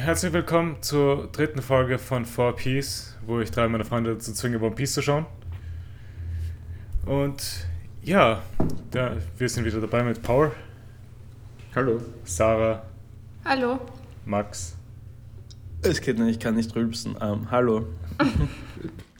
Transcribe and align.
herzlich 0.00 0.32
willkommen 0.32 0.76
zur 0.80 1.28
dritten 1.30 1.60
Folge 1.60 1.98
von 1.98 2.24
4Piece, 2.24 3.16
wo 3.26 3.40
ich 3.40 3.50
drei 3.50 3.68
meiner 3.68 3.84
Freunde 3.84 4.14
dazu 4.14 4.32
zwinge, 4.32 4.58
One 4.58 4.74
Piece 4.74 4.94
zu 4.94 5.02
schauen. 5.02 5.26
Und 7.04 7.66
ja, 8.02 8.42
da, 8.92 9.16
wir 9.36 9.48
sind 9.48 9.66
wieder 9.66 9.78
dabei 9.78 10.02
mit 10.02 10.22
Power. 10.22 10.52
Hallo. 11.74 12.00
Sarah. 12.24 12.82
Hallo. 13.44 13.78
Max. 14.24 14.74
Es 15.82 16.00
geht 16.00 16.18
nicht, 16.18 16.30
ich 16.30 16.40
kann 16.40 16.54
nicht 16.54 16.74
rülpsen. 16.74 17.16
Ähm, 17.20 17.50
hallo. 17.50 17.86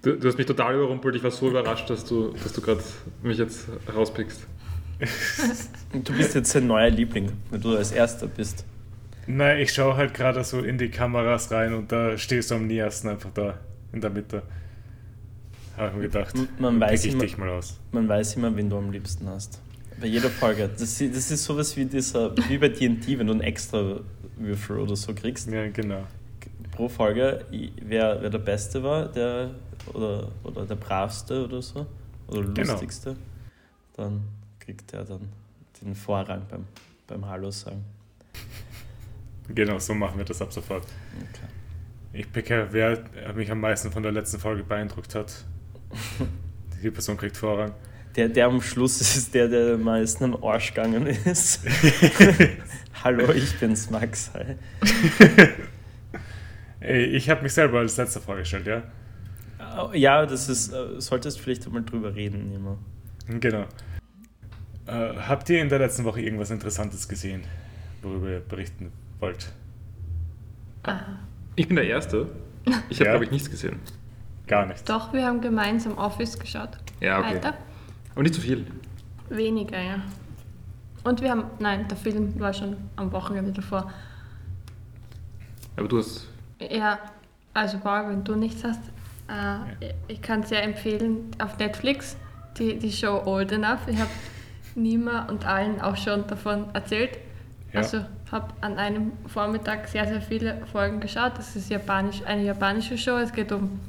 Du, 0.03 0.17
du, 0.17 0.29
hast 0.29 0.39
mich 0.39 0.47
total 0.47 0.77
überrumpelt. 0.77 1.15
Ich 1.15 1.23
war 1.23 1.31
so 1.31 1.51
überrascht, 1.51 1.91
dass 1.91 2.07
du, 2.07 2.33
dass 2.43 2.55
du 2.55 2.63
gerade 2.63 2.83
mich 3.23 3.37
jetzt 3.37 3.69
rauspickst. 3.95 4.47
du 5.93 6.13
bist 6.15 6.35
jetzt 6.35 6.57
ein 6.57 6.67
neuer 6.67 6.89
Liebling, 6.89 7.33
wenn 7.51 7.61
du 7.61 7.77
als 7.77 7.93
Erster 7.93 8.27
bist. 8.27 8.65
Nein, 9.27 9.59
ich 9.59 9.73
schaue 9.73 9.97
halt 9.97 10.15
gerade 10.15 10.43
so 10.45 10.61
in 10.61 10.79
die 10.79 10.89
Kameras 10.89 11.51
rein 11.51 11.75
und 11.75 11.93
da 11.93 12.17
stehst 12.19 12.51
du 12.51 12.57
am 12.57 12.67
nähersten 12.67 13.09
einfach 13.09 13.31
da 13.33 13.59
in 13.93 14.01
der 14.01 14.11
Mitte. 14.11 14.43
Habe 15.77 15.89
ich 15.89 15.95
mir 15.95 16.03
gedacht, 16.03 16.35
man 16.59 16.81
weiß 16.81 17.05
ich 17.05 17.13
immer, 17.13 17.23
dich 17.23 17.39
mal 17.39 17.49
aus. 17.49 17.79
Man 17.93 18.09
weiß 18.09 18.37
immer, 18.37 18.55
wen 18.57 18.69
du 18.69 18.77
am 18.77 18.91
liebsten 18.91 19.29
hast. 19.29 19.61
Bei 20.01 20.07
jeder 20.07 20.31
Folge. 20.31 20.69
Das, 20.69 20.99
das 20.99 21.31
ist 21.31 21.45
sowas 21.45 21.77
wie 21.77 21.85
dieser, 21.85 22.37
wie 22.49 22.59
bei 22.59 22.69
TNT, 22.69 23.19
wenn 23.19 23.27
du 23.27 23.33
einen 23.33 23.43
extra 23.43 24.01
Würfel 24.37 24.79
oder 24.79 24.97
so 24.97 25.15
kriegst. 25.15 25.51
Ja, 25.51 25.69
genau. 25.69 26.05
Pro 26.73 26.89
Folge, 26.89 27.45
wer, 27.83 28.21
wer 28.21 28.31
der 28.31 28.39
Beste 28.39 28.83
war, 28.83 29.07
der 29.07 29.51
oder, 29.93 30.31
oder 30.43 30.67
der 30.67 30.75
Bravste 30.77 31.45
oder 31.45 31.63
so, 31.63 31.87
oder 32.29 32.43
Genau. 32.43 32.73
Lustigste, 32.73 33.17
dann 33.97 34.23
kriegt 34.59 34.93
er 34.93 35.05
dann 35.05 35.29
den 35.81 35.95
Vorrang 35.95 36.43
beim, 36.51 36.67
beim 37.07 37.27
Hallo 37.27 37.51
sagen. 37.51 37.85
Genau, 39.55 39.79
so 39.79 39.95
machen 39.95 40.19
wir 40.19 40.25
das 40.25 40.41
ab 40.41 40.53
sofort. 40.53 40.85
Okay. 41.17 41.47
Ich 42.13 42.33
picke, 42.33 42.69
wer 42.71 43.05
mich 43.35 43.51
am 43.51 43.61
meisten 43.61 43.93
von 43.93 44.03
der 44.03 44.13
letzten 44.13 44.39
Folge 44.39 44.65
beeindruckt 44.65 45.15
hat. 45.15 45.45
Die 46.83 46.91
Person 46.91 47.17
kriegt 47.17 47.37
Vorrang. 47.37 47.73
Der, 48.17 48.29
der 48.29 48.47
am 48.47 48.61
Schluss 48.61 49.01
ist 49.01 49.35
der, 49.35 49.49
der 49.49 49.75
am 49.75 49.83
meisten 49.83 50.25
am 50.25 50.43
Arsch 50.43 50.75
gegangen 50.75 51.07
ist. 51.07 51.61
Hallo, 53.05 53.31
ich 53.33 53.59
bin's, 53.59 53.89
Max. 53.91 54.33
Hi. 54.35 54.57
Ey, 56.81 57.05
ich 57.05 57.31
habe 57.31 57.43
mich 57.43 57.53
selber 57.53 57.79
als 57.79 57.97
letzter 57.97 58.21
vorgestellt, 58.21 58.67
ja? 58.67 58.83
Ja, 59.93 60.27
das 60.27 60.49
ist, 60.49 60.73
äh, 60.73 61.01
solltest 61.01 61.39
vielleicht 61.39 61.67
einmal 61.67 61.85
drüber 61.85 62.15
reden 62.15 62.53
immer. 62.53 62.79
Genau. 63.29 63.67
Äh, 64.87 65.15
habt 65.17 65.49
ihr 65.51 65.61
in 65.61 65.69
der 65.69 65.79
letzten 65.79 66.05
Woche 66.05 66.21
irgendwas 66.21 66.51
Interessantes 66.51 67.07
gesehen, 67.07 67.45
worüber 68.03 68.31
ihr 68.31 68.41
berichten 68.41 68.91
wollt? 69.21 69.51
Ich 71.57 71.67
bin 71.69 71.77
der 71.77 71.87
Erste. 71.87 72.29
Ich 72.65 72.73
habe, 72.75 72.85
Ja. 72.91 73.05
glaube 73.11 73.25
ich, 73.25 73.31
nichts 73.31 73.51
gesehen. 73.51 73.79
Gar 74.47 74.67
nicht. 74.67 74.89
Doch, 74.89 75.13
wir 75.13 75.25
haben 75.27 75.41
gemeinsam 75.41 75.97
Office 75.99 76.39
geschaut. 76.39 76.71
Ja, 77.01 77.19
okay. 77.21 77.37
Weiter? 77.37 77.55
Aber 78.13 78.23
nicht 78.23 78.35
zu 78.35 78.41
viel. 78.41 78.67
Weniger, 79.29 79.81
ja. 79.81 79.97
Und 81.05 81.21
wir 81.23 81.31
haben, 81.31 81.45
nein, 81.59 81.87
der 81.89 81.97
Film 81.97 82.39
war 82.41 82.53
schon 82.53 82.77
am 82.97 83.13
Wochenende 83.13 83.53
davor. 83.53 83.91
Aber 85.77 85.89
du 85.89 85.99
hast. 85.99 86.27
Ja, 86.59 86.99
also 87.55 87.79
Paul, 87.79 88.09
wenn 88.09 88.25
du 88.25 88.35
nichts 88.35 88.65
hast, 88.65 88.81
äh, 89.29 89.93
ich 90.09 90.21
kann 90.21 90.43
sehr 90.43 90.63
empfehlen 90.63 91.31
auf 91.39 91.57
Netflix 91.59 92.17
die, 92.59 92.79
die 92.79 92.93
Show 92.93 93.23
Old 93.25 93.53
Enough. 93.53 93.87
Ich 93.87 93.99
habe 93.99 94.11
Nima 94.75 95.27
und 95.27 95.47
allen 95.47 95.81
auch 95.81 95.97
schon 95.97 96.27
davon 96.27 96.67
erzählt. 96.75 97.19
Ja. 97.73 97.79
Also 97.81 98.05
habe 98.33 98.49
an 98.61 98.79
einem 98.79 99.13
Vormittag 99.27 99.89
sehr, 99.89 100.07
sehr 100.07 100.21
viele 100.21 100.65
Folgen 100.73 101.01
geschaut. 101.01 101.33
Das 101.37 101.57
ist 101.57 101.71
japanisch, 101.71 102.23
eine 102.25 102.45
japanische 102.45 102.97
Show. 102.97 103.17
Es 103.17 103.33
geht 103.33 103.51
um 103.53 103.81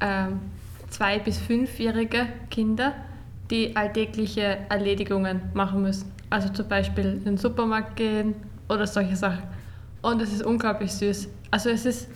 ähm, 0.00 0.40
zwei- 0.88 1.18
bis 1.18 1.38
fünfjährige 1.38 2.26
Kinder, 2.50 2.94
die 3.50 3.76
alltägliche 3.76 4.58
Erledigungen 4.68 5.42
machen 5.54 5.82
müssen. 5.82 6.10
Also 6.30 6.48
zum 6.50 6.68
Beispiel 6.68 7.04
in 7.06 7.24
den 7.24 7.36
Supermarkt 7.36 7.96
gehen 7.96 8.34
oder 8.68 8.86
solche 8.86 9.16
Sachen. 9.16 9.42
Und 10.02 10.22
es 10.22 10.32
ist 10.32 10.42
unglaublich 10.42 10.92
süß. 10.92 11.28
Also 11.50 11.68
es 11.70 11.84
ist, 11.84 12.08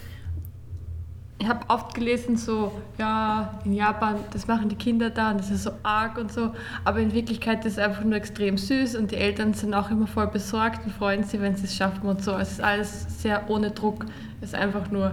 ich 1.39 1.49
habe 1.49 1.69
oft 1.69 1.95
gelesen, 1.95 2.37
so, 2.37 2.72
ja, 2.97 3.59
in 3.65 3.72
Japan, 3.75 4.17
das 4.33 4.47
machen 4.47 4.69
die 4.69 4.77
Kinder 4.77 5.11
da 5.11 5.33
und 5.33 5.39
das 5.41 5.50
ist 5.50 5.65
so 5.65 5.72
arg 5.83 6.17
und 6.17 6.33
so. 6.33 6.55
Aber 6.84 7.00
in 7.00 7.12
Wirklichkeit 7.12 7.65
ist 7.65 7.72
es 7.72 7.78
einfach 7.78 8.05
nur 8.05 8.15
extrem 8.15 8.56
süß 8.56 8.95
und 8.97 9.11
die 9.11 9.17
Eltern 9.17 9.53
sind 9.53 9.75
auch 9.75 9.91
immer 9.91 10.06
voll 10.06 10.28
besorgt 10.28 10.84
und 10.87 10.93
freuen 10.93 11.25
sich, 11.25 11.41
wenn 11.41 11.56
sie 11.56 11.65
es 11.65 11.75
schaffen 11.77 12.03
und 12.09 12.22
so. 12.22 12.33
Es 12.37 12.53
ist 12.53 12.61
alles 12.61 13.21
sehr 13.21 13.50
ohne 13.50 13.72
Druck. 13.72 14.06
Es 14.41 14.50
ist 14.50 14.55
einfach 14.55 14.91
nur 14.91 15.12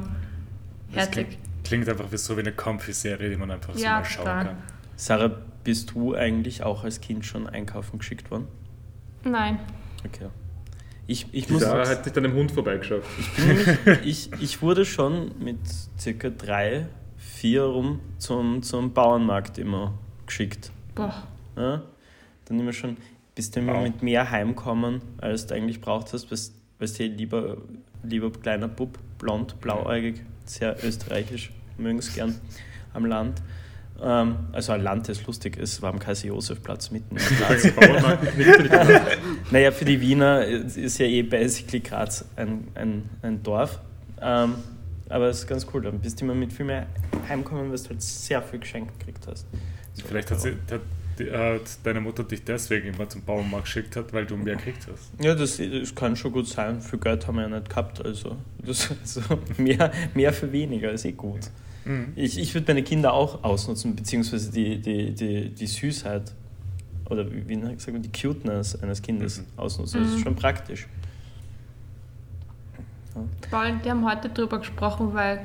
herzig. 0.92 1.12
klingt, 1.12 1.38
klingt 1.64 1.90
einfach 1.90 2.12
wie 2.12 2.18
so 2.18 2.38
wie 2.38 2.42
eine 2.42 2.52
Comfy-Serie, 2.52 3.30
die 3.30 3.36
man 3.38 3.50
einfach 3.52 3.74
so 3.74 3.84
Ja, 3.84 3.96
mal 3.96 4.06
schauen 4.06 4.26
total. 4.26 4.46
kann. 4.46 4.58
Sarah, 4.96 5.32
bist 5.64 5.92
du 5.92 6.14
eigentlich 6.16 6.64
auch 6.64 6.84
als 6.84 7.02
Kind 7.02 7.26
schon 7.26 7.48
einkaufen 7.50 7.98
geschickt 7.98 8.30
worden? 8.30 8.48
Nein. 9.24 9.60
Okay. 10.06 10.28
Ich, 11.08 11.28
ich 11.32 11.50
muss 11.50 11.62
Sarah 11.64 11.88
hat 11.88 12.04
sich 12.04 12.14
dann 12.14 12.24
dem 12.24 12.34
Hund 12.34 12.52
vorbeigeschaut. 12.52 13.04
ich, 14.06 14.30
ich 14.40 14.62
wurde 14.62 14.86
schon 14.86 15.32
mit 15.40 15.58
circa 16.00 16.30
drei, 16.30 16.88
vier 17.18 17.64
rum 17.64 18.00
zum, 18.18 18.64
zum 18.64 18.94
Bauernmarkt 18.94 19.58
immer 19.58 19.98
geschickt. 20.26 20.72
Boah. 20.96 21.28
Ja? 21.58 21.82
Dann 22.46 22.60
immer 22.60 22.74
schon, 22.74 22.98
bist 23.36 23.56
du 23.56 23.60
immer 23.60 23.74
Wow. 23.76 23.84
mit 23.84 24.04
mehr 24.04 24.30
heimkommen, 24.30 25.02
als 25.18 25.48
du 25.48 25.56
eigentlich 25.56 25.82
braucht 25.82 26.14
hast, 26.14 26.32
weißt 26.32 26.54
weißt 26.80 27.00
du, 27.00 27.04
lieber, 27.04 27.58
lieber 28.04 28.32
kleiner 28.32 28.68
Bub, 28.68 28.98
blond, 29.20 29.62
blauäugig, 29.62 30.22
sehr 30.46 30.76
österreichisch, 30.84 31.52
mögen 31.78 32.00
es 32.00 32.14
gern 32.14 32.36
am 32.94 33.06
Land. 33.06 33.42
Ähm, 34.04 34.36
also 34.52 34.72
ein 34.74 34.82
Land 34.82 35.10
ist 35.10 35.26
lustig, 35.28 35.58
es 35.58 35.82
war 35.82 35.92
am 35.92 36.00
Kaiser-Josef-Platz 36.00 36.92
mitten 36.92 37.18
im 37.18 37.24
Graz. 37.38 37.64
Naja, 39.52 39.72
für 39.72 39.86
die 39.86 40.00
Wiener 40.02 40.44
ist 40.46 40.98
ja 40.98 41.06
eh 41.06 41.22
basically 41.24 41.80
Graz 41.82 42.26
ein, 42.36 42.68
ein, 42.76 43.10
ein 43.22 43.44
Dorf. 43.44 43.80
Ähm, 44.22 44.56
aber 45.10 45.28
es 45.28 45.40
ist 45.40 45.48
ganz 45.48 45.68
cool, 45.74 45.82
dann 45.82 46.00
bist 46.00 46.20
du 46.22 46.26
immer 46.26 46.36
mit 46.36 46.54
viel 46.54 46.66
mehr 46.66 46.88
heimkommen, 47.28 47.70
weil 47.72 47.78
du 47.78 47.90
halt 47.90 48.02
sehr 48.02 48.42
viel 48.42 48.60
geschenkt 48.60 48.98
gekriegt 49.00 49.28
hast. 49.28 49.46
So, 49.94 50.04
Vielleicht 50.08 50.32
hat, 50.32 50.40
sie, 50.42 50.52
hat, 50.72 50.82
die- 51.20 51.30
hat 51.32 51.62
deine 51.84 52.00
Mutter 52.00 52.24
dich 52.24 52.44
deswegen 52.46 52.94
immer 52.94 53.10
zum 53.10 53.22
Bauernmarkt 53.24 53.66
geschickt, 53.66 53.96
hat, 53.98 54.14
weil 54.14 54.26
du 54.26 54.38
mehr 54.38 54.56
gekriegt 54.56 54.88
hast. 54.92 55.12
Ja, 55.24 55.36
das, 55.36 55.58
das 55.58 55.94
kann 55.94 56.16
schon 56.16 56.32
gut 56.32 56.48
sein. 56.48 56.82
Viel 56.82 57.00
Geld 57.00 57.28
haben 57.28 57.36
wir 57.36 57.42
ja 57.44 57.50
nicht 57.50 57.70
gehabt. 57.70 58.04
Also, 58.06 58.38
das, 58.66 58.90
also 59.02 59.22
mehr, 59.58 59.92
mehr 60.14 60.32
für 60.32 60.50
weniger 60.52 60.92
ist 60.92 61.04
eh 61.06 61.12
gut. 61.12 61.42
Mhm. 61.86 62.14
Ich, 62.16 62.38
ich 62.40 62.54
würde 62.54 62.68
meine 62.68 62.84
Kinder 62.84 63.14
auch 63.14 63.44
ausnutzen, 63.44 63.96
beziehungsweise 63.96 64.52
die, 64.52 64.80
die, 64.80 65.14
die, 65.14 65.50
die 65.50 65.68
Süßheit 65.68 66.34
oder 67.10 67.30
wie, 67.32 67.48
wie 67.48 67.62
sagt 67.78 67.92
man, 67.94 68.02
die 68.02 68.12
Cuteness 68.12 68.82
eines 68.82 69.02
Kindes 69.02 69.40
Mhm. 69.40 69.46
ausnutzen. 69.58 70.02
Das 70.02 70.12
ist 70.12 70.18
Mhm. 70.20 70.24
schon 70.24 70.36
praktisch. 70.36 70.88
Paul, 73.50 73.74
die 73.84 73.90
haben 73.90 74.10
heute 74.10 74.30
drüber 74.30 74.60
gesprochen, 74.60 75.14
weil 75.14 75.42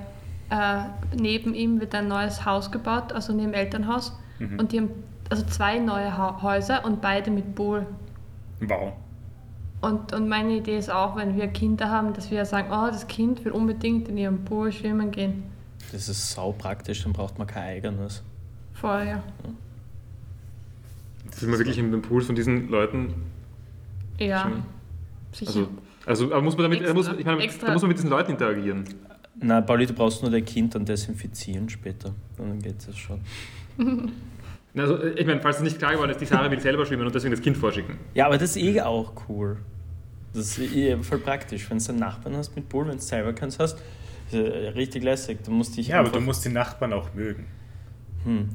äh, 0.50 0.82
neben 1.20 1.54
ihm 1.54 1.80
wird 1.80 1.94
ein 1.94 2.06
neues 2.06 2.44
Haus 2.44 2.70
gebaut, 2.70 3.12
also 3.12 3.32
neben 3.32 3.50
dem 3.50 3.54
Elternhaus. 3.54 4.16
Mhm. 4.38 4.58
Und 4.60 4.72
die 4.72 4.78
haben 4.80 4.91
also 5.28 5.44
zwei 5.46 5.78
neue 5.80 6.16
ha 6.16 6.41
Häuser 6.42 6.84
und 6.84 7.00
beide 7.00 7.32
mit 7.32 7.56
Pool. 7.56 7.84
Wow. 8.60 8.92
Und, 9.80 10.12
und 10.14 10.28
meine 10.28 10.56
Idee 10.56 10.78
ist 10.78 10.91
auch, 10.91 11.16
wenn 11.16 11.36
wir 11.36 11.48
Kinder 11.48 11.91
haben, 11.91 12.12
dass 12.14 12.30
wir 12.30 12.44
sagen, 12.44 12.69
oh, 12.70 12.86
das 12.86 13.08
Kind 13.08 13.44
will 13.44 13.52
unbedingt 13.52 14.08
in 14.08 14.16
ihrem 14.16 14.44
Pool 14.44 14.70
schwimmen 14.72 15.10
gehen. 15.10 15.42
Das 15.92 16.08
ist 16.08 16.30
sau 16.32 16.52
praktisch, 16.52 17.02
dann 17.04 17.12
braucht 17.12 17.38
man 17.38 17.47
kein 17.47 17.62
eigenes. 17.64 18.22
Voll, 18.74 19.04
ja. 19.06 19.22
Sind 21.32 21.50
wir 21.50 21.58
wirklich 21.58 21.78
in 21.78 21.91
den 21.91 22.02
Pools 22.02 22.26
von 22.26 22.34
diesen 22.34 22.69
Leuten? 22.69 23.14
Ja, 24.19 24.42
Schon. 24.42 24.62
sicher. 25.32 25.50
Also, 25.50 25.69
also 26.06 26.26
aber 26.32 26.42
muss 26.42 26.56
man 26.56 26.64
damit, 26.64 26.80
Extra- 26.80 26.94
muss, 26.94 27.08
ich 27.19 27.25
meine, 27.25 27.42
extra- 27.42 27.66
da 27.66 27.72
muss 27.72 27.82
man 27.82 27.88
mit 27.88 27.98
diesen 27.98 28.10
Leuten 28.10 28.32
interagieren. 28.32 28.84
Na, 29.40 29.61
Pauli, 29.61 29.87
du 29.87 29.93
brauchst 29.93 30.22
nur 30.22 30.31
dein 30.31 30.44
Kind 30.44 30.75
dann 30.75 30.84
desinfizieren 30.87 31.69
später. 31.69 32.14
Und 32.38 32.49
dann 32.49 32.58
geht 32.61 32.87
das 32.87 32.96
schon. 32.96 33.20
Also, 34.78 35.02
ich 35.06 35.25
meine, 35.25 35.40
falls 35.40 35.56
es 35.56 35.62
nicht 35.62 35.78
klar 35.78 35.93
geworden 35.93 36.11
ist, 36.11 36.20
die 36.20 36.26
Sarah 36.26 36.50
will 36.50 36.61
selber 36.61 36.84
schwimmen 36.84 37.06
und 37.06 37.14
deswegen 37.14 37.31
das 37.34 37.40
Kind 37.40 37.56
vorschicken. 37.56 37.96
Ja, 38.12 38.26
aber 38.26 38.37
das 38.37 38.50
ist 38.55 38.62
eh 38.62 38.82
auch 38.82 39.11
cool. 39.26 39.56
Das 40.34 40.58
ist 40.58 40.75
eh 40.75 40.94
voll 40.99 41.16
praktisch. 41.16 41.70
Wenn 41.70 41.78
du 41.78 41.88
einen 41.88 41.99
Nachbarn 41.99 42.37
hast 42.37 42.55
mit 42.55 42.69
Pool, 42.69 42.84
wenn 42.87 42.99
du 42.99 43.02
selber 43.02 43.32
keins 43.32 43.58
hast, 43.58 43.78
ja 43.78 43.84
richtig 44.32 45.02
lässig. 45.02 45.38
Du 45.44 45.50
musst 45.50 45.76
dich 45.76 45.88
Ja, 45.88 46.00
aber 46.00 46.11
du 46.11 46.20
musst 46.20 46.44
die 46.44 46.49
Nachbarn 46.50 46.93
auch 46.93 47.14
mögen. 47.14 47.46
Hm. 48.25 48.49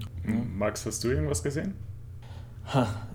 Max, 0.58 0.86
hast 0.86 1.04
du 1.04 1.10
irgendwas 1.10 1.42
gesehen? 1.42 1.74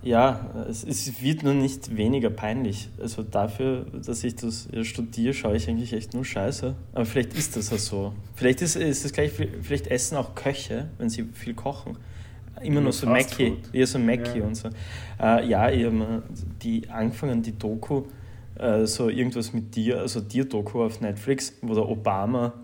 Ja, 0.02 0.66
es, 0.68 0.84
es 0.84 1.22
wird 1.22 1.42
nur 1.42 1.54
nicht 1.54 1.96
weniger 1.96 2.30
peinlich. 2.30 2.90
Also 3.00 3.22
dafür, 3.22 3.86
dass 4.04 4.22
ich 4.24 4.36
das 4.36 4.68
studiere, 4.82 5.32
schaue 5.32 5.56
ich 5.56 5.68
eigentlich 5.68 5.92
echt 5.92 6.14
nur 6.14 6.24
Scheiße. 6.24 6.74
Aber 6.92 7.06
vielleicht 7.06 7.34
ist 7.34 7.56
das 7.56 7.70
ja 7.70 7.78
so. 7.78 8.12
Vielleicht 8.34 8.60
ist, 8.60 8.76
ist 8.76 9.04
es 9.04 9.12
gleich, 9.12 9.32
vielleicht 9.62 9.86
essen 9.86 10.16
auch 10.16 10.34
Köche, 10.34 10.88
wenn 10.98 11.08
sie 11.08 11.24
viel 11.32 11.54
kochen. 11.54 11.96
Immer 12.62 12.80
Nur 12.80 12.92
so 12.92 13.06
Mackie, 13.06 13.58
eher 13.72 13.86
so 13.86 13.98
Mackie 13.98 14.38
Ja. 14.38 14.44
und 14.46 14.54
so. 14.54 14.70
Äh, 15.20 15.46
ja, 15.46 15.70
ich 15.70 15.84
habe 15.84 16.22
die 16.62 16.88
angefangen, 16.88 17.42
die 17.42 17.56
Doku 17.56 18.04
äh, 18.58 18.86
so 18.86 19.08
irgendwas 19.08 19.52
mit 19.52 19.74
dir, 19.76 20.00
also 20.00 20.20
dir-Doku 20.20 20.82
auf 20.84 21.00
Netflix, 21.00 21.54
wo 21.62 21.74
der 21.74 21.88
Obama. 21.88 22.52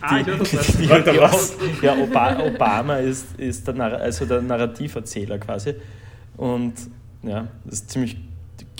Ah, 0.00 0.20
ich 0.20 0.26
weiß, 0.28 0.56
was 0.56 0.76
die, 0.76 0.88
Warte, 0.88 1.10
die, 1.12 1.18
was? 1.18 1.56
Ja, 1.82 1.96
Oba, 1.96 2.38
Obama 2.40 2.98
ist, 2.98 3.34
ist 3.38 3.66
der, 3.66 3.74
Narr- 3.74 3.96
also 3.96 4.24
der 4.26 4.40
Narrativerzähler 4.40 5.38
quasi. 5.38 5.74
Und 6.36 6.74
ja, 7.24 7.48
das 7.64 7.74
ist 7.80 7.90
ziemlich 7.90 8.16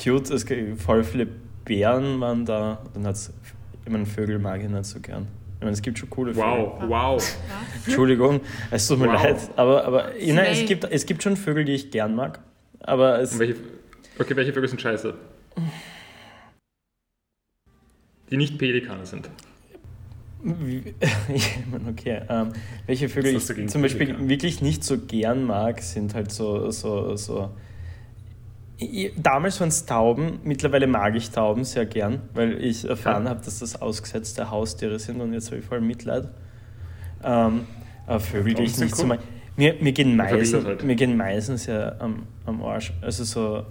cute. 0.01 0.31
Es 0.31 0.47
gibt 0.47 0.81
voll 0.81 1.03
viele 1.03 1.27
Bären 1.65 2.21
waren 2.21 2.45
da. 2.47 2.79
Dann 2.95 3.05
hat 3.07 3.17
es, 3.17 3.33
ich 3.85 3.91
meine, 3.91 4.07
Vögel 4.07 4.39
mag 4.39 4.63
ich 4.63 4.69
nicht 4.71 4.85
so 4.85 5.01
gern. 5.01 5.27
Ich 5.57 5.61
meine, 5.63 5.73
es 5.73 5.83
gibt 5.83 5.99
schon 5.99 6.09
coole 6.09 6.33
Vögel. 6.33 6.49
Wow, 6.49 6.83
wow. 6.89 7.37
Entschuldigung, 7.85 8.41
es 8.71 8.87
tut 8.87 9.01
mir 9.01 9.09
Wow. 9.09 9.15
leid. 9.25 9.37
Aber, 9.57 9.85
aber 9.85 10.11
nein, 10.25 10.47
es, 10.53 10.65
gibt, 10.67 10.85
es 10.85 11.05
gibt 11.05 11.21
schon 11.25 11.37
Vögel, 11.37 11.65
die 11.65 11.73
ich 11.73 11.91
gern 11.91 12.15
mag. 12.15 12.39
Aber 12.79 13.19
es, 13.19 13.33
Und 13.33 13.41
welche, 13.41 13.57
okay, 14.21 14.37
welche 14.37 14.53
Vögel 14.53 14.69
sind 14.69 14.81
scheiße? 14.81 15.15
Die 18.31 18.37
nicht 18.37 18.59
Pelikane 18.59 19.07
sind. 19.07 19.29
Okay. 21.91 22.21
Ähm, 22.29 22.53
welche 22.87 23.09
Vögel 23.09 23.35
ich 23.37 23.45
zum 23.45 23.83
Beispiel 23.83 24.07
Pelikan? 24.07 24.29
wirklich 24.29 24.63
nicht 24.63 24.85
so 24.85 24.97
gern 24.99 25.45
mag, 25.45 25.81
sind 25.83 26.15
halt 26.15 26.31
so. 26.31 26.71
so, 26.71 27.17
so 27.17 27.51
Damals 29.17 29.59
waren 29.59 29.71
es 29.71 29.87
Tauben, 29.87 30.39
mittlerweile 30.45 30.87
mag 30.87 31.17
ich 31.17 31.31
Tauben 31.31 31.65
sehr 31.65 31.85
gern, 31.85 32.21
weil 32.35 32.63
ich 32.63 32.85
erfahren 32.89 33.25
Ja. 33.25 33.31
habe, 33.31 33.45
dass 33.45 33.59
das 33.59 33.83
ausgesetzte 33.83 34.53
Haustiere 34.53 35.01
sind 35.01 35.21
und 35.21 35.33
jetzt 35.33 35.49
habe 35.51 35.59
ich 35.59 35.65
voll 35.67 35.81
Mitleid. 35.81 36.29
Ähm, 37.25 37.63
aber 38.07 38.21
Vögel, 38.21 38.55
die 38.55 38.63
ich 38.63 38.79
nicht 38.79 38.95
so 38.95 39.03
cool. 39.03 39.09
mag. 39.09 39.19
Mir, 39.57 39.75
mir, 39.81 39.91
gehen 39.91 40.15
Meisen, 40.15 40.65
halt. 40.65 40.85
mir 40.85 40.95
gehen 40.95 41.17
Meisen 41.17 41.57
sehr 41.57 41.97
am, 42.01 42.29
am 42.47 42.63
Arsch. 42.63 42.93
Also 43.03 43.25
so. 43.25 43.67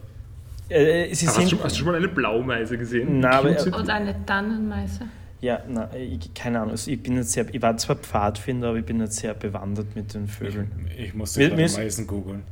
Äh, 0.69 1.13
sie 1.13 1.27
Hast 1.27 1.37
du, 1.37 1.41
sind. 1.41 1.49
schon- 1.51 1.63
hast 1.63 1.75
du 1.75 1.79
schon 1.79 1.87
mal 1.87 1.95
eine 1.95 2.07
Blaumeise 2.09 2.77
gesehen? 2.77 3.19
Na, 3.19 3.39
aber- 3.39 3.57
sind 3.57 3.73
die? 3.75 3.79
Oder 3.79 3.93
eine 3.93 4.25
Tannenmeise. 4.25 5.01
Ja, 5.39 5.59
na, 5.69 5.89
ich, 5.95 6.33
keine 6.33 6.59
Ahnung. 6.59 6.71
Also 6.71 6.89
ich, 6.89 7.01
bin 7.01 7.15
jetzt 7.15 7.31
sehr, 7.31 7.45
ich 7.53 7.61
war 7.61 7.77
zwar 7.77 7.95
Pfadfinder, 7.95 8.69
aber 8.69 8.77
ich 8.79 8.85
bin 8.85 8.97
nicht 8.97 9.13
sehr 9.13 9.33
bewandert 9.35 9.95
mit 9.95 10.13
den 10.13 10.27
Vögeln. 10.27 10.71
Ich 10.97 11.13
Wir- 11.13 11.49
gerade 11.49 11.57
wir- 11.57 11.69
Meisen 11.77 12.07
googeln. 12.07 12.43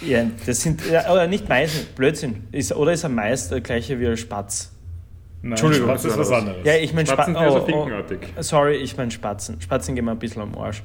Ja, 0.00 0.24
das 0.46 0.62
sind, 0.62 0.80
ja, 0.90 1.12
oder 1.12 1.26
nicht 1.26 1.46
Meisen, 1.48 1.86
Blödsinn. 1.94 2.44
Ist, 2.52 2.74
oder 2.74 2.92
ist 2.92 3.04
ein 3.04 3.14
Mais 3.14 3.48
der 3.50 3.60
gleiche 3.60 4.00
wie 4.00 4.06
ein 4.06 4.16
Spatz? 4.16 4.72
Nein, 5.42 5.52
Entschuldigung. 5.52 5.88
Spatz 5.88 6.04
ist 6.06 6.16
was 6.18 6.30
anderes. 6.32 6.64
Ja, 6.64 6.74
ich 6.76 6.94
meine 6.94 7.06
Spatzen 7.06 7.34
Spatzen. 7.34 7.34
sind 7.34 7.52
Oh, 7.52 7.54
also 7.54 7.62
oh, 7.62 7.66
finkenartig. 7.84 8.18
sorry, 8.40 8.76
ich 8.76 8.96
meine 8.96 9.10
Spatzen. 9.10 9.60
Spatzen 9.60 9.94
gehen 9.94 10.06
mir 10.06 10.12
ein 10.12 10.18
bisschen 10.18 10.40
am 10.40 10.54
Arsch. 10.56 10.82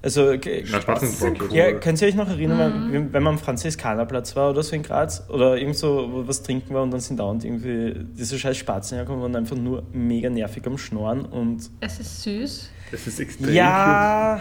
Also, 0.00 0.30
okay, 0.30 0.64
Na, 0.70 0.80
Spatzen 0.80 1.08
sind 1.08 1.18
voll 1.18 1.28
sind 1.30 1.50
cool. 1.50 1.56
ja, 1.56 1.72
könnt 1.72 2.00
ihr 2.00 2.06
euch 2.06 2.14
noch 2.14 2.28
erinnern, 2.28 2.88
wenn, 2.92 3.12
wenn 3.12 3.22
man 3.22 3.34
am 3.34 3.38
Franziskanerplatz 3.40 4.36
war 4.36 4.50
oder 4.50 4.62
so 4.62 4.76
in 4.76 4.84
Graz 4.84 5.24
oder 5.28 5.56
irgend 5.58 5.76
so 5.76 6.08
wo 6.12 6.28
was 6.28 6.42
trinken 6.44 6.72
war 6.72 6.84
und 6.84 6.92
dann 6.92 7.00
sind 7.00 7.18
dauernd 7.18 7.44
irgendwie 7.44 7.94
diese 8.16 8.38
scheiß 8.38 8.56
Spatzen 8.56 8.94
hergekommen 8.96 9.24
und 9.24 9.34
einfach 9.34 9.56
nur 9.56 9.82
mega 9.92 10.30
nervig 10.30 10.64
am 10.68 10.78
Schnorren 10.78 11.24
und 11.24 11.68
Es 11.80 11.98
ist 11.98 12.22
süß. 12.22 12.70
Das 12.92 13.06
ist 13.08 13.18
extrem 13.18 13.52
ja, 13.52 14.40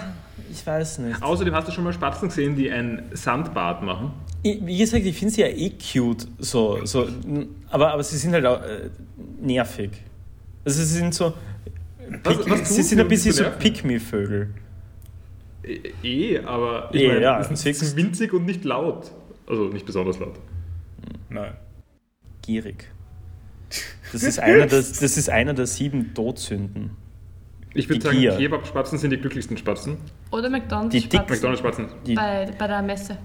ich 0.51 0.65
weiß 0.65 0.99
nicht. 0.99 1.23
Außerdem 1.23 1.53
hast 1.55 1.67
du 1.67 1.71
schon 1.71 1.83
mal 1.85 1.91
Spatzen 1.93 2.29
gesehen, 2.29 2.55
die 2.55 2.69
ein 2.69 3.01
Sandbad 3.13 3.81
machen. 3.81 4.11
Ich, 4.43 4.63
wie 4.63 4.77
gesagt, 4.77 5.03
ich 5.03 5.17
finde 5.17 5.33
sie 5.33 5.41
ja 5.41 5.47
eh 5.47 5.71
cute, 5.71 6.27
so, 6.37 6.85
so, 6.85 7.07
aber, 7.71 7.93
aber 7.93 8.03
sie 8.03 8.17
sind 8.17 8.31
halt 8.33 8.45
auch 8.45 8.61
äh, 8.61 8.89
nervig. 9.41 9.89
Also 10.63 10.83
sie 10.83 10.97
sind 10.99 11.15
so, 11.15 11.33
Was- 12.23 12.37
pick, 12.37 12.49
was 12.51 12.57
tun 12.59 12.65
sie 12.67 12.83
sind 12.83 12.99
ein 12.99 13.07
bisschen 13.07 13.33
so? 13.33 13.43
Pick-me-Vögel. 13.57 14.49
Eh, 16.03 16.39
aber 16.39 16.89
ich 16.93 17.01
Eh, 17.01 17.07
meine, 17.07 17.21
ja, 17.21 17.37
die 17.39 17.45
sind, 17.45 17.57
siehst- 17.57 17.79
sind 17.81 17.95
winzig 17.97 18.33
und 18.33 18.45
nicht 18.45 18.63
laut. 18.63 19.11
Also 19.47 19.65
nicht 19.65 19.85
besonders 19.85 20.19
laut. 20.19 20.35
Nein. 21.29 21.53
Gierig. 22.41 22.85
Das 24.11 24.23
ist 24.23 24.39
einer 24.39 24.67
der, 24.67 24.79
das 24.79 25.01
ist 25.01 25.29
einer 25.29 25.53
der 25.53 25.67
sieben 25.67 26.13
Todsünden. 26.13 26.91
Ich 27.73 27.87
würde 27.89 28.01
sagen. 28.01 28.17
Kebab-Spatzen 28.37 28.97
sind 28.97 29.11
die 29.11 29.17
glücklichsten 29.17 29.57
Spatzen. 29.57 29.97
Oder 30.31 30.49
McDonalds. 30.49 30.93
Die 30.95 31.01
dick- 31.01 31.13
Spatzen 31.13 31.33
McDonalds-Spatzen. 31.35 31.87
Die, 32.05 32.15
Bei, 32.15 32.49
bei 32.57 32.67
der 32.67 32.81
Messe. 32.81 33.17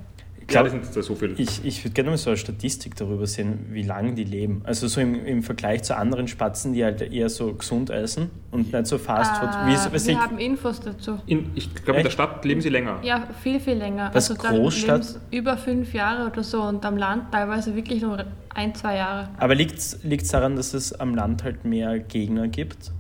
Ich 0.46 0.54
Ja, 0.54 0.62
die 0.62 0.70
sind 0.70 0.84
da 0.94 1.02
so 1.02 1.14
viel. 1.14 1.34
ich, 1.38 1.64
ich 1.64 1.84
würde 1.84 1.94
gerne 1.94 2.10
mal 2.10 2.16
so 2.16 2.30
eine 2.30 2.36
Statistik 2.36 2.96
darüber 2.96 3.26
sehen, 3.26 3.66
wie 3.70 3.82
lange 3.82 4.14
die 4.14 4.24
leben. 4.24 4.62
Also 4.64 4.86
so 4.88 5.00
im, 5.00 5.24
im 5.26 5.42
Vergleich 5.42 5.82
zu 5.82 5.96
anderen 5.96 6.28
Spatzen, 6.28 6.72
die 6.72 6.84
halt 6.84 7.00
eher 7.00 7.28
so 7.28 7.54
gesund 7.54 7.90
essen 7.90 8.30
und 8.50 8.72
nicht 8.72 8.86
so 8.86 8.98
Fast 8.98 9.36
Food. 9.36 9.50
Äh, 9.50 9.68
Wie 9.68 9.74
ist, 9.74 9.92
weiß 9.92 10.06
wir 10.06 10.14
ich, 10.14 10.18
haben 10.20 10.38
Infos 10.38 10.80
dazu. 10.80 11.18
In, 11.26 11.50
ich 11.54 11.74
glaube, 11.74 12.00
in 12.00 12.04
der? 12.04 12.10
Stadt 12.10 12.44
leben 12.44 12.60
sie 12.60 12.68
länger. 12.68 12.98
Ja, 13.02 13.26
viel, 13.42 13.60
viel 13.60 13.74
länger. 13.74 14.10
Was, 14.12 14.30
also 14.30 14.42
Großstadt? 14.42 15.20
über 15.30 15.56
fünf 15.56 15.94
Jahre 15.94 16.30
oder 16.30 16.42
so 16.42 16.62
und 16.62 16.84
am 16.84 16.96
Land 16.96 17.32
teilweise 17.32 17.74
wirklich 17.74 18.02
nur 18.02 18.24
ein, 18.54 18.74
zwei 18.74 18.96
Jahre. 18.96 19.28
aber 19.38 19.54
liegt 19.54 19.78
es 19.78 20.28
daran, 20.30 20.56
dass 20.56 20.74
es 20.74 20.92
am 20.92 21.14
Land 21.14 21.42
halt 21.44 21.64
mehr 21.64 21.98
Gegner 21.98 22.48
gibt? 22.48 22.92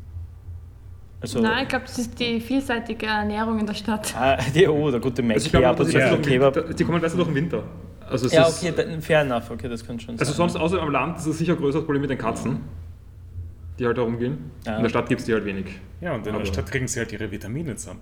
Also, 1.22 1.40
Nein, 1.40 1.62
ich 1.62 1.68
glaube, 1.68 1.84
das 1.86 1.98
ist 1.98 2.18
die 2.18 2.40
vielseitige 2.40 3.06
Ernährung 3.06 3.60
in 3.60 3.66
der 3.66 3.74
Stadt. 3.74 4.12
Ah, 4.18 4.36
die, 4.52 4.66
oh, 4.66 4.90
der 4.90 4.98
gute 4.98 5.22
Mac 5.22 5.36
Also 5.36 5.46
ich 5.46 5.52
zu 5.52 5.58
ist 5.84 5.94
ja. 5.94 6.16
Kebab. 6.16 6.56
Winter- 6.56 6.74
die 6.74 6.84
kommen 6.84 7.00
besser 7.00 7.16
durch 7.16 7.28
den 7.28 7.34
Winter. 7.36 7.62
Also, 8.10 8.28
Ja, 8.28 8.46
ist, 8.48 8.62
okay, 8.62 8.72
dann, 8.76 9.00
fair 9.00 9.20
enough, 9.20 9.50
okay, 9.50 9.68
das 9.68 9.86
kann 9.86 9.98
schon 10.00 10.18
also 10.18 10.24
sein. 10.24 10.34
sonst 10.34 10.56
außer 10.56 10.82
am 10.82 10.90
Land 10.90 11.18
ist 11.18 11.26
es 11.26 11.38
sicher 11.38 11.52
ein 11.52 11.58
größeres 11.58 11.84
Problem 11.84 12.02
mit 12.02 12.10
den 12.10 12.18
Katzen, 12.18 12.58
die 13.78 13.86
halt 13.86 13.96
herumgehen. 13.96 14.50
Ja. 14.66 14.76
In 14.76 14.82
der 14.82 14.88
Stadt 14.90 15.08
gibt 15.08 15.20
es 15.20 15.26
die 15.26 15.32
halt 15.32 15.44
wenig. 15.44 15.66
Ja, 16.00 16.14
und 16.14 16.26
in 16.26 16.34
Aber- 16.34 16.40
der 16.42 16.46
Stadt 16.52 16.70
kriegen 16.70 16.88
sie 16.88 16.98
halt 16.98 17.12
ihre 17.12 17.30
Vitamine 17.30 17.76
zusammen. 17.76 18.00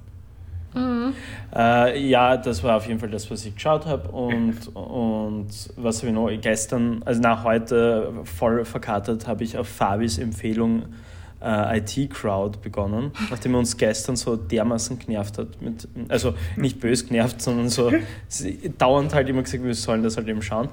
Äh, 1.54 2.08
ja, 2.08 2.36
das 2.36 2.62
war 2.62 2.76
auf 2.76 2.86
jeden 2.86 3.00
Fall 3.00 3.10
das, 3.10 3.28
was 3.30 3.44
ich 3.44 3.54
geschaut 3.54 3.86
habe. 3.86 4.08
Und, 4.10 4.68
und 4.74 5.48
was 5.76 5.98
habe 5.98 6.08
ich 6.08 6.14
noch? 6.14 6.30
Gestern, 6.40 7.02
also 7.04 7.20
nach 7.20 7.42
heute 7.44 8.12
voll 8.24 8.64
verkatert, 8.64 9.26
habe 9.26 9.42
ich 9.44 9.58
auf 9.58 9.68
Fabis 9.68 10.18
Empfehlung 10.18 10.84
äh, 11.42 11.78
IT-Crowd 11.78 12.58
begonnen, 12.62 13.12
nachdem 13.30 13.54
er 13.54 13.60
uns 13.60 13.76
gestern 13.76 14.16
so 14.16 14.36
dermaßen 14.36 14.98
genervt 14.98 15.38
hat. 15.38 15.60
Mit, 15.60 15.88
also 16.08 16.34
nicht 16.56 16.80
bös 16.80 17.06
genervt, 17.06 17.40
sondern 17.40 17.68
so 17.68 17.92
dauernd 18.78 19.14
halt 19.14 19.28
immer 19.28 19.42
gesagt, 19.42 19.64
wir 19.64 19.74
sollen 19.74 20.02
das 20.02 20.16
halt 20.16 20.28
eben 20.28 20.42
schauen. 20.42 20.68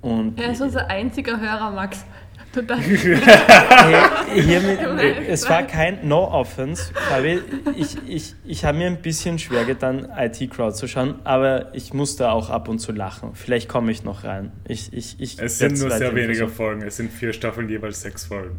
Und 0.00 0.40
Er 0.40 0.52
ist 0.52 0.60
unser 0.60 0.88
einziger 0.88 1.38
Hörer, 1.38 1.70
Max. 1.72 2.04
Total. 2.52 2.80
Hey, 2.80 4.42
hiermit, 4.42 4.80
Nein, 4.82 5.14
es 5.28 5.48
war 5.48 5.62
kein 5.62 6.08
No 6.08 6.24
Offense, 6.24 6.92
Fabi. 7.08 7.40
Ich, 7.76 7.96
ich, 8.08 8.34
ich 8.44 8.64
habe 8.64 8.78
mir 8.78 8.88
ein 8.88 9.00
bisschen 9.00 9.38
schwer 9.38 9.64
getan, 9.64 10.08
IT-Crowd 10.16 10.74
zu 10.74 10.88
schauen, 10.88 11.14
aber 11.22 11.72
ich 11.74 11.94
musste 11.94 12.30
auch 12.32 12.50
ab 12.50 12.68
und 12.68 12.80
zu 12.80 12.90
lachen. 12.90 13.34
Vielleicht 13.34 13.68
komme 13.68 13.92
ich 13.92 14.02
noch 14.02 14.24
rein. 14.24 14.50
Ich, 14.66 14.92
ich, 14.92 15.20
ich 15.20 15.38
Es 15.38 15.58
sind 15.58 15.78
nur 15.78 15.92
sehr 15.92 16.14
wenige. 16.14 16.48
Folgen. 16.48 16.82
Es 16.82 16.96
sind 16.96 17.12
vier 17.12 17.32
Staffeln, 17.32 17.68
jeweils 17.68 18.00
sechs 18.00 18.26
Folgen. 18.26 18.56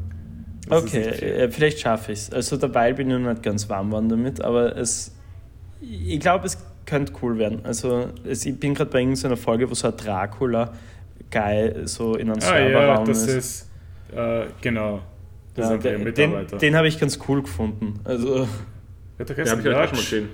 Das 0.71 0.83
Okay, 0.83 1.01
äh, 1.01 1.51
vielleicht 1.51 1.79
schaffe 1.79 2.11
ich 2.13 2.19
es. 2.19 2.31
Also 2.31 2.57
dabei 2.57 2.93
bin 2.93 3.09
ich 3.11 3.17
noch 3.19 3.29
nicht 3.29 3.43
ganz 3.43 3.69
warm 3.69 3.87
geworden 3.89 4.09
damit, 4.09 4.41
aber 4.41 4.75
es, 4.77 5.13
ich 5.81 6.19
glaube, 6.19 6.45
es 6.47 6.57
könnte 6.85 7.13
cool 7.21 7.37
werden. 7.37 7.59
Also 7.63 8.07
es, 8.23 8.45
ich 8.45 8.59
bin 8.59 8.73
gerade 8.73 8.89
bei 8.89 9.01
irgendeiner 9.01 9.37
Folge, 9.37 9.69
wo 9.69 9.73
so 9.73 9.87
ein 9.87 9.97
Dracula-Guy 9.97 11.87
so 11.87 12.15
in 12.15 12.29
einem 12.31 12.41
Ah 12.41 12.57
ja, 12.57 12.67
Serverraum 12.69 13.07
das 13.07 13.23
ist. 13.27 13.35
ist, 13.35 13.69
äh, 14.15 14.45
genau. 14.61 15.01
Das 15.55 15.69
Ja, 15.69 15.75
ist 15.75 15.83
den 15.83 15.91
ein 15.91 15.97
den, 15.99 16.03
Mitarbeiter. 16.05 16.57
den 16.57 16.75
habe 16.75 16.87
ich 16.87 16.99
ganz 16.99 17.19
cool 17.27 17.41
gefunden. 17.41 17.99
Also, 18.03 18.47
der 19.19 19.27
Ja, 19.27 19.35
heißt 19.37 19.51
habe 19.51 19.61
ich 19.61 19.67
auch 19.75 19.87
schon 19.87 19.95
mal 19.97 20.01
gesehen. 20.01 20.29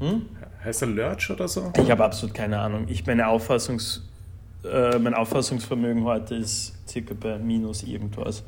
hm? 0.00 0.22
Heißt 0.64 0.82
er 0.82 0.88
Lurch 0.88 1.30
oder 1.30 1.48
so? 1.48 1.72
Ich 1.82 1.90
habe 1.90 2.04
absolut 2.04 2.34
keine 2.34 2.58
Ahnung. 2.58 2.86
Ich, 2.88 3.04
meine 3.06 3.26
Auffassungs, 3.26 4.08
äh, 4.64 4.98
mein 4.98 5.12
Auffassungsvermögen 5.14 6.04
heute 6.04 6.36
ist 6.36 6.74
circa 6.88 7.14
bei 7.18 7.36
minus 7.38 7.82
irgendwas. 7.82 8.44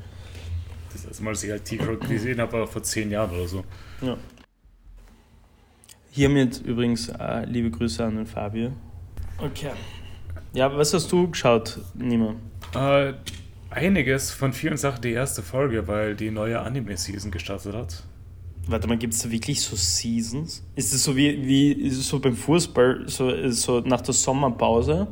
Das 1.03 1.11
ist 1.11 1.21
mal, 1.21 1.31
als 1.31 1.43
ich 1.43 1.51
halt 1.51 1.65
T-Crowd 1.65 2.07
gesehen 2.07 2.39
habe, 2.39 2.55
aber 2.57 2.67
vor 2.67 2.81
zehn 2.83 3.11
Jahren 3.11 3.31
oder 3.31 3.47
so. 3.47 3.63
Ja. 4.01 4.17
Hiermit 6.11 6.61
übrigens 6.65 7.09
äh, 7.09 7.45
liebe 7.45 7.69
Grüße 7.69 8.03
an 8.03 8.15
den 8.15 8.25
Fabio. 8.25 8.71
Okay. 9.37 9.71
Ja, 10.53 10.75
was 10.75 10.93
hast 10.93 11.11
du 11.11 11.29
geschaut, 11.29 11.79
Nima? 11.93 12.35
Äh, 12.73 13.13
einiges 13.69 14.31
von 14.31 14.53
vielen 14.53 14.77
Sachen 14.77 15.01
die 15.01 15.11
erste 15.11 15.41
Folge, 15.41 15.87
weil 15.87 16.15
die 16.15 16.31
neue 16.31 16.59
Anime-Season 16.61 17.31
gestartet 17.31 17.75
hat. 17.75 18.03
Warte 18.67 18.87
mal, 18.87 18.97
gibt 18.97 19.13
es 19.13 19.21
da 19.21 19.29
wirklich 19.29 19.61
so 19.61 19.75
Seasons? 19.75 20.63
Ist 20.75 20.93
es 20.93 21.03
so 21.03 21.15
wie, 21.15 21.45
wie 21.45 21.71
ist 21.73 21.97
es 21.99 22.07
so 22.07 22.19
beim 22.19 22.35
Fußball, 22.35 23.03
so, 23.07 23.49
so 23.51 23.81
nach 23.81 24.01
der 24.01 24.13
Sommerpause? 24.13 25.07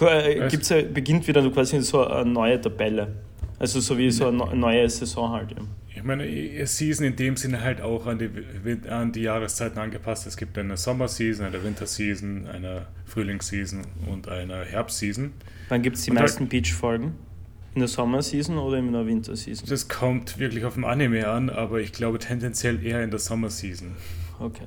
Äh, 0.00 0.48
gibt's, 0.48 0.68
ja- 0.70 0.82
beginnt 0.82 1.26
wieder 1.28 1.48
quasi 1.50 1.80
so 1.80 2.04
eine 2.04 2.28
neue 2.28 2.60
Tabelle. 2.60 3.14
Also 3.58 3.80
so 3.80 3.96
wie 3.98 4.10
so 4.10 4.26
eine 4.28 4.36
neu- 4.38 4.54
neue 4.54 4.88
Saison 4.88 5.30
halt. 5.30 5.52
Ja. 5.52 5.58
Ich 5.96 6.02
meine, 6.02 6.26
Season 6.66 7.06
in 7.06 7.14
dem 7.16 7.36
Sinne 7.36 7.60
halt 7.62 7.80
auch 7.80 8.06
an 8.06 8.18
die, 8.18 8.88
an 8.88 9.12
die 9.12 9.22
Jahreszeiten 9.22 9.78
angepasst. 9.78 10.26
Es 10.26 10.36
gibt 10.36 10.58
eine 10.58 10.76
Sommerseason, 10.76 11.46
eine 11.46 11.62
Winterseason, 11.62 12.48
eine 12.48 12.86
Frühlingsseason 13.06 13.82
und 14.10 14.28
eine 14.28 14.64
Herbstseason. 14.64 15.32
Wann 15.68 15.82
gibt 15.82 15.96
es 15.96 16.02
die 16.02 16.10
Und 16.10 16.16
meisten 16.18 16.48
Beach-Folgen? 16.48 17.14
In 17.74 17.80
der 17.80 17.88
Sommerseason 17.88 18.58
oder 18.58 18.78
in 18.78 18.92
der 18.92 19.06
Winterseason? 19.06 19.68
Das 19.68 19.88
kommt 19.88 20.38
wirklich 20.38 20.64
auf 20.64 20.74
dem 20.74 20.84
Anime 20.84 21.28
an, 21.28 21.48
aber 21.48 21.80
ich 21.80 21.92
glaube 21.92 22.18
tendenziell 22.18 22.84
eher 22.84 23.02
in 23.02 23.10
der 23.10 23.18
Sommerseason. 23.20 23.92
Okay. 24.40 24.64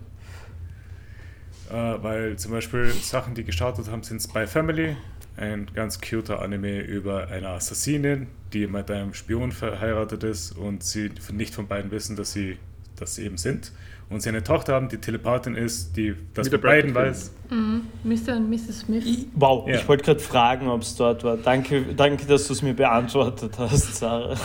Äh, 1.70 1.74
weil 2.04 2.38
zum 2.38 2.52
Beispiel 2.52 2.92
Sachen, 2.92 3.34
die 3.36 3.44
gestartet 3.44 3.90
haben, 3.90 4.04
sind 4.04 4.22
Spy 4.22 4.48
Family, 4.48 4.96
ein 5.36 5.68
ganz 5.74 6.00
cuter 6.02 6.42
Anime 6.42 6.80
über 6.82 7.28
eine 7.28 7.50
Assassinin, 7.50 8.28
die 8.54 8.68
mit 8.68 8.90
einem 8.90 9.14
Spion 9.14 9.52
verheiratet 9.52 10.24
ist 10.24 10.52
und 10.58 10.84
sie 10.84 11.12
nicht 11.34 11.54
von 11.54 11.68
beiden 11.68 11.92
wissen, 11.92 12.16
dass 12.16 12.34
sie 12.34 12.58
das 12.96 13.20
eben 13.20 13.38
sind. 13.38 13.72
Und 14.10 14.22
sie 14.22 14.30
eine 14.30 14.42
Tochter 14.42 14.74
haben, 14.74 14.88
die 14.88 14.98
Telepathin 15.00 15.56
ist, 15.56 15.98
die 15.98 16.16
das 16.34 16.50
Mit 16.50 16.62
beiden 16.62 16.96
weiß. 16.96 17.32
Mhm. 17.50 17.82
Mr. 18.06 18.38
und 18.38 18.50
Mrs. 18.50 18.80
Smith. 18.80 19.04
Wow, 19.36 19.68
Ja. 19.68 19.76
ich 19.76 19.88
wollte 19.88 20.06
gerade 20.06 20.22
fragen, 20.22 20.70
ob 20.70 20.82
es 20.82 20.96
dort 20.96 21.26
war. 21.26 21.36
Danke, 21.36 21.84
danke, 21.96 22.26
dass 22.26 22.48
du 22.48 22.54
es 22.54 22.62
mir 22.62 22.74
beantwortet 22.74 23.60
hast, 23.60 23.96
Sarah. 23.96 24.38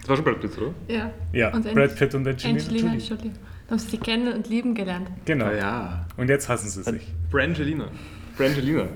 Das 0.00 0.08
war 0.08 0.16
schon 0.16 0.24
Brad 0.24 0.40
Pitt, 0.40 0.56
oder? 0.58 0.74
Ja. 0.88 1.10
Ja, 1.32 1.52
Und 1.52 1.74
Brad 1.74 1.96
Pitt 1.96 2.14
und 2.14 2.26
Angelina, 2.26 2.58
Angelina 2.60 2.94
Jolie. 2.94 3.30
Da 3.66 3.72
haben 3.72 3.78
sie 3.78 3.98
kennen 3.98 4.32
und 4.32 4.48
lieben 4.48 4.74
gelernt. 4.74 5.08
Genau. 5.24 5.46
Ah, 5.46 5.54
ja. 5.54 6.06
Und 6.16 6.28
jetzt 6.28 6.48
hassen 6.48 6.68
sie 6.68 6.82
sich. 6.82 7.06
Brangelina. 7.30 7.88
Brangelina. 8.36 8.88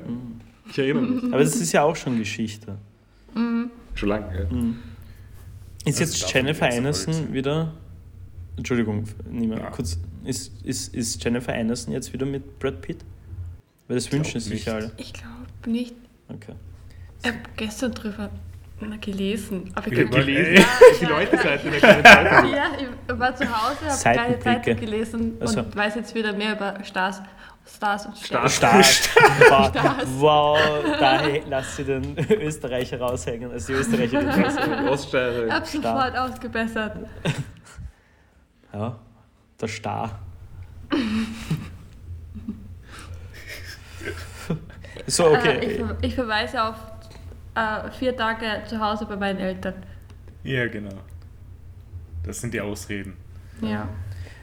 Ich 0.68 0.78
erinnere 0.78 1.02
mich. 1.02 1.24
Aber 1.32 1.42
das 1.42 1.56
ist 1.56 1.72
ja 1.72 1.82
auch 1.82 1.96
schon 1.96 2.18
Geschichte. 2.18 2.76
Schon 3.94 4.08
lange, 4.08 4.30
gell? 4.32 4.48
Ist 5.84 6.00
Das 6.00 6.10
jetzt 6.10 6.32
Jennifer 6.32 6.66
Aniston 6.66 7.32
wieder. 7.32 7.72
Entschuldigung, 8.56 9.04
niemand. 9.30 9.62
Ja. 9.62 9.70
Kurz. 9.70 9.98
Ist, 10.24 10.60
ist, 10.64 10.94
ist 10.94 11.22
Jennifer 11.22 11.54
Aniston 11.54 11.92
jetzt 11.92 12.12
wieder 12.12 12.26
mit 12.26 12.58
Brad 12.58 12.80
Pitt? 12.80 13.04
Weil 13.86 13.96
das 13.96 14.08
glaub 14.08 14.24
wünschen 14.24 14.40
sich 14.40 14.68
alle. 14.70 14.90
Ich 14.96 15.12
glaube 15.12 15.70
nicht. 15.70 15.94
Okay. 16.28 16.54
Ich 17.22 17.28
habe 17.28 17.38
gestern 17.56 17.92
drüber 17.92 18.30
gelesen. 19.00 19.72
Aber 19.74 19.86
Ich 19.86 19.98
ich 19.98 20.10
gelesen. 20.10 20.64
Die 21.00 21.04
Leute-Seite 21.06 21.80
Zeitung. 21.80 22.50
Ja, 22.52 22.64
ich 22.78 23.18
war 23.18 23.34
zu 23.34 23.44
Hause, 23.44 23.86
habe 23.88 24.16
keine. 24.16 24.38
Zeitung 24.38 24.76
gelesen 24.76 25.36
Also. 25.40 25.60
und 25.60 25.74
weiß 25.76 25.94
jetzt 25.94 26.14
wieder 26.14 26.32
mehr 26.32 26.52
über 26.52 26.84
Stars, 26.84 27.22
Stars 27.66 28.06
und 28.06 28.16
Sterne. 28.18 28.48
Stars. 28.48 28.96
Stark. 28.96 29.70
Stars. 29.74 30.06
wow, 30.18 30.58
da 31.00 31.20
lass 31.48 31.76
sie 31.76 31.84
den 31.84 32.16
Österreicher 32.30 33.00
raushängen, 33.00 33.50
also 33.50 33.72
die 33.72 33.78
Österreicherin 33.78 34.28
raushängen. 34.28 34.84
Ich 34.84 34.90
Oststeirer. 34.90 35.52
habe 35.54 35.66
sofort 35.66 36.16
ausgebessert. 36.16 36.96
Ja, 38.72 38.98
der 39.60 39.68
Star. 39.68 40.18
so, 45.06 45.32
ich, 45.32 45.38
okay. 45.38 45.76
ver 45.78 45.96
ich 46.02 46.14
verweise 46.14 46.62
auf 46.62 46.76
äh, 47.56 47.90
vier 47.90 48.16
Tage 48.16 48.62
zu 48.66 48.78
Hause 48.78 49.06
bei 49.06 49.16
meinen 49.16 49.38
Eltern. 49.38 49.74
Ja, 50.44 50.68
genau. 50.68 50.94
Das 52.22 52.40
sind 52.40 52.54
die 52.54 52.60
Ausreden. 52.60 53.16
Ja. 53.60 53.88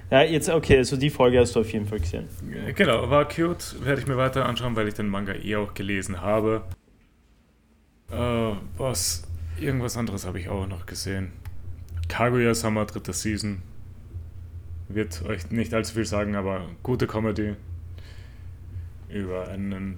Ja, 0.10 0.22
jetzt, 0.22 0.50
okay, 0.50 0.78
also 0.78 0.98
die 0.98 1.10
Folge 1.10 1.40
hast 1.40 1.56
du 1.56 1.62
auf 1.62 1.72
jeden 1.72 1.88
Fall 1.88 2.00
gesehen. 2.00 2.28
Genau, 2.76 3.10
war 3.10 3.28
cute. 3.28 3.84
Werde 3.84 4.02
ich 4.02 4.08
mir 4.08 4.18
weiter 4.18 4.46
anschauen, 4.46 4.76
weil 4.76 4.88
ich 4.88 4.94
den 4.94 5.08
Manga 5.08 5.34
eh 5.34 5.56
auch 5.56 5.74
gelesen 5.74 6.22
habe. 6.22 6.64
Äh, 8.12 8.52
was? 8.78 9.24
Irgendwas 9.60 9.98
anderes 9.98 10.26
habe 10.26 10.40
ich 10.40 10.50
auch 10.50 10.68
noch 10.68 10.86
gesehen. 10.86 11.32
Kaguya 12.10 12.54
Sama, 12.54 12.86
dritte 12.86 13.14
Season. 13.14 13.62
Wird 14.88 15.24
euch 15.26 15.50
nicht 15.50 15.74
allzu 15.74 15.96
viel 15.96 16.06
sagen, 16.06 16.36
aber 16.36 16.68
gute 16.84 17.08
Comedy. 17.08 17.56
Über 19.10 19.48
einen 19.48 19.98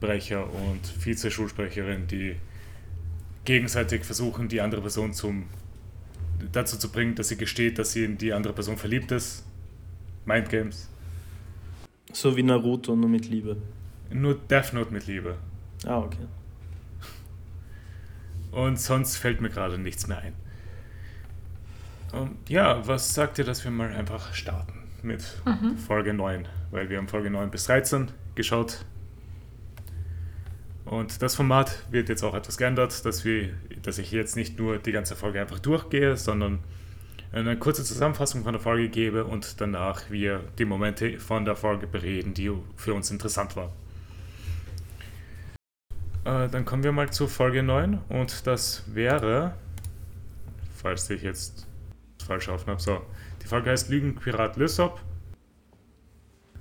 Schulsprecher 0.00 0.46
und 0.52 0.86
Vize-Schulsprecherin, 0.86 2.06
die 2.06 2.36
gegenseitig 3.44 4.04
versuchen, 4.04 4.48
die 4.48 4.60
andere 4.60 4.80
Person 4.80 5.12
zum, 5.12 5.44
dazu 6.52 6.78
zu 6.78 6.90
bringen, 6.90 7.14
dass 7.14 7.28
sie 7.28 7.36
gesteht, 7.36 7.78
dass 7.78 7.92
sie 7.92 8.04
in 8.04 8.16
die 8.16 8.32
andere 8.32 8.52
Person 8.52 8.76
verliebt 8.76 9.12
ist. 9.12 9.44
Mindgames. 10.24 10.88
So 12.12 12.36
wie 12.36 12.42
Naruto, 12.42 12.96
nur 12.96 13.08
mit 13.08 13.28
Liebe. 13.28 13.56
Nur 14.10 14.34
Death 14.34 14.72
Note 14.72 14.92
mit 14.92 15.06
Liebe. 15.06 15.36
Ah, 15.86 15.98
okay. 15.98 16.26
Und 18.52 18.80
sonst 18.80 19.16
fällt 19.16 19.40
mir 19.40 19.50
gerade 19.50 19.78
nichts 19.78 20.06
mehr 20.06 20.18
ein. 20.18 20.34
Und 22.12 22.48
ja, 22.48 22.86
was 22.86 23.14
sagt 23.14 23.38
ihr, 23.38 23.44
dass 23.44 23.62
wir 23.64 23.70
mal 23.70 23.92
einfach 23.92 24.34
starten 24.34 24.88
mit 25.02 25.22
Folge 25.86 26.12
9? 26.12 26.48
Weil 26.72 26.88
wir 26.88 26.98
haben 26.98 27.06
Folge 27.06 27.30
9 27.30 27.50
bis 27.50 27.64
13 27.64 28.10
geschaut. 28.34 28.84
Und 30.84 31.22
das 31.22 31.36
Format 31.36 31.84
wird 31.90 32.08
jetzt 32.08 32.22
auch 32.22 32.34
etwas 32.34 32.56
geändert, 32.56 33.04
dass, 33.04 33.24
wir, 33.24 33.50
dass 33.82 33.98
ich 33.98 34.10
jetzt 34.12 34.36
nicht 34.36 34.58
nur 34.58 34.78
die 34.78 34.92
ganze 34.92 35.14
Folge 35.14 35.40
einfach 35.40 35.58
durchgehe, 35.58 36.16
sondern 36.16 36.60
eine 37.32 37.56
kurze 37.56 37.84
Zusammenfassung 37.84 38.42
von 38.42 38.54
der 38.54 38.60
Folge 38.60 38.88
gebe 38.88 39.24
und 39.24 39.60
danach 39.60 40.10
wir 40.10 40.40
die 40.58 40.64
Momente 40.64 41.18
von 41.18 41.44
der 41.44 41.54
Folge 41.54 41.86
bereden, 41.86 42.34
die 42.34 42.50
für 42.76 42.94
uns 42.94 43.10
interessant 43.10 43.54
waren. 43.56 43.70
Äh, 46.24 46.48
dann 46.48 46.64
kommen 46.64 46.82
wir 46.82 46.92
mal 46.92 47.10
zu 47.10 47.28
Folge 47.28 47.62
9 47.62 48.00
und 48.08 48.46
das 48.46 48.82
wäre, 48.92 49.54
falls 50.74 51.08
ich 51.10 51.22
jetzt 51.22 51.66
falsch 52.26 52.48
habe, 52.48 52.62
so, 52.78 53.00
die 53.42 53.46
Folge 53.46 53.70
heißt 53.70 53.88
Lügenpirat 53.88 54.56
Lysop 54.56 55.00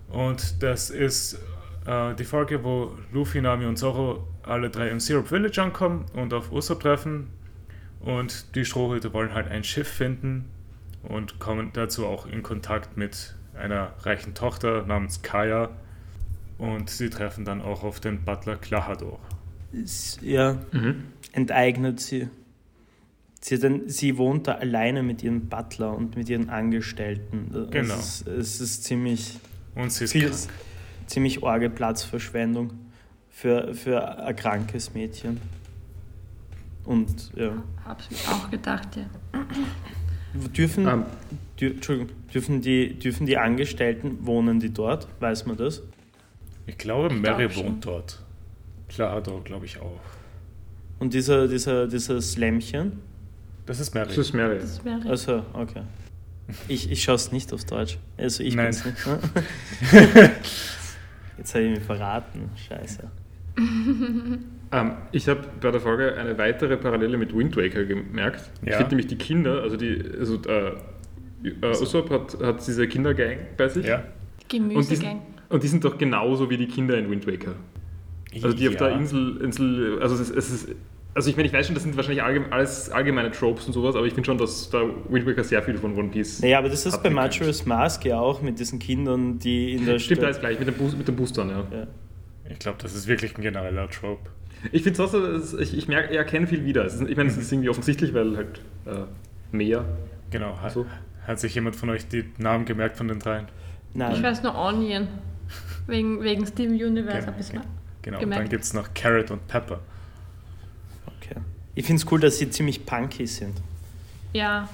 und 0.08 0.62
das 0.64 0.90
ist 0.90 1.40
äh, 1.90 2.16
die 2.16 2.24
Folge, 2.24 2.64
wo 2.64 2.92
Luffy, 3.12 3.42
Nami 3.42 3.66
und 3.66 3.78
Zoro 3.78 4.28
alle 4.44 4.70
drei 4.70 4.90
im 4.90 5.00
Syrup 5.00 5.28
Village 5.28 5.62
ankommen 5.62 6.06
und 6.14 6.34
auf 6.34 6.52
Usopp 6.52 6.82
treffen 6.82 7.28
und 8.02 8.56
die 8.56 8.66
Strohhüte 8.66 9.14
wollen 9.14 9.34
halt 9.34 9.48
ein 9.50 9.64
Schiff 9.64 9.88
finden 9.88 10.46
und 11.04 11.40
kommen 11.40 11.72
dazu 11.74 12.06
auch 12.06 12.26
in 12.28 12.44
Kontakt 12.44 12.98
mit 12.98 13.36
einer 13.58 13.94
reichen 14.02 14.34
Tochter 14.34 14.86
namens 14.86 15.22
Kaya 15.22 15.70
und 16.58 16.90
sie 16.90 17.10
treffen 17.10 17.46
dann 17.46 17.62
auch 17.62 17.84
auf 17.84 18.00
den 18.00 18.24
Butler 18.24 18.56
Klahador. 18.58 19.20
Ja, 20.22 20.58
Mhm. 20.72 21.04
enteignet 21.34 22.00
sie. 22.00 22.28
Sie, 23.42 23.56
ein, 23.66 23.88
sie 23.88 24.18
wohnt 24.18 24.48
da 24.48 24.54
alleine 24.56 25.02
mit 25.04 25.24
ihrem 25.24 25.48
Butler 25.48 25.96
und 25.96 26.18
mit 26.18 26.28
ihren 26.28 26.50
Angestellten. 26.50 27.68
Genau. 27.72 27.94
Es 27.94 28.22
ist, 28.22 28.28
es 28.28 28.62
ist 28.62 28.84
ziemlich, 28.84 29.40
Und 29.76 29.92
sie 29.94 30.04
ist 30.06 30.12
viel, 30.12 30.30
krank. 30.30 30.50
Ziemlich 31.10 31.44
arge 31.44 31.70
Platzverschwendung 31.70 32.72
für, 33.30 33.74
für 33.74 34.20
ein 34.26 34.36
krankes 34.36 34.94
Mädchen. 34.94 35.40
Und 36.86 37.32
ja. 37.36 37.52
Hab's 37.86 38.10
mir 38.10 38.18
auch 38.34 38.50
gedacht, 38.50 38.96
ja. 38.96 39.06
Dürfen, 40.56 40.88
Ähm, 40.88 41.06
dür, 41.60 41.72
Entschuldigung, 41.72 42.16
dürfen, 42.34 42.62
die, 42.62 42.94
dürfen 42.98 43.26
die 43.26 43.38
Angestellten, 43.38 44.26
wohnen 44.26 44.60
die 44.60 44.72
dort? 44.72 45.08
Weiß 45.20 45.46
man 45.46 45.58
das? 45.58 45.82
Ich 46.68 46.78
glaube, 46.78 47.14
Ich 47.14 47.20
Mary 47.22 47.48
glaub 47.48 47.54
schon. 47.54 47.66
wohnt 47.66 47.86
dort. 47.86 48.24
Klahador, 48.88 49.44
glaube 49.44 49.66
ich 49.66 49.80
auch. 49.80 50.00
Und 51.00 51.14
dieser, 51.14 51.48
dieser, 51.48 51.88
dieses 51.88 52.38
Lämmchen? 52.38 53.00
Das 53.66 53.80
ist 53.80 53.94
Mary. 53.94 54.08
das 54.08 54.18
ist 54.18 54.34
Mary. 54.34 54.60
Das 54.60 54.84
wäre 54.84 55.10
Also, 55.10 55.44
okay. 55.54 55.82
Ich, 56.68 56.90
ich 56.92 57.04
schaue 57.04 57.16
es 57.16 57.32
nicht 57.32 57.54
auf 57.54 57.64
Deutsch. 57.66 57.98
Also 58.18 58.44
ich 58.44 58.56
Nein. 58.56 58.66
bin's 58.72 58.86
nicht. 58.86 59.06
Ne? 59.06 59.20
Jetzt 61.40 61.56
habe 61.56 61.66
ich 61.66 61.72
mich 61.78 61.84
verraten. 61.84 62.50
Scheiße. 62.56 63.10
Ähm, 64.72 64.92
ich 65.12 65.28
habe 65.28 65.40
bei 65.62 65.72
der 65.72 65.82
Folge 65.82 66.16
eine 66.16 66.38
weitere 66.38 66.78
Parallele 66.78 67.18
mit 67.18 67.36
Wind 67.36 67.58
Waker 67.58 67.86
gemerkt. 67.86 68.52
Ich 68.62 68.70
Ja. 68.70 68.78
finde 68.78 68.90
nämlich 68.92 69.08
die 69.08 69.16
Kinder, 69.16 69.64
also 69.64 69.76
die, 69.78 70.00
also 70.20 70.40
äh, 70.48 70.74
äh, 71.44 71.72
Usopp 71.72 72.12
hat, 72.12 72.38
hat 72.40 72.68
diese 72.68 72.88
Kindergang 72.88 73.38
bei 73.58 73.68
sich. 73.68 73.88
ja. 73.88 73.96
Und 73.96 74.52
die, 74.52 74.58
sind, 74.60 74.70
Gemüsegang. 74.70 75.22
und 75.50 75.64
die 75.64 75.68
sind 75.68 75.84
doch 75.86 75.98
genauso 75.98 76.52
wie 76.52 76.58
die 76.58 76.68
Kinder 76.68 77.00
in 77.00 77.10
Wind 77.10 77.26
Waker. 77.26 77.56
Also 78.36 78.54
die 78.56 78.68
auf 78.68 78.76
ja. 78.76 78.90
der 78.90 78.92
Insel, 78.92 79.38
Insel 79.42 80.00
also 80.04 80.14
es 80.14 80.30
ist, 80.30 80.36
es 80.38 80.52
ist 80.52 80.76
also 81.20 81.30
ich 81.30 81.36
meine, 81.36 81.48
ich 81.48 81.54
weiß 81.54 81.66
schon, 81.66 81.76
das 81.76 81.84
sind 81.84 81.96
wahrscheinlich 81.98 82.24
allgemein, 82.24 82.52
alles 82.54 82.90
allgemeine 82.90 83.30
Tropes 83.32 83.68
und 83.68 83.74
sowas, 83.74 83.96
aber 83.96 84.06
ich 84.06 84.14
finde 84.14 84.26
schon, 84.26 84.38
dass 84.38 84.70
da 84.70 84.82
Wind 85.10 85.26
Waker 85.28 85.44
sehr 85.44 85.62
viel 85.62 85.78
von 85.78 85.96
One 85.98 86.10
Piece. 86.10 86.42
Naja, 86.42 86.60
aber 86.60 86.70
das 86.70 86.86
ist 86.86 87.02
bei. 87.04 87.10
Majora's 87.10 87.66
Mask 87.66 88.06
ja 88.06 88.20
auch 88.20 88.42
mit 88.42 88.60
diesen 88.60 88.80
Kindern, 88.80 89.38
die 89.40 89.74
in 89.74 89.86
der 89.86 90.00
Stimmt, 90.00 90.18
Stadt- 90.20 90.26
alles 90.28 90.40
gleich, 90.40 90.60
mit 90.60 90.68
den, 90.68 90.76
Boost, 90.76 90.98
mit 90.98 91.08
den 91.08 91.16
Boostern, 91.16 91.50
ja. 91.50 91.64
Ja. 91.72 91.88
Ich 92.50 92.60
glaube, 92.60 92.78
das 92.82 92.96
ist 92.96 93.08
wirklich 93.08 93.38
ein 93.38 93.42
genereller 93.42 93.90
Trope. 93.90 94.30
Ich 94.72 94.84
finde 94.84 95.02
es 95.02 95.08
auch 95.08 95.12
so, 95.12 95.22
dass 95.38 95.54
ich, 95.54 95.78
ich 95.78 95.88
merke, 95.88 96.16
erkenne 96.18 96.48
viel 96.48 96.66
wieder. 96.66 96.84
Ist, 96.86 97.02
ich 97.02 97.16
meine, 97.16 97.30
es 97.30 97.38
ist 97.38 97.52
irgendwie 97.52 97.70
offensichtlich, 97.70 98.14
weil 98.14 98.36
halt 98.36 98.62
äh, 98.86 99.06
mehr. 99.56 99.86
Genau. 100.32 100.58
Hat, 100.62 100.72
So. 100.72 100.86
hat 101.28 101.40
sich 101.40 101.54
jemand 101.56 101.76
von 101.76 101.90
euch 101.90 102.08
die 102.08 102.26
Namen 102.38 102.66
gemerkt 102.66 102.98
von 102.98 103.08
den 103.08 103.20
dreien? 103.20 103.48
Nein. 103.94 104.14
Ich 104.16 104.24
weiß 104.24 104.44
nur 104.44 104.56
Onion. 104.58 105.08
Wegen, 105.88 106.22
wegen 106.24 106.46
Steam 106.46 106.72
Universe 106.72 107.18
Genau, 107.20 107.28
habe 107.28 107.40
ich 107.40 107.48
es 107.48 107.54
mal. 107.54 107.64
Genau. 108.02 108.18
Und 108.18 108.22
Gemerkt. 108.22 108.42
dann 108.44 108.50
gibt 108.50 108.64
es 108.64 108.74
noch 108.74 108.94
Carrot 108.94 109.32
und 109.32 109.48
Pepper. 109.48 109.80
Ich 111.80 111.86
finde 111.86 112.04
es 112.04 112.12
cool, 112.12 112.20
dass 112.20 112.38
sie 112.38 112.50
ziemlich 112.50 112.86
punky 112.86 113.26
sind. 113.26 113.54
Ja, 114.34 114.68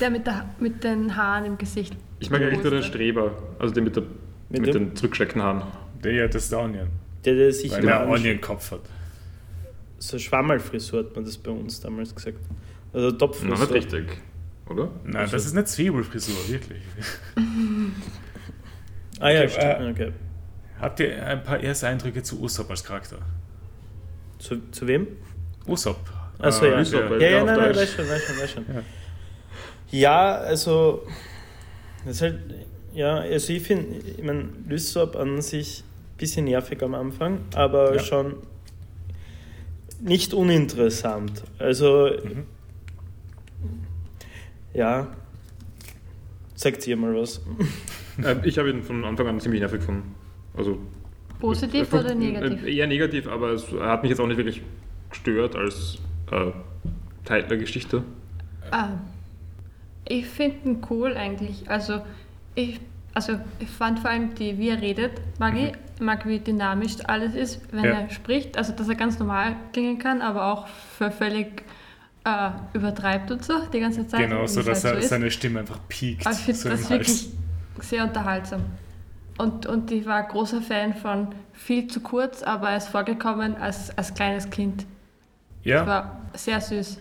der 0.00 0.10
mit, 0.10 0.28
der 0.28 0.48
mit 0.60 0.84
den 0.84 1.16
Haaren 1.16 1.44
im 1.44 1.58
Gesicht. 1.58 1.96
Ich 2.20 2.30
mag 2.30 2.40
eigentlich 2.40 2.62
nur 2.62 2.70
den. 2.70 2.84
Streber, 2.84 3.32
also 3.58 3.74
den 3.74 3.82
mit, 3.82 3.96
der, 3.96 4.04
Mit 4.48 4.60
mit, 4.60 4.72
den 4.72 4.94
zurückgesteckten 4.94 5.42
Haaren. 5.42 5.64
Der 6.04 6.12
ja, 6.12 6.28
das 6.28 6.44
ist 6.44 6.52
der 6.52 6.60
Onion. 6.60 6.86
Der, 7.24 7.34
der 7.34 7.52
sich 7.52 7.72
Weil 7.72 7.80
der 7.82 8.08
Onion-Kopf 8.08 8.70
hat. 8.70 8.82
So 9.98 10.20
Schwammerlfrisur 10.20 11.00
hat 11.00 11.16
man 11.16 11.24
das 11.24 11.36
bei 11.36 11.50
uns 11.50 11.80
damals 11.80 12.14
gesagt. 12.14 12.38
Also 12.92 13.10
Topfrisur. 13.10 13.48
Na, 13.52 13.60
nicht 13.64 13.72
richtig, 13.74 14.06
oder? 14.68 14.88
Nein, 15.02 15.16
Also- 15.16 15.32
das 15.32 15.46
ist 15.46 15.52
eine 15.52 15.64
Zwiebelfrisur, 15.64 16.36
wirklich. 16.48 16.82
Ah 19.18 19.30
ja, 19.30 19.40
Okay, 19.40 19.48
stimmt. 19.50 19.64
äh, 19.80 19.90
Okay. 19.90 20.12
Habt 20.80 21.00
ihr 21.00 21.26
ein 21.26 21.42
paar 21.42 21.58
erste 21.58 21.88
Eindrücke 21.88 22.22
zu 22.22 22.40
Usopp 22.40 22.70
als 22.70 22.84
Charakter? 22.84 23.18
Zu, 24.38 24.60
zu 24.70 24.86
wem? 24.86 25.08
Usopp. 25.66 25.98
Achso, 26.38 26.64
äh, 26.66 26.70
ja. 26.70 26.82
Der- 26.82 27.10
weil- 27.10 27.22
Ja, 27.22 27.28
Ja, 27.30 27.36
ja, 27.38 27.44
nein, 27.44 27.58
nein, 27.58 27.76
weiß 27.76 27.92
schon, 27.94 28.08
weiß 28.08 28.22
schon, 28.26 28.38
weiß 28.38 28.50
schon. 28.52 28.64
Ja. 28.68 28.82
Ja, 29.90 30.34
also, 30.38 31.06
das 32.04 32.16
ist 32.16 32.22
halt, 32.22 32.38
ja, 32.92 33.16
also 33.18 33.52
ich 33.52 33.62
finde, 33.62 33.96
ich 34.16 34.22
meine, 34.22 34.48
Lysop 34.68 35.14
an 35.16 35.40
sich 35.40 35.80
ein 35.84 36.16
bisschen 36.18 36.44
nervig 36.46 36.82
am 36.82 36.94
Anfang, 36.94 37.40
aber 37.54 37.94
Ja. 37.94 38.00
schon 38.00 38.36
nicht 40.00 40.34
uninteressant. 40.34 41.42
Also, 41.58 42.10
Mhm. 42.22 42.44
ja, 44.74 45.08
sagt 46.54 46.86
ihr 46.86 46.96
mal 46.96 47.14
was. 47.14 47.40
Äh, 48.22 48.36
ich 48.44 48.58
habe 48.58 48.70
ihn 48.70 48.82
von 48.82 49.04
Anfang 49.04 49.26
an 49.28 49.40
ziemlich 49.40 49.60
nervig 49.60 49.80
gefunden. 49.80 50.14
Also, 50.56 50.78
Positiv 51.38 51.92
äh, 51.92 51.96
oder 51.96 52.14
negativ? 52.14 52.64
äh, 52.64 52.74
Eher 52.76 52.86
negativ, 52.86 53.28
aber 53.28 53.50
es 53.50 53.70
er 53.72 53.86
hat 53.90 54.02
mich 54.02 54.10
jetzt 54.10 54.20
auch 54.20 54.26
nicht 54.26 54.38
wirklich 54.38 54.62
gestört 55.10 55.54
als 55.54 55.98
äh, 56.30 56.50
Teil 57.24 57.42
der 57.44 57.56
Geschichte. 57.58 58.02
Ah, 58.70 58.88
ich 60.08 60.26
finde 60.26 60.56
ihn 60.68 60.82
cool 60.90 61.16
eigentlich. 61.16 61.68
Also 61.68 62.00
ich, 62.54 62.80
also 63.14 63.38
ich 63.58 63.68
fand 63.68 63.98
vor 64.00 64.10
allem, 64.10 64.34
die, 64.34 64.56
wie 64.58 64.68
er 64.70 64.80
redet, 64.80 65.12
mag 65.38 65.54
ich. 65.56 65.72
Mag, 65.98 66.26
wie 66.26 66.38
dynamisch 66.38 66.96
alles 67.06 67.34
ist, 67.34 67.60
wenn 67.72 67.84
Ja. 67.84 67.90
er 68.00 68.10
spricht. 68.10 68.58
Also 68.58 68.72
dass 68.74 68.86
er 68.88 68.96
ganz 68.96 69.18
normal 69.18 69.56
klingen 69.72 69.98
kann, 69.98 70.20
aber 70.20 70.52
auch 70.52 70.66
für 70.66 71.10
völlig 71.10 71.62
äh, 72.24 72.50
übertreibt 72.74 73.30
und 73.30 73.42
so 73.42 73.54
die 73.72 73.80
ganze 73.80 74.06
Zeit. 74.06 74.28
Genau, 74.28 74.46
so 74.46 74.62
dass 74.62 74.84
halt 74.84 74.96
er 74.96 75.00
ist. 75.00 75.08
seine 75.08 75.30
Stimme 75.30 75.60
einfach 75.60 75.78
piekt. 75.88 76.26
Aber 76.26 76.34
ich 76.34 76.42
finde 76.42 76.58
so 76.60 76.68
das 76.68 76.90
wirklich 76.90 77.28
sehr 77.80 78.04
unterhaltsam. 78.04 78.60
Und, 79.38 79.64
und 79.66 79.90
ich 79.90 80.04
war 80.06 80.22
großer 80.24 80.60
Fan 80.60 80.92
von 80.94 81.28
viel 81.54 81.86
zu 81.86 82.00
kurz, 82.00 82.42
aber 82.42 82.70
er 82.70 82.76
ist 82.78 82.88
vorgekommen 82.88 83.56
als, 83.56 83.96
als 83.96 84.12
kleines 84.14 84.50
Kind. 84.50 84.84
Ja, 85.66 85.86
War 85.86 86.20
sehr 86.34 86.60
süß. 86.60 86.98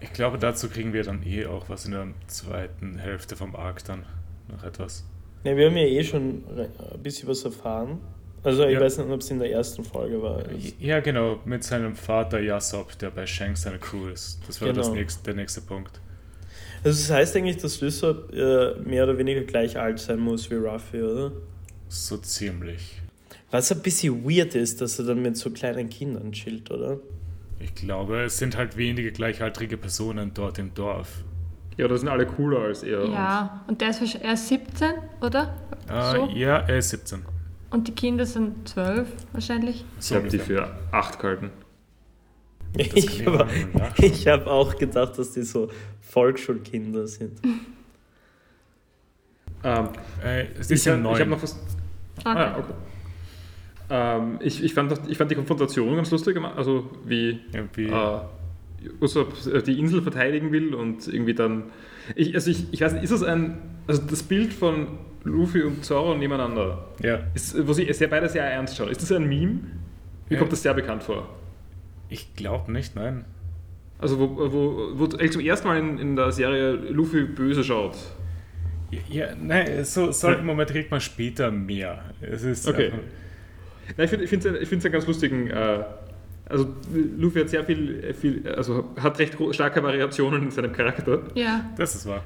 ich 0.00 0.12
glaube, 0.12 0.38
dazu 0.38 0.68
kriegen 0.68 0.92
wir 0.92 1.02
dann 1.02 1.22
eh 1.26 1.46
auch 1.46 1.68
was 1.68 1.84
in 1.86 1.92
der 1.92 2.06
zweiten 2.28 2.98
Hälfte 2.98 3.34
vom 3.36 3.56
Arc 3.56 3.84
dann 3.84 4.04
noch 4.48 4.62
etwas. 4.64 5.04
Ja, 5.44 5.56
wir 5.56 5.66
haben 5.66 5.76
ja 5.76 5.84
eh 5.86 6.04
schon 6.04 6.44
ein 6.56 7.02
bisschen 7.02 7.28
was 7.28 7.44
erfahren. 7.44 7.98
Also 8.44 8.64
ich 8.64 8.74
Ja. 8.74 8.80
weiß 8.80 8.98
nicht, 8.98 9.10
ob 9.10 9.20
es 9.20 9.30
in 9.30 9.38
der 9.38 9.50
ersten 9.50 9.84
Folge 9.84 10.20
war. 10.22 10.42
Ja, 10.80 11.00
genau, 11.00 11.40
mit 11.44 11.62
seinem 11.64 11.94
Vater 11.96 12.40
Yasop, 12.40 12.98
der 12.98 13.10
bei 13.10 13.26
Shanks 13.26 13.62
seine 13.62 13.78
Crew 13.78 14.08
ist. 14.08 14.40
Das 14.46 14.60
war 14.60 14.72
das 14.72 14.86
Genau. 14.86 14.98
nächste, 14.98 15.22
der 15.24 15.34
nächste 15.34 15.60
Punkt. 15.60 16.00
Also 16.84 17.00
das 17.00 17.10
heißt 17.10 17.36
eigentlich, 17.36 17.56
dass 17.58 17.80
Lysop 17.80 18.32
äh, 18.32 18.74
mehr 18.80 19.04
oder 19.04 19.16
weniger 19.18 19.42
gleich 19.42 19.78
alt 19.78 19.98
sein 20.00 20.18
muss 20.20 20.50
wie 20.50 20.54
Ruffy, 20.56 21.02
oder? 21.02 21.32
So 21.88 22.16
ziemlich. 22.16 23.00
Was 23.52 23.70
ein 23.70 23.80
bisschen 23.82 24.24
weird 24.24 24.54
ist, 24.56 24.80
dass 24.80 24.98
er 24.98 25.04
dann 25.06 25.22
mit 25.22 25.36
so 25.36 25.50
kleinen 25.50 25.88
Kindern 25.88 26.32
chillt, 26.32 26.70
oder? 26.70 26.98
Ich 27.62 27.74
glaube, 27.74 28.22
es 28.22 28.38
sind 28.38 28.56
halt 28.56 28.76
wenige 28.76 29.12
gleichaltrige 29.12 29.76
Personen 29.76 30.32
dort 30.34 30.58
im 30.58 30.74
Dorf. 30.74 31.22
Ja, 31.76 31.86
da 31.88 31.96
sind 31.96 32.08
alle 32.08 32.26
cooler 32.26 32.60
als 32.60 32.82
er. 32.82 33.06
Ja, 33.06 33.64
und 33.68 33.80
der 33.80 33.90
ist, 33.90 34.00
wahrscheinlich- 34.00 34.26
er 34.28 34.34
ist 34.34 34.48
17, 34.48 34.90
oder? 35.20 35.54
Äh, 35.88 36.16
So. 36.16 36.28
Ja, 36.34 36.56
er 36.58 36.78
ist 36.78 36.90
17. 36.90 37.22
Und 37.70 37.88
die 37.88 37.92
Kinder 37.92 38.26
sind 38.26 38.68
12 38.68 39.08
wahrscheinlich. 39.32 39.82
Und 39.94 40.04
ich 40.04 40.12
habe 40.14 40.28
die 40.28 40.38
für 40.38 40.70
acht 40.90 41.18
gehalten. 41.18 41.50
kann 41.50 42.80
Ich 42.86 42.94
ich 42.96 43.26
habe 43.26 43.48
ich 43.98 44.26
hab 44.26 44.46
auch 44.46 44.76
gedacht, 44.76 45.18
dass 45.18 45.32
die 45.32 45.42
so 45.42 45.70
Volksschulkinder 46.00 47.06
sind. 47.06 47.38
Ähm, 49.64 49.88
Äh, 50.22 50.46
es 50.58 50.66
ich 50.70 50.76
ist 50.76 50.84
ja 50.86 50.92
habe 50.94 51.02
neu. 51.02 51.18
hab 51.18 51.28
noch 51.28 51.42
was. 51.42 51.52
Okay. 52.18 52.28
Ah, 52.28 52.58
okay. 52.58 52.72
Ähm, 53.94 54.38
ich, 54.40 54.64
ich, 54.64 54.72
fand, 54.72 54.98
ich 55.08 55.18
fand 55.18 55.30
die 55.30 55.34
Konfrontation 55.34 55.94
ganz 55.96 56.10
lustig, 56.10 56.32
gemacht, 56.34 56.54
also 56.56 56.88
wie 57.04 57.40
Irgendwie, 57.52 57.88
äh, 57.88 58.18
Usopp 59.02 59.34
die 59.66 59.78
Insel 59.78 60.00
verteidigen 60.00 60.50
will 60.50 60.74
und 60.74 61.06
irgendwie 61.08 61.34
dann. 61.34 61.64
Ich, 62.16 62.34
also 62.34 62.50
ich, 62.50 62.72
ich 62.72 62.80
weiß 62.80 62.94
nicht, 62.94 63.04
ist 63.04 63.12
das 63.12 63.22
ein. 63.22 63.58
Also 63.86 64.00
das 64.08 64.22
Bild 64.22 64.52
von 64.54 64.86
Luffy 65.24 65.62
und 65.62 65.84
Zoro 65.84 66.16
nebeneinander, 66.16 66.86
ja, 67.02 67.20
ist, 67.34 67.66
wo 67.68 67.72
sie 67.74 67.92
sehr, 67.92 68.08
beide 68.08 68.28
sehr 68.30 68.44
ernst 68.44 68.76
schauen, 68.76 68.88
ist 68.88 69.02
das 69.02 69.12
ein 69.12 69.28
Meme? 69.28 69.52
Mir 70.28 70.34
Ja. 70.36 70.38
kommt 70.38 70.52
das 70.52 70.62
sehr 70.62 70.72
bekannt 70.74 71.02
vor. 71.02 71.28
ich 72.08 72.34
glaube 72.34 72.72
nicht, 72.72 72.96
nein. 72.96 73.24
Also 73.98 74.18
wo, 74.18 74.52
wo, 74.52 74.90
wo 74.98 75.06
zum 75.06 75.40
ersten 75.42 75.68
Mal 75.68 75.78
in, 75.78 75.98
in 75.98 76.16
der 76.16 76.32
Serie 76.32 76.72
Luffy 76.72 77.24
böse 77.24 77.62
schaut. 77.62 77.96
Ja, 79.08 79.26
nein, 79.40 79.84
so, 79.84 80.10
solche 80.12 80.42
Momente 80.42 80.72
kriegt 80.72 80.90
man 80.90 81.00
später 81.00 81.50
mehr. 81.50 82.02
Es 82.20 82.42
ist 82.42 82.66
Okay. 82.68 82.86
einfach- 82.86 82.98
Nein, 83.96 84.04
ich 84.04 84.10
finde 84.10 84.24
es 84.24 84.24
ich 84.24 84.30
find's, 84.30 84.46
ich 84.62 84.68
find's 84.68 84.84
einen 84.84 84.92
ganz 84.92 85.06
lustigen. 85.06 85.48
Äh, 85.50 85.84
also 86.48 86.68
Luffy 87.18 87.40
hat 87.40 87.48
sehr 87.48 87.64
viel, 87.64 88.12
viel, 88.14 88.46
also 88.48 88.90
hat 89.00 89.18
recht 89.18 89.36
starke 89.52 89.82
Variationen 89.82 90.42
in 90.44 90.50
seinem 90.50 90.72
Charakter. 90.72 91.20
Ja, 91.34 91.70
das 91.76 91.94
ist 91.94 92.06
wahr. 92.06 92.22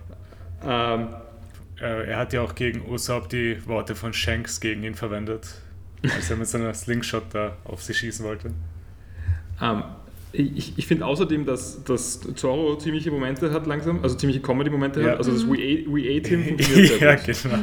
Ähm, 0.65 1.09
Äh, 1.79 2.07
er 2.09 2.17
hat 2.21 2.33
ja 2.33 2.41
auch 2.41 2.55
gegen 2.55 2.91
Usopp 2.91 3.29
die 3.29 3.59
Worte 3.67 3.95
von 3.95 4.15
Shanks 4.15 4.61
gegen 4.61 4.83
ihn 4.83 4.95
verwendet, 4.95 5.61
als 6.03 6.31
er 6.31 6.39
mit 6.39 6.47
seiner 6.49 6.73
Slingshot 6.73 7.25
da 7.35 7.55
auf 7.65 7.83
sie 7.83 7.93
schießen 7.93 8.25
wollte. 8.25 8.51
ähm, 9.61 9.83
ich 10.33 10.79
ich 10.79 10.87
finde 10.87 11.05
außerdem, 11.05 11.45
dass, 11.45 11.85
dass 11.85 12.21
Zoro 12.35 12.77
ziemliche 12.79 13.11
Momente 13.11 13.53
hat 13.53 13.67
langsam, 13.67 14.03
also 14.03 14.17
ziemliche 14.17 14.41
Comedy-Momente 14.41 15.03
Ja. 15.03 15.11
hat. 15.11 15.19
Also 15.19 15.33
das 15.33 15.47
We 15.47 15.53
Ate, 15.55 15.85
We 15.93 16.17
Ate 16.17 16.29
Him 16.31 16.45
funktioniert 16.49 16.99
ja, 17.01 17.19
sehr 17.19 17.35
gut. 17.35 17.43
genau. 17.43 17.59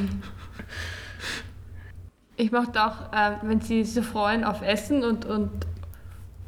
Ich 2.36 2.52
mochte 2.52 2.84
auch, 2.84 3.14
äh, 3.14 3.38
wenn 3.44 3.62
sie 3.62 3.84
sich 3.84 3.94
so 3.94 4.02
freuen 4.02 4.44
auf 4.44 4.62
Essen 4.62 5.04
und, 5.04 5.26
und 5.26 5.50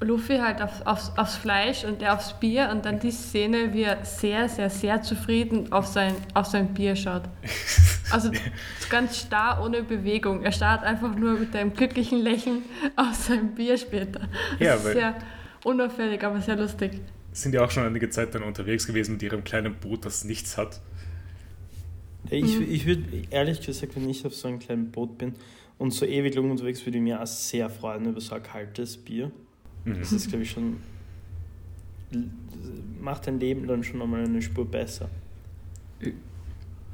Luffy 0.01 0.37
halt 0.37 0.61
auf, 0.61 0.85
aufs, 0.85 1.11
aufs 1.15 1.35
Fleisch 1.35 1.83
und 1.85 2.01
er 2.01 2.15
aufs 2.15 2.33
Bier 2.39 2.69
und 2.71 2.85
dann 2.85 2.99
die 2.99 3.11
Szene, 3.11 3.73
wie 3.73 3.83
er 3.83 4.03
sehr, 4.03 4.49
sehr, 4.49 4.69
sehr 4.69 5.01
zufrieden 5.01 5.71
auf 5.71 5.87
sein, 5.87 6.15
auf 6.33 6.47
sein 6.47 6.73
Bier 6.73 6.95
schaut. 6.95 7.23
Also 8.11 8.29
ganz 8.91 9.17
starr, 9.17 9.63
ohne 9.65 9.81
Bewegung. 9.81 10.43
Er 10.43 10.51
starrt 10.51 10.83
einfach 10.83 11.15
nur 11.15 11.39
mit 11.39 11.55
einem 11.55 11.73
glücklichen 11.73 12.19
Lächeln 12.19 12.61
auf 12.95 13.15
sein 13.15 13.55
Bier 13.55 13.79
später. 13.79 14.29
Das 14.59 14.59
Ja, 14.59 14.75
ist 14.75 14.83
sehr 14.83 15.15
unauffällig, 15.63 16.23
aber 16.23 16.39
sehr 16.39 16.55
lustig. 16.55 17.01
Sind 17.31 17.55
ja 17.55 17.65
auch 17.65 17.71
schon 17.71 17.83
einige 17.83 18.07
Zeit 18.11 18.35
dann 18.35 18.43
unterwegs 18.43 18.85
gewesen 18.85 19.13
mit 19.13 19.23
ihrem 19.23 19.43
kleinen 19.43 19.73
Boot, 19.73 20.05
das 20.05 20.23
nichts 20.23 20.55
hat. 20.55 20.81
Ich, 22.29 22.59
ich 22.61 22.85
würde 22.85 23.03
ehrlich 23.31 23.65
gesagt, 23.65 23.95
wenn 23.95 24.07
ich 24.07 24.23
auf 24.23 24.35
so 24.35 24.47
einem 24.49 24.59
kleinen 24.59 24.91
Boot 24.91 25.17
bin 25.17 25.33
und 25.77 25.91
so 25.91 26.05
ewig 26.05 26.35
lang 26.35 26.49
unterwegs, 26.51 26.85
würde 26.85 26.97
ich 26.97 27.03
mich 27.03 27.13
auch 27.13 27.25
sehr 27.27 27.69
freuen 27.69 28.05
über 28.05 28.21
so 28.21 28.35
ein 28.35 28.43
kaltes 28.43 28.97
Bier. 28.97 29.31
Mhm. 29.83 29.99
Das 29.99 30.11
ist, 30.11 30.29
glaube 30.29 30.43
ich, 30.43 30.51
schon. 30.51 30.77
macht 33.01 33.27
dein 33.27 33.39
Leben 33.39 33.67
dann 33.67 33.83
schon 33.83 33.99
nochmal 33.99 34.23
eine 34.23 34.41
Spur 34.41 34.65
besser. 34.69 35.09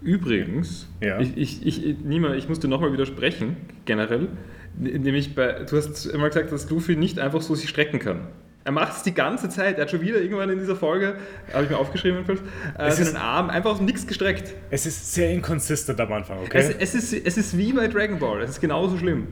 Übrigens, 0.02 0.88
Ja. 1.00 1.20
ich, 1.20 1.38
ich, 1.38 1.66
ich, 1.66 2.00
Nima, 2.00 2.34
ich 2.34 2.50
muss 2.50 2.60
dir 2.60 2.68
nochmal 2.68 2.92
widersprechen, 2.92 3.56
generell. 3.86 4.30
Nämlich 4.78 5.36
bei, 5.36 5.64
du 5.64 5.78
hast 5.78 6.06
immer 6.08 6.30
gesagt, 6.30 6.52
dass 6.52 6.70
Luffy 6.70 6.96
nicht 6.96 7.20
einfach 7.20 7.42
so 7.42 7.54
sich 7.56 7.70
strecken 7.70 8.00
kann. 8.00 8.28
Er 8.64 8.72
macht 8.72 8.98
es 8.98 9.04
die 9.04 9.14
ganze 9.14 9.50
Zeit. 9.50 9.78
Er 9.78 9.84
hat 9.84 9.92
schon 9.92 10.02
wieder 10.02 10.22
irgendwann 10.22 10.50
in 10.50 10.60
dieser 10.60 10.76
Folge, 10.76 11.16
habe 11.52 11.64
ich 11.64 11.70
mir 11.70 11.78
aufgeschrieben, 11.78 12.24
äh, 12.78 12.92
seinen 12.92 13.18
Arm 13.18 13.50
einfach 13.50 13.72
aus 13.72 13.82
nichts 13.82 14.06
gestreckt. 14.06 14.54
Es 14.70 14.86
ist 14.86 15.14
sehr 15.14 15.32
inconsistent 15.32 16.00
am 16.00 16.12
Anfang, 16.14 16.40
okay? 16.40 16.76
Es, 16.80 16.94
es, 16.94 17.12
ist, 17.12 17.26
es 17.26 17.38
ist 17.38 17.58
wie 17.58 17.74
bei 17.74 17.88
Dragon 17.88 18.20
Ball. 18.20 18.42
Es 18.42 18.52
ist 18.52 18.62
genauso 18.62 18.98
schlimm. 18.98 19.28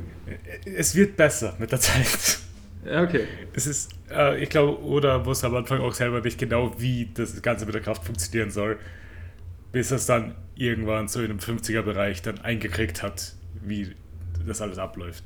Es 0.65 0.95
wird 0.95 1.15
besser 1.15 1.55
mit 1.59 1.71
der 1.71 1.79
Zeit. 1.79 2.39
Okay. 2.85 3.25
Es 3.53 3.67
ist, 3.67 3.91
äh, 4.09 4.41
ich 4.41 4.49
glaube, 4.49 4.81
Oda 4.83 5.25
wusste 5.25 5.47
am 5.47 5.55
Anfang 5.55 5.81
auch 5.81 5.93
selber 5.93 6.21
nicht 6.21 6.39
genau, 6.39 6.73
wie 6.79 7.09
das 7.13 7.41
Ganze 7.41 7.65
mit 7.65 7.75
der 7.75 7.81
Kraft 7.81 8.05
funktionieren 8.05 8.51
soll, 8.51 8.79
bis 9.71 9.91
er 9.91 9.97
es 9.97 10.05
dann 10.05 10.35
irgendwann 10.55 11.07
so 11.07 11.21
in 11.21 11.27
dem 11.27 11.39
50er-Bereich 11.39 12.21
dann 12.21 12.39
eingekriegt 12.39 13.03
hat, 13.03 13.33
wie 13.61 13.95
das 14.47 14.61
alles 14.61 14.77
abläuft. 14.77 15.23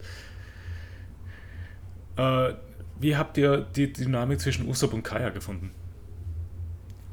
Äh, 2.18 2.54
wie 3.04 3.16
habt 3.16 3.38
ihr 3.38 3.58
die 3.76 3.92
Dynamik 3.94 4.40
zwischen 4.40 4.68
Usopp 4.68 4.94
und 4.94 5.04
Kaya 5.04 5.30
gefunden? 5.30 5.72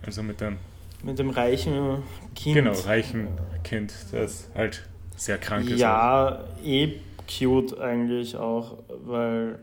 Also 0.07 0.23
mit 0.23 0.41
dem, 0.41 0.57
Mit 1.03 1.19
dem 1.19 1.31
reichen 1.31 2.03
Kind. 2.35 2.55
genau, 2.57 2.73
reichen 2.73 3.29
Kind, 3.65 3.93
das 4.13 4.49
halt 4.55 4.89
sehr 5.17 5.37
krank 5.39 5.69
ist. 5.69 5.79
Ja, 5.81 6.43
eh 6.65 6.95
cute 7.29 7.79
eigentlich 7.79 8.37
auch, 8.37 8.79
weil 9.05 9.59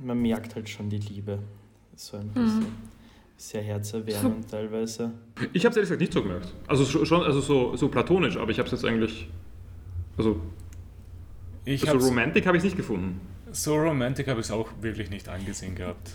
man 0.00 0.20
merkt 0.20 0.54
halt 0.56 0.68
schon 0.68 0.90
die 0.90 0.98
Liebe. 0.98 1.38
So 1.94 2.16
ein 2.16 2.28
bisschen. 2.28 2.66
Sehr 3.36 3.62
herzerwärmend 3.62 4.50
teilweise. 4.50 5.12
Ich 5.52 5.64
habe 5.64 5.70
es 5.70 5.76
ehrlich 5.76 5.88
gesagt 5.90 6.00
nicht 6.00 6.12
so 6.12 6.22
gemerkt. 6.22 6.52
Also 6.66 6.82
sch- 6.82 7.06
schon, 7.06 7.22
also 7.22 7.40
so, 7.40 7.76
so 7.76 7.88
platonisch, 7.88 8.36
aber 8.36 8.50
ich 8.50 8.58
habe 8.58 8.66
es 8.66 8.72
jetzt 8.72 8.84
eigentlich. 8.84 9.28
Also, 10.16 10.40
Ich 11.64 11.82
so 11.82 11.88
hab's- 11.88 12.04
Romantic 12.04 12.46
habe 12.46 12.56
ich 12.56 12.64
nicht 12.64 12.76
gefunden. 12.76 13.20
So 13.52 13.74
romantic 13.76 14.28
habe 14.28 14.40
ich 14.40 14.46
es 14.46 14.52
auch 14.52 14.68
wirklich 14.80 15.10
nicht 15.10 15.28
angesehen 15.28 15.74
gehabt. 15.74 16.12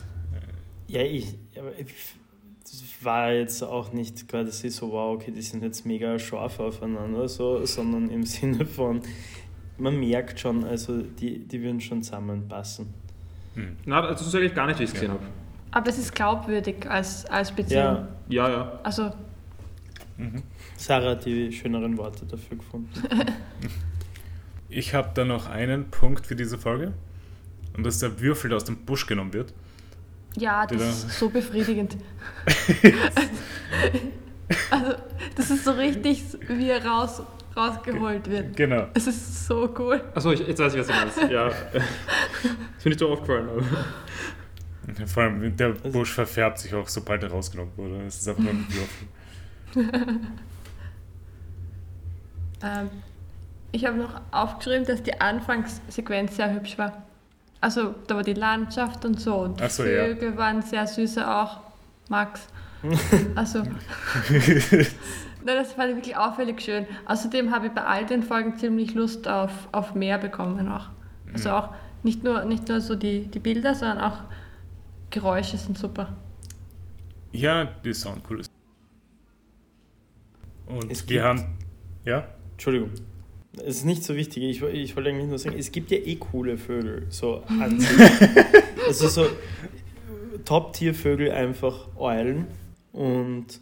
Ja, 0.87 1.01
ich, 1.01 1.35
das 2.63 2.83
war 3.01 3.31
jetzt 3.31 3.63
auch 3.63 3.91
nicht 3.93 4.27
gerade, 4.27 4.45
dass 4.45 4.63
ich 4.63 4.75
so, 4.75 4.91
wow, 4.91 5.15
okay, 5.15 5.31
die 5.31 5.41
sind 5.41 5.63
jetzt 5.63 5.85
mega 5.85 6.19
scharf 6.19 6.59
aufeinander, 6.59 7.27
so, 7.27 7.65
sondern 7.65 8.09
im 8.09 8.23
Sinne 8.25 8.65
von, 8.65 9.01
man 9.77 9.99
merkt 9.99 10.39
schon, 10.39 10.63
also 10.63 11.01
die, 11.01 11.39
die 11.39 11.61
würden 11.61 11.81
schon 11.81 12.03
zusammenpassen. 12.03 12.93
Hm. 13.55 13.77
Na, 13.85 14.01
also 14.01 14.13
das 14.19 14.27
ist 14.27 14.35
eigentlich 14.35 14.55
gar 14.55 14.67
nicht, 14.67 14.79
wie 14.79 14.83
ich 14.83 14.89
es 14.89 14.93
gesehen 14.93 15.09
Ja. 15.09 15.13
habe. 15.15 15.25
Aber 15.71 15.89
es 15.89 15.97
ist 15.97 16.13
glaubwürdig 16.13 16.87
als, 16.89 17.25
als 17.25 17.51
Beziehung. 17.51 17.81
Ja, 17.83 18.07
Ja, 18.29 18.49
ja. 18.49 18.79
Also, 18.83 19.11
Mhm. 20.15 20.43
Sarah 20.77 21.11
hat 21.11 21.25
die 21.25 21.51
schöneren 21.51 21.97
Worte 21.97 22.25
dafür 22.27 22.57
gefunden. 22.57 22.91
Ich 24.69 24.93
habe 24.95 25.09
da 25.13 25.23
noch 25.25 25.47
einen 25.47 25.89
Punkt 25.91 26.25
für 26.25 26.35
diese 26.35 26.57
Folge. 26.57 26.93
Und 27.75 27.83
dass 27.85 27.99
der 27.99 28.19
Würfel, 28.19 28.49
der 28.49 28.57
aus 28.57 28.65
dem 28.65 28.77
Busch 28.77 29.05
genommen 29.05 29.33
wird. 29.33 29.53
ja, 30.35 30.65
das 30.65 30.81
ist 30.81 31.19
so 31.19 31.29
befriedigend. 31.29 31.97
also, 34.69 34.93
das 35.35 35.49
ist 35.49 35.63
so 35.63 35.71
richtig, 35.71 36.23
wie 36.47 36.69
er 36.69 36.85
raus, 36.85 37.21
rausgeholt 37.55 38.29
wird. 38.29 38.55
Genau. 38.55 38.87
Es 38.93 39.07
ist 39.07 39.47
so 39.47 39.73
cool. 39.79 40.01
Achso, 40.13 40.31
ich, 40.31 40.47
jetzt 40.47 40.59
weiß 40.59 40.73
ich, 40.73 40.79
was 40.79 40.87
du 40.87 40.93
meinst. 40.93 41.17
Ja. 41.31 41.47
ist 41.47 41.55
mir 42.83 42.89
nicht 42.89 42.99
so 42.99 43.09
aufgefallen. 43.09 43.49
Aber. 43.49 43.63
Vor 45.07 45.23
allem, 45.23 45.55
der 45.55 45.69
Busch 45.69 46.11
verfärbt 46.13 46.59
sich 46.59 46.73
auch, 46.73 46.87
sobald 46.87 47.23
er 47.23 47.31
rausgenommen 47.31 47.71
wurde. 47.77 48.01
Es 48.05 48.17
ist 48.17 48.27
einfach 48.27 48.43
nur 48.43 48.51
ein 48.51 48.67
Würfel. 49.73 50.19
Ähm, 52.63 52.89
ich 53.71 53.85
habe 53.85 53.97
noch 53.97 54.21
aufgeschrieben, 54.31 54.85
dass 54.85 55.03
die 55.03 55.19
Anfangssequenz 55.19 56.35
sehr 56.35 56.53
hübsch 56.53 56.77
war. 56.77 57.03
Also 57.63 57.95
da 58.07 58.15
war 58.15 58.23
die 58.23 58.33
Landschaft 58.33 59.05
und 59.05 59.21
so. 59.21 59.35
Und 59.37 59.61
die 59.61 59.69
so, 59.69 59.85
ja. 59.85 60.03
Vögel 60.05 60.35
waren 60.37 60.61
sehr 60.61 60.85
süße 60.85 61.25
auch. 61.27 61.61
Max. 62.09 62.47
Also. 63.35 63.63
Nein, 65.45 65.57
das 65.57 65.77
war 65.77 65.87
wirklich 65.87 66.17
auffällig 66.17 66.61
schön. 66.61 66.85
Außerdem 67.05 67.51
habe 67.51 67.67
ich 67.67 67.71
bei 67.71 67.83
all 67.83 68.05
den 68.05 68.21
Folgen 68.23 68.57
ziemlich 68.57 68.93
Lust 68.93 69.27
auf, 69.27 69.51
auf 69.71 69.95
mehr 69.95 70.17
bekommen 70.17 70.67
auch. 70.69 70.87
Also 71.33 71.49
Mhm. 71.49 71.55
auch 71.55 71.69
nicht 72.03 72.23
nur, 72.23 72.43
nicht 72.43 72.67
nur 72.67 72.81
so 72.81 72.95
die, 72.95 73.27
die 73.27 73.39
Bilder, 73.39 73.73
sondern 73.75 73.99
auch 73.99 74.17
Geräusche 75.09 75.57
sind 75.57 75.77
super. 75.77 76.13
Ja, 77.31 77.65
die 77.85 77.93
Sound 77.93 78.23
cool. 78.29 78.41
Und 80.65 80.91
Es 80.91 81.07
wir 81.07 81.23
haben. 81.23 81.57
Ja? 82.03 82.27
Entschuldigung. 82.51 82.91
Es 83.57 83.77
ist 83.77 83.85
nicht 83.85 84.03
so 84.03 84.15
wichtig. 84.15 84.43
Ich, 84.43 84.61
ich 84.63 84.95
wollte 84.95 85.09
eigentlich 85.09 85.27
nur 85.27 85.37
sagen, 85.37 85.57
es 85.57 85.71
gibt 85.71 85.91
ja 85.91 85.97
eh 85.97 86.15
coole 86.15 86.57
Vögel. 86.57 87.05
So 87.09 87.43
an 87.47 87.79
sich. 87.79 87.89
Also 88.87 89.07
so 89.07 89.27
Top-Tier-Vögel 90.45 91.31
einfach 91.31 91.87
Eulen. 91.95 92.47
Und 92.91 93.59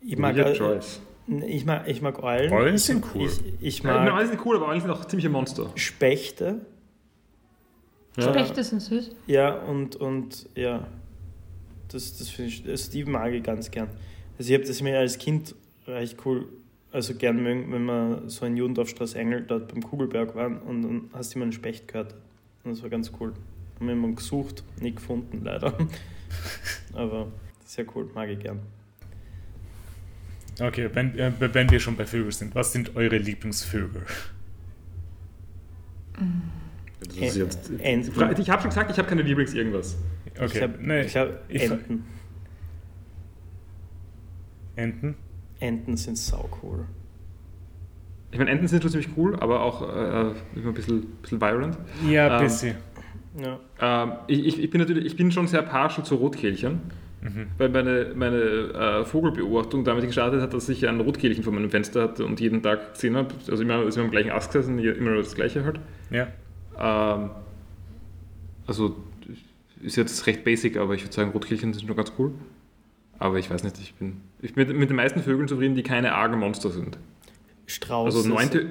ich 0.00 0.16
mag, 0.16 0.36
Weird 0.36 0.54
äh, 0.54 0.54
choice. 0.54 1.00
ich 1.46 1.64
mag, 1.64 1.88
ich 1.88 2.00
mag 2.00 2.22
Eulen. 2.22 2.52
Eulen 2.52 2.78
sind 2.78 3.04
cool. 3.14 3.26
Ich, 3.26 3.40
ich 3.60 3.82
Ja, 3.82 4.04
mag 4.04 4.12
alle 4.12 4.28
sind 4.28 4.44
cool, 4.44 4.56
aber 4.56 4.68
alle 4.68 4.80
sind 4.80 4.90
auch 4.90 5.04
ziemliche 5.04 5.28
Monster. 5.30 5.70
Spechte. 5.74 6.60
Ja. 8.16 8.32
Spechte 8.32 8.62
sind 8.64 8.80
süß. 8.80 9.10
Ja, 9.26 9.52
und, 9.62 9.96
und 9.96 10.48
ja, 10.54 10.86
das, 11.88 12.16
das 12.18 12.28
finde 12.28 12.50
ich, 12.50 12.66
also 12.68 12.90
die 12.90 13.04
mag 13.04 13.32
ich 13.32 13.42
ganz 13.42 13.70
gern. 13.70 13.88
Also 14.38 14.50
ich 14.50 14.58
habe 14.58 14.66
das 14.66 14.80
mir 14.80 14.98
als 14.98 15.18
Kind 15.18 15.54
recht 15.86 16.16
cool, 16.24 16.48
also 16.96 17.14
gern 17.14 17.42
mögen, 17.42 17.70
wenn 17.72 17.84
man 17.84 18.28
so 18.30 18.46
in 18.46 18.56
Judendorfstraße 18.56 19.18
Engel 19.18 19.42
dort 19.42 19.68
beim 19.68 19.82
Kugelberg 19.82 20.34
waren 20.34 20.56
und 20.56 20.82
dann 20.82 21.10
hast 21.12 21.34
du 21.34 21.38
immer 21.38 21.44
einen 21.44 21.52
Specht 21.52 21.88
gehört. 21.88 22.14
Und 22.64 22.72
das 22.72 22.82
war 22.82 22.88
ganz 22.88 23.12
cool. 23.20 23.34
Haben 23.76 23.86
wir 23.86 23.92
immer 23.92 24.12
gesucht, 24.12 24.64
nie 24.80 24.94
gefunden 24.94 25.42
leider. 25.44 25.76
Aber 26.94 27.30
sehr 27.66 27.84
cool, 27.94 28.08
mag 28.14 28.30
ich 28.30 28.38
gern. 28.38 28.60
Okay, 30.58 30.88
wenn, 30.94 31.18
äh, 31.18 31.32
wenn 31.38 31.70
wir 31.70 31.80
schon 31.80 31.96
bei 31.96 32.06
Vögeln 32.06 32.32
sind, 32.32 32.54
was 32.54 32.72
sind 32.72 32.96
eure 32.96 33.18
Lieblingsvögel? 33.18 34.02
Das 36.98 37.14
ist 37.14 37.36
jetzt, 37.36 37.70
Enten. 37.78 38.40
ich 38.40 38.48
habe 38.48 38.62
schon 38.62 38.70
gesagt, 38.70 38.90
ich 38.90 38.96
habe 38.96 39.06
keine 39.06 39.20
Lieblings-Irgendwas. 39.20 39.98
Okay, 40.34 40.46
Ich 40.46 40.62
habe 40.62 40.78
nee, 40.80 41.06
hab 41.06 41.50
Enten. 41.50 42.04
Enten. 44.76 45.25
Enten 45.60 45.96
sind 45.96 46.18
sau 46.18 46.48
cool. 46.62 46.84
Ich 48.32 48.38
meine, 48.38 48.50
Enten 48.50 48.66
sind 48.68 48.82
schon 48.82 48.90
ziemlich 48.90 49.10
cool, 49.16 49.36
aber 49.36 49.62
auch 49.62 49.82
äh, 49.82 50.20
immer 50.54 50.68
ein 50.68 50.74
bisschen, 50.74 51.06
bisschen 51.22 51.40
violent. 51.40 51.78
Ja, 52.08 52.26
ein 52.26 52.32
Ähm, 52.40 52.46
bisschen. 52.46 52.76
Ja. 53.40 53.58
Ähm, 53.80 54.12
ich, 54.26 54.44
ich, 54.46 54.62
ich 54.62 54.70
bin 54.70 54.80
natürlich, 54.80 55.04
ich 55.06 55.16
bin 55.16 55.30
schon 55.30 55.46
sehr 55.46 55.62
partial 55.62 56.04
zu 56.04 56.16
Rotkehlchen, 56.16 56.80
Mhm. 57.22 57.46
weil 57.58 57.70
meine, 57.70 58.12
meine 58.14 58.36
äh, 58.36 59.04
Vogelbeobachtung 59.04 59.84
damit 59.84 60.04
gestartet 60.06 60.40
hat, 60.42 60.52
dass 60.52 60.68
ich 60.68 60.86
ein 60.86 61.00
Rotkehlchen 61.00 61.42
vor 61.42 61.52
meinem 61.52 61.70
Fenster 61.70 62.02
hatte 62.02 62.24
und 62.26 62.38
jeden 62.40 62.62
Tag 62.62 62.92
gesehen 62.92 63.16
habe. 63.16 63.34
Also 63.50 63.62
immer, 63.62 63.76
also 63.76 63.98
immer 63.98 64.06
am 64.06 64.10
gleichen 64.12 64.30
Ast 64.30 64.52
gesessen, 64.52 64.78
immer 64.78 65.16
das 65.16 65.34
gleiche 65.34 65.64
halt. 65.64 65.80
Ja. 66.10 66.28
Ähm, 66.78 67.30
also 68.66 68.96
ist 69.82 69.96
jetzt 69.96 70.26
recht 70.26 70.44
basic, 70.44 70.76
aber 70.76 70.94
ich 70.94 71.02
würde 71.02 71.14
sagen, 71.14 71.30
Rotkehlchen 71.30 71.72
sind 71.72 71.86
schon 71.86 71.96
ganz 71.96 72.12
cool. 72.18 72.32
Aber 73.18 73.38
ich 73.38 73.50
weiß 73.50 73.64
nicht, 73.64 73.78
ich 73.78 73.94
bin, 73.94 74.20
ich 74.42 74.54
bin 74.54 74.76
mit, 74.78 74.90
den 74.90 74.96
meisten 74.96 75.20
Vögeln 75.20 75.48
zufrieden, 75.48 75.74
die 75.74 75.82
keine 75.82 76.14
argen 76.14 76.38
Monster 76.38 76.70
sind. 76.70 76.98
Strauße. 77.66 78.16
Also 78.18 78.28
neun, 78.28 78.50
Tö 78.50 78.62
neun 78.62 78.70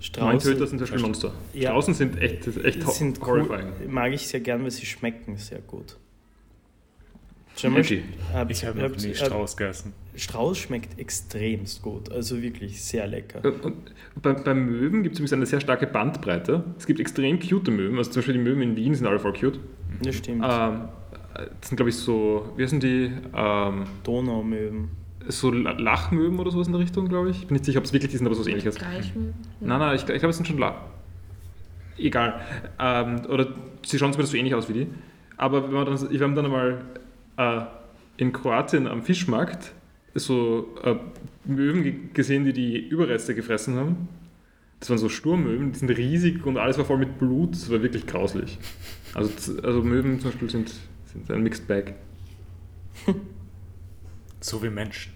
Strauße 0.00 0.52
Töter 0.52 0.66
sind 0.66 0.78
zum 0.78 0.86
Beispiel 0.86 1.00
Monster. 1.02 1.32
Ja. 1.52 1.70
Straußen 1.70 1.94
sind 1.94 2.20
echt, 2.22 2.46
echt 2.64 2.82
sind 2.92 3.20
ho- 3.20 3.24
cool. 3.32 3.48
horrifying. 3.48 3.92
Mag 3.92 4.12
ich 4.12 4.26
sehr 4.28 4.40
gern, 4.40 4.62
weil 4.62 4.70
sie 4.70 4.86
schmecken 4.86 5.36
sehr 5.36 5.58
gut. 5.60 5.96
Schon 7.56 7.72
mal, 7.72 7.82
habt- 7.82 8.50
Ich 8.50 8.64
habe 8.66 8.78
noch 8.78 8.90
habt- 8.90 9.02
nie 9.02 9.08
habt- 9.14 9.16
Strauß 9.26 9.56
gegessen. 9.56 9.94
Strauß 10.14 10.58
schmeckt 10.58 10.98
extremst 11.00 11.80
gut, 11.82 12.12
also 12.12 12.40
wirklich 12.42 12.82
sehr 12.84 13.06
lecker. 13.06 13.40
Und, 13.64 13.74
bei, 14.22 14.34
beim 14.34 14.66
Möwen 14.66 15.02
gibt 15.02 15.14
es 15.14 15.20
übrigens 15.20 15.32
eine 15.32 15.46
sehr 15.46 15.60
starke 15.60 15.86
Bandbreite. 15.86 16.64
Es 16.78 16.86
gibt 16.86 17.00
extrem 17.00 17.40
cute 17.40 17.70
Möwen, 17.70 17.96
also 17.96 18.10
zum 18.10 18.20
Beispiel 18.20 18.34
die 18.34 18.40
Möwen 18.40 18.60
in 18.62 18.76
Wien 18.76 18.94
sind 18.94 19.06
alle 19.06 19.18
voll 19.18 19.32
cute. 19.32 19.58
Das 20.02 20.14
stimmt. 20.16 20.44
Ähm, 20.44 20.82
das 21.34 21.68
sind, 21.68 21.76
glaube 21.76 21.88
ich, 21.88 21.96
so, 21.96 22.52
wie 22.56 22.62
heißen 22.62 22.78
die? 22.80 23.10
Ähm, 23.34 23.84
Donaumöwen. 24.04 24.88
So 25.28 25.50
La- 25.50 25.72
Lachmöwen 25.72 26.38
oder 26.38 26.50
sowas 26.50 26.66
in 26.66 26.72
der 26.72 26.80
Richtung, 26.82 27.08
glaube 27.08 27.30
ich. 27.30 27.38
Ich 27.42 27.46
bin 27.46 27.54
nicht 27.54 27.64
sicher, 27.64 27.78
ob 27.78 27.84
es 27.84 27.92
wirklich 27.92 28.10
die 28.10 28.16
sind, 28.16 28.26
aber 28.26 28.34
sowas 28.34 28.48
ähnliches. 28.48 28.76
Gleichmögen. 28.76 29.34
Nein, 29.60 29.78
nein, 29.78 29.94
ich, 29.96 30.02
ich 30.02 30.06
glaube, 30.06 30.28
es 30.28 30.36
sind 30.36 30.46
schon 30.46 30.58
Lach. 30.58 30.76
Egal. 31.98 32.40
Ähm, 32.78 33.22
oder 33.28 33.48
sie 33.84 33.98
schauen 33.98 34.12
zumindest 34.12 34.32
so 34.32 34.36
ähnlich 34.38 34.54
aus 34.54 34.68
wie 34.68 34.72
die. 34.74 34.86
Aber 35.36 35.64
wenn 35.64 35.72
man 35.72 35.86
dann, 35.86 36.10
wir 36.10 36.20
haben 36.20 36.34
dann 36.34 36.44
einmal 36.46 36.84
äh, 37.36 37.60
in 38.18 38.32
Kroatien 38.32 38.86
am 38.86 39.02
Fischmarkt 39.02 39.72
so 40.14 40.74
äh, 40.82 40.96
Möwen 41.44 41.82
ge- 41.82 41.94
gesehen, 42.12 42.44
die 42.44 42.52
die 42.52 42.78
Überreste 42.88 43.34
gefressen 43.34 43.76
haben. 43.76 44.08
Das 44.80 44.90
waren 44.90 44.98
so 44.98 45.08
Sturmmöwen, 45.08 45.72
die 45.72 45.78
sind 45.78 45.88
riesig 45.90 46.44
und 46.44 46.58
alles 46.58 46.76
war 46.76 46.84
voll 46.84 46.98
mit 46.98 47.18
Blut. 47.18 47.52
Das 47.52 47.70
war 47.70 47.82
wirklich 47.82 48.06
grauslich. 48.06 48.58
Also, 49.14 49.30
also 49.62 49.82
Möwen 49.82 50.20
zum 50.20 50.30
Beispiel 50.30 50.50
sind, 50.50 50.72
sind 51.06 51.30
ein 51.30 51.42
Mixed 51.42 51.66
Bag. 51.66 51.94
So 54.40 54.62
wie 54.62 54.68
Menschen. 54.70 55.12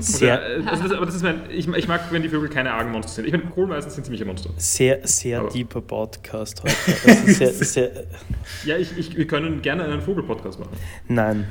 Sehr, 0.00 0.40
Oder, 0.60 0.70
also 0.70 0.82
das, 0.84 0.92
aber 0.92 1.06
das 1.06 1.14
ist 1.16 1.22
mein, 1.22 1.42
ich, 1.50 1.68
ich 1.68 1.88
mag, 1.88 2.00
wenn 2.10 2.22
die 2.22 2.28
Vögel 2.28 2.48
keine 2.48 2.72
argen 2.72 2.90
Monster 2.90 3.12
sind. 3.12 3.26
Ich 3.26 3.32
meine, 3.32 3.44
Kohlmeisen 3.46 3.90
sind 3.90 4.04
ziemliche 4.04 4.24
Monster. 4.24 4.50
sehr, 4.56 5.06
sehr 5.06 5.40
Aber- 5.40 5.50
deeper 5.50 5.80
Podcast 5.80 6.62
heute. 6.62 6.74
Also 7.06 7.32
sehr, 7.32 7.52
sehr, 7.52 7.90
Ja, 8.64 8.76
ich, 8.76 8.96
ich, 8.98 9.16
wir 9.16 9.26
können 9.26 9.62
gerne 9.62 9.84
einen 9.84 10.00
Vogel-Podcast 10.02 10.58
machen. 10.58 10.76
nein. 11.08 11.46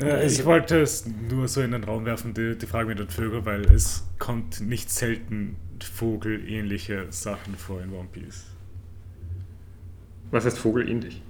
Äh, 0.00 0.26
ich 0.26 0.44
wollte 0.44 0.80
es 0.80 1.06
nur 1.28 1.48
so 1.48 1.60
in 1.60 1.72
den 1.72 1.82
Raum 1.82 2.04
werfen, 2.04 2.32
die, 2.32 2.56
die 2.56 2.66
Frage 2.66 2.86
mit 2.88 3.00
den 3.00 3.08
Vögeln, 3.08 3.44
weil 3.44 3.62
es 3.64 4.04
kommt 4.20 4.60
nicht 4.60 4.90
selten 4.92 5.56
vogelähnliche 5.82 7.06
Sachen 7.10 7.56
vor 7.56 7.80
in 7.82 7.92
One 7.92 8.06
Piece. 8.12 8.44
Was 10.30 10.44
heißt 10.44 10.56
Vogel 10.58 10.88
ähnlich? 10.88 11.20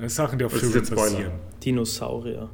Äh, 0.00 0.08
Sachen, 0.08 0.38
die 0.38 0.44
auf 0.46 0.52
Vögeln 0.52 0.88
basieren. 0.94 1.32
Dinosaurier. 1.62 2.48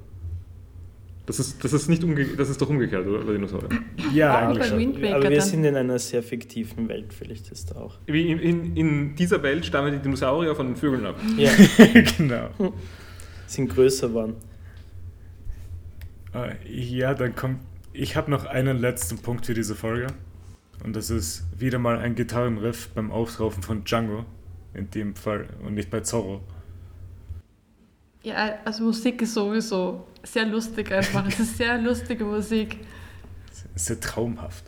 Das 1.30 1.38
ist, 1.38 1.62
das 1.62 1.72
ist, 1.72 1.88
nicht 1.88 2.02
umge 2.02 2.24
das 2.24 2.48
ist 2.48 2.60
doch 2.60 2.68
umgekehrt, 2.68 3.06
oder? 3.06 3.32
Dinosaurier. 3.32 3.68
Ja, 4.12 4.32
Aber 4.32 4.48
eigentlich 4.48 4.66
schon. 4.66 5.04
Aber 5.14 5.30
wir 5.30 5.40
sind 5.40 5.62
in 5.62 5.76
einer 5.76 5.96
sehr 6.00 6.24
fiktiven 6.24 6.88
Welt, 6.88 7.14
vielleicht 7.16 7.52
ist 7.52 7.70
da 7.70 7.76
auch. 7.76 7.98
Wie 8.06 8.32
in, 8.32 8.40
in, 8.40 8.76
in 8.76 9.14
dieser 9.14 9.40
Welt 9.40 9.64
stammen 9.64 9.92
die 9.92 10.00
Dinosaurier 10.00 10.56
von 10.56 10.66
den 10.66 10.74
Vögeln 10.74 11.06
ab. 11.06 11.20
Ja, 11.36 11.52
genau. 12.16 12.48
sind 13.46 13.68
größer 13.68 14.08
geworden. 14.08 14.34
Äh, 16.34 16.56
ja, 16.68 17.14
dann 17.14 17.36
kommt. 17.36 17.60
Ich 17.92 18.16
habe 18.16 18.28
noch 18.28 18.46
einen 18.46 18.80
letzten 18.80 19.18
Punkt 19.18 19.46
für 19.46 19.54
diese 19.54 19.76
Folge. 19.76 20.08
Und 20.82 20.96
das 20.96 21.10
ist 21.10 21.44
wieder 21.56 21.78
mal 21.78 21.98
ein 21.98 22.16
Gitarrenriff 22.16 22.88
beim 22.88 23.12
Aufraufen 23.12 23.62
von 23.62 23.84
Django. 23.84 24.24
In 24.74 24.90
dem 24.90 25.14
Fall. 25.14 25.46
Und 25.64 25.74
nicht 25.74 25.90
bei 25.90 26.00
Zorro. 26.00 26.40
Ja, 28.22 28.56
also 28.64 28.84
Musik 28.84 29.22
ist 29.22 29.34
sowieso 29.34 30.06
sehr 30.22 30.44
lustig 30.44 30.92
einfach. 30.92 31.26
Es 31.26 31.40
ist 31.40 31.56
sehr 31.56 31.78
lustige 31.78 32.24
Musik. 32.24 32.78
Ist 33.74 33.88
ja 33.88 33.94
traumhaft. 33.96 34.64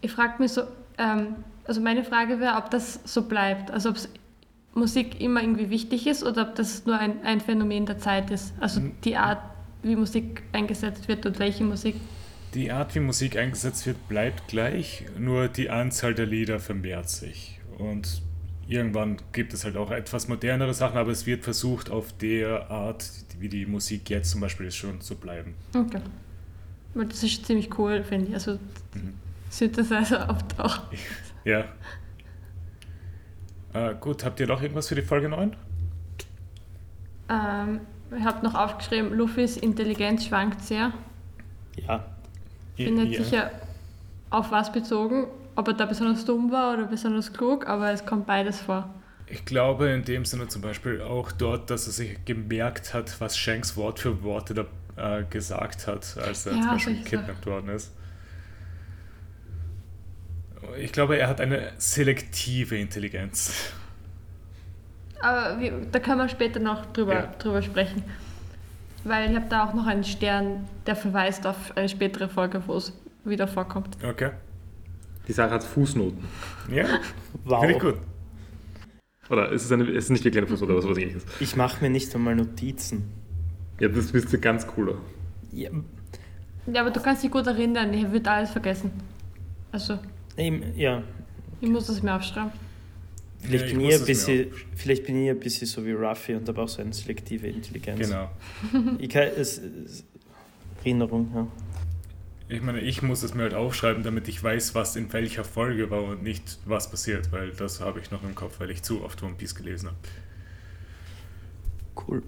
Ich 0.00 0.12
frage 0.12 0.40
mich 0.42 0.52
so, 0.52 0.62
ähm, 0.96 1.36
also 1.64 1.80
meine 1.80 2.04
Frage 2.04 2.40
wäre, 2.40 2.56
ob 2.56 2.70
das 2.70 3.00
so 3.04 3.22
bleibt. 3.22 3.70
Also 3.70 3.90
ob 3.90 3.96
Musik 4.74 5.20
immer 5.20 5.42
irgendwie 5.42 5.70
wichtig 5.70 6.06
ist 6.06 6.22
oder 6.22 6.48
ob 6.48 6.54
das 6.54 6.86
nur 6.86 6.98
ein, 6.98 7.22
ein 7.24 7.40
Phänomen 7.40 7.84
der 7.84 7.98
Zeit 7.98 8.30
ist. 8.30 8.54
Also 8.60 8.80
die 9.04 9.16
Art, 9.16 9.42
wie 9.82 9.96
Musik 9.96 10.42
eingesetzt 10.52 11.08
wird 11.08 11.26
und 11.26 11.38
welche 11.38 11.64
Musik. 11.64 11.96
Die 12.54 12.72
Art, 12.72 12.94
wie 12.94 13.00
Musik 13.00 13.36
eingesetzt 13.36 13.86
wird, 13.86 14.08
bleibt 14.08 14.48
gleich, 14.48 15.04
nur 15.18 15.48
die 15.48 15.68
Anzahl 15.68 16.14
der 16.14 16.26
Lieder 16.26 16.60
vermehrt 16.60 17.10
sich. 17.10 17.60
Und 17.76 18.22
irgendwann 18.68 19.16
gibt 19.32 19.52
es 19.54 19.64
halt 19.64 19.76
auch 19.76 19.90
etwas 19.90 20.28
modernere 20.28 20.74
Sachen, 20.74 20.98
aber 20.98 21.10
es 21.10 21.26
wird 21.26 21.42
versucht, 21.42 21.90
auf 21.90 22.12
der 22.18 22.70
Art, 22.70 23.04
wie 23.38 23.48
die 23.48 23.66
Musik 23.66 24.08
jetzt 24.10 24.30
zum 24.30 24.40
Beispiel 24.40 24.66
ist, 24.66 24.76
schon 24.76 25.00
zu 25.00 25.16
bleiben. 25.16 25.54
Okay. 25.74 26.00
Weil 26.94 27.06
das 27.06 27.22
ist 27.22 27.44
ziemlich 27.46 27.76
cool, 27.78 28.04
finde 28.04 28.28
ich. 28.28 28.34
Also 28.34 28.52
Mhm. 28.94 29.14
Synthesizer 29.50 30.28
auftauchen. 30.30 30.82
Ja. 31.44 31.64
Äh, 33.72 33.94
gut, 34.00 34.24
habt 34.24 34.38
ihr 34.40 34.46
noch 34.46 34.60
irgendwas 34.60 34.88
für 34.88 34.94
die 34.96 35.02
Folge 35.02 35.28
9? 35.28 35.56
Ähm, 37.30 37.80
ich 38.16 38.24
habe 38.24 38.44
noch 38.44 38.54
aufgeschrieben, 38.54 39.14
Luffys 39.14 39.56
Intelligenz 39.56 40.26
schwankt 40.26 40.62
sehr. 40.62 40.92
Ja, 41.86 42.04
Ich 42.76 42.84
bin 42.86 42.94
nicht 42.96 43.16
sicher, 43.22 43.50
auf 44.30 44.50
was 44.50 44.72
bezogen, 44.72 45.26
ob 45.58 45.66
er 45.66 45.74
da 45.74 45.86
besonders 45.86 46.24
dumm 46.24 46.52
war 46.52 46.74
oder 46.74 46.86
besonders 46.86 47.32
klug, 47.32 47.66
aber 47.66 47.90
es 47.90 48.06
kommt 48.06 48.26
beides 48.26 48.60
vor. 48.60 48.94
Ich 49.26 49.44
glaube 49.44 49.88
in 49.88 50.04
dem 50.04 50.24
Sinne 50.24 50.46
zum 50.46 50.62
Beispiel 50.62 51.02
auch 51.02 51.32
dort, 51.32 51.68
dass 51.68 51.88
er 51.88 51.92
sich 51.92 52.24
gemerkt 52.24 52.94
hat, 52.94 53.20
was 53.20 53.36
Shanks 53.36 53.76
Wort 53.76 53.98
für 53.98 54.22
Worte 54.22 54.54
da, 54.54 55.18
äh, 55.18 55.24
gesagt 55.24 55.88
hat, 55.88 56.16
als 56.24 56.46
er 56.46 56.52
Ja, 56.54 56.60
zum 56.60 56.70
Beispiel 56.70 57.02
gekidnappt 57.02 57.44
worden 57.44 57.70
ist. 57.70 57.92
Ich 60.78 60.92
glaube, 60.92 61.18
er 61.18 61.26
hat 61.28 61.40
eine 61.40 61.72
selektive 61.78 62.76
Intelligenz. 62.78 63.72
Aber 65.20 65.58
wir, 65.58 65.72
da 65.90 65.98
können 65.98 66.18
wir 66.18 66.28
später 66.28 66.60
noch 66.60 66.86
drüber, 66.92 67.14
Ja. 67.14 67.26
drüber 67.40 67.62
sprechen. 67.62 68.04
Weil 69.02 69.28
ich 69.28 69.36
habe 69.36 69.46
da 69.48 69.64
auch 69.66 69.74
noch 69.74 69.86
einen 69.86 70.04
Stern, 70.04 70.68
der 70.86 70.94
verweist 70.94 71.48
auf 71.48 71.76
eine 71.76 71.88
spätere 71.88 72.28
Folge, 72.28 72.62
wo 72.66 72.76
es 72.76 72.92
wieder 73.24 73.48
vorkommt. 73.48 73.96
Okay. 74.04 74.30
Die 75.28 75.32
Sache 75.32 75.50
hat 75.50 75.64
Fußnoten. 75.64 76.24
Ja, 76.72 76.86
wow. 77.44 77.60
finde 77.60 77.76
ich 77.76 77.82
gut. 77.82 77.98
Oder 79.30 79.50
ist 79.52 79.64
es, 79.64 79.72
eine, 79.72 79.84
ist 79.84 80.04
es 80.04 80.10
nicht 80.10 80.24
wirklich 80.24 80.38
eine 80.38 80.46
Fußnote 80.46 80.72
oder 80.72 80.82
sowas 80.82 80.98
ähnliches? 80.98 81.24
Ich 81.38 81.54
mache 81.54 81.82
mir 81.84 81.90
nicht 81.90 82.14
einmal 82.14 82.34
Notizen. 82.34 83.04
Ja, 83.78 83.88
das 83.88 84.10
bist 84.10 84.32
du 84.32 84.38
ganz 84.38 84.66
cooler. 84.66 84.96
Ja, 85.52 85.70
Ja, 86.66 86.80
aber 86.80 86.90
du 86.90 87.00
kannst 87.00 87.22
dich 87.22 87.30
gut 87.30 87.46
erinnern, 87.46 87.92
ich 87.92 88.10
würde 88.10 88.30
alles 88.30 88.50
vergessen. 88.50 88.90
Also, 89.70 89.98
eben, 90.36 90.62
ja. 90.76 91.02
ich 91.60 91.68
muss 91.68 91.86
das 91.86 92.02
mir 92.02 92.14
aufschreiben. 92.14 92.52
Vielleicht, 93.40 93.66
Ja, 93.66 93.72
bin 93.72 93.80
ich 93.82 93.94
ein 93.94 94.04
bisschen, 94.04 94.46
vielleicht 94.74 95.04
bin 95.06 95.24
ich 95.24 95.30
ein 95.30 95.38
bisschen 95.38 95.66
so 95.66 95.84
wie 95.84 95.92
Ruffy 95.92 96.34
und 96.34 96.48
habe 96.48 96.62
auch 96.62 96.68
so 96.68 96.82
eine 96.82 96.92
selektive 96.92 97.46
Intelligenz. 97.46 98.00
Genau. 98.00 98.30
Ich 98.98 99.08
kann, 99.10 99.28
es, 99.36 99.58
es, 99.58 100.04
Erinnerung, 100.88 101.30
ja. 101.34 101.46
Ich 102.50 102.62
meine, 102.62 102.80
ich 102.80 103.02
muss 103.02 103.22
es 103.22 103.34
mir 103.34 103.42
halt 103.42 103.54
aufschreiben, 103.54 104.02
damit 104.02 104.26
ich 104.28 104.42
weiß, 104.42 104.74
was 104.74 104.96
in 104.96 105.12
welcher 105.12 105.44
Folge 105.44 105.90
war 105.90 106.02
und 106.02 106.22
nicht, 106.22 106.58
was 106.64 106.90
passiert, 106.90 107.30
weil 107.30 107.50
das 107.50 107.80
habe 107.80 108.00
ich 108.00 108.10
noch 108.10 108.22
im 108.22 108.34
Kopf, 108.34 108.58
weil 108.60 108.70
ich 108.70 108.82
zu 108.82 109.04
oft 109.04 109.22
One 109.22 109.34
Piece 109.34 109.54
gelesen 109.54 109.90
Cool. 112.06 112.22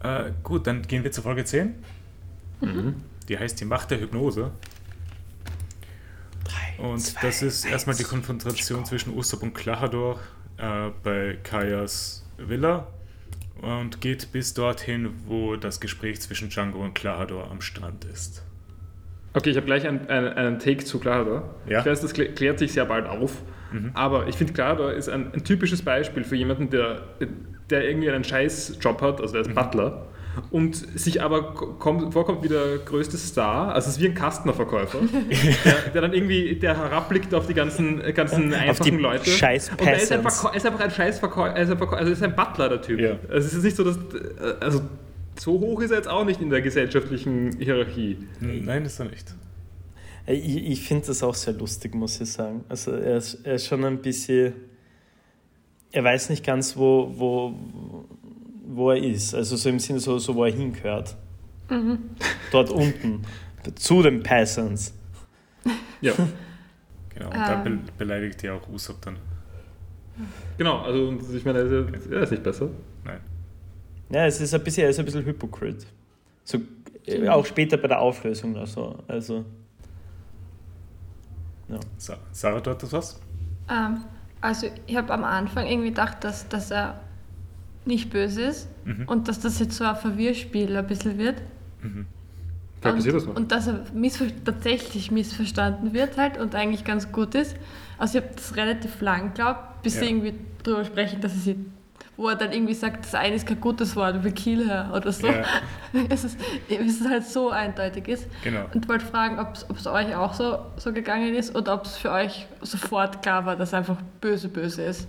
habe. 0.00 0.28
Äh, 0.28 0.32
gut, 0.44 0.66
dann 0.66 0.82
gehen 0.82 1.02
wir 1.02 1.10
zur 1.10 1.24
Folge 1.24 1.44
10. 1.44 1.74
Mhm. 2.60 3.02
Die 3.28 3.38
heißt 3.38 3.60
die 3.60 3.64
Macht 3.64 3.90
der 3.90 4.00
Hypnose. 4.00 4.52
Drei, 6.44 6.82
Und 6.82 7.00
zwei, 7.00 7.20
das 7.22 7.42
ist 7.42 7.64
erstmal 7.64 7.96
die 7.96 8.04
eins. 8.04 8.10
Konfrontation 8.10 8.84
zwischen 8.84 9.12
Usopp 9.16 9.42
und 9.42 9.54
Klahador 9.54 10.20
äh, 10.56 10.90
bei 11.02 11.38
Kajas 11.42 12.24
Villa 12.36 12.86
und 13.60 14.00
geht 14.00 14.30
bis 14.30 14.54
dorthin, 14.54 15.10
wo 15.26 15.56
das 15.56 15.80
Gespräch 15.80 16.20
zwischen 16.20 16.48
Django 16.48 16.84
und 16.84 16.94
Klahador 16.94 17.50
am 17.50 17.60
Strand 17.60 18.04
ist. 18.04 18.42
Okay, 19.38 19.50
ich 19.50 19.56
habe 19.56 19.66
gleich 19.66 19.86
einen, 19.86 20.06
einen, 20.08 20.28
einen 20.28 20.58
Take 20.58 20.84
zu 20.84 20.98
Clarador. 20.98 21.54
Ja. 21.68 21.80
Ich 21.80 21.86
weiß, 21.86 22.00
das 22.00 22.14
klä- 22.14 22.34
klärt 22.34 22.58
sich 22.58 22.72
sehr 22.72 22.84
bald 22.84 23.06
auf. 23.06 23.32
Mhm. 23.72 23.90
Aber 23.94 24.26
ich 24.28 24.36
finde, 24.36 24.52
Clarador 24.52 24.92
ist 24.92 25.08
ein, 25.08 25.32
ein 25.34 25.44
typisches 25.44 25.82
Beispiel 25.82 26.24
für 26.24 26.36
jemanden, 26.36 26.70
der, 26.70 27.02
der 27.70 27.88
irgendwie 27.88 28.10
einen 28.10 28.24
Scheiß-Job 28.24 29.00
hat, 29.02 29.20
also 29.20 29.34
der 29.34 29.42
Mhm. 29.44 29.50
ist 29.50 29.54
Butler, 29.54 30.06
und 30.50 30.76
sich 30.76 31.20
aber 31.20 31.52
ko- 31.54 31.74
kommt, 31.74 32.12
vorkommt 32.12 32.44
wie 32.44 32.48
der 32.48 32.78
größte 32.84 33.16
Star. 33.18 33.74
Also 33.74 33.88
es 33.90 33.96
ist 33.96 34.02
wie 34.02 34.06
ein 34.08 34.14
Kastnerverkäufer, 34.14 34.98
der, 35.64 35.92
der 35.92 36.00
dann 36.00 36.12
irgendwie 36.14 36.54
der 36.56 36.76
herabblickt 36.76 37.34
auf 37.34 37.46
die 37.46 37.54
ganzen, 37.54 38.00
ganzen 38.14 38.54
Auf 38.54 38.60
einfachen 38.60 38.84
die 38.84 39.02
Leute. 39.02 39.28
scheiß 39.28 39.70
und 39.72 39.86
er 39.86 39.96
ist 39.96 40.12
einfach, 40.12 40.54
ist 40.54 40.64
einfach 40.64 40.80
ein 40.80 40.90
Scheißverkäufer, 40.90 41.54
er 41.54 41.56
also 41.58 41.74
er 41.96 42.06
ist 42.06 42.22
ein 42.22 42.34
Butler, 42.36 42.68
der 42.68 42.80
Typ. 42.82 43.00
Ja. 43.00 43.16
Also 43.28 43.48
es 43.48 43.54
ist 43.54 43.64
nicht 43.64 43.76
so, 43.76 43.84
dass, 43.84 43.98
also 44.60 44.82
so 45.38 45.58
hoch 45.60 45.80
ist 45.80 45.90
er 45.90 45.98
jetzt 45.98 46.08
auch 46.08 46.24
nicht 46.24 46.40
in 46.40 46.50
der 46.50 46.62
gesellschaftlichen 46.62 47.52
Hierarchie. 47.58 48.18
Nein, 48.40 48.84
ist 48.84 48.98
er 48.98 49.06
nicht. 49.06 49.34
Ich, 50.26 50.56
ich 50.56 50.82
finde 50.82 51.06
das 51.06 51.22
auch 51.22 51.34
sehr 51.34 51.54
lustig, 51.54 51.94
muss 51.94 52.20
ich 52.20 52.30
sagen. 52.30 52.64
Also 52.68 52.92
er 52.92 53.16
ist, 53.16 53.34
er 53.44 53.54
ist 53.54 53.66
schon 53.66 53.84
ein 53.84 54.02
bisschen. 54.02 54.52
Er 55.90 56.04
weiß 56.04 56.28
nicht 56.30 56.44
ganz, 56.44 56.76
wo, 56.76 57.12
wo, 57.16 57.54
wo 58.66 58.90
er 58.90 59.02
ist. 59.02 59.34
Also 59.34 59.56
so 59.56 59.68
im 59.70 59.78
Sinne, 59.78 60.00
so, 60.00 60.18
so 60.18 60.34
wo 60.34 60.44
er 60.44 60.52
hingehört. 60.52 61.16
Dort 62.52 62.70
unten. 62.70 63.22
Zu 63.74 64.02
den 64.02 64.22
Peasants. 64.22 64.94
Ja. 66.00 66.12
Genau, 67.14 67.30
und 67.30 67.36
da 67.36 67.56
be 67.56 67.70
Ähm. 67.70 67.80
beleidigt 67.98 68.44
ja 68.44 68.54
auch 68.54 68.68
Usopp 68.68 69.02
dann. 69.02 69.16
Genau, 70.56 70.82
also 70.82 71.18
ich 71.34 71.44
meine, 71.44 71.58
er 71.58 71.88
ist, 71.96 72.06
er 72.06 72.22
ist 72.22 72.30
nicht 72.30 72.44
besser. 72.44 72.70
Ja, 74.10 74.26
es 74.26 74.40
ist 74.40 74.54
ein 74.54 74.62
bisschen, 74.64 74.84
er 74.84 74.90
ist 74.90 74.98
ein 74.98 75.04
bisschen 75.04 75.24
Hypocrite. 75.24 75.86
So, 76.44 76.58
äh, 77.06 77.28
auch 77.28 77.44
später 77.44 77.76
bei 77.76 77.88
der 77.88 78.00
Auflösung 78.00 78.54
oder 78.54 78.66
so. 78.66 78.98
Also. 79.06 79.44
Ja. 81.68 81.78
Sa 81.98 82.16
Sarah, 82.32 82.60
du 82.60 82.70
hattest 82.70 82.92
was? 82.92 83.20
Ähm, 83.70 83.98
also, 84.40 84.68
ich 84.86 84.96
habe 84.96 85.12
am 85.12 85.24
Anfang 85.24 85.66
irgendwie 85.66 85.88
gedacht, 85.90 86.24
dass, 86.24 86.48
dass 86.48 86.70
er 86.70 87.00
nicht 87.84 88.10
böse 88.10 88.42
ist 88.42 88.68
Mhm. 88.84 89.04
und 89.06 89.28
dass 89.28 89.40
das 89.40 89.58
jetzt 89.58 89.76
so 89.76 89.84
ein 89.84 89.96
Verwirrspiel 89.96 90.76
ein 90.76 90.86
bisschen 90.86 91.18
wird. 91.18 91.42
Mhm. 91.82 92.06
Passiert 92.80 93.16
das 93.16 93.26
noch. 93.26 93.34
Und 93.36 93.50
dass 93.50 93.66
er 93.66 93.84
missver 93.92 94.26
tatsächlich 94.44 95.10
missverstanden 95.10 95.92
wird 95.92 96.16
halt 96.16 96.38
und 96.38 96.54
eigentlich 96.54 96.84
ganz 96.84 97.10
gut 97.10 97.34
ist. 97.34 97.56
Also 97.98 98.18
ich 98.18 98.24
habe 98.24 98.34
das 98.34 98.56
relativ 98.56 99.00
lang 99.00 99.28
geglaubt, 99.34 99.82
bis 99.82 99.94
Ja. 99.96 100.00
sie 100.02 100.06
irgendwie 100.06 100.34
drüber 100.62 100.84
sprechen, 100.84 101.20
dass 101.20 101.32
er 101.34 101.38
sie, 101.40 101.56
wo 102.18 102.28
er 102.28 102.36
dann 102.36 102.52
irgendwie 102.52 102.74
sagt, 102.74 103.04
das 103.06 103.14
eine 103.14 103.36
ist 103.36 103.46
kein 103.46 103.60
gutes 103.60 103.96
Wort, 103.96 104.22
we 104.24 104.30
kill 104.32 104.66
her 104.68 104.90
oder 104.94 105.10
so. 105.12 105.26
Ja, 105.28 105.44
Es, 106.10 106.24
ist, 106.24 106.38
es 106.68 106.78
ist 107.00 107.08
halt 107.08 107.24
so 107.24 107.48
eindeutig 107.48 108.08
ist. 108.08 108.26
genau. 108.44 108.66
Und 108.74 108.86
wollte 108.88 109.06
fragen, 109.06 109.38
ob 109.38 109.54
es 109.54 109.86
euch 109.86 110.14
auch 110.14 110.34
so, 110.34 110.58
so 110.76 110.92
gegangen 110.92 111.34
ist 111.34 111.54
oder 111.56 111.72
ob 111.74 111.84
es 111.86 111.96
für 111.96 112.10
euch 112.10 112.46
sofort 112.60 113.22
klar 113.22 113.46
war, 113.46 113.56
dass 113.56 113.72
einfach 113.72 113.96
böse 114.20 114.48
böse 114.48 114.82
ist. 114.82 115.08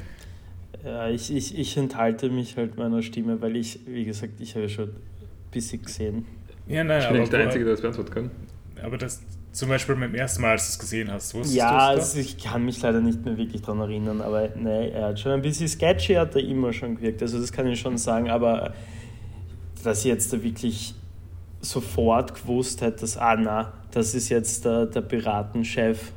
Ja, 0.85 1.09
ich, 1.09 1.35
ich, 1.35 1.57
ich 1.57 1.75
enthalte 1.75 2.29
mich 2.29 2.55
halt 2.55 2.77
meiner 2.77 3.01
Stimme, 3.01 3.41
weil 3.41 3.57
ich, 3.57 3.79
wie 3.85 4.05
gesagt, 4.05 4.39
ich 4.39 4.51
habe 4.55 4.63
ja 4.63 4.69
schon 4.69 4.89
ein 4.89 4.95
bisschen 5.51 5.81
gesehen. 5.81 6.25
Ja, 6.67 6.83
nein, 6.85 7.01
Ich 7.01 7.09
bin 7.09 7.19
nicht 7.21 7.33
der 7.33 7.39
Einzige, 7.41 7.65
der 7.65 7.73
das 7.73 7.81
beantworten 7.81 8.13
kann. 8.13 8.31
aber 8.81 8.97
das 8.97 9.21
zum 9.51 9.69
Beispiel 9.69 9.95
beim 9.95 10.13
ersten 10.13 10.41
Mal, 10.41 10.51
als 10.51 10.67
du 10.67 10.71
es 10.71 10.79
gesehen 10.79 11.11
hast, 11.11 11.33
wusstest 11.33 11.55
Ja, 11.55 11.91
du 11.91 11.99
es 11.99 12.09
also 12.09 12.19
ich 12.19 12.37
kann 12.37 12.65
mich 12.65 12.81
leider 12.81 13.01
nicht 13.01 13.25
mehr 13.25 13.37
wirklich 13.37 13.61
daran 13.61 13.81
erinnern, 13.81 14.21
aber 14.21 14.49
nee, 14.55 14.89
er 14.89 15.07
hat 15.07 15.19
schon 15.19 15.31
ein 15.31 15.41
bisschen 15.41 15.67
sketchy, 15.67 16.13
hat 16.13 16.35
er 16.35 16.43
immer 16.43 16.71
schon 16.71 16.95
gewirkt, 16.95 17.21
also 17.21 17.39
das 17.39 17.51
kann 17.51 17.67
ich 17.67 17.79
schon 17.79 17.97
sagen, 17.97 18.29
aber 18.29 18.73
dass 19.83 19.99
ich 19.99 20.05
jetzt 20.05 20.31
da 20.33 20.43
wirklich 20.43 20.93
sofort 21.61 22.35
gewusst 22.35 22.81
hätte, 22.81 23.01
dass, 23.01 23.17
ah 23.17 23.35
na, 23.35 23.73
das 23.91 24.13
ist 24.13 24.29
jetzt 24.29 24.65
der, 24.65 24.85
der 24.85 25.01
Piratenchef, 25.01 26.11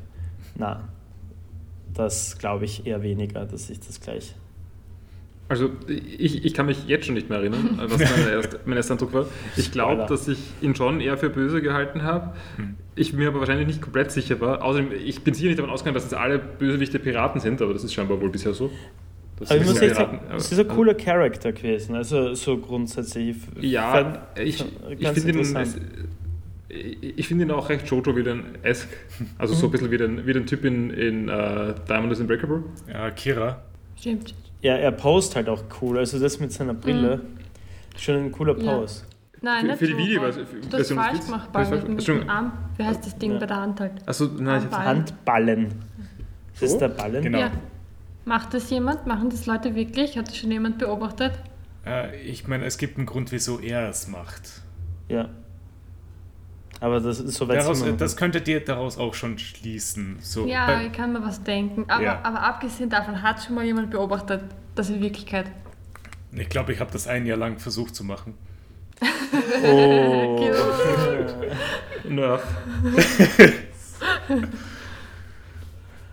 na, 0.55 0.89
das 1.95 2.39
glaube 2.39 2.65
ich 2.65 2.87
eher 2.87 3.03
weniger, 3.03 3.45
dass 3.45 3.71
ich 3.71 3.81
das 3.81 4.01
gleich... 4.01 4.35
Also 5.53 5.69
ich, 5.87 6.47
ich 6.47 6.55
kann 6.55 6.65
mich 6.65 6.87
jetzt 6.87 7.05
schon 7.05 7.15
nicht 7.15 7.29
mehr 7.29 7.37
erinnern, 7.41 7.79
was 7.87 7.99
mein, 7.99 8.29
erst, 8.33 8.59
mein 8.65 8.77
erster 8.79 8.95
Eindruck 8.95 9.13
war. 9.13 9.27
Ich 9.59 9.71
glaube, 9.71 10.07
dass 10.09 10.27
ich 10.27 10.39
ihn 10.63 10.75
schon 10.75 10.99
eher 11.01 11.19
für 11.19 11.29
böse 11.29 11.61
gehalten 11.61 12.05
habe. 12.05 12.33
Hm. 12.57 12.77
Ich 12.95 13.13
mir 13.13 13.29
aber 13.29 13.41
wahrscheinlich 13.41 13.67
nicht 13.67 13.83
komplett 13.83 14.11
sicher 14.13 14.41
war. 14.41 14.63
Außerdem, 14.63 14.93
ich 15.05 15.21
bin 15.23 15.35
sicher 15.35 15.49
nicht 15.49 15.59
davon 15.59 15.71
ausgegangen, 15.71 15.95
dass 15.95 16.05
jetzt 16.05 16.15
alle 16.15 16.39
Bösewichte 16.39 16.99
Piraten 16.99 17.39
sind, 17.39 17.61
aber 17.61 17.75
das 17.75 17.85
ist 17.85 17.93
scheinbar 17.93 18.19
wohl 18.19 18.31
bisher 18.31 18.55
so. 18.55 18.71
Das 19.39 19.51
Aber 19.51 19.61
ich 19.61 19.67
muss 19.67 19.79
echt 19.83 19.97
sagen, 19.97 20.21
es 20.35 20.51
ist 20.51 20.59
ein 20.59 20.69
cooler 20.69 20.95
Charakter 20.95 21.53
gewesen, 21.53 21.97
also 21.97 22.33
so 22.33 22.57
grundsätzlich. 22.57 23.37
Ja, 23.61 23.93
fand- 23.93 24.19
ich, 24.43 24.65
ich 24.99 25.09
finde 25.09 25.39
ihn, 25.41 25.67
ich 27.17 27.29
finde 27.29 27.45
ihn 27.45 27.51
auch 27.51 27.69
recht 27.69 27.87
Jojo-Villain-esque. 27.91 28.89
Also 29.37 29.53
Mhm. 29.55 29.59
so 29.59 29.67
ein 29.67 29.71
bisschen 29.73 29.91
wie 29.91 29.99
den, 29.99 30.27
wie 30.27 30.33
den 30.33 30.47
Typ 30.47 30.65
in, 30.65 30.89
in 30.91 31.29
äh, 31.29 31.75
Diamond 31.89 32.13
is 32.13 32.21
Unbreakable. 32.21 32.63
Ja, 32.91 33.11
Kira. 33.11 33.61
Stimmt. 33.99 34.35
Ja, 34.63 34.77
er 34.77 34.93
post 34.93 35.37
halt 35.37 35.49
auch 35.49 35.63
cool. 35.81 35.99
Also 35.99 36.19
das 36.19 36.39
mit 36.41 36.53
seiner 36.53 36.75
Brille. 36.75 37.21
Schon 37.97 38.15
ein 38.17 38.33
cooler 38.33 38.59
Ja. 38.59 38.79
Pose. 38.79 39.03
Nein, 39.43 39.67
Für- 39.71 39.77
für 39.77 39.87
die 39.89 39.93
so, 39.93 39.99
Videoversion- 39.99 40.47
Du 40.71 40.79
hast 40.79 40.93
falsch 40.93 41.21
gemacht, 41.27 41.49
falsch- 41.53 41.89
mit, 41.89 42.07
dem 42.09 42.31
Arm. 42.31 42.53
Wie 42.77 42.85
heißt 42.85 43.05
das 43.05 43.19
Ding 43.19 43.33
Ja. 43.33 43.39
bei 43.39 43.47
der 43.47 43.57
Hand 43.57 43.81
halt? 43.81 43.93
Achso, 44.07 44.27
nein, 44.39 44.63
ich 44.63 44.69
Ball. 44.71 44.85
Handballen. 44.85 45.69
Das 46.53 46.61
So? 46.61 46.67
ist 46.67 46.79
der 46.79 46.89
Ballen? 46.89 47.23
Genau. 47.25 47.39
Ja. 47.39 47.51
Macht 48.25 48.55
das 48.55 48.71
jemand? 48.71 49.05
Machen 49.07 49.31
das 49.31 49.47
Leute 49.47 49.75
wirklich? 49.75 50.17
Hat 50.17 50.29
das 50.29 50.37
schon 50.37 50.53
jemand 50.53 50.79
beobachtet? 50.79 51.33
Äh, 51.85 52.21
ich 52.23 52.47
meine, 52.47 52.65
es 52.67 52.79
gibt 52.79 52.97
einen 52.99 53.07
Grund, 53.07 53.33
wieso 53.33 53.59
er 53.59 53.89
es 53.89 54.07
macht. 54.07 54.63
Ja. 55.09 55.29
Aber 56.83 56.99
das 57.01 57.21
ist 57.21 57.35
so 57.37 57.47
weit 57.49 57.61
Daraus, 57.61 57.83
das 57.97 58.17
könntet 58.17 58.49
ihr 58.49 58.59
daraus 58.65 58.99
auch 58.99 59.15
schon 59.15 59.39
schließen. 59.39 60.19
So, 60.21 60.47
Ja, 60.47 60.67
bei- 60.67 60.87
ich 60.87 60.93
kann 60.93 61.13
mir 61.13 61.23
was 61.23 61.43
denken. 61.43 61.85
Aber, 61.89 62.03
Ja. 62.03 62.21
aber 62.25 62.43
abgesehen 62.43 62.91
davon, 62.91 63.23
hat 63.23 63.43
schon 63.43 63.55
mal 63.55 63.65
jemand 63.65 63.91
beobachtet, 63.91 64.43
dass 64.75 64.91
in 64.91 65.01
Wirklichkeit. 65.01 65.47
ich 66.33 66.49
glaube, 66.49 66.73
ich 66.73 66.81
habe 66.81 66.91
das 66.91 67.07
ein 67.07 67.25
Jahr 67.25 67.37
lang 67.39 67.59
versucht 67.59 67.95
zu 67.95 68.03
machen. 68.05 68.35
Oh. 69.65 70.51
Na, 72.09 72.39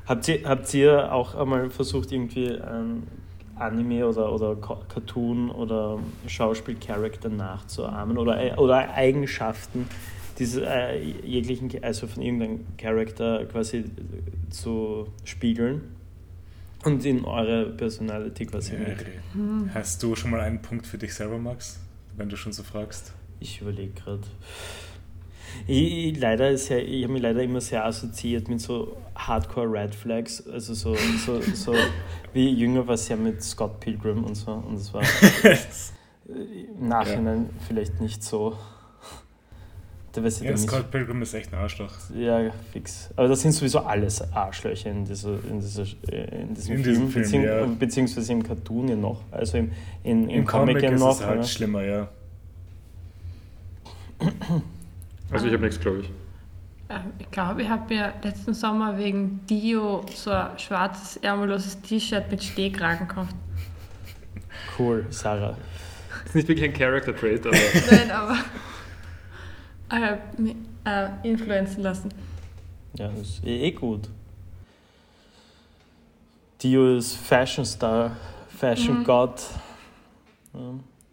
Habt 0.07 0.27
ihr, 0.27 0.39
habt 0.47 0.73
ihr 0.73 1.11
auch 1.13 1.35
einmal 1.35 1.69
versucht, 1.69 2.11
irgendwie 2.11 2.59
ein 2.59 3.07
Anime 3.55 4.07
oder, 4.07 4.31
oder 4.31 4.55
Ca- 4.55 4.79
Cartoon 4.91 5.51
oder 5.51 5.99
Schauspielcharakter 6.27 7.29
nachzuahmen 7.29 8.17
oder, 8.17 8.41
äh, 8.41 8.53
oder 8.55 8.91
Eigenschaften 8.93 9.87
diese 10.39 10.65
äh, 10.65 11.01
jeglichen, 11.23 11.71
also 11.83 12.07
von 12.07 12.23
irgendeinem 12.23 12.65
Charakter 12.77 13.45
quasi 13.45 13.85
zu 14.49 15.07
spiegeln 15.25 15.81
und 16.85 17.05
in 17.05 17.25
eure 17.25 17.65
Personality 17.71 18.45
quasi 18.45 18.73
mit? 18.73 19.01
Äh, 19.01 19.69
Hast 19.73 20.01
du 20.01 20.15
schon 20.15 20.31
mal 20.31 20.39
einen 20.39 20.61
Punkt 20.61 20.87
für 20.87 20.97
dich 20.97 21.13
selber, 21.13 21.37
Max? 21.37 21.79
Wenn 22.15 22.29
du 22.29 22.37
schon 22.37 22.53
so 22.53 22.63
fragst. 22.63 23.13
Ich 23.39 23.61
überlege 23.61 23.91
gerade. 23.93 24.23
Ich, 25.67 26.07
ich, 26.07 26.19
leider 26.19 26.49
ist 26.49 26.69
ja, 26.69 26.77
ich 26.77 27.03
habe 27.03 27.13
mich 27.13 27.21
leider 27.21 27.43
immer 27.43 27.61
sehr 27.61 27.85
assoziiert 27.85 28.47
mit 28.47 28.61
so 28.61 28.97
Hardcore 29.15 29.71
Red 29.71 29.95
Flags. 29.95 30.45
Also 30.47 30.73
so, 30.73 30.95
so, 31.25 31.41
so 31.41 31.75
wie 32.33 32.49
jünger 32.49 32.87
war 32.87 32.95
es 32.95 33.07
ja 33.09 33.15
mit 33.15 33.43
Scott 33.43 33.79
Pilgrim 33.79 34.23
und 34.23 34.35
so. 34.35 34.51
Und 34.51 34.75
es 34.75 34.93
war 34.93 35.01
im 36.27 36.87
Nachhinein 36.87 37.49
vielleicht 37.67 37.99
nicht 37.99 38.23
so. 38.23 38.57
Da 40.11 40.23
weiß 40.23 40.41
ich 40.41 40.47
Ja. 40.47 40.57
Scott 40.57 40.89
Pilgrim 40.89 41.21
ist 41.21 41.33
echt 41.33 41.53
ein 41.53 41.59
Arschloch. 41.59 41.91
Ja, 42.15 42.51
fix. 42.71 43.09
Aber 43.15 43.27
das 43.27 43.41
sind 43.41 43.51
sowieso 43.51 43.79
alles 43.79 44.21
Arschlöcher 44.33 44.89
in, 44.89 45.05
dieser, 45.05 45.37
in, 45.49 45.59
dieser, 45.59 45.83
äh, 46.11 46.41
in 46.41 46.53
diesem 46.55 46.77
In 46.77 46.83
Film, 46.83 46.95
diesem 46.95 47.09
Film, 47.09 47.23
beziehungs 47.23 47.45
ja. 47.45 47.65
beziehungsweise 47.77 48.33
im 48.33 48.43
Cartoon 48.43 48.87
ja 48.87 48.95
noch. 48.95 49.21
Also 49.31 49.57
im, 49.57 49.71
in, 50.03 50.23
im, 50.23 50.29
Im 50.29 50.45
Comic, 50.45 50.75
Comic 50.77 50.83
ja 50.83 50.91
ist 50.91 50.99
noch. 50.99 51.19
es 51.19 51.25
halt 51.25 51.41
ja. 51.41 51.43
schlimmer, 51.43 51.83
ja. 51.83 52.09
also 55.31 55.45
ich 55.45 55.53
habe 55.53 55.63
nichts, 55.63 55.79
glaube 55.79 55.99
ich. 55.99 56.09
Ähm, 56.89 57.13
Ich 57.19 57.29
glaube, 57.29 57.61
ich 57.61 57.69
habe 57.69 57.93
mir 57.93 58.13
letzten 58.23 58.53
Sommer 58.53 58.97
wegen 58.97 59.41
Dio 59.47 60.03
so 60.13 60.31
ein 60.31 60.57
schwarzes, 60.57 61.17
ärmelloses 61.17 61.81
T-Shirt 61.81 62.31
mit 62.31 62.43
Stehkragen 62.43 63.07
gekauft. 63.07 63.35
Cool, 64.77 65.05
Sarah. 65.11 65.55
Das 66.09 66.29
ist 66.29 66.35
nicht 66.35 66.47
wirklich 66.47 66.69
ein 66.69 66.73
Character 66.73 67.15
Trait, 67.15 67.45
aber 67.45 67.55
Nein, 67.91 68.11
aber. 68.11 68.37
Äh, 69.91 70.17
äh, 70.85 71.09
influenzen 71.23 71.83
lassen. 71.83 72.09
Ja, 72.97 73.07
das 73.09 73.21
ist 73.21 73.45
eh, 73.45 73.67
eh 73.67 73.71
gut. 73.71 74.09
Dio 76.61 76.97
ist 76.97 77.15
Fashion 77.15 77.65
Star, 77.65 78.17
Fashion 78.57 79.03
God. 79.03 79.41
Ja. 80.53 80.59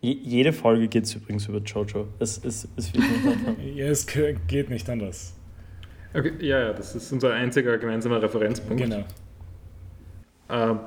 Je, 0.00 0.12
jede 0.22 0.52
Folge 0.52 0.88
geht 0.88 1.04
es 1.04 1.14
übrigens 1.14 1.46
über 1.46 1.58
Jojo. 1.60 2.08
Es, 2.18 2.38
es, 2.44 2.68
es 2.76 2.92
wird 2.94 3.04
nicht. 3.58 3.76
Ja, 3.76 3.86
es 3.86 4.06
ge- 4.06 4.36
geht 4.46 4.70
nicht 4.70 4.88
anders. 4.90 5.34
okay, 6.14 6.32
ja, 6.40 6.58
ja, 6.60 6.72
das 6.72 6.94
ist 6.94 7.12
unser 7.12 7.32
einziger 7.32 7.78
gemeinsamer 7.78 8.20
Referenzpunkt. 8.22 8.82
Genau. 8.82 9.04
Ähm, 10.48 10.80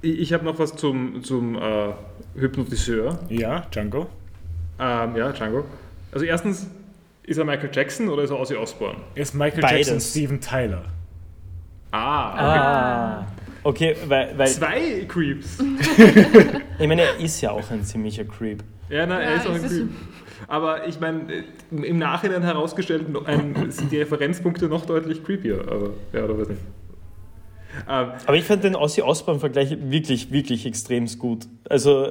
ich 0.00 0.18
ich 0.20 0.32
habe 0.32 0.44
noch 0.44 0.58
was 0.58 0.74
zum, 0.74 1.22
zum 1.22 1.56
äh, 1.56 1.92
Hypnotiseur. 2.34 3.18
Ja, 3.28 3.60
Django? 3.72 4.06
Ähm, 4.78 5.16
ja, 5.16 5.32
Django. 5.32 5.64
Also 6.10 6.24
erstens, 6.26 6.66
ist 7.24 7.38
er 7.38 7.44
Michael 7.44 7.70
Jackson 7.72 8.08
oder 8.08 8.22
ist 8.22 8.30
er 8.30 8.38
Ozzy 8.40 8.56
Osbourne? 8.56 8.98
Ist 9.14 9.34
Michael 9.34 9.60
Beides. 9.62 9.88
Jackson 9.88 10.00
Steven 10.00 10.40
Tyler? 10.40 10.84
Ah, 11.90 13.18
Ah. 13.20 13.26
Okay, 13.64 13.94
weil, 14.08 14.36
weil 14.36 14.48
zwei 14.48 15.04
Creeps. 15.06 15.58
ich 16.78 16.88
meine, 16.88 17.02
er 17.02 17.16
ist 17.20 17.40
ja 17.40 17.52
auch 17.52 17.70
ein 17.70 17.84
ziemlicher 17.84 18.24
Creep. 18.24 18.64
Ja, 18.88 19.06
nein, 19.06 19.20
er 19.20 19.30
Ja, 19.30 19.36
ist 19.36 19.46
auch 19.46 19.54
ein 19.54 19.62
Creep. 19.62 19.88
Aber 20.48 20.88
ich 20.88 20.98
meine, 20.98 21.32
äh, 21.32 21.44
im 21.70 21.98
Nachhinein 21.98 22.42
herausgestellt 22.42 23.06
ein, 23.26 23.70
sind 23.70 23.92
die 23.92 23.98
Referenzpunkte 23.98 24.66
noch 24.66 24.84
deutlich 24.84 25.22
creepier. 25.22 25.60
Aber, 25.68 25.90
ja, 26.12 26.24
oder 26.24 26.38
weiß 26.40 26.48
nicht. 26.48 26.60
Ähm, 27.88 28.08
Aber 28.26 28.36
ich 28.36 28.44
fand 28.44 28.64
den 28.64 28.74
Ossi 28.74 29.00
Osbourne-Vergleich 29.00 29.76
wirklich, 29.80 30.32
wirklich 30.32 30.66
extrem 30.66 31.06
gut. 31.18 31.46
Also, 31.70 32.08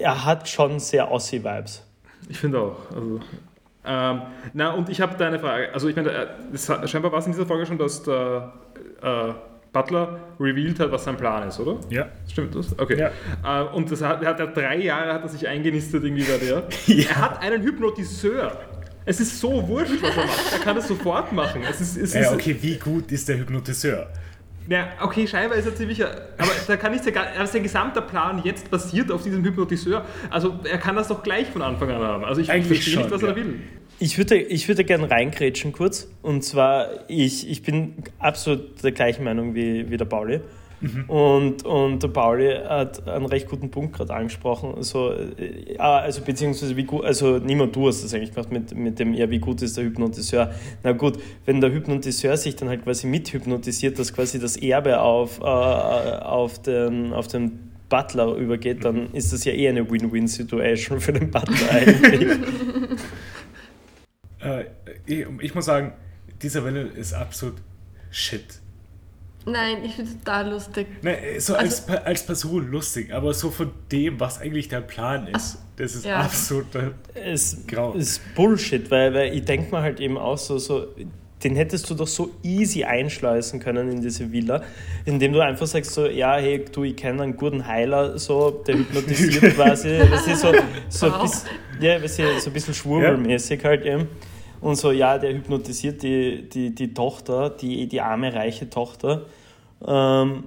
er 0.00 0.24
hat 0.24 0.48
schon 0.48 0.80
sehr 0.80 1.10
Ossi-Vibes. 1.12 1.84
ich 2.30 2.38
finde 2.38 2.58
auch. 2.60 2.76
Also, 2.94 3.20
ähm, 3.86 4.22
na, 4.52 4.70
und 4.72 4.88
ich 4.88 5.00
habe 5.00 5.16
da 5.16 5.26
eine 5.26 5.38
Frage. 5.38 5.72
Also, 5.72 5.88
ich 5.88 5.96
meine, 5.96 6.10
äh, 6.10 6.26
es 6.52 6.66
scheinbar 6.86 7.12
war 7.12 7.18
es 7.20 7.26
in 7.26 7.32
dieser 7.32 7.46
Folge 7.46 7.66
schon, 7.66 7.78
dass 7.78 8.02
der 8.02 8.52
äh, 9.02 9.32
Butler 9.72 10.20
revealed 10.40 10.80
hat, 10.80 10.90
was 10.90 11.04
sein 11.04 11.16
Plan 11.16 11.46
ist, 11.48 11.60
oder? 11.60 11.78
Ja. 11.90 12.06
Stimmt 12.30 12.54
das? 12.54 12.78
Okay. 12.78 12.98
Ja. 12.98 13.62
Äh, 13.62 13.64
und 13.74 13.90
das 13.90 14.02
hat, 14.02 14.22
er 14.22 14.30
hat 14.30 14.40
er 14.40 14.46
drei 14.48 14.76
Jahre 14.78 15.12
hat 15.12 15.22
er 15.22 15.28
sich 15.28 15.46
eingenistet 15.46 16.02
irgendwie 16.02 16.24
bei 16.24 16.38
der. 16.38 16.62
Er 17.08 17.16
hat 17.20 17.42
einen 17.42 17.62
Hypnotiseur. 17.62 18.52
Es 19.04 19.20
ist 19.20 19.38
so 19.38 19.66
wurscht, 19.68 20.02
was 20.02 20.16
er 20.16 20.24
macht. 20.24 20.52
Er 20.52 20.58
kann 20.60 20.74
das 20.76 20.88
sofort 20.88 21.32
machen. 21.32 21.62
Es 21.68 21.80
ist, 21.80 21.96
es 21.96 22.14
Ja, 22.14 22.22
ist, 22.22 22.32
okay, 22.32 22.56
wie 22.60 22.76
gut 22.76 23.12
ist 23.12 23.28
der 23.28 23.38
Hypnotiseur? 23.38 24.08
Ja, 24.68 24.88
okay, 25.00 25.26
scheinbar 25.26 25.58
ist 25.58 25.66
er 25.66 25.74
ziemlicher. 25.74 26.10
Aber 26.38 26.50
da 26.66 26.76
kann 26.76 26.92
nicht 26.92 27.04
sein, 27.04 27.14
also 27.16 27.52
sein 27.52 27.62
gesamter 27.62 28.02
Plan 28.02 28.40
jetzt 28.44 28.70
basiert 28.70 29.12
auf 29.12 29.22
diesem 29.22 29.44
Hypnotiseur. 29.44 30.04
Also 30.30 30.58
er 30.64 30.78
kann 30.78 30.96
das 30.96 31.08
doch 31.08 31.22
gleich 31.22 31.48
von 31.48 31.62
Anfang 31.62 31.90
an 31.90 32.02
haben. 32.02 32.24
Also 32.24 32.40
ich 32.40 32.50
Eigentlich 32.50 32.82
verstehe 32.82 32.96
nicht, 32.96 33.04
schon, 33.04 33.12
was 33.12 33.22
er 33.22 33.28
ja. 33.28 33.34
da 33.34 33.40
will. 33.40 33.60
Ich 33.98 34.18
würde, 34.18 34.36
ich 34.36 34.68
würde 34.68 34.84
gerne 34.84 35.10
reingrätschen 35.10 35.72
kurz. 35.72 36.08
Und 36.22 36.42
zwar, 36.42 36.88
ich, 37.08 37.48
ich 37.48 37.62
bin 37.62 37.94
absolut 38.18 38.82
der 38.82 38.92
gleichen 38.92 39.24
Meinung 39.24 39.54
wie, 39.54 39.90
wie 39.90 39.96
der 39.96 40.04
Pauli. 40.04 40.40
Und, 41.08 41.64
und 41.64 42.02
der 42.02 42.08
Pauli 42.08 42.54
hat 42.54 43.08
einen 43.08 43.26
recht 43.26 43.48
guten 43.48 43.70
Punkt 43.70 43.96
gerade 43.96 44.14
angesprochen. 44.14 44.82
So, 44.82 45.12
äh, 45.12 45.76
ah, 45.78 45.98
also 45.98 46.20
beziehungsweise 46.20 46.76
wie 46.76 46.84
gut, 46.84 47.04
also 47.04 47.38
niemand 47.38 47.74
du 47.74 47.88
hast 47.88 48.04
das 48.04 48.12
eigentlich 48.12 48.34
gemacht 48.34 48.52
mit, 48.52 48.74
mit 48.76 48.98
dem, 48.98 49.14
ja, 49.14 49.30
wie 49.30 49.38
gut 49.38 49.62
ist 49.62 49.76
der 49.76 49.84
Hypnotiseur. 49.84 50.52
Na 50.82 50.92
gut, 50.92 51.18
wenn 51.46 51.60
der 51.60 51.72
Hypnotiseur 51.72 52.36
sich 52.36 52.56
dann 52.56 52.68
halt 52.68 52.84
quasi 52.84 53.06
mithypnotisiert, 53.06 53.98
dass 53.98 54.12
quasi 54.12 54.38
das 54.38 54.56
Erbe 54.56 55.00
auf, 55.00 55.40
äh, 55.40 55.44
auf, 55.44 56.60
den, 56.60 57.12
auf 57.14 57.26
den 57.26 57.70
Butler 57.88 58.34
übergeht, 58.34 58.84
dann 58.84 59.12
ist 59.14 59.32
das 59.32 59.44
ja 59.44 59.52
eh 59.52 59.68
eine 59.68 59.90
Win-Win-Situation 59.90 61.00
für 61.00 61.12
den 61.12 61.30
Butler 61.30 61.70
eigentlich. 61.70 62.38
Äh, 64.38 64.66
ich, 65.06 65.26
ich 65.40 65.54
muss 65.54 65.64
sagen, 65.64 65.94
dieser 66.42 66.62
Welle 66.62 66.82
ist 66.82 67.14
absolut 67.14 67.54
shit. 68.10 68.60
Nein, 69.46 69.76
ich 69.84 69.94
finde 69.94 70.10
es 70.10 70.18
total 70.18 70.50
lustig. 70.50 70.86
Ne, 71.02 71.16
so 71.38 71.54
als, 71.54 71.80
Also- 71.80 71.86
Per- 71.92 72.06
als 72.06 72.26
Person 72.26 72.70
lustig, 72.70 73.12
aber 73.14 73.32
so 73.32 73.50
von 73.50 73.70
dem, 73.92 74.18
was 74.18 74.40
eigentlich 74.40 74.68
der 74.68 74.80
Plan 74.80 75.28
ist, 75.28 75.58
Ach, 75.60 75.64
das 75.76 75.94
ist 75.94 76.04
ja. 76.04 76.16
absolut. 76.20 76.66
Es 77.14 77.64
Grau. 77.66 77.92
ist 77.92 78.20
Bullshit, 78.34 78.90
weil, 78.90 79.14
weil 79.14 79.34
ich 79.36 79.44
denke 79.44 79.74
mir 79.74 79.82
halt 79.82 80.00
eben 80.00 80.18
auch 80.18 80.36
so, 80.38 80.58
so, 80.58 80.86
den 81.44 81.54
hättest 81.54 81.88
du 81.90 81.94
doch 81.94 82.06
so 82.08 82.30
easy 82.42 82.82
einschleusen 82.84 83.60
können 83.60 83.88
in 83.92 84.00
diese 84.00 84.32
Villa, 84.32 84.62
indem 85.04 85.32
du 85.32 85.40
einfach 85.40 85.66
sagst 85.66 85.92
so, 85.92 86.06
ja, 86.06 86.36
hey, 86.38 86.64
du, 86.72 86.82
ich 86.82 86.96
kenne 86.96 87.22
einen 87.22 87.36
guten 87.36 87.66
Heiler, 87.66 88.18
so, 88.18 88.50
der 88.66 88.78
hypnotisiert 88.78 89.42
quasi, 89.54 89.98
das 90.10 90.26
ist 90.26 90.40
so, 90.40 90.52
so, 90.88 91.06
ein 91.06 91.12
Wow. 91.12 91.22
bisschen, 91.22 91.48
ja, 91.80 92.02
weißt 92.02 92.18
du, 92.18 92.40
so 92.40 92.50
ein 92.50 92.52
bisschen 92.52 92.74
schwurbelmäßig 92.74 93.62
halt 93.64 93.84
eben. 93.84 94.08
Und 94.60 94.76
so, 94.76 94.90
ja, 94.90 95.18
der 95.18 95.34
hypnotisiert 95.34 96.02
die, 96.02 96.48
die, 96.48 96.74
die 96.74 96.94
Tochter, 96.94 97.50
die, 97.50 97.86
die 97.86 98.00
arme, 98.00 98.34
reiche 98.34 98.68
Tochter. 98.70 99.26
Ähm, 99.84 100.44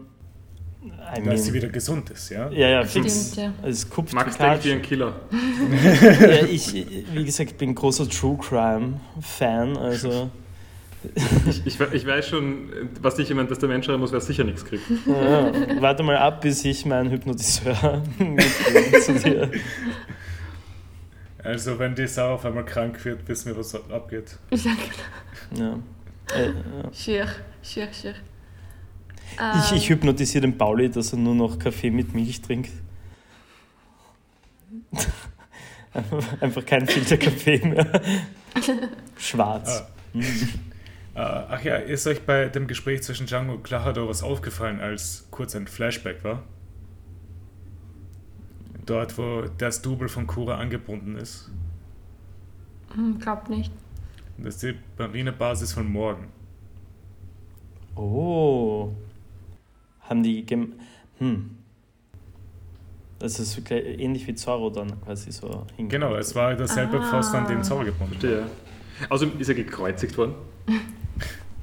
I 0.81 1.21
dass 1.23 1.45
sie 1.45 1.51
mean, 1.51 1.61
wieder 1.61 1.69
gesund 1.69 2.09
ist, 2.11 2.29
ja? 2.29 2.49
ja, 2.51 2.69
ja, 2.69 2.85
Stimmt, 2.85 3.05
fix. 3.05 3.35
ja. 3.35 3.51
Es 3.63 3.89
kupft 3.89 4.13
Max 4.13 4.37
denkt 4.37 4.63
wie 4.65 4.71
ein 4.71 4.81
Killer. 4.81 5.19
ja, 6.21 6.45
ich, 6.45 6.73
wie 7.13 7.25
gesagt, 7.25 7.57
bin 7.57 7.75
großer 7.75 8.07
True 8.07 8.37
Crime 8.37 8.99
Fan, 9.19 9.75
also 9.77 10.29
Ich, 11.47 11.65
ich, 11.65 11.79
ich 11.79 12.05
weiß 12.05 12.27
schon, 12.27 12.69
was 13.01 13.15
dich 13.15 13.29
jemand 13.29 13.49
das 13.49 13.59
der 13.59 13.69
Mensch 13.69 13.85
schreiben 13.85 14.01
muss, 14.01 14.11
wer 14.11 14.19
sicher 14.21 14.43
nichts 14.43 14.65
kriegt. 14.65 14.83
ja, 15.05 15.51
warte 15.81 16.03
mal 16.03 16.17
ab, 16.17 16.41
bis 16.41 16.63
ich 16.65 16.85
meinen 16.85 17.09
Hypnotiseur 17.09 18.03
zu 19.01 19.13
dir. 19.13 19.49
Also, 21.41 21.79
wenn 21.79 21.95
die 21.95 22.05
Sau 22.07 22.33
auf 22.33 22.45
einmal 22.45 22.65
krank 22.65 23.03
wird, 23.05 23.27
wissen 23.27 23.47
wir, 23.47 23.57
was 23.57 23.73
abgeht. 23.89 24.37
Ich 24.49 24.61
sage, 24.63 24.75
Ja. 25.55 25.79
Äh, 26.35 26.47
ja. 26.47 26.93
schier, 26.93 27.27
schier, 27.63 27.87
schier. 27.93 28.13
Ich, 29.37 29.71
ich 29.71 29.89
hypnotisiere 29.89 30.41
den 30.41 30.57
Pauli, 30.57 30.89
dass 30.89 31.13
er 31.13 31.19
nur 31.19 31.35
noch 31.35 31.59
Kaffee 31.59 31.91
mit 31.91 32.13
Milch 32.13 32.41
trinkt. 32.41 32.71
Einfach 36.41 36.65
kein 36.65 36.87
Filterkaffee 36.87 37.65
mehr. 37.65 38.01
Schwarz. 39.17 39.83
Ah. 39.83 40.19
Äh, 41.15 41.21
ach 41.49 41.63
ja, 41.63 41.75
ist 41.75 42.07
euch 42.07 42.21
bei 42.25 42.49
dem 42.49 42.67
Gespräch 42.67 43.03
zwischen 43.03 43.27
Django 43.27 43.53
und 43.53 43.63
Klahador 43.63 44.07
was 44.07 44.23
aufgefallen, 44.23 44.79
als 44.79 45.27
kurz 45.31 45.55
ein 45.55 45.67
Flashback 45.67 46.23
war? 46.23 46.43
Dort, 48.85 49.17
wo 49.17 49.43
das 49.57 49.81
Double 49.81 50.09
von 50.09 50.27
Kura 50.27 50.57
angebunden 50.57 51.15
ist. 51.15 51.51
Hm, 52.93 53.19
glaub 53.19 53.49
nicht. 53.49 53.71
Das 54.37 54.55
ist 54.55 54.63
die 54.63 54.75
Marinebasis 54.97 55.73
von 55.73 55.91
morgen. 55.91 56.27
Oh. 57.95 58.93
Haben 60.09 60.23
die. 60.23 60.43
Gem 60.45 60.73
hm. 61.19 61.51
Das 63.19 63.37
ist 63.39 63.61
ähnlich 63.69 64.25
wie 64.27 64.35
Zorro 64.35 64.69
dann 64.69 64.93
quasi 65.03 65.31
so 65.31 65.47
hingekommen. 65.75 65.89
Genau, 65.89 66.15
es 66.15 66.33
war 66.35 66.55
derselbe 66.55 66.99
Ah. 66.99 67.09
Pfosten, 67.09 67.35
an 67.37 67.47
dem 67.47 67.63
Zorro 67.63 67.83
gebunden 67.83 68.13
war. 68.13 68.19
Verstehe. 68.19 68.45
Außerdem 69.09 69.39
ist 69.39 69.49
er 69.49 69.55
gekreuzigt 69.55 70.17
worden. 70.17 70.33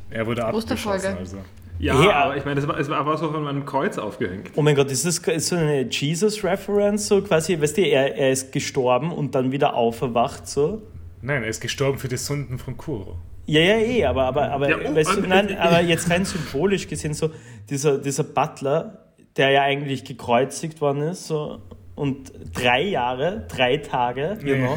Er 0.09 0.24
wurde 0.24 0.44
abgeschossen, 0.44 1.16
also. 1.18 1.38
Ja, 1.80 2.03
Ja. 2.03 2.12
aber 2.24 2.36
ich 2.36 2.44
meine, 2.44 2.61
es 2.61 2.66
war, 2.68 2.78
es 2.78 2.88
war 2.88 2.99
aber 2.99 3.18
so 3.18 3.30
von 3.32 3.47
einem 3.49 3.66
Kreuz 3.66 3.99
aufgehängt. 3.99 4.53
Oh 4.55 4.62
mein 4.62 4.74
Gott, 4.76 4.90
ist 4.90 5.05
das 5.05 5.18
ist 5.18 5.49
so 5.49 5.57
eine 5.57 5.82
Jesus-Reference, 5.90 7.09
so 7.09 7.20
quasi, 7.22 7.61
weißt 7.61 7.76
du, 7.76 7.82
er, 7.82 8.16
er 8.16 8.30
ist 8.30 8.53
gestorben 8.53 9.11
und 9.12 9.34
dann 9.34 9.51
wieder 9.53 9.74
auferwacht, 9.74 10.47
so? 10.49 10.80
Nein, 11.22 11.42
er 11.42 11.49
ist 11.49 11.61
gestorben 11.61 11.99
für 11.99 12.07
die 12.09 12.16
Sünden 12.16 12.59
von 12.59 12.76
Kuro. 12.76 13.16
Ja, 13.47 13.61
ja, 13.61 13.76
eh, 13.78 14.05
aber, 14.05 14.24
aber, 14.24 14.51
aber, 14.51 14.68
Ja, 14.70 14.90
oh, 14.90 14.94
weißt 14.94 15.16
du, 15.16 15.22
äh, 15.22 15.26
nein, 15.26 15.51
äh, 15.51 15.57
aber 15.57 15.80
jetzt 15.80 16.11
rein 16.11 16.24
symbolisch 16.24 16.88
gesehen, 16.88 17.14
so 17.14 17.30
dieser, 17.70 17.99
dieser 17.99 18.24
Butler, 18.24 19.07
der 19.36 19.51
ja 19.51 19.62
eigentlich 19.62 20.05
gekreuzigt 20.05 20.80
worden 20.80 21.03
ist, 21.03 21.26
so, 21.28 21.61
und 21.94 22.32
drei 22.53 22.82
Jahre, 22.82 23.47
drei 23.49 23.76
Tage, 23.78 24.36
you 24.44 24.57
know, 24.57 24.76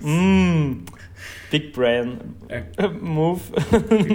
mm, 0.06 0.84
Big 1.50 1.72
Brain 1.72 2.18
Äh, 2.48 2.62
äh, 2.76 2.88
Move. 2.88 3.40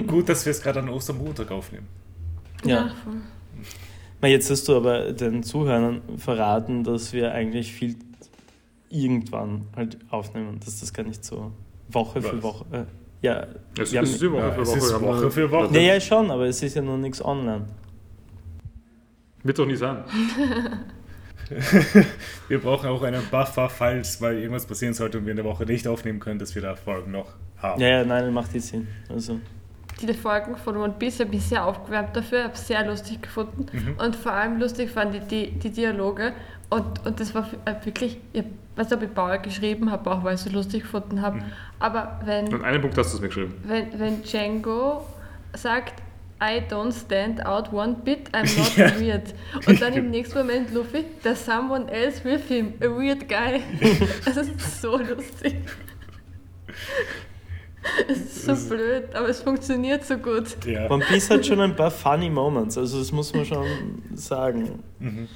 gut, 0.06 0.28
dass 0.28 0.44
wir 0.46 0.52
es 0.52 0.62
gerade 0.62 0.80
an 0.80 0.88
Ostermontag 0.88 1.50
aufnehmen. 1.50 1.86
Ja. 2.64 2.90
Na, 4.20 4.28
Jetzt 4.28 4.50
hast 4.50 4.66
du 4.68 4.76
aber 4.76 5.12
den 5.12 5.42
Zuhörern 5.42 6.02
verraten, 6.16 6.82
dass 6.84 7.12
wir 7.12 7.32
eigentlich 7.32 7.72
viel 7.72 7.96
irgendwann 8.90 9.66
halt 9.76 9.98
aufnehmen, 10.10 10.58
dass 10.64 10.80
das 10.80 10.92
gar 10.92 11.04
nicht 11.04 11.24
so 11.24 11.52
Woche 11.90 12.22
für 12.22 12.36
Was? 12.38 12.42
Woche. 12.42 12.64
Äh, 12.72 12.84
ja, 13.22 13.46
Es 13.78 13.92
wir 13.92 13.98
haben- 13.98 14.06
ist 14.06 14.20
die 14.22 14.30
Woche 14.32 14.40
Ja, 14.42 14.52
für 14.52 14.62
es 14.62 14.68
Woche. 14.68 14.78
ist 14.78 15.00
Woche 15.00 15.30
für 15.30 15.50
Woche. 15.50 15.74
ja, 15.74 15.80
ja, 15.94 16.00
schon, 16.00 16.30
aber 16.30 16.46
es 16.46 16.62
ist 16.62 16.74
ja 16.76 16.82
noch 16.82 16.96
nichts 16.98 17.24
online. 17.24 17.64
Wird 19.42 19.58
doch 19.58 19.66
nicht 19.66 19.78
sein. 19.78 20.04
Wir 22.48 22.58
brauchen 22.60 22.88
auch 22.90 23.02
einen 23.02 23.22
Buffer, 23.30 23.68
falls 23.70 24.20
mal 24.20 24.34
irgendwas 24.36 24.66
passieren 24.66 24.92
sollte 24.92 25.16
und 25.18 25.24
wir 25.24 25.30
in 25.30 25.36
der 25.36 25.44
Woche 25.46 25.64
nicht 25.64 25.86
aufnehmen 25.88 26.20
können, 26.20 26.38
dass 26.38 26.54
wir 26.54 26.60
da 26.62 26.76
Folgen 26.76 27.12
noch 27.12 27.28
haben. 27.56 27.80
Ja, 27.80 27.88
ja, 27.88 28.04
nein, 28.04 28.24
das 28.24 28.32
macht 28.34 28.52
die 28.52 28.60
Sinn. 28.60 28.86
Also, 29.08 29.40
Die 30.02 30.12
Folgen 30.12 30.56
von 30.58 30.76
One 30.76 30.94
Piece 30.98 31.20
habe 31.20 31.34
ich 31.34 31.44
sehr 31.44 31.64
aufgewärmt 31.64 32.14
dafür, 32.14 32.44
habe 32.44 32.52
es 32.54 32.66
sehr 32.66 32.84
lustig 32.86 33.22
gefunden. 33.22 33.66
Und 33.98 34.14
vor 34.16 34.32
allem 34.32 34.58
lustig 34.60 34.90
fand 34.90 35.14
ich 35.14 35.22
die, 35.22 35.50
die 35.52 35.70
Dialoge. 35.70 36.32
Und, 36.70 37.06
und 37.06 37.18
das 37.18 37.34
war 37.34 37.48
äh, 37.64 37.74
wirklich, 37.84 38.18
ich 38.34 38.42
weiß 38.42 38.48
ob 38.92 39.02
ich 39.02 39.10
Bauer 39.10 39.38
geschrieben 39.38 39.90
habe, 39.90 40.10
auch 40.10 40.22
weil 40.24 40.34
ich 40.34 40.40
es 40.40 40.46
so 40.46 40.52
lustig 40.52 40.82
gefunden 40.82 41.20
habe. 41.22 41.40
Aber 41.78 42.20
wenn, 42.24 42.52
An 42.54 42.64
einem 42.64 42.80
Punkt 42.82 42.96
hast 42.98 43.12
du 43.12 43.16
es 43.16 43.20
mir 43.22 43.28
geschrieben. 43.28 43.54
wenn, 43.64 43.98
wenn 43.98 44.22
Django 44.22 45.04
sagt, 45.54 46.02
I 46.40 46.60
don't 46.70 46.92
stand 46.92 47.44
out 47.44 47.72
one 47.72 47.96
bit, 48.04 48.30
I'm 48.32 48.42
not 48.58 48.76
Ja. 48.76 49.00
weird. 49.00 49.34
Und 49.66 49.82
dann 49.82 49.92
im 49.94 50.10
nächsten 50.12 50.38
Moment 50.38 50.72
Luffy, 50.72 51.04
there's 51.22 51.44
someone 51.44 51.90
else 51.90 52.22
with 52.24 52.46
him, 52.46 52.74
a 52.80 52.84
weird 52.86 53.28
guy. 53.28 53.60
Das 54.24 54.36
ist 54.36 54.80
so 54.80 54.96
lustig. 54.98 55.56
Es 58.08 58.18
ist 58.18 58.44
so 58.44 58.52
ist- 58.52 58.68
blöd, 58.68 59.14
aber 59.14 59.28
es 59.28 59.40
funktioniert 59.42 60.04
so 60.04 60.16
gut. 60.18 60.64
Ja. 60.66 60.90
One 60.90 61.04
Piece 61.04 61.30
hat 61.30 61.44
schon 61.46 61.60
ein 61.60 61.74
paar 61.74 61.90
funny 61.90 62.28
Moments, 62.28 62.76
also 62.76 62.98
das 62.98 63.12
muss 63.12 63.32
man 63.34 63.44
schon 63.44 63.66
sagen. 64.14 64.82
Mhm. 64.98 65.28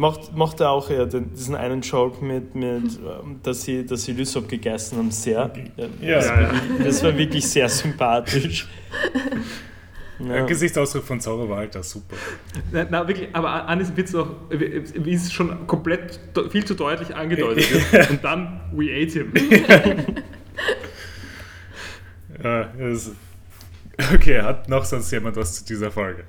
Macht, 0.00 0.34
macht 0.34 0.60
er 0.60 0.70
auch 0.70 0.88
ja 0.88 1.04
den, 1.04 1.34
diesen 1.34 1.54
einen 1.54 1.82
Joke 1.82 2.24
mit, 2.24 2.54
mit 2.54 2.84
ähm, 2.96 3.38
dass 3.42 3.60
sie, 3.64 3.84
dass 3.84 4.04
sie 4.04 4.12
Lysop 4.12 4.48
gegessen 4.48 4.96
haben, 4.96 5.10
sehr. 5.10 5.52
Ja. 6.00 6.16
Das, 6.16 6.26
Ja, 6.26 6.40
ja. 6.40 6.52
das 6.82 7.04
war 7.04 7.18
wirklich 7.18 7.46
sehr 7.46 7.68
sympathisch. 7.68 8.66
Der 10.18 10.36
Ja. 10.36 10.44
Gesichtsausdruck 10.46 11.04
von 11.04 11.20
Zorro 11.20 11.48
war 11.50 11.58
halt 11.58 11.74
das 11.74 11.90
super. 11.90 12.16
Na, 12.72 12.86
na, 12.90 13.08
wirklich, 13.08 13.28
aber 13.34 13.68
an 13.68 13.78
diesem 13.78 13.96
Witz 13.96 14.14
auch, 14.14 14.28
wie 14.50 15.12
es 15.12 15.30
schon 15.32 15.66
komplett 15.66 16.18
viel 16.50 16.64
zu 16.64 16.74
deutlich 16.74 17.14
angedeutet 17.14 17.92
wird. 17.92 18.10
Und 18.10 18.24
dann, 18.24 18.60
we 18.72 18.86
ate 18.90 19.12
him. 19.12 19.32
Ja, 22.42 22.72
das 22.78 23.10
okay, 24.14 24.40
hat 24.40 24.66
noch 24.66 24.86
sonst 24.86 25.10
jemand 25.10 25.36
was 25.36 25.56
zu 25.56 25.64
dieser 25.66 25.90
Folge? 25.90 26.24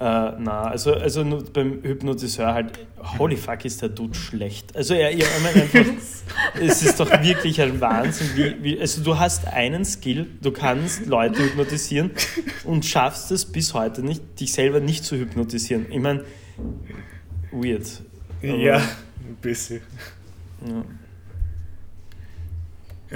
Äh, 0.00 0.32
na, 0.38 0.62
also, 0.62 0.94
also 0.94 1.22
nur 1.24 1.44
beim 1.44 1.82
Hypnotiseur 1.82 2.54
halt, 2.54 2.78
holy 3.18 3.36
fuck, 3.36 3.66
ist 3.66 3.82
der 3.82 3.90
Dude 3.90 4.14
schlecht. 4.14 4.74
Also 4.74 4.94
er, 4.94 5.10
er, 5.10 5.18
ich 5.18 5.42
meine 5.42 5.62
einfach, 5.62 5.92
es 6.60 6.82
ist 6.82 6.98
doch 6.98 7.10
wirklich 7.22 7.60
ein 7.60 7.78
Wahnsinn, 7.82 8.28
wie, 8.34 8.64
wie, 8.64 8.80
also 8.80 9.02
du 9.02 9.18
hast 9.18 9.46
einen 9.46 9.84
Skill, 9.84 10.26
du 10.40 10.52
kannst 10.52 11.04
Leute 11.04 11.42
hypnotisieren 11.44 12.12
und 12.64 12.86
schaffst 12.86 13.30
es 13.30 13.44
bis 13.44 13.74
heute 13.74 14.02
nicht, 14.02 14.40
dich 14.40 14.54
selber 14.54 14.80
nicht 14.80 15.04
zu 15.04 15.16
hypnotisieren. 15.16 15.84
Ich 15.92 16.00
meine, 16.00 16.24
weird. 17.52 18.00
Aber- 18.42 18.54
ja, 18.56 18.76
ein 18.78 19.36
bisschen. 19.42 19.82
Ja. 20.66 20.84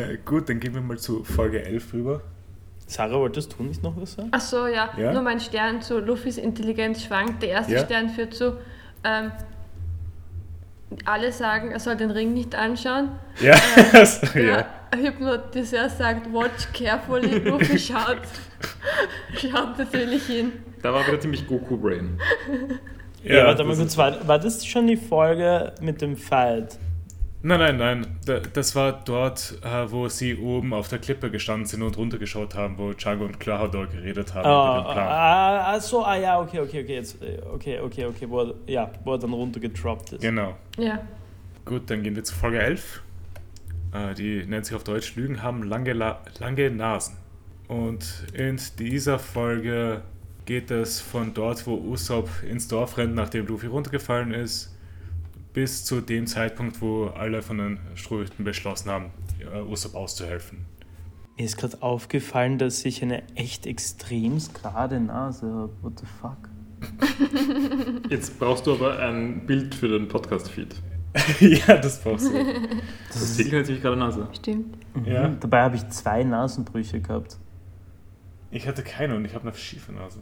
Ja, 0.03 0.17
gut, 0.25 0.51
dann 0.51 0.61
gehen 0.61 0.75
wir 0.75 0.83
mal 0.83 0.99
zu 0.99 1.25
Folge 1.25 1.65
11 1.65 1.93
rüber. 1.95 2.21
Sarah, 2.95 3.19
wolltest 3.19 3.57
du 3.59 3.65
nicht 3.65 3.83
noch 3.83 4.01
was 4.01 4.13
sagen? 4.15 4.29
Ach 4.31 4.41
so, 4.41 4.69
ja. 4.69 4.89
Ja? 4.97 5.13
Nur 5.13 5.23
mein 5.23 5.41
Stern 5.41 5.83
zu 5.83 5.99
Luffys 5.99 6.39
Intelligenz 6.39 7.03
schwankt. 7.03 7.43
Der 7.43 7.49
erste 7.51 7.73
Ja. 7.73 7.85
Stern 7.85 8.09
führt 8.09 8.35
zu, 8.35 8.57
ähm, 9.03 9.33
alle 11.05 11.33
sagen, 11.33 11.73
er 11.73 11.81
soll 11.81 11.97
den 11.97 12.11
Ring 12.13 12.33
nicht 12.35 12.55
anschauen. 12.55 13.09
Ja, 13.41 13.57
so, 14.05 14.27
Der 14.35 14.43
ja. 14.45 14.67
Hypnotiseur 14.97 15.89
sagt, 15.89 16.33
watch 16.33 16.69
carefully. 16.73 17.39
Luffy 17.39 17.79
schaut, 17.81 18.19
schaut 19.37 19.77
natürlich 19.77 20.27
hin. 20.27 20.53
Da 20.83 20.93
war 20.95 21.05
wieder 21.07 21.19
ziemlich 21.19 21.47
Goku-Brain. 21.49 22.17
Ja, 23.25 23.47
warte 23.47 23.65
mal 23.65 23.75
kurz, 23.75 23.89
ist- 23.89 23.97
war, 23.99 24.29
war 24.29 24.39
das 24.39 24.65
schon 24.65 24.87
die 24.87 24.97
Folge 24.97 25.73
mit 25.81 26.01
dem 26.01 26.17
Fight? 26.17 26.79
Nein, 27.47 27.59
nein, 27.61 27.77
nein. 27.77 28.07
Da- 28.25 28.41
Das 28.41 28.75
war 28.75 29.03
dort, 29.05 29.59
äh, 29.63 29.91
wo 29.91 30.09
sie 30.09 30.35
oben 30.37 30.73
auf 30.73 30.89
der 30.89 30.99
Klippe 30.99 31.31
gestanden 31.31 31.67
sind 31.67 31.83
und 31.83 31.97
runtergeschaut 31.99 32.55
haben, 32.55 32.79
wo 32.79 32.93
Django 32.95 33.27
und 33.27 33.39
Klahador 33.39 33.87
geredet 33.87 34.33
haben 34.35 34.41
über 34.41 34.93
den 34.93 34.99
Ah, 34.99 35.63
Plan. 35.69 35.81
so, 35.83 36.03
ah 36.05 36.17
ja, 36.17 36.41
okay, 36.41 36.61
okay, 36.61 36.83
okay, 36.83 36.95
jetzt, 36.95 37.19
okay, 37.53 37.81
okay, 37.81 38.07
okay, 38.07 38.27
wo 38.31 38.41
er, 38.45 38.55
ja, 38.67 38.91
wo 39.05 39.13
er 39.13 39.19
dann 39.19 39.35
runtergedroppt 39.35 40.13
ist. 40.15 40.23
Genau. 40.23 40.57
Ja. 40.79 41.01
Gut, 41.67 41.91
dann 41.91 42.03
gehen 42.03 42.17
wir 42.17 42.25
zu 42.25 42.35
Folge 42.35 42.61
11. 42.61 43.03
Äh, 43.93 44.15
die 44.15 44.45
nennt 44.47 44.65
sich 44.65 44.75
auf 44.75 44.85
Deutsch 44.85 45.15
Lügen 45.15 45.43
haben 45.43 45.63
lange, 45.65 45.93
La 45.93 46.21
lange 46.41 46.71
Nasen. 46.71 47.19
Und 47.69 48.25
in 48.33 48.59
dieser 48.79 49.19
Folge 49.19 50.01
geht 50.47 50.71
es 50.71 51.01
von 51.01 51.33
dort, 51.35 51.67
wo 51.67 51.75
Usopp 51.75 52.29
ins 52.49 52.69
Dorf 52.69 52.97
rennt, 52.97 53.15
nachdem 53.15 53.47
Luffy 53.47 53.67
runtergefallen 53.67 54.33
ist, 54.33 54.74
bis 55.55 55.85
zu 55.85 56.01
dem 56.01 56.27
Zeitpunkt, 56.27 56.83
wo 56.83 57.07
alle 57.07 57.41
von 57.41 57.59
den 57.59 57.79
Strohhüten 57.95 58.45
beschlossen 58.45 58.91
haben, 58.91 59.07
äh, 59.41 59.61
Usopp 59.61 59.95
auszuhelfen. 59.95 60.67
Mir 61.39 61.47
ist 61.47 61.57
gerade 61.57 61.81
aufgefallen, 61.81 62.59
dass 62.59 62.85
ich 62.85 63.03
eine 63.03 63.23
echt 63.37 63.67
extrem 63.67 64.39
gerade 64.53 65.01
Nase 65.01 65.47
habe. 65.47 65.73
What 65.83 66.01
the 66.01 66.07
fuck? 66.21 66.49
Jetzt 68.11 68.39
brauchst 68.39 68.67
du 68.67 68.75
aber 68.75 68.99
ein 68.99 69.47
Bild 69.47 69.75
für 69.75 69.89
den 69.89 70.07
Podcast-Feed. 70.09 70.75
ja, 71.41 71.77
das 71.77 72.01
brauchst 72.01 72.27
du. 72.27 72.45
Das 73.09 73.37
Titel 73.37 73.55
nennt 73.55 73.67
sich 73.67 73.81
gerade 73.81 73.97
Nase. 73.97 74.29
Stimmt. 74.33 74.77
Ja. 75.07 75.29
Mhm. 75.29 75.41
Dabei 75.41 75.63
habe 75.63 75.77
ich 75.77 75.89
zwei 75.89 76.25
Nasenbrüche 76.25 77.01
gehabt. 77.01 77.37
Ich 78.51 78.67
hatte 78.67 78.83
keine 78.83 79.17
und 79.17 79.25
ich 79.25 79.35
habe 79.35 79.49
eine 79.49 79.57
schiefe 79.57 79.93
Nase. 79.93 80.21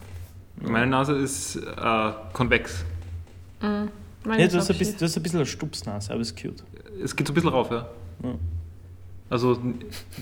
Meine 0.60 0.86
Nase 0.86 1.14
ist 1.14 1.56
äh, 1.56 2.12
konvex. 2.32 2.84
Mhm. 3.60 3.88
Meine 4.24 4.42
Ja, 4.42 4.48
du, 4.48 4.56
hast 4.58 4.70
ein 4.70 4.78
bisschen, 4.78 4.98
du 4.98 5.04
hast 5.04 5.16
ein 5.16 5.22
bisschen 5.22 5.38
eine 5.40 5.46
Stupsnase, 5.46 6.12
aber 6.12 6.20
ist 6.20 6.40
cute. 6.40 6.62
Es 7.02 7.14
geht 7.16 7.26
so 7.26 7.32
ein 7.32 7.34
bisschen 7.34 7.50
rauf, 7.50 7.70
ja. 7.70 7.88
Ja. 8.22 8.34
Also 9.30 9.58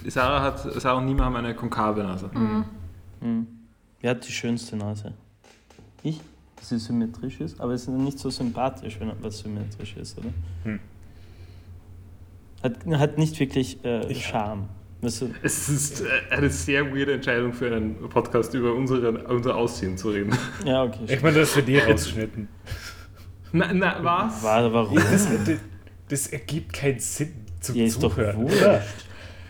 Sarah 0.07 0.43
hat 0.43 0.61
Sarah 0.81 0.99
und 0.99 1.07
Nima 1.07 1.25
haben 1.25 1.37
eine 1.37 1.55
konkave 1.55 2.03
Nase. 2.03 2.31
Mhm. 3.21 3.47
Wer 4.01 4.11
hat 4.11 4.27
die 4.27 4.33
schönste 4.33 4.77
Nase? 4.77 5.13
Ich? 6.03 6.21
Dass 6.57 6.69
sie 6.71 6.79
symmetrisch 6.79 7.41
ist, 7.41 7.61
aber 7.61 7.73
es 7.75 7.83
ist 7.83 7.89
nicht 7.89 8.19
so 8.19 8.31
sympathisch, 8.31 8.99
wenn 9.01 9.11
was 9.21 9.39
symmetrisch 9.41 9.97
ist, 9.97 10.17
oder? 10.19 10.29
Hm. 10.65 10.79
Hat, 12.63 12.75
hat 12.87 13.19
nicht 13.19 13.39
wirklich 13.41 13.83
äh, 13.85 14.11
Ich- 14.11 14.25
Charme. 14.27 14.69
Weißt 15.03 15.23
du, 15.23 15.31
Es 15.43 15.71
ist 15.71 16.03
äh, 16.03 16.07
eine 16.31 16.51
sehr 16.51 16.95
weirde 16.95 17.15
Entscheidung 17.15 17.55
für 17.55 17.75
einen 17.75 17.97
Podcast 18.11 18.53
über 18.53 18.75
unsere, 18.75 19.11
unser 19.29 19.57
Aussehen 19.57 19.97
zu 19.97 20.11
reden. 20.11 20.37
ja, 20.67 20.83
okay. 20.85 21.01
Ich 21.09 21.23
meine, 21.23 21.39
das 21.39 21.57
wird 21.57 21.69
dir 21.69 21.87
rausgeschnitten. 21.87 22.49
Na, 23.53 23.73
na 23.73 23.97
was? 24.03 24.43
War, 24.43 24.73
warum? 24.73 24.97
Das, 24.97 25.29
das, 25.29 25.59
das 26.09 26.27
ergibt 26.29 26.73
keinen 26.73 26.99
Sinn 27.01 27.33
zum 27.61 27.75
Ja, 27.77 27.85
ist 27.85 28.03
doch 28.03 28.15
Zuhören. 28.15 28.41
wurscht. 28.43 28.63
oder? 28.63 28.83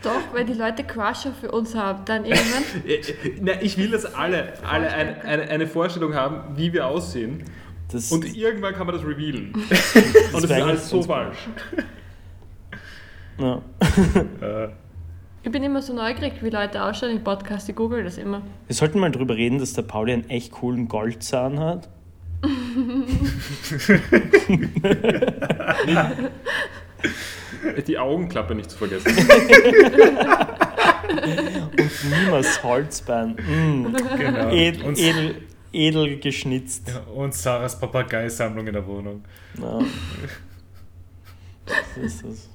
Doch, 0.03 0.33
wenn 0.33 0.47
die 0.47 0.53
Leute 0.53 0.83
Crusher 0.83 1.31
für 1.39 1.51
uns 1.51 1.75
haben, 1.75 2.03
dann 2.05 2.25
irgendwann. 2.25 2.63
Äh, 2.87 2.95
äh, 2.95 3.03
Na, 3.41 3.61
ich 3.61 3.77
will, 3.77 3.91
dass 3.91 4.05
alle, 4.15 4.53
alle 4.67 4.91
ein, 4.91 5.21
eine, 5.21 5.43
eine 5.43 5.67
Vorstellung 5.67 6.15
haben, 6.15 6.57
wie 6.57 6.73
wir 6.73 6.87
aussehen. 6.87 7.43
Das, 7.91 8.11
Und 8.11 8.35
irgendwann 8.35 8.73
kann 8.73 8.87
man 8.87 8.95
das 8.95 9.05
revealen. 9.05 9.53
Und 9.53 9.71
das 9.71 10.43
ist 10.43 10.49
wäre 10.49 10.63
alles 10.63 10.89
so 10.89 11.01
falsch. 11.03 11.37
ja. 13.37 13.61
Äh, 14.41 14.69
Ich 15.43 15.51
bin 15.51 15.61
immer 15.63 15.81
so 15.81 15.93
neugierig, 15.93 16.33
wie 16.41 16.49
Leute 16.49 16.83
ausschauen 16.83 17.11
im 17.11 17.23
Podcast. 17.23 17.67
Ich 17.69 17.75
google 17.75 18.03
das 18.03 18.17
immer. 18.17 18.41
Wir 18.67 18.75
sollten 18.75 18.99
mal 18.99 19.11
drüber 19.11 19.35
reden, 19.35 19.59
dass 19.59 19.73
der 19.73 19.81
Pauli 19.83 20.13
einen 20.13 20.29
echt 20.29 20.51
coolen 20.51 20.87
Goldzahn 20.87 21.59
hat. 21.59 21.89
Die 27.87 27.97
Augenklappe 27.97 28.55
nicht 28.55 28.71
zu 28.71 28.77
vergessen. 28.77 29.15
Und 31.77 31.91
niemals 32.23 32.63
Holzbein. 32.63 33.35
Mm. 33.35 33.95
genau. 34.17 34.49
Edel, 34.49 34.83
und, 34.83 34.97
edel, 34.97 35.35
edel 35.71 36.19
geschnitzt. 36.19 36.87
ja, 36.87 36.99
und 37.13 37.33
Sarahs 37.33 37.79
Papageisammlung 37.79 38.67
in 38.67 38.73
der 38.73 38.85
Wohnung. 38.85 39.23
Ja. 39.59 39.79
Das 41.65 42.03
ist 42.03 42.25
das. 42.25 42.49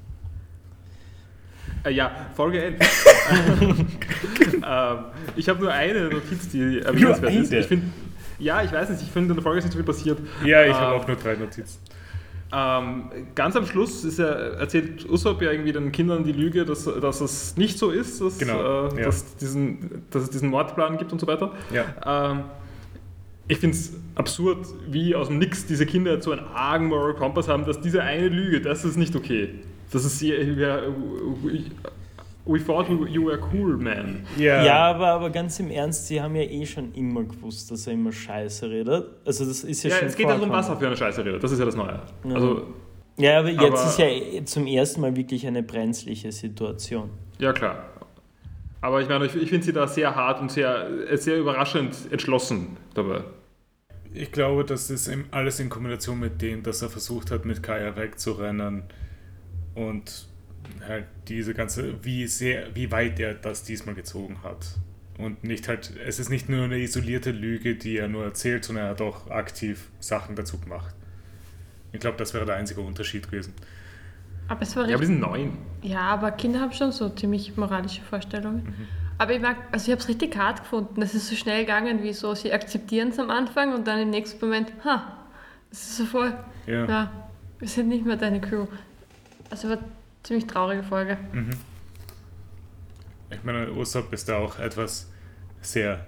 Äh, 1.85 1.93
ja, 1.93 2.11
Folge 2.35 2.63
11. 2.63 3.07
ähm, 4.67 4.99
ich 5.37 5.49
habe 5.49 5.61
nur 5.61 5.73
eine 5.73 6.09
Notiz, 6.09 6.49
die 6.49 6.81
erwähnenswert 6.81 7.33
ist. 7.33 7.53
Ich 7.53 7.67
find, 7.67 7.85
ja, 8.39 8.63
ich 8.63 8.73
weiß 8.73 8.91
nicht, 8.91 9.03
ich 9.03 9.11
finde, 9.11 9.31
in 9.31 9.37
der 9.37 9.43
Folge 9.43 9.59
ist 9.59 9.65
nicht 9.65 9.73
so 9.73 9.79
viel 9.79 9.87
passiert. 9.87 10.19
Ja, 10.45 10.65
ich 10.65 10.75
habe 10.75 10.95
Ähm, 10.95 11.01
auch 11.03 11.07
nur 11.07 11.17
drei 11.17 11.35
Notizen. 11.35 11.79
Ähm, 12.53 13.11
ganz 13.35 13.57
am 13.57 13.67
Schluss 13.67 14.05
ist 14.05 14.21
er, 14.21 14.55
erzählt 14.59 15.09
Usopp 15.11 15.43
ja 15.43 15.51
irgendwie 15.51 15.73
den 15.73 15.91
Kindern 15.91 16.23
die 16.23 16.33
Lüge, 16.33 16.65
dass, 16.65 16.85
dass 16.85 17.21
es 17.21 17.57
nicht 17.57 17.77
so 17.79 17.91
ist, 17.91 18.21
dass, 18.21 18.39
Genau, 18.39 18.87
äh, 18.89 18.99
ja. 19.01 19.05
dass, 19.07 19.37
diesen, 19.37 20.05
dass 20.11 20.23
es 20.23 20.31
diesen 20.31 20.51
Mordplan 20.51 20.97
gibt 20.97 21.13
und 21.13 21.21
so 21.21 21.27
weiter. 21.27 21.53
Ja. 21.73 22.31
Ähm, 22.31 22.45
ich 23.49 23.59
finde 23.59 23.77
es 23.77 23.93
absurd, 24.15 24.67
wie 24.89 25.15
aus 25.15 25.29
dem 25.29 25.39
Nix 25.39 25.67
diese 25.67 25.87
Kinder 25.87 26.21
so 26.23 26.33
einen 26.33 26.47
argen 26.55 26.87
Moral 26.87 27.15
Compass 27.15 27.49
haben, 27.49 27.65
dass 27.65 27.81
diese 27.81 28.03
eine 28.03 28.29
Lüge, 28.29 28.61
das 28.61 28.85
ist 28.85 28.97
nicht 28.97 29.15
okay. 29.17 29.51
Das 29.93 30.05
ist 30.05 30.21
we 32.47 32.59
thought 32.65 32.89
you 32.89 33.25
were 33.27 33.39
cool, 33.53 33.77
man. 33.77 34.25
Ja, 34.39 34.65
Ja, 34.65 34.79
aber, 34.91 35.09
aber 35.09 35.31
ganz 35.31 35.59
im 35.61 35.71
Ernst, 35.71 36.07
sie 36.07 36.21
haben 36.23 36.35
ja 36.37 36.43
eh 36.43 36.65
schon 36.65 36.93
immer 36.95 37.25
gewusst, 37.25 37.71
dass 37.71 37.87
er 37.87 37.95
immer 37.95 38.13
Scheiße 38.13 38.71
redet. 38.71 39.07
Also 39.25 39.45
das 39.45 39.65
ist 39.65 39.83
ja, 39.83 39.91
Ja, 39.91 39.97
schon 39.97 40.09
es 40.09 40.17
geht 40.17 40.29
ja 40.29 40.35
darum, 40.35 40.51
was 40.51 40.69
er 40.69 40.77
für 40.77 40.87
eine 40.87 40.97
Scheiße 40.97 41.25
redet. 41.25 41.43
Das 41.43 41.51
ist 41.53 41.59
ja 41.59 41.65
das 41.65 41.77
Neue. 41.77 42.01
Ja. 42.25 42.35
Also, 42.35 42.67
Ja, 43.19 43.39
aber 43.41 43.49
jetzt 43.51 43.61
Aber- 43.63 43.75
ist 43.87 43.99
ja 43.99 44.07
eh 44.07 44.45
zum 44.45 44.67
ersten 44.67 45.01
Mal 45.01 45.17
wirklich 45.17 45.47
eine 45.47 45.63
brenzliche 45.63 46.31
Situation. 46.33 47.11
ja 47.39 47.53
klar. 47.53 47.91
Aber 48.83 49.01
ich 49.01 49.09
meine, 49.09 49.25
ich, 49.27 49.35
ich 49.35 49.49
finde 49.49 49.65
sie 49.65 49.73
da 49.73 49.89
sehr 49.89 50.15
hart 50.15 50.41
und 50.41 50.53
sehr, 50.53 50.87
äh, 51.11 51.17
sehr 51.17 51.39
überraschend 51.39 51.97
entschlossen 52.13 52.77
dabei. 52.95 53.25
Ich 54.15 54.31
glaube, 54.31 54.65
das 54.65 54.91
ist 54.91 55.11
alles 55.33 55.59
in 55.59 55.69
Kombination 55.69 56.21
mit 56.21 56.41
dem, 56.41 56.63
dass 56.63 56.83
er 56.83 56.89
versucht 56.91 57.31
hat, 57.33 57.45
mit 57.45 57.63
Kaya 57.63 57.97
wegzurennen 57.97 58.85
und 59.75 60.29
halt 60.87 61.05
diese 61.29 61.55
ganze, 61.55 62.05
wie 62.05 62.27
sehr, 62.27 62.75
wie 62.75 62.91
weit 62.91 63.19
er 63.21 63.35
das 63.35 63.63
diesmal 63.65 63.95
gezogen 63.95 64.43
hat. 64.43 64.67
Und 65.19 65.45
nicht 65.45 65.67
halt, 65.69 65.93
es 66.07 66.19
ist 66.19 66.29
nicht 66.29 66.49
nur 66.49 66.65
eine 66.65 66.79
isolierte 66.79 67.31
Lüge, 67.31 67.75
die 67.75 67.97
er 67.97 68.09
nur 68.09 68.25
erzählt, 68.25 68.65
sondern 68.65 68.85
er 68.87 68.91
hat 68.91 69.01
auch 69.01 69.31
aktiv 69.31 69.89
Sachen 69.99 70.37
dazu 70.37 70.59
gemacht. 70.59 70.95
Ich 71.93 72.01
glaube, 72.01 72.19
das 72.19 72.35
wäre 72.35 72.45
der 72.45 72.57
einzige 72.57 72.83
Unterschied 72.83 73.31
gewesen. 73.31 73.55
Aber 74.49 74.63
es 74.63 74.77
war 74.77 74.87
Ja, 74.89 74.95
aber 74.97 75.05
die 75.07 75.11
richtig. 75.13 75.21
sind 75.21 75.21
neun. 75.21 75.59
Ja, 75.83 76.01
aber 76.01 76.31
Kinder 76.33 76.61
haben 76.61 76.73
schon 76.73 76.93
so 76.93 77.09
ziemlich 77.09 77.57
moralische 77.57 78.03
Vorstellungen. 78.03 78.75
Aber 79.19 79.33
ich 79.33 79.41
mag, 79.41 79.57
also 79.73 79.87
ich 79.87 79.93
habe 79.93 80.03
es 80.03 80.09
richtig 80.09 80.37
hart 80.37 80.61
gefunden. 80.61 81.01
Das 81.01 81.15
ist 81.15 81.29
so 81.29 81.35
schnell 81.35 81.61
gegangen, 81.61 82.03
wie 82.03 82.13
so, 82.13 82.35
sie 82.35 82.53
akzeptieren 82.53 83.09
es 83.09 83.19
am 83.19 83.31
Anfang 83.31 83.73
und 83.75 83.87
dann 83.87 83.99
im 84.01 84.11
nächsten 84.11 84.45
Moment, 84.45 84.71
ha, 84.85 85.17
das 85.71 85.81
ist 85.81 85.97
so 85.97 86.05
voll, 86.05 86.35
Ja. 86.67 86.85
ja, 86.85 87.13
wir 87.59 87.69
sind 87.69 87.89
nicht 87.89 88.05
mehr 88.05 88.17
deine 88.17 88.41
Crew. 88.43 88.67
Also 89.49 89.71
ziemlich 90.27 90.47
traurige 90.47 90.83
Folge. 90.83 91.17
Mhm. 91.33 91.51
Ich 93.31 93.43
meine, 93.45 93.73
Usopp 93.73 94.13
ist 94.13 94.29
da 94.29 94.39
auch 94.39 94.59
etwas 94.59 95.11
sehr 95.61 96.05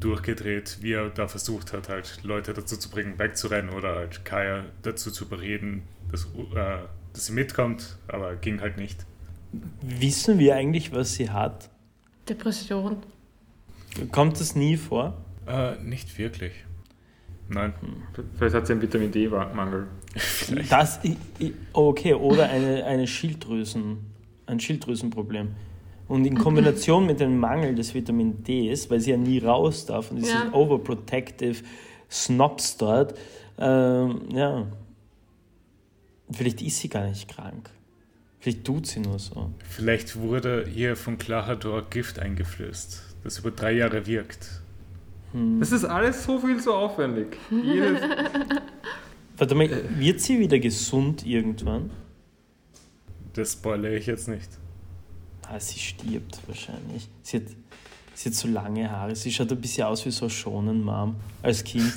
durchgedreht, 0.00 0.78
wie 0.80 0.92
er 0.92 1.10
da 1.10 1.28
versucht 1.28 1.72
hat, 1.72 1.88
halt 1.88 2.20
Leute 2.22 2.54
dazu 2.54 2.76
zu 2.76 2.90
bringen, 2.90 3.18
wegzurennen 3.18 3.70
oder 3.70 3.96
halt 3.96 4.24
Kaya 4.24 4.64
dazu 4.82 5.10
zu 5.10 5.24
überreden, 5.24 5.82
dass, 6.10 6.24
äh, 6.24 6.78
dass 7.12 7.26
sie 7.26 7.32
mitkommt, 7.32 7.98
aber 8.08 8.36
ging 8.36 8.60
halt 8.60 8.78
nicht. 8.78 9.04
Wissen 9.82 10.38
wir 10.38 10.54
eigentlich, 10.54 10.92
was 10.92 11.14
sie 11.14 11.30
hat? 11.30 11.70
Depression. 12.28 12.98
Kommt 14.12 14.40
das 14.40 14.54
nie 14.54 14.76
vor? 14.76 15.16
Äh, 15.46 15.76
nicht 15.82 16.18
wirklich. 16.18 16.52
Nein. 17.48 17.72
Vielleicht 18.36 18.54
hat 18.54 18.66
sie 18.66 18.72
einen 18.72 18.82
Vitamin 18.82 19.10
D-Mangel. 19.12 19.86
Das, 20.70 20.98
okay, 21.74 22.14
oder 22.14 22.48
eine, 22.48 22.84
eine 22.84 23.06
Schilddrüsen, 23.06 23.98
ein 24.46 24.58
Schilddrüsenproblem. 24.58 25.48
Und 26.08 26.24
in 26.24 26.38
Kombination 26.38 27.04
mit 27.06 27.20
dem 27.20 27.38
Mangel 27.38 27.74
des 27.74 27.92
Vitamin 27.92 28.42
Ds, 28.42 28.88
weil 28.90 29.00
sie 29.00 29.10
ja 29.10 29.16
nie 29.18 29.38
raus 29.40 29.84
darf 29.86 30.10
und 30.10 30.16
dieses 30.18 30.32
Ja. 30.32 30.52
overprotective 30.52 31.62
Snobs 32.10 32.76
dort, 32.78 33.18
ähm, 33.58 34.22
ja, 34.32 34.66
vielleicht 36.30 36.62
ist 36.62 36.78
sie 36.78 36.88
gar 36.88 37.06
nicht 37.06 37.28
krank. 37.28 37.68
Vielleicht 38.38 38.64
tut 38.64 38.86
sie 38.86 39.00
nur 39.00 39.18
so. 39.18 39.50
Vielleicht 39.68 40.16
wurde 40.16 40.68
ihr 40.74 40.94
von 40.96 41.18
Klahador 41.18 41.90
Gift 41.90 42.20
eingeflößt, 42.20 43.16
das 43.24 43.38
über 43.40 43.50
drei 43.50 43.72
Jahre 43.72 44.06
wirkt. 44.06 44.62
Das 45.60 45.72
ist 45.72 45.84
alles 45.84 46.24
so 46.24 46.38
viel 46.38 46.58
so 46.60 46.72
aufwendig. 46.74 47.36
Jedes, 47.50 48.00
Warte 49.36 49.54
mal, 49.54 49.68
wird 49.98 50.20
sie 50.20 50.38
wieder 50.38 50.58
gesund 50.58 51.26
irgendwann? 51.26 51.90
Das 53.34 53.52
spoilere 53.52 53.96
ich 53.96 54.06
jetzt 54.06 54.28
nicht. 54.28 54.48
Ah, 55.48 55.60
sie 55.60 55.78
stirbt 55.78 56.40
wahrscheinlich. 56.46 57.08
Sie 57.22 57.36
hat, 57.36 57.42
sie 58.14 58.30
hat 58.30 58.34
so 58.34 58.48
lange 58.48 58.90
Haare. 58.90 59.14
Sie 59.14 59.30
schaut 59.30 59.52
ein 59.52 59.60
bisschen 59.60 59.86
aus 59.86 60.06
wie 60.06 60.10
so 60.10 60.28
schonen 60.28 60.82
Mom 60.82 61.16
als 61.42 61.62
Kind. 61.64 61.92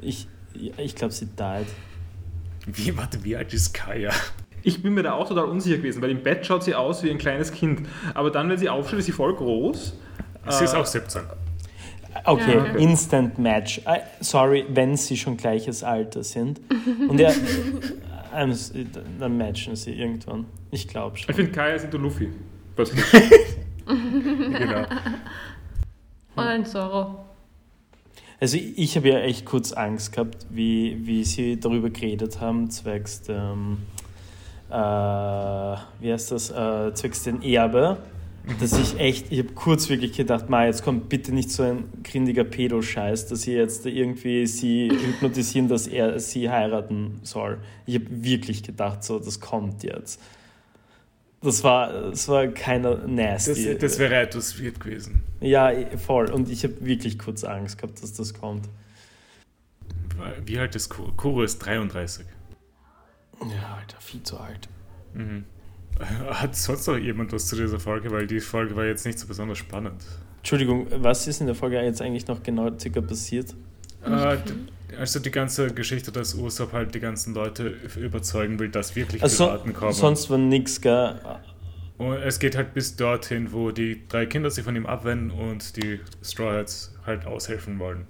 Ich, 0.00 0.26
ich 0.76 0.94
glaube, 0.96 1.14
sie 1.14 1.26
died. 1.26 1.66
Wie, 2.66 2.96
warte, 2.96 3.22
wie 3.22 3.36
alt 3.36 3.54
ist 3.54 3.72
Kaya? 3.72 4.10
ich 4.64 4.82
bin 4.82 4.94
mir 4.94 5.02
da 5.04 5.12
auch 5.12 5.28
total 5.28 5.44
unsicher 5.44 5.76
gewesen, 5.76 6.02
weil 6.02 6.10
im 6.10 6.22
Bett 6.22 6.44
schaut 6.44 6.64
sie 6.64 6.74
aus 6.74 7.02
wie 7.04 7.10
ein 7.10 7.18
kleines 7.18 7.52
Kind. 7.52 7.86
Aber 8.14 8.30
dann, 8.30 8.48
wenn 8.48 8.58
sie 8.58 8.68
aufsteht, 8.68 8.98
ist 8.98 9.06
sie 9.06 9.12
voll 9.12 9.34
groß. 9.36 9.94
Sie 10.50 10.64
ist 10.64 10.72
Äh, 10.74 10.76
auch 10.76 10.86
17. 10.86 11.22
Okay, 12.24 12.54
Ja, 12.56 12.62
okay. 12.62 12.82
Instant 12.82 13.38
Match. 13.38 13.80
Ah, 13.84 13.98
Sorry, 14.20 14.64
wenn 14.68 14.96
sie 14.96 15.16
schon 15.16 15.36
gleiches 15.36 15.82
Alter 15.82 16.22
sind. 16.22 16.60
Und 17.08 17.18
ja, 17.18 17.30
I'm 18.34 18.50
s- 18.50 18.72
dann 19.18 19.36
matchen 19.36 19.74
sie 19.76 19.92
irgendwann. 19.92 20.46
Ich 20.70 20.86
glaube 20.88 21.16
Ich 21.16 21.24
schon. 21.24 21.34
finde, 21.34 21.50
Kaya 21.52 21.74
ist 21.74 21.84
into 21.84 21.98
Luffy. 21.98 22.28
Genau. 23.86 24.86
Und 26.36 26.42
ein 26.44 26.64
Zorro. 26.64 27.16
Also 28.40 28.56
ich, 28.56 28.78
ich 28.78 28.96
habe 28.96 29.08
ja 29.10 29.18
echt 29.20 29.44
kurz 29.46 29.72
Angst 29.72 30.12
gehabt, 30.12 30.46
wie, 30.50 30.98
wie 31.06 31.22
sie 31.24 31.58
darüber 31.60 31.90
geredet 31.90 32.40
haben, 32.40 32.70
zwecks 32.70 33.22
dem, 33.22 33.78
äh, 34.70 34.74
wie 34.74 36.12
heißt 36.12 36.32
das, 36.32 36.50
äh, 36.50 36.92
zwecks 36.94 37.22
den 37.24 37.42
Erbe, 37.42 37.98
dass 38.60 38.78
ich 38.78 38.98
echt, 38.98 39.32
ich 39.32 39.38
habe 39.38 39.52
kurz 39.54 39.88
wirklich 39.88 40.12
gedacht, 40.12 40.50
ma, 40.50 40.66
jetzt 40.66 40.82
kommt 40.84 41.08
bitte 41.08 41.32
nicht 41.32 41.50
so 41.50 41.62
ein 41.62 41.84
grindiger 42.02 42.44
Pedo-Scheiß, 42.44 43.26
dass 43.28 43.42
sie 43.42 43.52
jetzt 43.54 43.86
irgendwie 43.86 44.46
sie 44.46 44.90
hypnotisieren, 44.90 45.68
dass 45.68 45.86
er 45.86 46.18
sie 46.20 46.50
heiraten 46.50 47.20
soll. 47.22 47.58
Ich 47.86 47.94
habe 47.94 48.06
wirklich 48.10 48.62
gedacht, 48.62 49.02
so, 49.02 49.18
das 49.18 49.40
kommt 49.40 49.82
jetzt. 49.82 50.20
Das 51.40 51.62
war, 51.64 52.10
das 52.10 52.28
war 52.28 52.46
keiner 52.48 52.96
Das, 52.96 53.08
nasty. 53.08 53.76
das 53.78 53.98
wäre 53.98 54.16
etwas 54.16 54.62
weird 54.62 54.80
gewesen. 54.80 55.22
ja, 55.40 55.70
voll. 55.98 56.30
Und 56.30 56.48
ich 56.50 56.64
habe 56.64 56.74
wirklich 56.84 57.18
kurz 57.18 57.44
Angst 57.44 57.78
gehabt, 57.78 58.02
dass 58.02 58.12
das 58.14 58.34
kommt. 58.34 58.68
Wie 60.46 60.58
alt 60.58 60.74
ist 60.74 60.88
Kuro? 60.90 61.12
Kuro 61.16 61.42
ist 61.42 61.58
33. 61.58 62.24
Ja, 63.40 63.76
Alter, 63.78 64.00
viel 64.00 64.22
zu 64.22 64.38
alt. 64.38 64.68
Mhm. 65.12 65.44
Hat 66.30 66.56
sonst 66.56 66.86
noch 66.86 66.96
jemand 66.96 67.32
was 67.32 67.46
zu 67.46 67.56
dieser 67.56 67.78
Folge? 67.78 68.10
Weil 68.10 68.26
die 68.26 68.40
Folge 68.40 68.74
war 68.76 68.84
jetzt 68.84 69.06
nicht 69.06 69.18
so 69.18 69.26
besonders 69.26 69.58
spannend. 69.58 70.02
Entschuldigung, 70.38 70.86
was 70.96 71.26
ist 71.26 71.40
in 71.40 71.46
der 71.46 71.54
Folge 71.56 71.80
jetzt 71.80 72.02
eigentlich 72.02 72.26
noch 72.26 72.42
genau 72.42 72.70
circa 72.78 73.00
passiert? 73.00 73.54
Äh, 74.04 74.36
also 74.98 75.18
die 75.20 75.30
ganze 75.30 75.68
Geschichte, 75.68 76.12
dass 76.12 76.34
Usopp 76.34 76.72
halt 76.72 76.94
die 76.94 77.00
ganzen 77.00 77.34
Leute 77.34 77.74
überzeugen 77.96 78.58
will, 78.58 78.68
dass 78.68 78.94
wirklich 78.94 79.22
Also, 79.22 79.46
Piraten 79.46 79.72
kommen. 79.72 79.92
sonst 79.92 80.28
war 80.30 80.38
nix, 80.38 80.80
gell? 80.80 81.18
Und 81.96 82.14
es 82.16 82.38
geht 82.38 82.56
halt 82.56 82.74
bis 82.74 82.96
dorthin, 82.96 83.52
wo 83.52 83.70
die 83.70 84.02
drei 84.08 84.26
Kinder 84.26 84.50
sich 84.50 84.64
von 84.64 84.74
ihm 84.76 84.84
abwenden 84.86 85.30
und 85.30 85.76
die 85.76 86.00
Straw 86.22 86.58
Hats 86.58 86.92
halt 87.06 87.24
aushelfen 87.24 87.78
wollen. 87.78 88.06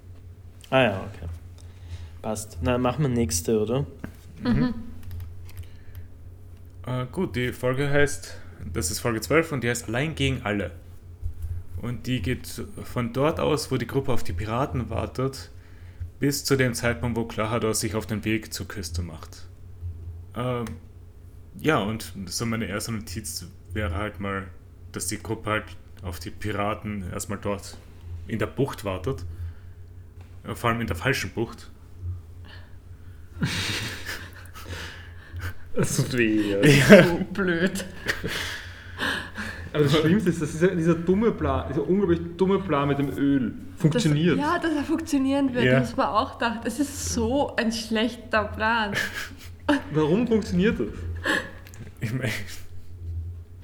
Ah 0.70 0.82
ja, 0.82 0.97
okay. 1.14 1.28
Passt. 2.22 2.59
Na, 2.62 2.78
machen 2.78 3.03
wir 3.03 3.09
nächste, 3.11 3.61
oder? 3.61 3.87
Äh, 6.87 7.07
gut, 7.11 7.37
die 7.37 7.53
Folge 7.53 7.89
heißt 7.91 8.37
das 8.72 8.91
ist 8.91 9.01
Folge 9.01 9.20
12 9.20 9.53
und 9.53 9.64
die 9.64 9.68
heißt 9.68 9.89
Allein 9.89 10.14
gegen 10.14 10.43
alle. 10.43 10.70
Und 11.80 12.07
die 12.07 12.22
geht 12.22 12.64
von 12.85 13.12
dort 13.12 13.41
aus, 13.41 13.70
wo 13.70 13.76
die 13.76 13.87
Gruppe 13.87 14.12
auf 14.12 14.24
die 14.24 14.32
Piraten 14.32 14.89
wartet, 14.89 15.51
bis 16.18 16.45
zu 16.45 16.57
dem 16.57 16.72
Zeitpunkt, 16.72 17.16
wo 17.16 17.24
Klahados 17.24 17.80
sich 17.80 17.95
auf 17.95 18.07
den 18.07 18.24
Weg 18.24 18.55
zur 18.55 18.66
Küste 18.66 19.03
macht. 19.03 19.47
Ähm, 20.35 20.64
ja, 21.61 21.78
und 21.78 22.12
so 22.26 22.47
meine 22.47 22.66
erste 22.66 22.93
Notiz 22.93 23.47
wäre 23.72 23.95
halt 23.95 24.20
mal, 24.20 24.47
dass 24.93 25.09
die 25.09 25.22
Gruppe 25.22 25.51
halt 25.51 25.64
auf 26.03 26.20
die 26.20 26.30
Piraten 26.30 27.11
erstmal 27.12 27.39
dort 27.39 27.76
in 28.26 28.39
der 28.39 28.47
Bucht 28.47 28.85
wartet. 28.85 29.24
Äh, 30.45 30.55
Vor 30.55 30.70
allem 30.70 30.80
in 30.80 30.87
der 30.87 30.97
falschen 30.97 31.30
Bucht. 31.30 31.70
Das 35.75 35.97
tut 35.97 36.16
weh. 36.16 36.53
Ja. 36.53 37.03
So 37.05 37.20
blöd. 37.33 37.85
Aber 39.72 39.83
das 39.83 39.97
Schlimmste 39.99 40.31
ist, 40.31 40.41
dass 40.41 40.53
dieser, 40.53 40.68
dieser 40.68 40.95
dumme 40.95 41.33
Plan, 41.33 41.66
dieser 41.68 41.87
unglaublich 41.89 42.20
dumme 42.37 42.61
Plan 42.61 42.87
mit 42.87 42.99
dem 42.99 43.11
Öl 43.18 43.53
funktioniert. 43.77 44.39
Das, 44.39 44.45
ja, 44.45 44.59
dass 44.61 44.72
er 44.72 44.85
funktionieren 44.85 45.53
wird, 45.53 45.64
Ja. 45.64 45.81
das 45.81 45.97
war 45.97 46.14
auch 46.14 46.39
gedacht. 46.39 46.61
Es 46.64 46.79
ist 46.79 47.12
so 47.12 47.57
ein 47.57 47.72
schlechter 47.72 48.45
Plan. 48.45 48.93
Warum 49.93 50.29
funktioniert 50.29 50.79
das? 50.79 50.87
Ich 52.01 52.12
meine, 52.12 52.31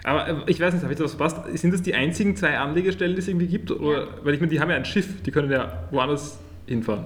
Aber 0.02 0.28
äh, 0.28 0.34
ich 0.50 0.58
weiß 0.58 0.72
nicht, 0.74 0.82
habe 0.82 0.92
ich 0.94 0.98
das 0.98 1.14
verpasst? 1.14 1.56
Sind 1.58 1.72
das 1.74 1.82
die 1.82 1.94
einzigen 1.94 2.34
zwei 2.34 2.58
Anlegestellen, 2.58 3.14
die 3.14 3.20
es 3.20 3.28
irgendwie 3.28 3.46
gibt? 3.46 3.70
Oder, 3.70 4.08
Weil 4.24 4.34
ich 4.34 4.40
meine, 4.40 4.50
die 4.50 4.58
haben 4.58 4.70
ja 4.70 4.76
ein 4.76 4.84
Schiff, 4.84 5.22
die 5.22 5.30
können 5.30 5.50
ja 5.52 5.84
woanders 5.92 6.40
hinfahren. 6.66 7.04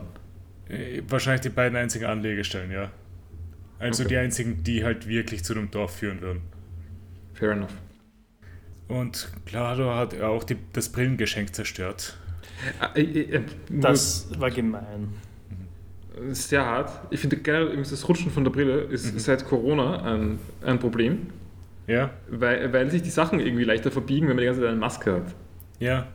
äh, 0.71 1.03
wahrscheinlich 1.09 1.43
die 1.43 1.49
beiden 1.51 1.77
einzigen 1.77 2.07
Anlegestellen, 2.07 2.71
ja. 2.71 2.91
Also 3.79 4.03
Okay. 4.05 4.11
die 4.11 4.17
einzigen, 4.19 4.63
die 4.65 4.85
halt 4.85 5.09
wirklich 5.09 5.45
zu 5.45 5.55
dem 5.55 5.71
Dorf 5.71 5.97
führen 5.97 6.21
würden. 6.21 6.43
Fair 7.35 7.53
enough. 7.53 7.73
Und 8.89 9.29
Clado 9.47 9.95
hat 9.95 10.21
auch 10.21 10.45
die, 10.45 10.57
das 10.73 10.89
Brillengeschenk 10.91 11.55
zerstört. 11.55 12.17
Ah, 12.81 12.91
äh, 12.95 13.03
äh, 13.03 13.43
nur- 13.71 13.81
Das 13.83 14.29
war 14.39 14.51
gemein. 14.51 15.09
ist 16.31 16.49
sehr 16.49 16.65
hart. 16.65 16.91
Ich 17.11 17.21
finde 17.21 17.37
generell 17.39 17.77
das 17.77 18.09
Rutschen 18.09 18.31
von 18.31 18.45
der 18.45 18.51
Brille 18.53 18.83
ist 18.83 19.19
seit 19.21 19.45
Corona 19.45 20.03
ein, 20.03 20.39
ein 20.65 20.79
Problem, 20.79 21.27
Ja? 21.89 22.11
weil, 22.31 22.73
weil 22.73 22.91
sich 22.91 23.03
die 23.03 23.11
Sachen 23.11 23.41
irgendwie 23.41 23.65
leichter 23.65 23.91
verbiegen, 23.91 24.29
wenn 24.29 24.37
man 24.37 24.43
die 24.43 24.47
ganze 24.47 24.61
Zeit 24.61 24.71
eine 24.71 24.79
Maske 24.79 25.13
hat. 25.15 25.35
Ja. 25.81 26.07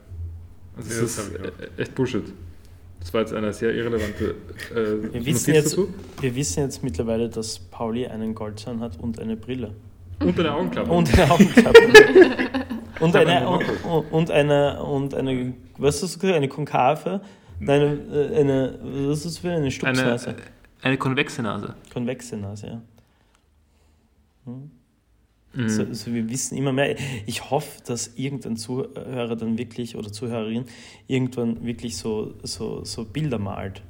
Also 0.77 0.93
Ja, 0.93 1.01
das, 1.01 1.17
ist 1.17 1.33
äh, 1.35 1.51
echt 1.81 1.93
Bullshit. 1.95 2.23
Das 2.99 3.13
war 3.13 3.21
jetzt 3.21 3.33
eine 3.33 3.53
sehr 3.53 3.73
irrelevante 3.73 4.35
äh, 4.71 5.13
Wir 5.13 5.25
wissen, 5.25 5.53
jetzt, 5.53 5.71
dazu. 5.71 5.93
wir 6.19 6.35
wissen 6.35 6.63
jetzt 6.63 6.83
mittlerweile, 6.83 7.29
dass 7.29 7.59
Pauli 7.59 8.05
einen 8.07 8.35
Goldzahn 8.35 8.81
hat 8.81 8.99
und 8.99 9.19
eine 9.19 9.37
Brille. 9.37 9.73
Und 10.19 10.37
eine 10.37 10.53
Augenklappe. 10.53 10.91
Und 10.91 11.13
eine 11.13 11.31
Augenklappe. 11.31 11.79
und, 12.99 13.15
eine, 13.15 13.49
und, 13.49 14.11
und 14.11 14.31
eine, 14.31 14.83
und 14.83 15.13
eine, 15.13 15.53
was 15.77 16.03
hast 16.03 16.15
du 16.15 16.19
gesagt, 16.19 16.35
eine 16.35 16.49
konkave, 16.49 17.21
nein, 17.59 17.81
eine, 18.11 18.35
eine 18.35 18.79
was 19.07 19.19
ist 19.19 19.25
das 19.25 19.37
für 19.37 19.47
eine 19.49 19.57
eine, 19.57 19.71
Stupsnase? 19.71 20.35
eine 20.81 20.97
konvexe 20.97 21.41
Nase. 21.41 21.75
Konvexe 21.93 22.35
Nase, 22.35 22.67
ja. 22.67 22.81
Mhm. 25.53 25.67
So, 25.69 25.83
also 25.83 26.13
wir 26.13 26.29
wissen 26.29 26.57
immer 26.57 26.71
mehr. 26.71 26.95
Ich 27.25 27.49
hoffe, 27.49 27.81
dass 27.85 28.11
irgendein 28.15 28.55
Zuhörer 28.55 29.35
dann 29.35 29.57
wirklich 29.57 29.95
oder 29.95 30.11
Zuhörerin 30.11 30.65
irgendwann 31.07 31.65
wirklich 31.65 31.97
so, 31.97 32.35
so, 32.43 32.83
so 32.85 33.03
Bilder 33.05 33.39
malt. 33.39 33.81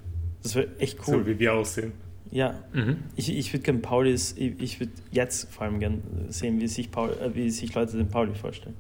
Das 0.42 0.56
wäre 0.56 0.70
echt 0.80 1.00
cool. 1.08 1.20
So 1.20 1.28
wie 1.28 1.38
wir 1.38 1.54
aussehen. 1.54 1.92
Ja, 2.32 2.54
Mhm. 2.74 2.98
ich, 3.16 3.36
ich 3.36 3.52
würde 3.54 3.64
gerne 3.64 3.80
Paulis, 3.80 4.36
ich, 4.38 4.54
ich 4.62 4.80
würde 4.80 4.94
jetzt 5.12 5.52
vor 5.52 5.64
allem 5.64 5.80
gerne 5.80 5.98
sehen, 6.30 6.62
wie 6.62 6.68
sich, 6.68 6.92
Paul, 6.92 7.10
äh, 7.10 7.34
wie 7.36 7.50
sich 7.50 7.74
Leute 7.74 7.98
den 7.98 8.08
Pauli 8.08 8.36
vorstellen. 8.36 8.76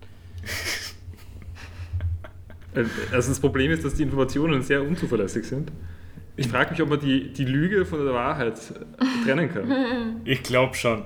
Äh, 2.75 2.83
Also 3.11 3.29
das 3.29 3.39
Problem 3.39 3.71
ist, 3.71 3.83
dass 3.83 3.95
die 3.95 4.03
Informationen 4.03 4.61
sehr 4.61 4.83
unzuverlässig 4.83 5.45
sind. 5.45 5.71
Ich 6.37 6.47
frage 6.47 6.71
mich, 6.71 6.81
ob 6.81 6.89
man 6.89 6.99
die, 6.99 7.33
die 7.33 7.43
Lüge 7.45 7.85
von 7.85 8.05
der 8.05 8.13
Wahrheit 8.13 8.59
trennen 9.25 9.49
kann. 9.51 10.21
Ich 10.25 10.43
glaube 10.43 10.75
schon. 10.75 11.03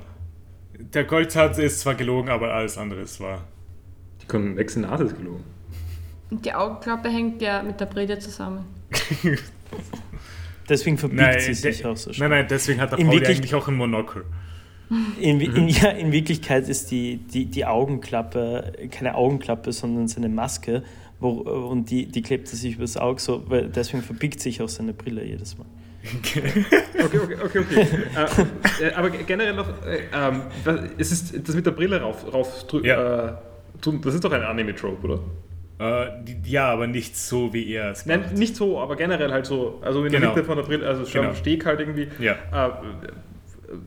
Der 0.94 1.04
Goldzahn 1.06 1.52
ist 1.54 1.80
zwar 1.82 1.96
gelogen, 1.96 2.30
aber 2.30 2.54
alles 2.54 2.78
andere 2.78 3.02
ist 3.02 3.20
wahr. 3.20 3.44
Die 4.22 4.28
konvexe 4.28 4.80
Nase 4.82 5.06
ist 5.06 5.18
gelogen. 5.18 5.44
Und 6.30 6.46
die 6.46 6.54
Augenklappe 6.54 7.10
hängt 7.10 7.42
ja 7.42 7.62
mit 7.64 7.80
der 7.80 7.86
Brille 7.86 8.18
zusammen. 8.20 8.66
Deswegen 10.70 10.98
verbiegt 10.98 11.22
Nein, 11.22 11.40
sie 11.40 11.54
sich 11.54 11.86
auch 11.86 11.98
so 11.98 12.10
nein, 12.10 12.16
schnell. 12.16 12.30
nein, 12.30 12.46
deswegen 12.50 12.80
hat 12.80 12.92
der 12.92 13.00
In 13.00 13.08
Pauli 13.08 13.20
Wirklich- 13.20 13.38
eigentlich 13.38 13.56
auch 13.56 13.68
ein 13.68 13.76
Monokel. 13.76 14.24
In, 15.20 15.42
in, 15.42 15.68
ja, 15.68 15.90
in 15.90 16.12
Wirklichkeit 16.12 16.70
ist 16.70 16.92
die, 16.92 17.18
die, 17.18 17.46
die 17.46 17.66
Augenklappe 17.66 18.74
keine 18.92 19.16
Augenklappe, 19.16 19.72
sondern 19.72 20.08
seine 20.08 20.30
Maske. 20.30 20.84
Wo, 21.20 21.30
und 21.32 21.90
die, 21.90 22.06
die 22.06 22.22
klebt 22.22 22.50
er 22.50 22.56
sich 22.56 22.76
übers 22.76 22.96
Auge 22.98 23.20
so, 23.20 23.44
weil 23.50 23.70
deswegen 23.70 24.04
verbiegt 24.04 24.40
sich 24.40 24.62
auch 24.62 24.70
seine 24.70 24.94
Brille 24.94 25.24
jedes 25.26 25.58
Mal. 25.58 25.66
Okay, 26.04 26.66
okay, 27.04 27.20
okay, 27.46 27.60
okay. 27.60 27.88
äh, 28.82 28.88
äh, 28.88 28.94
aber 28.94 29.10
generell 29.10 29.54
noch, 29.54 29.68
äh, 29.86 30.02
ähm, 30.14 30.42
es 30.98 31.12
ist 31.14 31.48
das 31.48 31.56
mit 31.56 31.66
der 31.66 31.72
Brille 31.72 32.02
rauf, 32.02 32.26
rauf 32.34 32.66
Ja. 32.84 33.28
äh, 33.30 33.34
tun, 33.82 34.02
das 34.02 34.14
ist 34.16 34.24
doch 34.24 34.32
ein 34.34 34.44
Anime-Trope, 34.44 35.08
oder? 35.08 35.20
Äh, 35.80 36.24
die, 36.26 36.52
ja, 36.52 36.72
aber 36.72 36.88
nicht 36.88 37.16
so, 37.18 37.54
wie 37.54 37.72
er 37.74 37.92
es 37.92 38.06
Nein, 38.06 38.22
macht. 38.22 38.38
nicht 38.38 38.56
so, 38.56 38.80
aber 38.82 38.96
generell 38.98 39.32
halt 39.32 39.46
so, 39.46 39.80
also 39.82 40.04
in 40.04 40.12
der 40.12 40.20
Genau. 40.22 40.34
Mitte 40.36 40.46
von 40.46 40.58
der 40.58 40.64
Brille, 40.64 40.86
also 40.88 41.06
schon 41.06 41.22
Genau. 41.22 41.30
am 41.30 41.36
Steg 41.36 41.66
halt 41.66 41.80
irgendwie. 41.80 42.08
Ja. 42.20 42.34
Äh, 42.34 42.72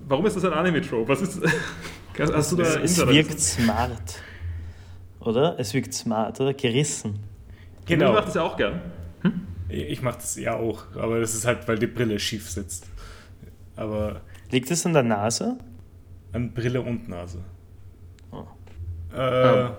warum 0.08 0.24
ist 0.26 0.36
das 0.36 0.44
ein 0.46 0.52
Anime-Trope? 0.54 1.08
Was 1.08 1.20
ist. 1.20 1.40
Hast 2.18 2.50
du 2.52 2.56
da 2.56 2.62
Es, 2.62 2.76
es 2.98 3.06
wirkt 3.06 3.38
smart. 3.38 4.22
Oder? 5.20 5.56
Es 5.58 5.74
wirkt 5.74 5.92
smart, 5.92 6.40
oder? 6.40 6.54
Gerissen. 6.54 7.14
Du 7.14 7.94
Genau. 7.94 8.12
machst 8.14 8.28
das 8.28 8.34
ja 8.36 8.42
auch 8.42 8.56
gern. 8.56 8.80
Ich 9.68 10.02
mache 10.02 10.16
das 10.18 10.36
ja 10.36 10.54
auch, 10.54 10.84
aber 10.96 11.20
das 11.20 11.34
ist 11.34 11.44
halt, 11.46 11.66
weil 11.68 11.78
die 11.78 11.86
Brille 11.86 12.18
schief 12.18 12.48
sitzt. 12.50 12.86
Aber 13.74 14.20
Liegt 14.50 14.70
es 14.70 14.86
an 14.86 14.92
der 14.92 15.02
Nase? 15.02 15.58
an 16.32 16.52
Brille 16.52 16.82
und 16.82 17.08
Nase. 17.08 17.38
Oh. 18.30 18.44
Äh, 19.14 19.60
Ähm. 19.66 19.70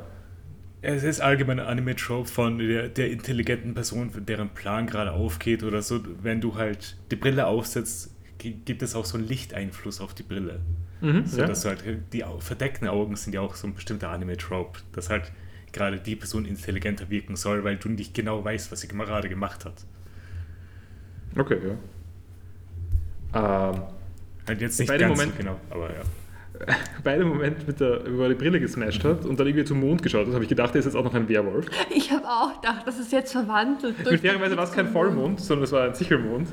Es 0.82 1.04
ist 1.04 1.22
allgemein 1.22 1.60
ein 1.60 1.66
Anime-Trope 1.68 2.28
von 2.30 2.60
der, 2.60 2.88
der 2.90 3.10
intelligenten 3.12 3.74
Person, 3.74 4.12
deren 4.28 4.50
Plan 4.50 4.86
gerade 4.88 5.12
aufgeht 5.12 5.64
oder 5.64 5.82
so. 5.82 6.00
Wenn 6.22 6.40
du 6.40 6.56
halt 6.56 6.98
die 7.12 7.16
Brille 7.16 7.48
aufsetzt, 7.48 8.12
gi- 8.38 8.54
gibt 8.64 8.84
es 8.84 8.94
auch 8.96 9.04
so 9.06 9.18
einen 9.18 9.28
Lichteinfluss 9.28 10.00
auf 10.02 10.14
die 10.14 10.24
Brille. 10.24 10.60
Mhm, 11.02 11.26
So, 11.26 11.40
ja. 11.42 11.48
dass 11.48 11.62
du 11.62 11.70
halt, 11.70 11.84
die 12.14 12.24
verdeckten 12.40 12.88
Augen 12.88 13.16
sind 13.16 13.34
ja 13.34 13.42
auch 13.42 13.56
so 13.56 13.68
ein 13.68 13.74
bestimmter 13.74 14.10
Anime-Trope, 14.12 14.80
dass 14.94 15.10
halt 15.10 15.32
gerade 15.74 16.00
die 16.00 16.16
Person 16.16 16.46
intelligenter 16.46 17.10
wirken 17.10 17.36
soll, 17.36 17.64
weil 17.64 17.78
du 17.78 17.90
nicht 17.90 18.14
genau 18.14 18.44
weißt, 18.44 18.72
was 18.72 18.82
sie 18.82 18.88
gerade 18.88 19.30
gemacht 19.30 19.66
hat. 19.66 19.86
Okay, 21.38 21.58
ja. 23.34 23.72
Ähm, 23.74 23.82
Halt 24.48 24.62
jetzt 24.62 24.80
nicht 24.80 24.88
Bei 24.88 24.98
dem 24.98 25.10
ganz 25.10 25.20
Moment- 25.20 25.34
so 25.38 25.44
genau, 25.44 25.60
aber 25.70 25.90
ja. 25.94 26.02
bei 27.04 27.18
dem 27.18 27.28
Moment, 27.28 27.68
mit 27.68 27.80
der, 27.80 28.02
wo 28.18 28.24
er 28.24 28.30
die 28.30 28.36
Brille 28.36 28.60
gesmashed 28.60 29.04
hat 29.04 29.26
und 29.26 29.40
dann 29.40 29.46
irgendwie 29.46 29.66
zum 29.66 29.80
Mond 29.80 30.02
geschaut 30.02 30.26
hat, 30.26 30.34
habe 30.34 30.44
ich 30.44 30.50
gedacht, 30.50 30.74
er 30.74 30.80
ist 30.80 30.86
jetzt 30.86 30.96
auch 30.96 31.04
noch 31.04 31.14
ein 31.14 31.28
Werwolf. 31.30 31.68
Ich 31.94 32.10
habe 32.12 32.26
auch 32.26 32.60
gedacht, 32.62 32.88
das 32.88 32.98
ist 32.98 33.12
jetzt 33.12 33.34
verwandelt. 33.34 33.96
Mit 34.10 34.22
fairerweise 34.22 34.58
war 34.58 34.64
es 34.64 34.72
kein 34.72 34.88
Vollmond, 34.88 35.40
sondern 35.42 35.66
es 35.66 35.72
war 35.72 35.84
ein 35.88 35.94
Sichelmond. 35.94 36.48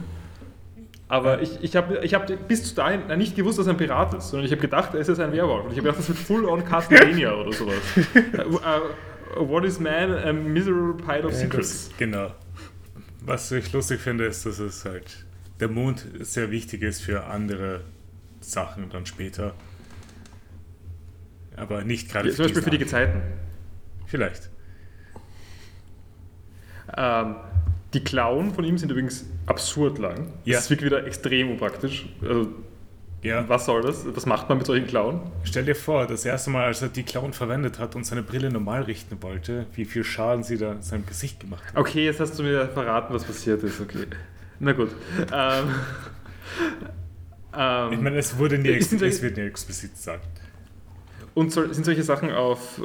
Aber 1.14 1.40
ich, 1.40 1.62
ich 1.62 1.76
habe 1.76 2.04
ich 2.04 2.12
hab 2.12 2.26
bis 2.48 2.74
dahin 2.74 3.06
nicht 3.18 3.36
gewusst, 3.36 3.60
dass 3.60 3.68
er 3.68 3.74
ein 3.74 3.76
Pirat 3.76 4.12
ist, 4.14 4.30
sondern 4.30 4.46
ich 4.46 4.50
habe 4.50 4.60
gedacht, 4.60 4.94
er 4.94 5.00
ist 5.00 5.06
jetzt 5.06 5.20
ein 5.20 5.30
Werwolf. 5.30 5.66
Und 5.66 5.70
ich 5.70 5.78
habe 5.78 5.86
gedacht, 5.86 6.00
das 6.00 6.08
wird 6.08 6.18
Full-on 6.18 6.64
Castlevania 6.64 7.32
oder 7.32 7.52
sowas. 7.52 7.76
uh, 9.36 9.48
what 9.48 9.64
is 9.64 9.78
man? 9.78 10.12
A 10.12 10.32
miserable 10.32 10.94
pile 10.94 11.24
of 11.24 11.32
secrets. 11.32 11.90
Das, 11.90 11.96
genau. 11.98 12.32
Was 13.20 13.52
ich 13.52 13.72
lustig 13.72 14.00
finde, 14.00 14.24
ist, 14.24 14.44
dass 14.44 14.58
es 14.58 14.84
halt 14.84 15.24
der 15.60 15.68
Mond 15.68 16.04
sehr 16.18 16.50
wichtig 16.50 16.82
ist 16.82 17.02
für 17.02 17.26
andere 17.26 17.82
Sachen 18.40 18.90
dann 18.90 19.06
später. 19.06 19.54
Aber 21.54 21.84
nicht 21.84 22.10
gerade 22.10 22.28
Ja, 22.28 22.34
zum 22.34 22.46
Beispiel 22.46 22.62
für 22.62 22.70
die 22.70 22.78
Gezeiten. 22.78 23.22
Vielleicht. 24.06 24.50
Ähm, 26.96 27.36
die 27.94 28.04
Klauen 28.04 28.52
von 28.52 28.64
ihm 28.64 28.76
sind 28.78 28.90
übrigens 28.90 29.24
absurd 29.46 29.98
lang. 29.98 30.32
Ja. 30.44 30.56
Das 30.56 30.68
wirkt 30.70 30.82
wieder 30.82 31.06
extrem 31.06 31.50
unpraktisch. 31.52 32.06
Also, 32.22 32.48
Ja. 33.22 33.48
was 33.48 33.64
soll 33.64 33.80
das? 33.82 34.04
Was 34.14 34.26
macht 34.26 34.48
man 34.48 34.58
mit 34.58 34.66
solchen 34.66 34.86
Klauen? 34.86 35.20
Stell 35.44 35.64
dir 35.64 35.74
vor, 35.74 36.06
das 36.06 36.24
erste 36.26 36.50
Mal, 36.50 36.64
als 36.64 36.82
er 36.82 36.88
die 36.88 37.04
Clown 37.04 37.32
verwendet 37.32 37.78
hat 37.78 37.94
und 37.96 38.04
seine 38.04 38.22
Brille 38.22 38.50
normal 38.50 38.82
richten 38.82 39.22
wollte, 39.22 39.66
wie 39.74 39.84
viel 39.86 40.04
Schaden 40.04 40.42
sie 40.44 40.58
da 40.58 40.76
seinem 40.82 41.06
Gesicht 41.06 41.40
gemacht 41.40 41.62
hat. 41.66 41.76
Okay, 41.76 42.04
jetzt 42.04 42.20
hast 42.20 42.38
du 42.38 42.42
mir 42.42 42.68
verraten, 42.68 43.14
was 43.14 43.24
passiert 43.24 43.62
ist. 43.62 43.80
Okay. 43.80 44.06
Na 44.60 44.72
gut. 44.72 44.90
Ähm, 45.32 45.64
ähm, 47.56 47.92
Ich 47.92 48.00
meine, 48.00 48.18
es 48.18 48.36
wurde 48.38 48.58
nie, 48.58 48.68
Ist 48.68 48.92
denn 48.92 49.02
es 49.02 49.16
so- 49.18 49.22
wird 49.22 49.36
nie 49.36 49.44
explizit 49.44 49.94
gesagt. 49.94 50.26
und 51.34 51.52
soll, 51.52 51.72
sind 51.74 51.84
solche 51.84 52.02
Sachen 52.02 52.30
auf, 52.30 52.80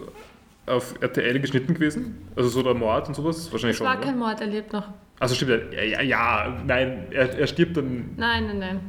auf 0.70 0.95
RTL 1.01 1.39
geschnitten 1.39 1.74
gewesen? 1.74 2.17
Also 2.36 2.49
so 2.49 2.63
der 2.63 2.74
Mord 2.74 3.07
und 3.07 3.15
sowas? 3.15 3.51
Wahrscheinlich 3.51 3.76
Es 3.76 3.78
schon. 3.80 3.88
war 3.88 3.97
oder? 3.97 4.05
kein 4.05 4.17
Mord, 4.17 4.39
er 4.41 4.47
lebt 4.47 4.72
noch. 4.74 4.88
Also 5.20 5.36
stimmt, 5.36 5.74
ja, 5.74 5.84
ja, 5.84 6.01
ja 6.01 6.63
nein, 6.65 7.07
er, 7.11 7.38
er 7.38 7.47
stirbt 7.47 7.76
dann 7.76 8.11
Nein, 8.15 8.47
nein, 8.47 8.59
nein. 8.59 8.80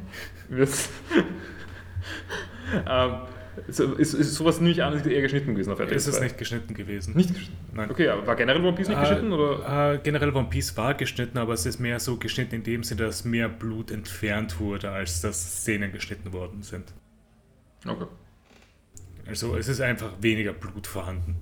wird's. 0.48 0.88
ähm, 2.88 3.12
Ist, 3.66 3.80
ist, 3.80 4.14
ist 4.14 4.34
sowas 4.36 4.60
nehme 4.60 4.70
ich 4.70 4.82
an, 4.82 4.92
ist 4.94 5.04
eher 5.06 5.20
geschnitten 5.22 5.54
gewesen 5.54 5.72
auf 5.72 5.80
RTL 5.80 5.96
Ist 5.96 6.06
es 6.06 6.16
2. 6.16 6.24
nicht 6.24 6.38
geschnitten 6.38 6.72
gewesen? 6.72 7.16
Nicht 7.16 7.34
geschnitten? 7.34 7.56
Nein. 7.74 7.90
Okay, 7.90 8.08
aber 8.08 8.26
war 8.26 8.36
generell 8.36 8.62
One 8.64 8.74
Piece 8.74 8.88
nicht 8.88 8.96
Äh, 8.96 9.00
geschnitten? 9.00 9.32
Oder? 9.32 9.94
Äh, 9.94 9.98
generell 9.98 10.30
One 10.34 10.48
Piece 10.48 10.76
war 10.76 10.94
geschnitten, 10.94 11.36
aber 11.36 11.52
es 11.54 11.66
ist 11.66 11.80
mehr 11.80 11.98
so 11.98 12.16
geschnitten 12.16 12.54
in 12.56 12.62
dem 12.62 12.84
Sinne, 12.84 13.02
dass 13.02 13.24
mehr 13.24 13.48
Blut 13.48 13.90
entfernt 13.90 14.60
wurde, 14.60 14.90
als 14.90 15.20
dass 15.20 15.60
Szenen 15.62 15.92
geschnitten 15.92 16.32
worden 16.32 16.62
sind. 16.62 16.92
Okay. 17.86 18.06
Also 19.26 19.56
es 19.56 19.68
ist 19.68 19.80
einfach 19.80 20.10
weniger 20.20 20.52
Blut 20.52 20.86
vorhanden. 20.86 21.36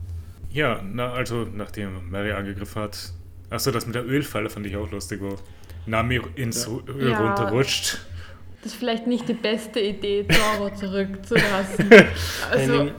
Ja, 0.50 0.80
na, 0.82 1.12
also 1.12 1.46
nachdem 1.54 2.10
Mary 2.10 2.32
angegriffen 2.32 2.82
hat. 2.82 3.12
Achso, 3.50 3.70
das 3.70 3.86
mit 3.86 3.94
der 3.94 4.06
Ölfalle 4.06 4.50
fand 4.50 4.66
ich 4.66 4.76
auch 4.76 4.90
lustig, 4.90 5.20
wo 5.22 5.36
Nami 5.86 6.20
ins 6.36 6.66
Ja. 6.66 6.92
Öl 6.94 7.10
Ja. 7.10 7.18
runterrutscht. 7.18 7.98
Das 8.62 8.72
ist 8.72 8.78
vielleicht 8.78 9.06
nicht 9.06 9.28
die 9.28 9.34
beste 9.34 9.80
Idee, 9.80 10.26
Zoro 10.28 10.70
zurückzulassen. 10.74 11.88
Also, 12.50 12.72
Wenn 12.86 12.90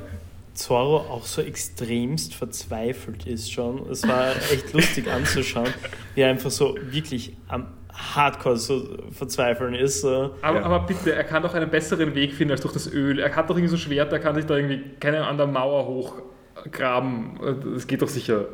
Zoro 0.53 0.97
auch 0.97 1.25
so 1.25 1.41
extremst 1.41 2.33
verzweifelt 2.35 3.25
ist 3.25 3.51
schon. 3.51 3.87
Es 3.89 4.07
war 4.07 4.31
echt 4.51 4.73
lustig 4.73 5.07
anzuschauen, 5.09 5.69
wie 6.15 6.21
er 6.21 6.29
einfach 6.29 6.51
so 6.51 6.75
wirklich 6.89 7.35
am 7.47 7.67
Hardcore 7.93 8.57
so 8.57 8.97
verzweifeln 9.11 9.73
ist. 9.75 10.01
So. 10.01 10.35
Aber, 10.41 10.59
Ja. 10.59 10.65
aber 10.65 10.79
bitte, 10.81 11.13
er 11.13 11.23
kann 11.25 11.43
doch 11.43 11.53
einen 11.53 11.69
besseren 11.69 12.15
Weg 12.15 12.33
finden 12.33 12.51
als 12.51 12.61
durch 12.61 12.73
das 12.73 12.91
Öl. 12.91 13.19
Er 13.19 13.35
hat 13.35 13.49
doch 13.49 13.55
irgendwie 13.55 13.69
so 13.69 13.77
Schwert, 13.77 14.11
er 14.13 14.19
kann 14.19 14.35
sich 14.35 14.45
da 14.45 14.55
irgendwie 14.55 14.81
keine 14.99 15.25
an 15.27 15.37
der 15.37 15.47
Mauer 15.47 15.85
hochgraben. 16.65 17.39
Das 17.73 17.87
geht 17.87 18.01
doch 18.01 18.07
sicher. 18.09 18.45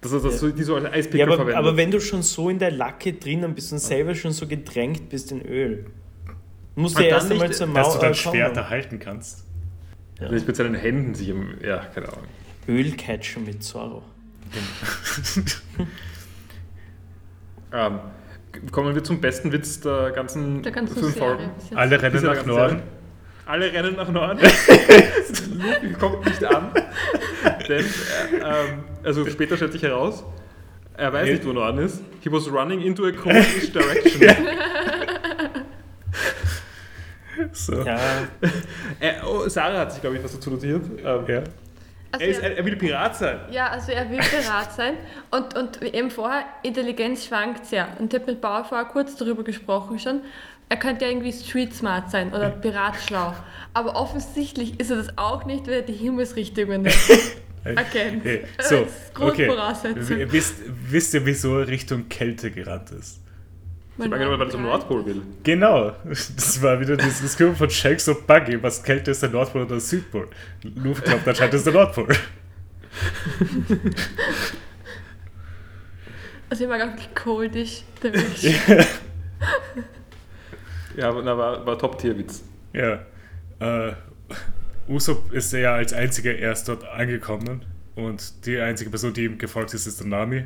Dass 0.00 0.12
er 0.12 0.20
das 0.20 0.34
Ja. 0.34 0.38
so, 0.38 0.48
die 0.50 0.62
so 0.62 0.74
als 0.76 0.84
Eispickel 0.86 1.20
Ja, 1.20 1.26
aber, 1.26 1.36
verwendet. 1.36 1.56
aber 1.56 1.76
wenn 1.76 1.90
du 1.90 2.00
schon 2.00 2.22
so 2.22 2.50
in 2.50 2.58
der 2.58 2.70
Lacke 2.70 3.12
drinnen 3.14 3.54
bist 3.54 3.72
und 3.72 3.78
selber 3.78 4.14
schon 4.14 4.32
so 4.32 4.46
gedrängt 4.46 5.08
bist 5.08 5.32
in 5.32 5.40
Öl, 5.42 5.86
musst 6.74 6.98
du 6.98 7.02
ja 7.02 7.18
dann 7.18 7.18
erst 7.18 7.32
einmal 7.32 7.50
zur 7.52 7.66
Dass 7.68 7.74
du 7.86 7.90
Mauer 7.94 7.98
dein. 8.00 8.14
Schwert 8.14 8.56
erhalten 8.56 8.98
kannst. 8.98 9.44
Ja. 10.20 10.30
Nicht 10.30 10.46
mit 10.46 10.56
seinen 10.56 10.74
Händen 10.74 11.14
sich 11.14 11.28
im. 11.30 11.54
Ja, 11.64 11.78
keine 11.94 12.08
Ahnung. 12.08 12.24
Ölcatchen 12.68 13.44
mit 13.44 13.62
Zoro. 13.62 14.02
Ähm, 17.72 17.98
kommen 18.70 18.94
wir 18.94 19.02
zum 19.02 19.20
besten 19.20 19.50
Witz 19.50 19.80
der 19.80 20.12
ganzen, 20.12 20.62
der 20.62 20.70
ganzen 20.70 20.96
fünf. 20.96 21.16
Folgen. 21.18 21.50
Alle 21.74 22.00
rennen 22.00 22.22
nach 22.24 22.46
Norden. 22.46 22.76
Serie. 22.76 22.82
Alle 23.46 23.72
rennen 23.72 23.96
nach 23.96 24.08
Norden. 24.08 24.38
Luffy 24.40 25.92
kommt 25.98 26.24
nicht 26.24 26.42
an. 26.44 26.70
Denn, 27.68 27.84
äh, 27.84 28.36
ähm, 28.42 28.84
also 29.02 29.26
später 29.28 29.56
stellt 29.56 29.72
sich 29.72 29.82
heraus, 29.82 30.24
er 30.96 31.12
weiß 31.12 31.28
nicht, 31.28 31.44
wo 31.46 31.52
Norden 31.52 31.78
ist. 31.78 32.00
He 32.20 32.30
was 32.32 32.50
running 32.50 32.80
into 32.80 33.04
a 33.06 33.10
cold 33.12 33.74
direction. 33.74 34.28
So. 37.52 37.82
Ja, 37.82 37.98
Äh, 39.00 39.14
oh, 39.26 39.48
Sarah 39.48 39.78
hat 39.80 39.92
sich, 39.92 40.00
glaube 40.00 40.16
ich, 40.16 40.24
was 40.24 40.32
dazu 40.32 40.50
notiert. 40.50 40.84
Ähm, 41.04 41.24
Ja. 41.26 41.42
Also 42.12 42.26
er, 42.26 42.30
ist, 42.30 42.42
er- 42.44 42.56
er, 42.58 42.64
will 42.64 42.76
Pirat 42.76 43.16
sein. 43.16 43.40
Ja, 43.50 43.70
also 43.70 43.90
er 43.90 44.08
will 44.08 44.18
Pirat 44.20 44.72
sein 44.72 44.94
und, 45.32 45.56
und 45.58 45.80
wie 45.80 45.88
eben 45.88 46.12
vorher, 46.12 46.44
Intelligenz 46.62 47.26
schwankt 47.26 47.66
sehr. 47.66 47.88
Und 47.98 48.14
ich 48.14 48.20
habe 48.20 48.30
mit 48.30 48.40
Bauer 48.40 48.64
vorher 48.64 48.86
kurz 48.86 49.16
darüber 49.16 49.42
gesprochen 49.42 49.98
schon. 49.98 50.20
Er 50.68 50.76
könnte 50.76 51.04
ja 51.04 51.10
irgendwie 51.10 51.32
street 51.32 51.74
smart 51.74 52.10
sein 52.10 52.32
oder 52.32 52.50
piratschlau. 52.50 53.34
Aber 53.74 53.96
offensichtlich 53.96 54.80
ist 54.80 54.90
er 54.90 54.96
das 54.96 55.18
auch 55.18 55.44
nicht, 55.44 55.66
weil 55.66 55.74
er 55.74 55.82
die 55.82 55.92
Himmelsrichtungen 55.92 56.82
nicht 56.82 57.10
erkennt. 57.64 58.24
Das 58.56 58.68
so, 58.68 58.86
okay. 59.18 59.48
Wisst, 60.30 60.56
wisst 60.88 61.14
ihr, 61.14 61.26
wieso 61.26 61.58
er 61.58 61.68
Richtung 61.68 62.08
Kälte 62.08 62.50
gerannt 62.50 62.90
ist? 62.90 63.20
Ich 63.96 64.04
angenommen, 64.04 64.40
weil 64.40 64.46
er 64.48 64.50
zum 64.50 64.62
Nordpol 64.62 65.06
will. 65.06 65.22
Genau. 65.44 65.92
Das 66.04 66.60
war 66.60 66.80
wieder 66.80 66.96
dieses 66.96 67.20
Diskussion 67.20 67.54
von 67.54 67.70
Shanks 67.70 68.08
und 68.08 68.26
Buggy. 68.26 68.60
Was 68.60 68.82
kälter 68.82 69.12
ist 69.12 69.22
der 69.22 69.30
Nordpol 69.30 69.62
oder 69.62 69.70
der 69.70 69.80
Südpol? 69.80 70.28
Luffy 70.62 71.02
glaubt 71.02 71.28
anscheinend, 71.28 71.54
es 71.54 71.60
ist 71.60 71.66
der 71.66 71.74
Nordpol. 71.74 72.08
Also 76.50 76.64
ich 76.64 76.70
mag 76.70 76.82
auch 76.82 76.96
die 76.96 77.14
Coldish 77.14 77.82
Direction. 78.02 78.54
Ja, 80.96 81.08
aber 81.08 81.22
na, 81.22 81.36
war, 81.36 81.66
war 81.66 81.78
Top-Tier-Witz. 81.78 82.42
Ja. 82.72 83.00
Äh, 83.60 83.92
Usopp 84.88 85.32
ist 85.32 85.52
ja 85.52 85.74
als 85.74 85.92
einziger 85.92 86.34
erst 86.36 86.68
dort 86.68 86.84
angekommen. 86.84 87.64
Und 87.96 88.46
die 88.46 88.58
einzige 88.58 88.90
Person, 88.90 89.12
die 89.12 89.24
ihm 89.24 89.38
gefolgt 89.38 89.72
ist, 89.74 89.86
ist 89.86 90.00
der 90.00 90.06
Nami. 90.06 90.44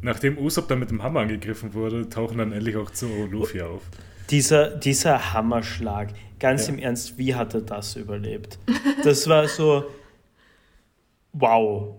Nachdem 0.00 0.38
Usopp 0.38 0.68
dann 0.68 0.78
mit 0.78 0.90
dem 0.90 1.02
Hammer 1.02 1.20
angegriffen 1.20 1.74
wurde, 1.74 2.08
tauchen 2.08 2.38
dann 2.38 2.52
endlich 2.52 2.76
auch 2.76 2.90
Zoro 2.90 3.24
und 3.24 3.32
Luffy 3.32 3.62
auf. 3.62 3.82
dieser, 4.30 4.68
dieser 4.76 5.32
Hammerschlag, 5.32 6.10
ganz 6.38 6.66
Ja. 6.68 6.74
im 6.74 6.78
Ernst, 6.78 7.18
wie 7.18 7.34
hat 7.34 7.54
er 7.54 7.62
das 7.62 7.96
überlebt? 7.96 8.58
Das 9.02 9.26
war 9.28 9.48
so, 9.48 9.84
wow. 11.32 11.94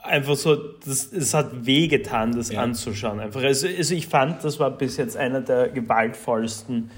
Einfach 0.00 0.36
so, 0.36 0.54
das, 0.84 1.12
es 1.12 1.34
hat 1.34 1.66
wehgetan, 1.66 2.32
das 2.32 2.50
Ja. 2.50 2.62
anzuschauen. 2.62 3.18
Einfach. 3.20 3.42
Also, 3.42 3.66
also 3.66 3.94
ich 3.94 4.06
fand, 4.06 4.44
das 4.44 4.58
war 4.60 4.70
bis 4.70 4.96
jetzt 4.96 5.16
einer 5.16 5.40
der 5.40 5.68
gewaltvollsten 5.68 6.90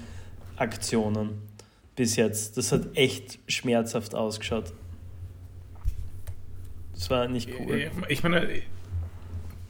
Aktionen. 0.57 1.41
Bis 1.95 2.15
jetzt. 2.15 2.57
Das 2.57 2.71
hat 2.71 2.95
echt 2.95 3.39
schmerzhaft 3.47 4.15
ausgeschaut. 4.15 4.71
Das 6.93 7.09
war 7.09 7.27
nicht 7.27 7.49
cool. 7.59 7.89
Ich 8.09 8.21
meine, 8.23 8.47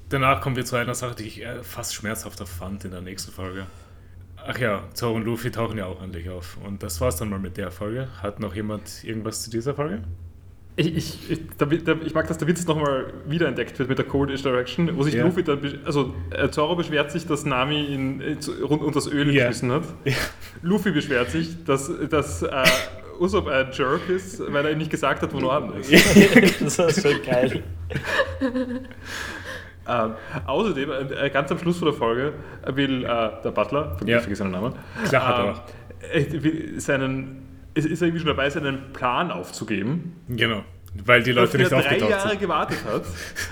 danach 0.10 0.42
kommen 0.42 0.56
wir 0.58 0.66
zu 0.66 0.76
einer 0.76 0.94
Sache, 0.96 1.16
die 1.16 1.24
ich 1.24 1.42
äh, 1.42 1.64
fast 1.64 1.96
schmerzhafter 1.96 2.46
fand 2.46 2.84
in 2.86 2.92
der 2.92 3.02
nächsten 3.02 3.32
Folge. 3.32 3.66
Ach 4.46 4.58
ja, 4.58 4.84
Zoro 4.94 5.16
und 5.16 5.24
Luffy 5.24 5.52
tauchen 5.52 5.78
ja 5.78 5.86
auch 5.86 6.02
endlich 6.02 6.30
auf. 6.30 6.58
Und 6.66 6.84
das 6.84 7.00
war's 7.00 7.16
dann 7.16 7.30
mal 7.30 7.40
mit 7.40 7.58
der 7.58 7.72
Folge. 7.72 8.10
Hat 8.22 8.40
noch 8.40 8.54
jemand 8.56 9.04
irgendwas 9.04 9.44
zu 9.44 9.50
dieser 9.50 9.74
Folge? 9.76 10.04
Ich, 10.78 10.96
ich, 10.96 11.32
ich, 11.32 11.40
ich 12.06 12.14
mag, 12.14 12.28
dass 12.28 12.38
der 12.38 12.48
Witz 12.48 12.66
nochmal 12.66 13.12
wiederentdeckt 13.28 13.78
wird 13.78 13.90
mit 13.90 13.98
der 13.98 14.06
Coldish 14.06 14.42
Direction, 14.42 14.96
wo 14.96 15.04
sich 15.04 15.14
Ja. 15.16 15.26
Luffy 15.26 15.44
dann, 15.44 15.60
also 15.86 16.14
äh, 16.32 16.50
Zoro 16.50 16.76
beschwert 16.76 17.12
sich, 17.12 17.28
dass 17.28 17.46
Nami 17.46 17.84
ihn 17.86 18.22
äh, 18.22 18.38
rund 18.64 18.82
um 18.82 18.92
das 18.94 19.08
Öl 19.12 19.28
Ja. 19.34 19.48
geschmissen 19.48 19.72
hat. 19.74 19.84
Ja. 20.06 20.14
Luffy 20.62 20.92
beschwert 20.92 21.30
sich, 21.30 21.64
dass, 21.66 21.92
dass 22.10 22.42
äh, 22.44 22.64
Usopp 23.20 23.48
ein 23.48 23.68
Jerk 23.74 24.08
ist, 24.10 24.42
weil 24.52 24.66
er 24.66 24.72
ihm 24.72 24.78
nicht 24.78 24.90
gesagt 24.92 25.22
hat, 25.22 25.34
wo 25.34 25.40
Norden 25.42 25.74
ist. 25.80 25.92
das 26.62 26.80
war 26.80 26.90
so 26.90 27.10
geil. 27.26 27.64
Ähm, 29.88 30.12
außerdem, 30.46 30.90
äh, 31.20 31.30
ganz 31.32 31.52
am 31.52 31.58
Schluss 31.58 31.80
von 31.80 31.88
der 31.88 31.96
Folge, 31.98 32.34
will 32.68 33.04
äh, 33.04 33.08
der 33.44 33.50
Butler, 33.52 33.98
Ja. 34.06 34.18
ich 34.18 34.22
vergesse 34.22 34.44
seinen 34.44 34.52
Namen, 34.52 34.74
Klar 35.10 35.66
ähm, 36.14 36.24
äh, 36.76 36.80
seinen, 36.80 37.51
ist, 37.74 37.86
ist 37.88 38.02
er 38.02 38.08
irgendwie 38.08 38.20
schon 38.20 38.28
dabei, 38.36 38.50
seinen 38.50 38.94
Plan 38.94 39.32
aufzugeben. 39.32 40.16
Genau. 40.30 40.64
Weil 41.06 41.24
die 41.24 41.32
Leute 41.32 41.58
nicht 41.58 41.72
er 41.72 41.78
drei 41.80 41.86
aufgetaucht 41.88 42.10
Jahre 42.12 42.30
sind. 42.32 42.40
gewartet 42.42 42.78
hat, 42.86 43.04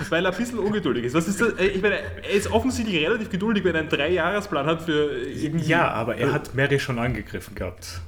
weil 0.09 0.25
er 0.25 0.31
ein 0.31 0.37
bisschen 0.37 0.59
ungeduldig 0.59 1.05
ist. 1.05 1.13
Was 1.13 1.27
ist 1.29 1.39
das? 1.39 1.53
Äh, 1.53 1.67
Ich 1.67 1.81
meine, 1.81 1.95
er 1.95 2.29
ist 2.31 2.51
offensichtlich 2.51 3.01
relativ 3.05 3.29
geduldig, 3.29 3.63
wenn 3.63 3.75
er 3.75 3.79
einen 3.81 3.89
Dreijahresplan 3.89 4.65
hat 4.65 4.81
für 4.81 5.17
irgendwie. 5.25 5.69
Ja, 5.69 5.89
aber 5.91 6.17
er 6.17 6.27
Äh, 6.27 6.31
hat 6.33 6.53
Mary 6.53 6.79
schon 6.81 6.99
angegriffen 6.99 7.55
gehabt. 7.55 8.01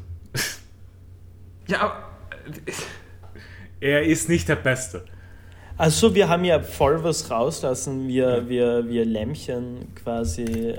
Ja, 1.68 1.80
aber. 1.82 2.10
äh, 3.80 3.90
Er 3.92 4.04
ist 4.04 4.28
nicht 4.28 4.50
der 4.50 4.58
Beste. 4.58 5.06
Also 5.78 6.14
wir 6.14 6.28
haben 6.30 6.44
ja 6.44 6.60
voll 6.60 7.02
was 7.04 7.32
rauslassen, 7.32 8.08
wir, 8.08 8.48
wir, 8.50 8.88
wir 8.88 9.06
Lämmchen 9.06 9.96
quasi 9.96 10.44
äh, 10.44 10.76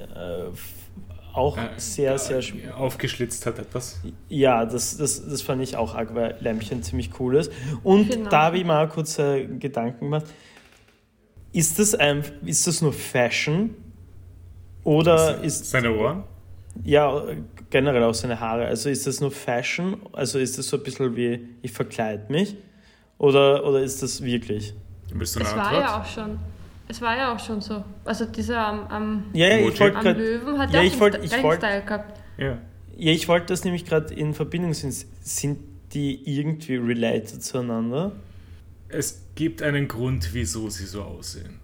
auch 1.33 1.57
Äh, 1.57 1.69
sehr, 1.79 2.15
äh, 2.15 2.19
sehr 2.19 2.43
sch- 2.43 2.71
Aufgeschlitzt 2.73 3.47
hat 3.47 3.59
etwas. 3.59 4.01
Ja, 4.29 4.65
das, 4.65 4.97
das, 4.97 5.27
das 5.29 5.43
fand 5.43 5.63
ich 5.63 5.77
auch 5.77 5.95
arg, 5.95 6.15
weil 6.15 6.37
Lämmchen 6.41 6.83
ziemlich 6.83 7.11
cool 7.21 7.37
ist. 7.37 7.51
Und 7.83 8.09
Genau. 8.11 8.31
da 8.31 8.43
habe 8.45 8.59
ich 8.59 8.65
mal 8.65 8.89
kurz 8.89 9.19
äh, 9.19 9.47
Gedanken 9.47 10.07
gemacht. 10.07 10.27
Ist 11.53 11.79
das, 11.79 11.95
ein, 11.95 12.23
ist 12.45 12.67
das 12.67 12.81
nur 12.83 12.93
Fashion? 12.93 13.75
Oder 14.85 15.41
ist, 15.43 15.71
Seine 15.71 15.93
Ohren? 15.95 16.25
ja, 16.85 17.23
generell 17.71 18.03
auch 18.05 18.15
seine 18.15 18.41
Haare, 18.41 18.67
also 18.67 18.89
ist 18.89 19.07
das 19.07 19.21
nur 19.21 19.31
Fashion? 19.31 19.97
Also 20.13 20.39
ist 20.39 20.59
das 20.59 20.67
so 20.69 20.77
ein 20.79 20.83
bisschen 20.83 21.15
wie, 21.15 21.47
ich 21.63 21.71
verkleide 21.73 22.25
mich? 22.33 22.57
Oder, 23.19 23.65
oder 23.67 23.81
ist 23.83 24.03
das 24.03 24.23
wirklich? 24.23 24.75
Bist 25.15 25.37
du 25.37 25.41
eine 25.41 25.49
Es 25.51 25.55
war 25.57 25.73
ja 25.75 26.01
auch 26.01 26.07
schon. 26.07 26.39
Es 26.93 27.01
war 27.01 27.17
ja 27.17 27.35
auch 27.35 27.39
schon 27.41 27.63
so. 27.63 27.83
Also 28.05 28.27
dieser 28.27 28.59
am, 28.67 28.87
am, 28.89 29.25
Ja, 29.33 29.49
ja, 29.49 29.67
ich 29.67 29.81
am 29.81 29.93
gerade 29.93 30.13
Löwen 30.13 30.59
hat 30.59 30.75
ja, 30.75 30.81
ja 30.83 30.87
ich 30.87 30.95
auch 30.97 31.01
wollt- 31.01 31.15
den 31.15 31.23
ich 31.25 31.43
wollt- 31.43 31.59
Style 31.59 31.81
gehabt. 31.83 32.21
Ja. 32.37 32.59
Ja, 32.99 33.13
ich 33.13 33.27
wollte 33.29 33.47
das 33.47 33.65
nämlich 33.65 33.87
gerade 33.87 34.13
in 34.13 34.35
Verbindung 34.35 34.75
sehen. 34.75 34.93
Sind 35.23 35.59
die 35.95 36.21
irgendwie 36.39 36.77
related 36.77 37.43
zueinander? 37.43 38.13
Es 38.89 39.23
gibt 39.35 39.63
einen 39.63 39.89
Grund, 39.89 40.35
wieso 40.35 40.69
sie 40.69 40.85
so 40.85 41.03
aussehen. 41.03 41.59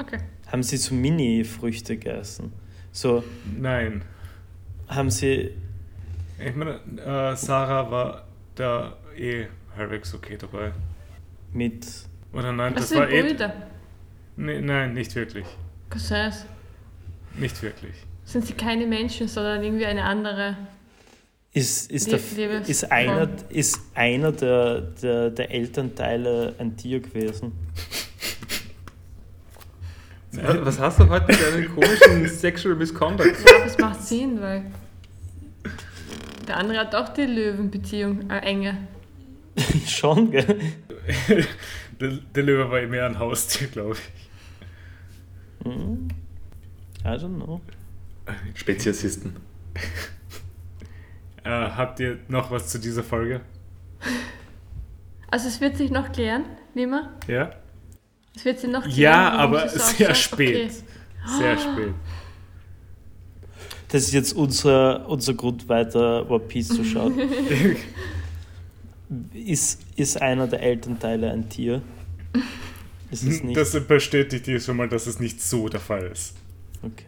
Okay. 0.00 0.18
Haben 0.48 0.64
sie 0.64 0.78
so 0.78 0.92
Mini-Früchte 0.96 1.96
gegessen? 1.96 2.52
So, 2.90 3.22
Nein. 3.56 4.02
haben 4.88 5.10
sie. 5.10 5.50
Ich 6.44 6.54
meine, 6.56 6.80
äh, 6.96 7.36
Sarah 7.36 7.88
war 7.88 8.24
da 8.56 8.96
eh 9.16 9.46
halbwegs 9.76 10.12
okay 10.12 10.36
dabei. 10.36 10.72
mit. 11.52 11.86
Oder 12.32 12.52
nein, 12.52 12.74
das 12.74 12.92
war 12.92 13.06
sind 13.08 13.40
eh. 13.40 13.48
Nee, 14.36 14.60
nein, 14.60 14.94
nicht 14.94 15.14
wirklich. 15.14 15.46
Cousins? 15.90 16.46
Nicht 17.36 17.62
wirklich. 17.62 17.94
Sind 18.24 18.46
sie 18.46 18.54
keine 18.54 18.86
Menschen, 18.86 19.28
sondern 19.28 19.62
irgendwie 19.62 19.86
eine 19.86 20.04
andere. 20.04 20.56
Ist, 21.52 21.90
ist, 21.90 22.10
der, 22.10 22.18
ist 22.66 22.90
einer, 22.90 23.28
ist 23.48 23.78
einer 23.94 24.32
der, 24.32 24.80
der, 24.80 25.30
der 25.30 25.50
Elternteile 25.52 26.54
ein 26.58 26.76
Tier 26.76 27.00
gewesen? 27.00 27.52
Was 30.32 30.64
was 30.64 30.80
hast 30.80 30.98
du 30.98 31.08
heute 31.08 31.26
mit 31.26 31.40
deinen 31.40 31.72
komischen 31.72 32.28
Sexual 32.40 32.74
Misconduct? 32.74 33.36
Ja, 33.48 33.64
es 33.64 33.78
macht 33.78 34.02
Sinn, 34.02 34.40
weil 34.40 34.64
der 36.48 36.56
andere 36.56 36.78
hat 36.78 36.94
auch 36.94 37.10
die 37.10 37.22
Löwenbeziehung, 37.22 38.28
äh, 38.30 38.40
enge. 38.40 38.88
Schon, 39.86 40.30
gell? 40.30 40.58
Der, 42.00 42.08
der 42.34 42.42
Löwe 42.42 42.70
war 42.70 42.82
mehr 42.82 43.06
ein 43.06 43.18
Haustier, 43.18 43.68
glaube 43.68 43.94
ich. 43.94 44.23
Hm. 45.64 46.08
I 47.04 47.08
don't 47.08 47.36
know. 47.36 47.60
Speziesisten. 48.54 49.36
Äh, 51.44 51.50
habt 51.50 52.00
ihr 52.00 52.18
noch 52.28 52.50
was 52.50 52.68
zu 52.68 52.78
dieser 52.78 53.02
Folge? 53.02 53.42
Also 55.30 55.48
es 55.48 55.60
wird 55.60 55.76
sich 55.76 55.90
noch 55.90 56.10
klären, 56.10 56.44
wie 56.72 56.86
man. 56.86 57.08
Ja? 57.26 57.50
Es 58.34 58.44
wird 58.44 58.60
sich 58.60 58.70
noch 58.70 58.82
klären. 58.82 58.98
Ja, 58.98 59.30
aber 59.32 59.68
sehr 59.68 60.10
ausschaut. 60.10 60.16
spät. 60.16 60.72
Sehr 61.38 61.58
spät. 61.58 61.94
Das 63.88 64.04
ist 64.04 64.12
jetzt 64.12 64.32
unser, 64.32 65.08
unser 65.08 65.34
Grund, 65.34 65.68
weiter 65.68 66.28
One 66.30 66.44
Piece 66.44 66.68
zu 66.68 66.82
schauen. 66.82 67.14
ist, 69.34 69.82
ist 69.96 70.20
einer 70.20 70.46
der 70.46 70.62
Elternteile 70.62 71.30
ein 71.30 71.48
Tier? 71.48 71.82
Ist 73.22 73.32
es 73.32 73.42
nicht? 73.42 73.56
Das 73.56 73.78
bestätigt 73.86 74.46
dir 74.46 74.60
schon 74.60 74.76
mal, 74.76 74.88
dass 74.88 75.06
es 75.06 75.18
nicht 75.20 75.40
so 75.40 75.68
der 75.68 75.80
Fall 75.80 76.06
ist. 76.12 76.36
Okay. 76.82 77.06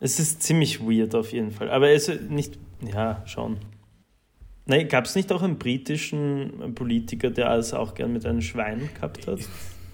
Es 0.00 0.18
ist 0.18 0.42
ziemlich 0.42 0.80
weird 0.80 1.14
auf 1.14 1.32
jeden 1.32 1.50
Fall. 1.52 1.70
Aber 1.70 1.90
es 1.90 2.08
ist 2.08 2.30
nicht. 2.30 2.58
Ja, 2.92 3.22
schon. 3.26 3.58
Nein, 4.66 4.88
gab 4.88 5.04
es 5.06 5.14
nicht 5.14 5.30
auch 5.32 5.42
einen 5.42 5.58
britischen 5.58 6.74
Politiker, 6.74 7.30
der 7.30 7.50
also 7.50 7.76
auch 7.76 7.94
gern 7.94 8.12
mit 8.12 8.24
einem 8.26 8.40
Schwein 8.42 8.88
gehabt 8.94 9.26
hat? 9.26 9.40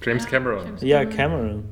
James 0.03 0.26
Cameron. 0.26 0.64
James 0.66 0.82
Ja, 0.82 1.05
Cameron. 1.05 1.64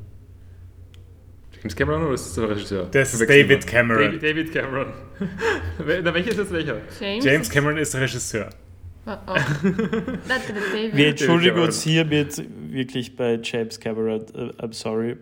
James 1.54 1.74
Cameron 1.76 2.02
oder 2.04 2.14
ist 2.14 2.26
das 2.26 2.34
der 2.34 2.48
Regisseur? 2.50 2.84
Das 2.90 3.14
ist 3.14 3.28
David. 3.28 3.66
Cameron. 3.66 4.04
David, 4.04 4.22
David 4.22 4.52
Cameron. 4.52 4.92
Na, 5.78 6.14
welcher 6.14 6.30
ist 6.30 6.38
jetzt 6.38 6.52
welcher? 6.52 6.80
James, 7.00 7.24
James 7.24 7.46
ist- 7.46 7.52
Cameron 7.52 7.78
ist 7.78 7.94
Regisseur. 7.94 8.50
der 9.06 9.18
David. 10.24 10.96
Wir 10.96 11.08
entschuldigen 11.08 11.58
uns 11.60 11.82
hiermit 11.82 12.42
wirklich 12.72 13.14
bei 13.14 13.38
James 13.42 13.78
Cameron. 13.78 14.22
Äh, 14.34 14.62
I'm 14.62 14.72
sorry. 14.72 15.16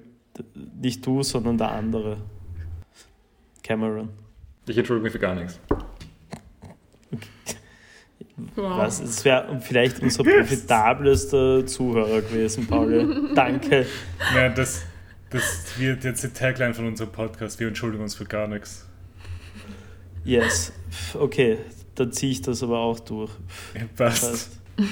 Nicht 0.81 1.05
du, 1.07 1.23
sondern 1.23 1.59
der 1.59 1.71
andere. 1.71 2.17
Cameron. 3.63 4.09
Ich 4.67 4.77
entschuldige 4.77 5.05
mich 5.05 5.13
für 5.13 5.19
gar 5.19 5.35
nichts. 5.35 5.61
Wow. 8.57 8.79
Was? 8.79 9.01
Es 9.01 9.25
wäre 9.25 9.61
vielleicht 9.61 10.01
unser 10.01 10.25
profitablester 10.25 11.67
Zuhörer 11.67 12.23
gewesen, 12.23 12.67
Pauli. 12.67 13.07
Danke. 13.35 13.87
Ja, 14.35 14.49
das, 14.49 14.83
das 15.31 15.79
wird 15.79 16.05
jetzt 16.05 16.25
die 16.25 16.29
Tagline 16.29 16.75
von 16.75 16.87
unserem 16.87 17.13
Podcast. 17.13 17.61
Wir 17.61 17.69
entschuldigen 17.69 18.03
uns 18.03 18.15
für 18.15 18.25
gar 18.25 18.49
nichts. 18.49 18.87
Yes. 20.25 20.73
Okay, 21.15 21.59
dann 21.95 22.13
ziehe 22.13 22.33
ich 22.33 22.43
das 22.43 22.63
aber 22.63 22.79
auch 22.79 23.01
durch. 23.01 23.31
Passt. 23.97 24.23
Passt. 24.23 24.61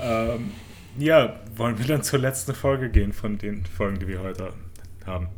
Ähm, 0.00 0.52
ja, 0.96 1.40
wollen 1.56 1.78
wir 1.78 1.86
dann 1.86 2.02
zur 2.02 2.18
letzten 2.20 2.54
Folge 2.54 2.88
gehen 2.88 3.12
von 3.12 3.38
den 3.38 3.64
Folgen, 3.66 3.98
die 3.98 4.06
wir 4.06 4.20
heute 4.22 4.52
haben? 5.06 5.28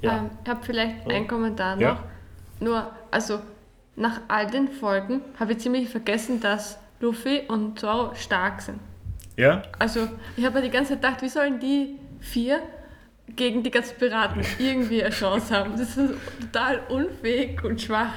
Ja. 0.00 0.18
Ähm, 0.18 0.30
ich 0.44 0.48
habe 0.48 0.64
vielleicht 0.64 0.94
Oh. 1.06 1.10
einen 1.10 1.26
Kommentar 1.26 1.74
noch. 1.76 1.82
Ja. 1.82 2.04
Nur, 2.60 2.90
also 3.10 3.40
nach 3.96 4.20
all 4.28 4.46
den 4.48 4.68
Folgen 4.68 5.22
habe 5.38 5.52
ich 5.52 5.58
ziemlich 5.58 5.88
vergessen, 5.88 6.40
dass 6.40 6.78
Luffy 7.00 7.42
und 7.48 7.78
Zoro 7.80 8.14
stark 8.14 8.62
sind. 8.62 8.78
Ja? 9.36 9.62
Also 9.78 10.08
ich 10.36 10.44
habe 10.44 10.56
mir 10.60 10.62
die 10.66 10.70
ganze 10.70 10.92
Zeit 10.92 11.02
gedacht, 11.02 11.22
wie 11.22 11.28
sollen 11.28 11.60
die 11.60 11.98
vier 12.20 12.60
gegen 13.34 13.62
die 13.62 13.70
ganzen 13.70 13.96
Piraten 13.98 14.42
irgendwie 14.58 15.02
eine 15.02 15.12
Chance 15.12 15.54
haben? 15.54 15.72
Das 15.76 15.96
ist 15.96 16.14
total 16.40 16.80
unfähig 16.88 17.62
und 17.64 17.80
schwach. 17.82 18.12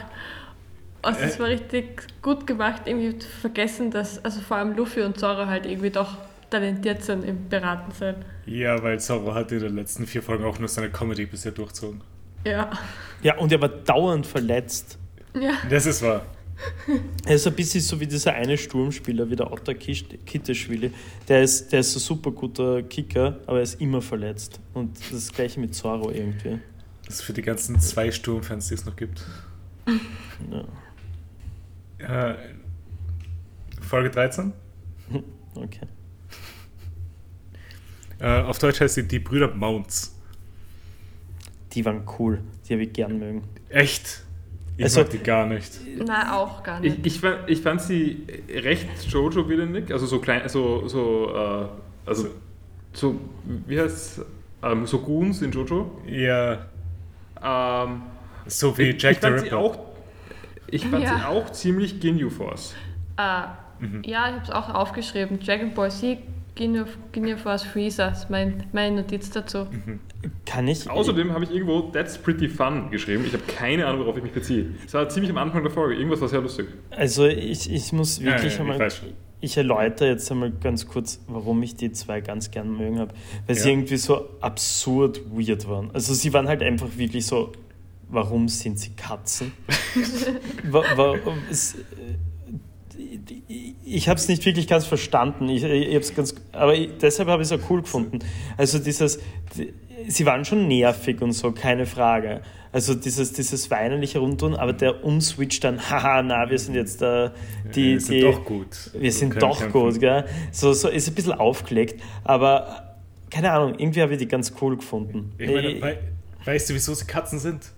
Also 1.01 1.21
das 1.21 1.39
war 1.39 1.47
richtig 1.47 2.03
gut 2.21 2.45
gemacht, 2.45 2.83
irgendwie 2.85 3.17
zu 3.17 3.29
vergessen, 3.29 3.91
dass 3.91 4.23
also 4.23 4.41
vor 4.41 4.57
allem 4.57 4.75
Luffy 4.75 5.01
und 5.01 5.17
Zoro 5.17 5.45
halt 5.45 5.65
irgendwie 5.65 5.89
doch 5.89 6.17
talentiert 6.49 7.03
sind 7.03 7.23
im 7.23 7.47
Piratensein. 7.47 8.15
Ja, 8.45 8.81
weil 8.81 8.99
Zorro 8.99 9.33
hat 9.33 9.51
in 9.51 9.59
den 9.59 9.75
letzten 9.75 10.05
vier 10.07 10.21
Folgen 10.21 10.43
auch 10.43 10.59
nur 10.59 10.67
seine 10.67 10.89
Comedy 10.89 11.25
bisher 11.25 11.51
durchzogen. 11.51 12.01
Ja. 12.45 12.69
Ja, 13.21 13.37
und 13.37 13.51
er 13.51 13.61
war 13.61 13.69
dauernd 13.69 14.25
verletzt. 14.25 14.97
Ja. 15.39 15.53
Das 15.69 15.85
ist 15.85 16.01
wahr. 16.01 16.25
Er 17.25 17.35
ist 17.35 17.47
ein 17.47 17.53
bisschen 17.53 17.79
so 17.79 17.99
wie 17.99 18.07
dieser 18.07 18.33
eine 18.33 18.57
Sturmspieler, 18.57 19.29
wie 19.29 19.35
der 19.35 19.51
Otter 19.51 19.73
Kitteschwili. 19.73 20.91
Der 21.27 21.43
ist, 21.43 21.71
der 21.71 21.79
ist 21.79 21.95
ein 21.95 21.99
super 21.99 22.31
guter 22.31 22.83
Kicker, 22.83 23.39
aber 23.45 23.57
er 23.57 23.63
ist 23.63 23.79
immer 23.79 24.01
verletzt. 24.01 24.59
Und 24.73 24.97
das 25.11 25.31
gleiche 25.31 25.59
mit 25.59 25.73
Zoro 25.73 26.11
irgendwie. 26.11 26.59
Das 27.05 27.15
ist 27.15 27.21
für 27.21 27.33
die 27.33 27.41
ganzen 27.41 27.79
zwei 27.79 28.11
Sturmfans, 28.11 28.67
die 28.67 28.73
es 28.73 28.85
noch 28.85 28.95
gibt. 28.95 29.23
Ja, 30.51 30.65
Äh, 31.99 32.33
Folge 33.81 34.09
13. 34.09 34.53
okay. 35.55 35.87
Äh, 38.19 38.41
auf 38.41 38.59
Deutsch 38.59 38.81
heißt 38.81 38.95
sie 38.95 39.07
Die 39.07 39.19
Brüder 39.19 39.53
Mounts. 39.53 40.15
Die 41.73 41.85
waren 41.85 42.03
cool. 42.17 42.41
Die 42.67 42.73
habe 42.73 42.83
ich 42.83 42.93
gern 42.93 43.19
mögen. 43.19 43.43
Echt? 43.69 44.23
Ich 44.77 44.83
Also- 44.85 45.01
mag 45.01 45.09
die 45.11 45.19
gar 45.19 45.45
nicht. 45.45 45.79
Nein, 45.97 46.27
auch 46.29 46.63
gar 46.63 46.79
nicht. 46.79 46.99
Ich, 46.99 47.15
ich, 47.15 47.19
fand, 47.19 47.49
ich 47.49 47.61
fand 47.61 47.81
sie 47.81 48.25
recht 48.49 48.87
Jojo-willendig, 49.07 49.91
also 49.91 50.05
so 50.05 50.19
klein, 50.19 50.47
so, 50.49 50.87
so, 50.87 51.33
äh, 51.35 51.65
also 52.09 52.29
so, 52.93 53.19
wie 53.67 53.79
heißt 53.79 54.21
ähm, 54.63 54.85
so 54.87 54.99
Goons 54.99 55.41
in 55.41 55.51
Jojo. 55.51 56.01
Ja, 56.07 56.65
Ähm, 57.41 58.01
so 58.47 58.77
wie 58.77 58.83
ich, 58.91 59.01
Jack 59.01 59.13
ich 59.13 59.17
the 59.19 59.27
fand 59.27 59.39
sie 59.39 59.45
Ripper. 59.45 59.57
auch, 59.57 59.79
ich 60.71 60.85
fand 60.85 61.03
Ja. 61.03 61.17
sie 61.17 61.25
auch 61.27 61.49
ziemlich 61.51 61.99
Ginyu 61.99 62.29
Force. 62.29 62.75
Äh, 63.17 63.43
Mhm. 63.81 64.01
Ja, 64.05 64.27
ich 64.27 64.33
habe 64.33 64.43
es 64.43 64.49
auch 64.51 64.73
aufgeschrieben. 64.75 65.39
Dragon 65.39 65.73
Ball 65.73 65.89
Z, 65.89 66.17
Ginyu 66.55 66.83
Ginyu 67.13 67.37
Force 67.37 67.63
Freezer, 67.63 68.09
das 68.09 68.23
ist 68.25 68.29
mein, 68.29 68.65
meine 68.73 68.97
Notiz 68.97 69.29
dazu. 69.31 69.67
Mhm. 69.71 70.01
Kann 70.45 70.67
ich. 70.67 70.89
Außerdem 70.89 71.31
habe 71.31 71.45
ich 71.45 71.51
irgendwo 71.51 71.83
That's 71.83 72.17
Pretty 72.17 72.49
Fun 72.49 72.91
geschrieben. 72.91 73.23
Ich 73.25 73.31
habe 73.31 73.43
keine 73.47 73.85
Ahnung, 73.87 74.01
worauf 74.01 74.17
ich 74.17 74.23
mich 74.23 74.33
beziehe. 74.33 74.65
Es 74.85 74.93
war 74.93 75.07
ziemlich 75.07 75.31
am 75.31 75.37
Anfang 75.37 75.63
der 75.63 75.71
Folge. 75.71 75.95
Irgendwas 75.95 76.19
war 76.19 76.27
sehr 76.27 76.41
lustig. 76.41 76.67
Also 76.91 77.25
ich, 77.25 77.71
ich 77.71 77.93
muss 77.93 78.19
Ja, 78.19 78.25
wirklich 78.33 78.57
ja, 78.57 78.65
ich 78.65 78.71
einmal. 78.71 78.91
schon. 78.91 79.09
Ich 79.39 79.55
erläutere 79.55 80.09
jetzt 80.09 80.29
einmal 80.29 80.51
ganz 80.51 80.85
kurz, 80.85 81.23
warum 81.29 81.63
ich 81.63 81.75
die 81.77 81.93
zwei 81.93 82.19
ganz 82.19 82.51
gern 82.51 82.75
mögen 82.75 82.99
habe. 82.99 83.13
Weil 83.47 83.55
sie 83.55 83.69
Ja. 83.69 83.75
irgendwie 83.75 83.95
so 83.95 84.27
absurd 84.41 85.21
weird 85.31 85.69
waren. 85.69 85.89
Also 85.93 86.13
sie 86.13 86.33
waren 86.33 86.49
halt 86.49 86.61
einfach 86.61 86.89
wirklich 86.97 87.25
so, 87.25 87.53
warum 88.09 88.47
sind 88.49 88.79
sie 88.79 88.91
Katzen? 88.91 89.51
Äh, 90.71 91.19
ich 93.85 94.09
habe 94.09 94.19
es 94.19 94.27
nicht 94.27 94.45
wirklich 94.45 94.67
ganz 94.67 94.85
verstanden. 94.85 95.47
Ich, 95.49 95.63
ich 95.63 95.95
hab's 95.95 96.13
ganz, 96.13 96.35
aber 96.51 96.75
ich, 96.75 96.89
deshalb 97.01 97.29
habe 97.29 97.41
ich 97.41 97.49
es 97.51 97.57
auch 97.59 97.69
cool 97.69 97.81
gefunden. 97.81 98.19
Also 98.57 98.79
dieses, 98.79 99.19
die- 99.55 99.73
sie 100.07 100.25
waren 100.25 100.45
schon 100.45 100.67
nervig 100.67 101.21
und 101.21 101.31
so, 101.31 101.51
keine 101.51 101.85
Frage. 101.85 102.41
Also 102.71 102.93
dieses, 102.93 103.33
dieses 103.33 103.71
weinerliche 103.71 104.19
Rundtun, 104.19 104.53
aber 104.55 104.73
der 104.73 105.03
Umswitch 105.03 105.59
dann, 105.59 105.79
haha, 105.89 106.21
na, 106.21 106.49
wir 106.49 106.59
sind 106.59 106.75
jetzt 106.75 107.01
da, 107.01 107.33
die, 107.73 107.93
wir 107.93 108.01
sind 108.01 108.15
die, 108.15 108.21
doch 108.21 108.45
gut. 108.45 108.91
wir 108.93 109.11
sind 109.11 109.41
doch 109.41 109.59
kämpfen. 109.59 109.71
gut, 109.81 109.99
gell? 109.99 110.25
So, 110.51 110.73
so 110.73 110.87
ist 110.89 111.07
ein 111.07 111.15
bisschen 111.15 111.33
aufgelegt, 111.33 112.01
aber 112.23 112.97
keine 113.29 113.51
Ahnung, 113.51 113.75
irgendwie 113.77 114.01
habe 114.01 114.13
ich 114.13 114.19
die 114.19 114.27
ganz 114.27 114.53
cool 114.61 114.75
gefunden. 114.77 115.31
Ich 115.37 115.49
meine, 115.49 115.69
Äh, 115.69 115.81
wei 115.81 115.99
weißt 116.45 116.69
du, 116.69 116.73
wieso 116.73 116.93
sie 116.93 117.05
Katzen 117.05 117.39
sind? 117.39 117.71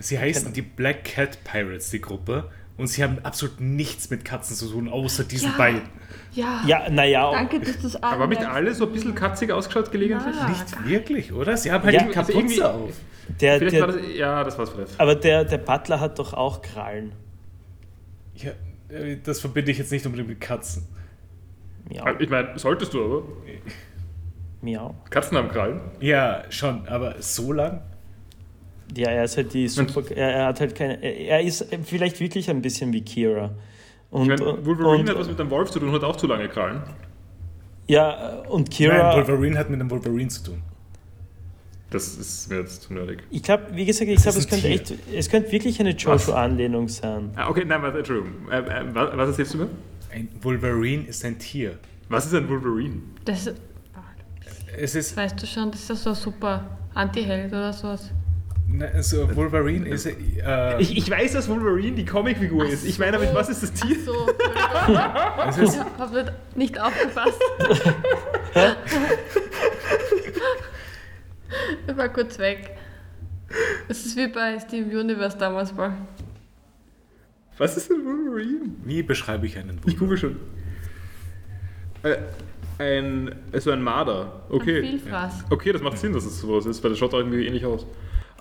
Sie 0.00 0.18
heißen 0.18 0.52
die 0.52 0.62
Black 0.62 1.04
Cat 1.04 1.38
Pirates, 1.44 1.90
die 1.90 2.00
Gruppe. 2.00 2.50
Und 2.76 2.86
sie 2.86 3.04
haben 3.04 3.18
absolut 3.24 3.60
nichts 3.60 4.08
mit 4.08 4.24
Katzen 4.24 4.56
zu 4.56 4.66
tun, 4.70 4.88
außer 4.88 5.24
diesen 5.24 5.50
Ja. 5.50 5.56
beiden. 5.58 5.82
Ja, 6.32 6.62
ja, 6.66 6.88
naja, 6.88 7.30
danke, 7.30 7.60
dass 7.60 7.76
du 7.76 7.82
das 7.82 7.96
Aber 8.02 8.22
haben 8.22 8.28
nicht 8.30 8.38
anmerkst. 8.38 8.56
alle 8.56 8.74
so 8.74 8.86
ein 8.86 8.92
bisschen 8.92 9.14
katzig 9.14 9.50
ausgeschaut 9.52 9.90
gelegentlich? 9.92 10.34
Ja. 10.34 10.48
Nicht 10.48 10.84
wirklich, 10.88 11.32
oder? 11.32 11.56
Sie 11.58 11.70
haben 11.70 11.84
halt 11.84 11.94
Ja, 11.94 12.02
die 12.04 12.16
also 12.16 12.32
Kapuze 12.32 12.70
auf. 12.72 12.90
der, 13.40 13.58
Vielleicht 13.58 13.80
war 13.80 13.88
der, 13.88 13.96
das, 13.98 14.14
ja, 14.16 14.44
das 14.44 14.56
war's 14.58 14.70
vielleicht. 14.70 14.98
aber 14.98 15.14
der, 15.16 15.44
der 15.44 15.58
Butler 15.58 16.00
hat 16.00 16.18
doch 16.18 16.32
auch 16.32 16.62
Krallen. 16.62 17.12
Ja, 18.36 18.52
äh, 18.88 19.18
das 19.22 19.40
verbinde 19.40 19.72
ich 19.72 19.78
jetzt 19.78 19.92
nicht 19.92 20.06
unbedingt 20.06 20.28
mit 20.30 20.40
Katzen. 20.40 20.86
Miau, 21.90 22.06
Ich 22.18 22.30
meine, 22.30 22.58
solltest 22.58 22.94
du 22.94 23.04
aber. 23.04 23.22
miau. 24.62 24.94
Katzen 25.10 25.36
haben 25.36 25.48
Krallen. 25.48 25.80
Ja, 26.00 26.44
schon, 26.50 26.86
aber 26.88 27.16
so 27.20 27.52
lang? 27.52 27.82
Ja, 28.96 29.10
er 29.10 29.24
ist 29.24 29.36
halt 29.36 29.52
die 29.54 29.68
super, 29.68 30.02
er, 30.14 30.30
er 30.32 30.46
hat 30.46 30.60
halt 30.60 30.74
keine, 30.74 31.02
er 31.02 31.40
ist 31.42 31.66
vielleicht 31.84 32.18
wirklich 32.20 32.50
ein 32.50 32.60
bisschen 32.62 32.92
wie 32.92 33.02
Kira. 33.02 33.50
Und, 34.10 34.22
Ich 34.22 34.28
meine, 34.40 34.66
Wolverine 34.66 35.02
und, 35.02 35.08
hat 35.10 35.18
was 35.18 35.28
mit 35.28 35.40
einem 35.40 35.50
Wolf 35.50 35.70
zu 35.70 35.78
tun 35.78 35.88
und 35.90 35.94
hat 35.94 36.02
auch 36.04 36.16
zu 36.16 36.26
lange 36.26 36.48
Krallen. 36.48 36.82
ja, 37.86 38.40
und 38.48 38.68
Nein, 38.68 38.70
Kira, 38.70 39.16
Wolverine 39.16 39.58
hat 39.58 39.70
mit 39.70 39.80
einem 39.80 39.90
Wolverine 39.90 40.28
zu 40.28 40.42
tun. 40.44 40.62
Das 41.90 42.16
ist 42.16 42.48
mir 42.48 42.60
jetzt 42.60 42.82
zu 42.82 42.94
nerdig. 42.94 43.22
Ich 43.30 43.42
glaube, 43.42 43.64
wie 43.72 43.84
gesagt, 43.84 44.08
ich 44.08 44.22
glaube, 44.22 44.38
es 44.38 44.48
könnte 44.48 44.66
Tier. 44.68 44.74
echt, 44.80 44.94
es 45.12 45.28
könnte 45.28 45.50
wirklich 45.50 45.80
eine 45.80 45.90
Jojo-Anlehnung 45.90 46.88
sein. 46.88 47.30
Ah, 47.34 47.48
okay, 47.48 47.64
nein, 47.64 47.82
warte, 47.82 47.98
Entschuldigung. 47.98 48.48
Äh, 48.50 48.58
äh, 48.58 48.84
was, 48.94 49.16
was 49.16 49.28
erzählst 49.30 49.54
du 49.54 49.58
mir? 49.58 49.68
Ein 50.12 50.28
Wolverine 50.40 51.04
ist 51.06 51.24
ein 51.24 51.36
Tier. 51.38 51.78
Was 52.08 52.26
ist 52.26 52.34
ein 52.34 52.48
Wolverine? 52.48 53.02
Das, 53.24 53.50
Es 54.76 54.94
ist. 54.94 55.16
weißt 55.16 55.40
du 55.42 55.46
schon, 55.46 55.70
das 55.72 55.90
ist 55.90 56.02
so 56.04 56.10
ein 56.10 56.16
super 56.16 56.78
Anti-Held 56.94 57.48
oder 57.52 57.72
sowas. 57.72 58.10
Na, 58.72 58.86
Also 58.86 59.34
Wolverine 59.36 59.88
ist. 59.88 60.06
Äh, 60.06 60.14
Ich, 60.78 60.96
ich 60.96 61.10
weiß, 61.10 61.32
dass 61.32 61.48
Wolverine 61.48 61.92
die 61.96 62.04
Comicfigur 62.04 62.66
ist. 62.66 62.84
Ich 62.86 62.98
meine 62.98 63.12
damit, 63.12 63.34
was 63.34 63.48
ist 63.48 63.62
das 63.62 63.72
Tier? 63.72 63.96
Ach 64.06 65.52
so, 65.52 65.62
es 65.62 65.74
ich 65.74 65.80
ist 65.80 65.98
habe 65.98 66.32
nicht 66.54 66.80
aufgepasst. 66.80 67.40
ich 71.88 71.96
war 71.96 72.08
kurz 72.08 72.38
weg. 72.38 72.76
Das 73.88 74.04
ist 74.06 74.16
wie 74.16 74.28
bei 74.28 74.58
Steam 74.60 74.88
Universe 74.88 75.36
damals 75.36 75.74
mal. 75.74 75.92
Was 77.58 77.76
ist 77.76 77.90
ein 77.90 78.04
Wolverine? 78.04 78.70
wie 78.84 79.02
beschreibe 79.02 79.44
ich 79.46 79.58
einen 79.58 79.78
Ich 79.86 79.98
Wolverine? 79.98 79.98
google 79.98 80.16
schon. 80.18 80.36
Äh, 82.02 82.16
ein, 82.78 83.34
also 83.52 83.70
ein 83.72 83.82
Marder. 83.82 84.44
Ein 84.48 84.54
Okay. 84.56 84.80
Vielfraß. 84.82 85.44
Okay, 85.50 85.72
das 85.72 85.82
macht 85.82 85.98
Sinn, 85.98 86.12
dass 86.14 86.24
es 86.24 86.40
sowas 86.40 86.64
ist, 86.66 86.82
weil 86.82 86.90
das 86.90 86.98
schaut 86.98 87.12
irgendwie 87.12 87.46
ähnlich 87.46 87.66
aus. 87.66 87.84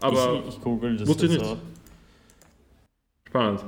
Aber 0.01 0.41
ich, 0.47 0.55
ich 0.55 0.61
google 0.61 0.97
das 0.97 1.07
wusste 1.07 1.25
ich 1.25 1.33
nicht. 1.33 1.43
auch. 1.43 1.57
spannend. 3.27 3.61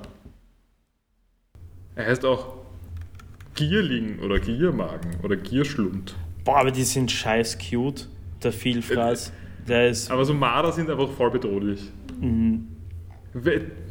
Er 1.96 2.06
heißt 2.08 2.26
auch 2.26 2.56
Gierling 3.56 4.20
oder 4.20 4.40
Giermagen 4.40 5.20
oder 5.24 5.36
Gierschlund. 5.36 6.16
Boah, 6.44 6.60
aber 6.60 6.72
die 6.72 6.84
sind 6.84 7.12
scheiß 7.12 7.58
cute. 7.60 8.08
Der 8.44 8.52
Vielfraß, 8.52 9.32
der 9.68 9.90
ist. 9.90 10.10
Aber 10.10 10.26
so 10.26 10.34
Marder 10.34 10.72
sind 10.72 10.90
einfach 10.90 11.10
voll 11.12 11.30
bedrohlich. 11.30 11.82
Mhm. 12.20 12.68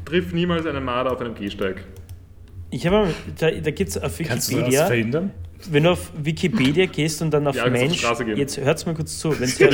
Triff 0.04 0.32
niemals 0.32 0.66
einen 0.66 0.82
Marder 0.82 1.12
auf 1.12 1.20
einem 1.20 1.34
Gehsteig. 1.34 1.84
Ich 2.70 2.86
habe, 2.86 3.14
da, 3.38 3.50
da 3.50 3.70
gibt 3.70 3.90
es 3.90 3.98
auf 3.98 4.18
Kannst 4.18 4.50
du 4.50 4.56
das 4.56 4.66
Wikipedia, 4.66 4.86
verhindern? 4.86 5.30
Wenn 5.70 5.84
du 5.84 5.90
auf 5.90 6.10
Wikipedia 6.16 6.86
gehst 6.86 7.22
und 7.22 7.30
dann 7.32 7.46
auf 7.46 7.56
Ja, 7.56 7.64
auf 7.64 7.70
Mensch, 7.70 8.02
gehen. 8.02 8.36
jetzt 8.36 8.58
hört 8.58 8.84
mal 8.86 8.94
kurz 8.94 9.18
zu, 9.18 9.30
wenn, 9.40 9.48
ihr, 9.58 9.70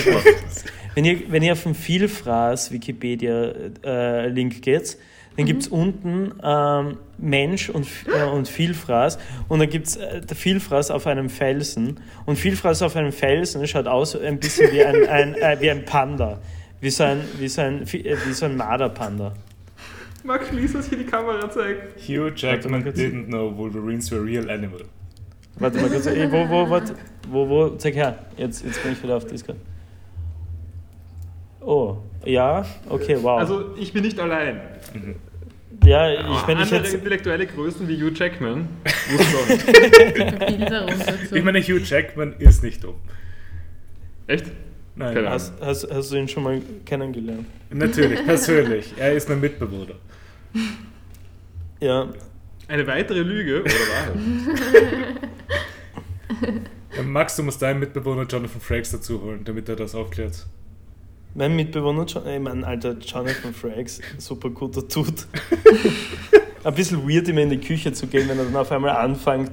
wenn, 0.95 1.05
ihr, 1.05 1.23
wenn 1.29 1.43
ihr 1.43 1.53
auf 1.53 1.63
den 1.63 1.75
Vielfraß 1.75 2.73
Wikipedia-Link 2.73 4.63
geht, 4.63 4.99
dann 5.37 5.45
gibt 5.45 5.63
es 5.63 5.69
unten 5.69 6.33
ähm, 6.43 6.97
Mensch 7.19 7.69
und, 7.69 7.87
äh, 8.07 8.25
und 8.25 8.49
Vielfraß 8.49 9.19
und 9.49 9.59
dann 9.59 9.69
gibt 9.69 9.87
es 9.89 9.97
äh, 9.97 10.23
der 10.23 10.37
Vielfraß 10.37 10.91
auf 10.91 11.07
einem 11.07 11.29
Felsen 11.29 12.01
und 12.25 12.37
Vielfraß 12.37 12.83
auf 12.83 12.97
einem 12.97 13.13
Felsen 13.13 13.67
schaut 13.67 13.87
aus 13.87 14.17
ein 14.17 14.41
bisschen 14.41 14.73
wie 14.73 14.83
ein, 14.83 15.07
ein, 15.07 15.35
äh, 15.35 15.57
wie 15.61 15.71
ein 15.71 15.85
Panda, 15.85 16.41
wie 16.81 16.89
so 16.91 17.05
ein, 17.05 17.21
wie 17.39 17.49
so 17.49 17.61
ein, 17.61 17.83
äh, 17.83 18.17
wie 18.27 18.33
so 18.33 18.47
ein 18.47 18.57
Marderpanda. 18.57 19.35
Max 20.25 20.49
Schließ, 20.49 20.75
was 20.75 20.89
hier 20.89 20.99
die 20.99 21.05
Kamera 21.05 21.49
zeigt. 21.51 22.01
Hugh 22.01 22.33
Jackman 22.35 22.83
didn't 22.85 23.27
know 23.27 23.55
Wolverines 23.57 24.11
were 24.11 24.25
real 24.25 24.51
animal. 24.51 24.81
Warte 25.59 25.81
mal 25.81 25.89
kurz, 25.89 26.07
ey, 26.07 26.31
wo, 26.31 26.49
wo, 26.49 26.69
warte, 26.69 26.95
wo, 27.31 27.49
wo, 27.49 27.69
zeig 27.77 27.95
her, 27.95 28.19
jetzt, 28.37 28.65
jetzt 28.65 28.83
bin 28.83 28.93
ich 28.93 29.03
wieder 29.03 29.17
auf 29.17 29.27
Discord. 29.27 29.57
Oh, 31.61 31.97
ja, 32.25 32.65
okay, 32.89 33.17
wow. 33.21 33.39
Also, 33.41 33.75
ich 33.77 33.93
bin 33.93 34.03
nicht 34.03 34.21
allein. 34.21 34.61
ja, 35.85 36.11
ich, 36.13 36.47
wenn 36.47 36.59
ich 36.59 36.65
Andere 36.65 36.77
jetzt, 36.77 36.95
intellektuelle 36.95 37.47
Größen 37.47 37.89
wie 37.89 37.97
Hugh 38.01 38.13
Jackman. 38.15 38.69
Ich 41.33 41.43
meine, 41.45 41.61
Hugh 41.61 41.81
Jackman 41.83 42.35
ist 42.39 42.63
nicht 42.63 42.85
dumm. 42.85 42.95
Echt? 44.27 44.47
Nein, 44.95 45.29
hast, 45.29 45.53
hast, 45.61 45.91
hast 45.91 46.13
du 46.13 46.17
ihn 46.17 46.29
schon 46.29 46.43
mal 46.43 46.61
kennengelernt? 46.85 47.47
natürlich, 47.71 48.25
persönlich. 48.25 48.95
Er 48.97 49.13
ist 49.13 49.29
mein 49.29 49.41
Mitbewohner. 49.41 49.95
Ja, 51.81 52.09
Eine 52.69 52.87
weitere 52.87 53.21
Lüge 53.21 53.63
oder 53.63 53.71
Wahrheit? 53.71 54.17
Äh, 56.99 57.03
Max, 57.03 57.37
du 57.37 57.43
musst 57.43 57.61
deinen 57.63 57.79
Mitbewohner 57.81 58.25
Jonathan 58.27 58.61
Frakes 58.61 58.91
dazu 58.91 59.23
holen, 59.23 59.45
damit 59.45 59.69
er 59.69 59.77
das 59.77 59.95
aufklärt. 59.95 60.47
mein 61.35 61.55
Mitbewohner, 61.55 62.05
John, 62.05 62.27
ey, 62.27 62.39
mein 62.39 62.65
alter 62.65 62.97
Jonathan 62.99 63.53
Frakes, 63.55 64.01
super 64.19 64.51
guter 64.51 64.87
Tut. 64.89 65.27
Ein 66.65 66.75
bisschen 66.75 67.09
weird, 67.09 67.29
immer 67.29 67.43
in 67.43 67.51
die 67.51 67.61
Küche 67.61 67.93
zu 67.93 68.07
gehen, 68.07 68.29
wenn 68.29 68.39
er 68.39 68.45
dann 68.45 68.57
auf 68.57 68.73
einmal 68.73 68.97
anfängt, 68.97 69.53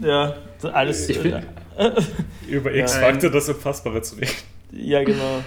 ja, 0.00 0.34
alles, 0.72 1.08
Ich 1.08 1.18
find- 1.18 1.42
Über 2.48 2.74
Ja. 2.74 2.82
X-Factor 2.84 3.30
das 3.30 3.48
Unfassbare 3.48 4.02
zu 4.02 4.16
reden. 4.16 4.32
ja 4.72 5.02
genau. 5.04 5.42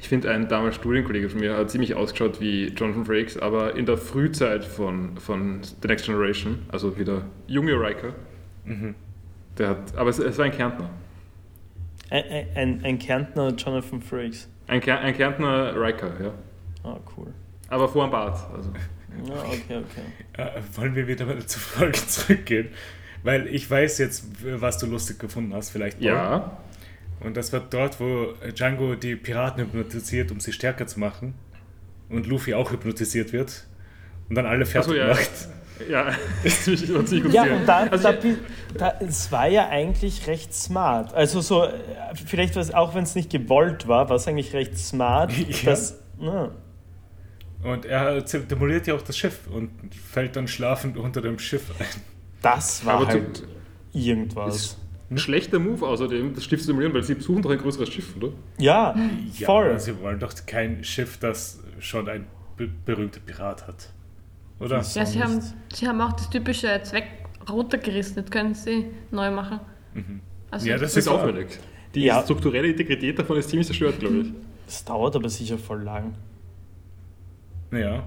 Ich 0.00 0.08
finde, 0.08 0.30
ein 0.30 0.48
damals 0.48 0.76
Studienkollege 0.76 1.28
von 1.28 1.40
mir 1.40 1.56
hat 1.56 1.70
ziemlich 1.70 1.96
ausgeschaut 1.96 2.40
wie 2.40 2.68
Jonathan 2.68 3.04
Frakes, 3.04 3.36
aber 3.36 3.74
in 3.74 3.84
der 3.84 3.96
Frühzeit 3.96 4.64
von, 4.64 5.16
von 5.18 5.60
The 5.62 5.88
Next 5.88 6.06
Generation, 6.06 6.60
also 6.68 6.96
wieder 6.96 7.22
junge 7.48 7.72
Riker. 7.72 8.14
Mhm. 8.64 8.94
Der 9.58 9.70
hat, 9.70 9.96
aber 9.96 10.10
es, 10.10 10.20
es 10.20 10.38
war 10.38 10.44
ein 10.44 10.52
Kärntner. 10.52 10.88
Ein, 12.10 12.46
ein, 12.54 12.84
ein 12.84 12.98
Kärntner 13.00 13.52
Jonathan 13.56 14.00
Frakes. 14.00 14.48
Ein, 14.68 14.80
Ker, 14.80 15.00
ein 15.00 15.14
Kärntner 15.16 15.74
Riker, 15.74 16.12
ja. 16.22 16.32
Ah, 16.84 16.98
cool. 17.16 17.34
Aber 17.68 17.88
vor 17.88 18.06
dem 18.06 18.12
Bart. 18.12 18.38
Also. 18.54 18.70
Ja, 19.26 19.42
okay, 19.42 19.78
okay. 19.78 20.02
Äh, 20.34 20.60
wollen 20.76 20.94
wir 20.94 21.08
wieder 21.08 21.26
mal 21.26 21.44
zur 21.44 21.60
Folge 21.60 21.98
zurückgehen? 22.06 22.68
Weil 23.24 23.48
ich 23.48 23.68
weiß 23.68 23.98
jetzt, 23.98 24.26
was 24.60 24.78
du 24.78 24.86
lustig 24.86 25.18
gefunden 25.18 25.52
hast, 25.54 25.70
vielleicht. 25.70 25.98
Paul. 25.98 26.06
Ja, 26.06 26.58
Und 27.20 27.36
das 27.36 27.52
wird 27.52 27.74
dort, 27.74 28.00
wo 28.00 28.34
Django 28.52 28.94
die 28.94 29.16
Piraten 29.16 29.64
hypnotisiert, 29.64 30.30
um 30.30 30.40
sie 30.40 30.52
stärker 30.52 30.86
zu 30.86 31.00
machen. 31.00 31.34
Und 32.08 32.26
Luffy 32.26 32.54
auch 32.54 32.70
hypnotisiert 32.70 33.32
wird. 33.32 33.66
Und 34.28 34.34
dann 34.36 34.46
alle 34.46 34.66
fertig 34.66 34.92
Achso, 34.92 35.00
ja. 35.00 35.08
macht. 35.08 35.48
ja, 35.88 36.06
war 37.26 37.32
Ja, 37.32 37.56
und 37.56 37.66
da, 37.66 37.78
also 37.86 38.12
da, 38.12 38.18
da, 38.76 38.94
es 39.00 39.30
war 39.30 39.48
ja 39.48 39.68
eigentlich 39.68 40.26
recht 40.26 40.52
smart. 40.54 41.14
Also 41.14 41.40
so, 41.40 41.68
vielleicht 42.26 42.56
was, 42.56 42.72
auch 42.72 42.94
wenn 42.94 43.04
es 43.04 43.14
nicht 43.14 43.30
gewollt 43.30 43.86
war, 43.86 44.08
war 44.08 44.16
es 44.16 44.26
eigentlich 44.26 44.52
recht 44.54 44.76
smart, 44.78 45.32
Ja. 45.62 45.70
dass, 45.70 45.98
na, 46.18 46.50
Und 47.62 47.84
er 47.84 48.22
demoliert 48.22 48.86
ja 48.86 48.94
auch 48.94 49.02
das 49.02 49.16
Schiff 49.16 49.46
und 49.48 49.70
fällt 49.94 50.36
dann 50.36 50.48
schlafend 50.48 50.96
unter 50.96 51.20
dem 51.20 51.38
Schiff 51.38 51.70
ein. 51.78 51.86
das 52.42 52.84
war 52.84 52.94
aber 52.94 53.08
halt 53.08 53.44
irgendwas. 53.92 54.78
Ein 55.10 55.18
schlechter 55.18 55.58
Move 55.58 55.86
außerdem, 55.86 56.34
das 56.34 56.44
Schiff 56.44 56.60
zu 56.60 56.66
simulieren, 56.66 56.92
weil 56.94 57.02
sie 57.02 57.14
suchen 57.20 57.42
doch 57.42 57.50
ein 57.50 57.58
größeres 57.58 57.88
Schiff, 57.88 58.14
oder? 58.16 58.28
Ja, 58.58 58.94
Ja, 59.38 59.46
voll. 59.46 59.70
aber 59.70 59.78
sie 59.78 59.98
wollen 60.00 60.18
doch 60.20 60.32
kein 60.46 60.84
Schiff, 60.84 61.16
das 61.18 61.60
schon 61.78 62.08
ein 62.08 62.26
be 62.56 62.68
berühmter 62.84 63.20
Pirat 63.20 63.66
hat. 63.66 63.90
Oder? 64.60 64.76
Das- 64.78 64.94
Ja, 64.94 65.06
sie 65.06 65.22
haben, 65.22 65.40
sie 65.72 65.86
haben 65.88 66.00
auch 66.00 66.12
das 66.12 66.28
typische 66.28 66.66
weg 66.92 67.06
runtergerissen. 67.48 68.16
Jetzt 68.18 68.30
können 68.30 68.54
sie 68.54 68.86
neu 69.10 69.30
machen. 69.30 69.60
Mhm. 69.94 70.20
Also, 70.50 70.66
Ja, 70.66 70.74
Das 70.74 70.92
das 70.92 70.96
ist 71.04 71.08
auffällig. 71.08 71.58
Die 71.94 72.02
Ja. 72.02 72.22
strukturelle 72.22 72.68
Integrität 72.68 73.18
davon 73.18 73.38
ist 73.38 73.48
ziemlich 73.48 73.66
zerstört, 73.66 73.98
glaube 74.00 74.16
ich. 74.18 74.32
Es 74.66 74.84
dauert 74.84 75.16
aber 75.16 75.28
sicher 75.30 75.56
voll 75.56 75.82
lang. 75.82 76.14
Ja. 77.72 78.04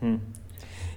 Hm. 0.00 0.20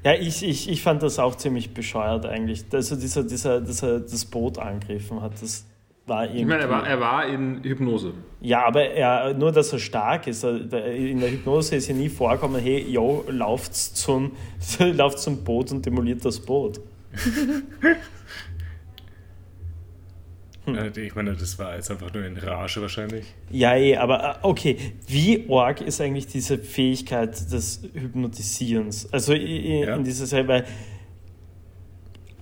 Ja, 0.04 0.14
ich, 0.14 0.44
ich, 0.44 0.70
ich 0.70 0.82
fand 0.82 1.04
das 1.04 1.20
auch 1.20 1.36
ziemlich 1.36 1.74
bescheuert 1.74 2.26
eigentlich. 2.26 2.66
Also 2.74 2.96
dieser, 2.96 3.24
dieser, 3.24 3.62
dass 3.62 3.84
er 3.84 4.00
das 4.00 4.26
Boot 4.26 4.58
angegriffen 4.58 5.22
hat, 5.22 5.34
das 5.42 5.66
war 6.08 6.24
irgendwie... 6.24 6.40
Ich 6.42 6.48
meine, 6.48 6.64
er 6.64 6.70
war, 6.70 6.88
er 6.88 7.00
war 7.00 7.28
in 7.28 7.64
Hypnose. 7.64 8.14
Ja, 8.42 8.66
aber 8.66 8.84
er, 8.86 9.34
nur, 9.36 9.52
dass 9.52 9.72
er 9.74 9.80
stark 9.80 10.26
ist. 10.26 10.44
Der- 10.44 10.86
In 10.96 11.20
der 11.20 11.30
Hypnose 11.32 11.76
ist 11.76 11.88
ja 11.88 11.94
nie 11.94 12.10
vorkommen, 12.10 12.60
hey, 12.60 12.80
yo, 12.90 13.24
lauft 13.30 13.76
zum, 13.76 14.32
lauft 14.80 15.20
zum 15.20 15.44
Boot 15.44 15.72
und 15.72 15.86
demoliert 15.86 16.26
das 16.26 16.40
Boot. 16.40 16.82
Äh, 20.76 20.92
Ich 21.06 21.16
meine, 21.16 21.34
das 21.34 21.58
war 21.60 21.76
jetzt 21.76 21.90
einfach 21.92 22.14
nur 22.14 22.26
in 22.26 22.38
Rage 22.38 22.82
wahrscheinlich. 22.82 23.26
Ja, 23.50 23.76
eh, 23.76 23.96
aber 23.98 24.24
äh, 24.24 24.34
okay, 24.42 24.78
wie 25.08 25.46
arg 25.50 25.82
ist 25.82 26.02
eigentlich 26.02 26.28
diese 26.28 26.58
Fähigkeit 26.58 27.52
des 27.52 27.82
Hypnotisierens? 27.94 29.12
Also 29.14 29.34
i- 29.34 29.38
i- 29.38 29.82
Ja. 29.84 29.96
in 29.96 30.04
dieser 30.04 30.26
Serie, 30.26 30.48
weil, 30.48 30.66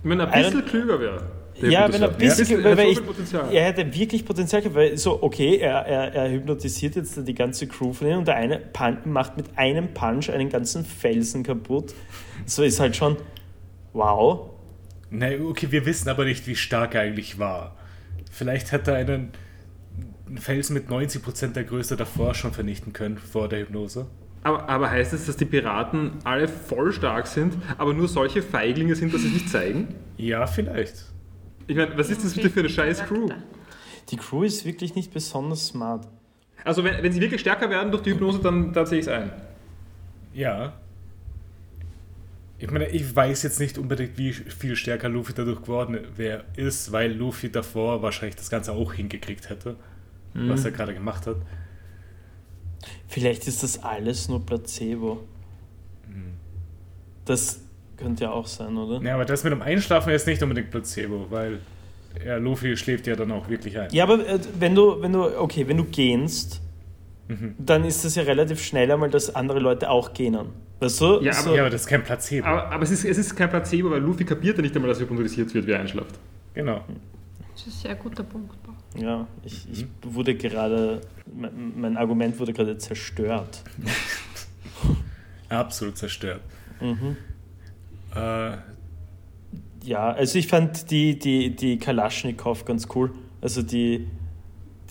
Wenn 0.02 0.20
er 0.20 0.30
ein 0.32 0.42
bisschen 0.44 0.64
klüger 0.64 0.98
wäre. 1.00 1.22
ja, 1.60 1.92
wenn 1.92 2.00
er 2.02 2.08
ein 2.10 2.16
bisschen, 2.16 2.58
Ja, 2.58 2.64
weil, 2.64 2.72
er 2.72 2.76
weil 2.78 2.94
so 2.94 3.02
ich, 3.48 3.54
er 3.54 3.64
hätte 3.64 3.94
wirklich 3.94 4.24
Potenzial 4.24 4.62
gehabt, 4.62 4.76
weil 4.76 4.96
so, 4.96 5.22
okay, 5.22 5.56
er, 5.58 5.84
er, 5.86 6.14
er 6.14 6.30
hypnotisiert 6.30 6.96
jetzt 6.96 7.26
die 7.28 7.34
ganze 7.34 7.66
Crew 7.66 7.92
von 7.92 8.06
ihnen 8.06 8.18
und 8.18 8.28
der 8.28 8.36
eine 8.36 8.58
Pun 8.58 8.96
macht 9.04 9.36
mit 9.36 9.46
einem 9.56 9.88
Punch 9.92 10.30
einen 10.30 10.48
ganzen 10.48 10.84
Felsen 10.86 11.42
kaputt. 11.42 11.94
So 12.46 12.62
ist 12.62 12.80
halt 12.80 12.96
schon, 12.96 13.16
wow. 13.92 14.48
Nein, 15.10 15.44
okay, 15.44 15.66
wir 15.70 15.84
wissen 15.84 16.08
aber 16.08 16.24
nicht, 16.24 16.46
wie 16.46 16.54
stark 16.56 16.94
er 16.94 17.02
eigentlich 17.02 17.38
war. 17.38 17.76
Vielleicht 18.30 18.72
hätte 18.72 18.92
er 18.92 18.98
einen 18.98 19.32
Felsen 20.36 20.74
mit 20.74 20.88
90% 20.88 21.52
der 21.52 21.64
Größe 21.64 21.96
davor 21.96 22.34
schon 22.34 22.52
vernichten 22.52 22.92
können, 22.92 23.18
vor 23.18 23.48
der 23.48 23.60
Hypnose. 23.60 24.06
Aber, 24.42 24.68
aber 24.68 24.90
heißt 24.90 25.12
es, 25.12 25.26
dass 25.26 25.36
die 25.36 25.44
Piraten 25.44 26.12
alle 26.24 26.48
voll 26.48 26.92
stark 26.92 27.26
sind, 27.26 27.56
aber 27.76 27.92
nur 27.92 28.08
solche 28.08 28.40
Feiglinge 28.42 28.94
sind, 28.94 29.12
dass 29.12 29.20
sie 29.20 29.28
es 29.28 29.34
nicht 29.34 29.50
zeigen? 29.50 29.88
Ja, 30.16 30.46
vielleicht. 30.46 31.06
Ich 31.66 31.76
meine, 31.76 31.96
was 31.98 32.08
ist 32.08 32.24
das 32.24 32.34
bitte 32.34 32.48
für 32.48 32.60
eine 32.60 32.68
scheiß 32.70 33.04
Crew? 33.04 33.28
Die 34.08 34.16
Crew 34.16 34.44
ist 34.44 34.64
wirklich 34.64 34.94
nicht 34.94 35.12
besonders 35.12 35.66
smart. 35.66 36.08
Also 36.64 36.84
wenn, 36.84 37.02
wenn 37.02 37.12
sie 37.12 37.20
wirklich 37.20 37.40
stärker 37.40 37.68
werden 37.70 37.90
durch 37.90 38.02
die 38.02 38.12
Hypnose, 38.12 38.38
dann, 38.38 38.72
dann 38.72 38.86
sehe 38.86 39.00
ich 39.00 39.06
es 39.06 39.12
ein. 39.12 39.30
Ja. 40.32 40.72
Ich 42.60 42.70
meine, 42.70 42.88
ich 42.88 43.16
weiß 43.16 43.42
jetzt 43.42 43.58
nicht 43.58 43.78
unbedingt, 43.78 44.18
wie 44.18 44.32
viel 44.32 44.76
stärker 44.76 45.08
Luffy 45.08 45.32
dadurch 45.34 45.62
geworden 45.62 45.98
wär, 46.16 46.44
ist, 46.56 46.92
weil 46.92 47.12
Luffy 47.12 47.50
davor 47.50 48.02
wahrscheinlich 48.02 48.36
das 48.36 48.50
Ganze 48.50 48.72
auch 48.72 48.92
hingekriegt 48.92 49.48
hätte, 49.48 49.76
was 50.34 50.64
er 50.64 50.70
gerade 50.70 50.92
gemacht 50.92 51.26
hat. 51.26 51.36
Vielleicht 53.08 53.46
ist 53.46 53.62
das 53.62 53.82
alles 53.82 54.28
nur 54.28 54.44
Placebo. 54.44 55.26
Das 57.24 57.60
könnte 57.96 58.24
ja 58.24 58.30
auch 58.32 58.46
sein, 58.46 58.76
oder? 58.76 59.02
Ja, 59.02 59.14
aber 59.14 59.24
das 59.24 59.44
mit 59.44 59.52
dem 59.52 59.62
Einschlafen 59.62 60.12
ist 60.12 60.26
nicht 60.26 60.42
unbedingt 60.42 60.70
Placebo, 60.70 61.26
weil 61.30 61.60
ja, 62.24 62.36
Luffy 62.36 62.76
schläft 62.76 63.06
ja 63.06 63.16
dann 63.16 63.30
auch 63.30 63.48
wirklich 63.48 63.78
ein. 63.78 63.88
Ja, 63.92 64.04
aber 64.04 64.26
äh, 64.26 64.38
wenn 64.58 64.74
du, 64.74 65.00
wenn 65.00 65.12
du, 65.12 65.40
okay, 65.40 65.66
wenn 65.68 65.76
du 65.76 65.84
gähnst, 65.84 66.60
dann 67.58 67.84
ist 67.84 68.04
das 68.04 68.14
ja 68.14 68.22
relativ 68.24 68.62
schnell 68.62 68.90
einmal, 68.90 69.10
dass 69.10 69.34
andere 69.34 69.60
Leute 69.60 69.88
auch 69.90 70.12
gähnen. 70.12 70.48
Weißt 70.80 71.00
du? 71.00 71.20
Ja, 71.20 71.32
so, 71.32 71.54
Ja, 71.54 71.62
aber 71.62 71.70
das 71.70 71.82
ist 71.82 71.86
kein 71.86 72.02
Placebo. 72.02 72.46
Aber, 72.46 72.70
aber 72.72 72.82
es, 72.82 72.90
ist, 72.90 73.04
es 73.04 73.18
ist 73.18 73.36
kein 73.36 73.48
Placebo, 73.50 73.90
weil 73.90 74.00
Luffy 74.00 74.24
kapiert 74.24 74.56
ja 74.56 74.62
nicht 74.62 74.74
einmal, 74.74 74.88
dass 74.88 74.98
er 75.00 75.08
hypnotisiert 75.08 75.52
wird, 75.54 75.66
wie 75.66 75.72
er 75.72 75.80
einschläft. 75.80 76.18
Genau. 76.54 76.84
Das 77.52 77.66
ist 77.66 77.66
ein 77.66 77.80
sehr 77.82 77.94
guter 77.96 78.22
Punkt. 78.22 78.54
ja 78.96 79.26
ich, 79.44 79.66
ich 79.70 79.86
wurde 80.02 80.34
gerade, 80.34 81.00
mein, 81.32 81.72
mein 81.76 81.96
Argument 81.96 82.38
wurde 82.38 82.52
gerade 82.52 82.76
zerstört. 82.78 83.62
Absolut 85.48 85.96
zerstört. 85.98 86.40
Mhm. 86.80 87.16
Äh, 88.14 88.56
Ja, 89.84 90.12
also 90.12 90.38
ich 90.38 90.46
fand 90.46 90.90
die, 90.90 91.18
die, 91.18 91.54
die 91.54 91.78
Kalaschnikow 91.78 92.64
ganz 92.64 92.88
cool. 92.94 93.12
Also 93.40 93.62
die, 93.62 94.06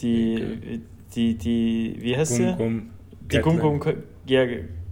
die, 0.01 0.81
die, 1.15 1.35
die, 1.37 1.97
wie 1.99 2.15
heißt 2.15 2.35
sie? 2.35 2.53
Gum, 2.57 2.89
Die 3.31 3.39
Gungung, 3.39 3.83
ja, 4.25 4.45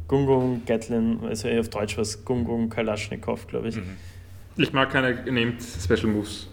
Gungung 0.08 0.62
Gatlin, 0.66 1.20
also 1.24 1.50
auf 1.50 1.70
Deutsch 1.70 1.98
war 1.98 2.02
es 2.02 2.24
Gungung 2.24 2.70
Kalaschnikow, 2.70 3.46
glaube 3.48 3.70
ich. 3.70 3.76
Mhm. 3.76 3.98
Ich 4.58 4.74
mag 4.74 4.90
keine 4.90 5.14
named 5.32 5.62
Special 5.62 6.08
Moves. 6.08 6.50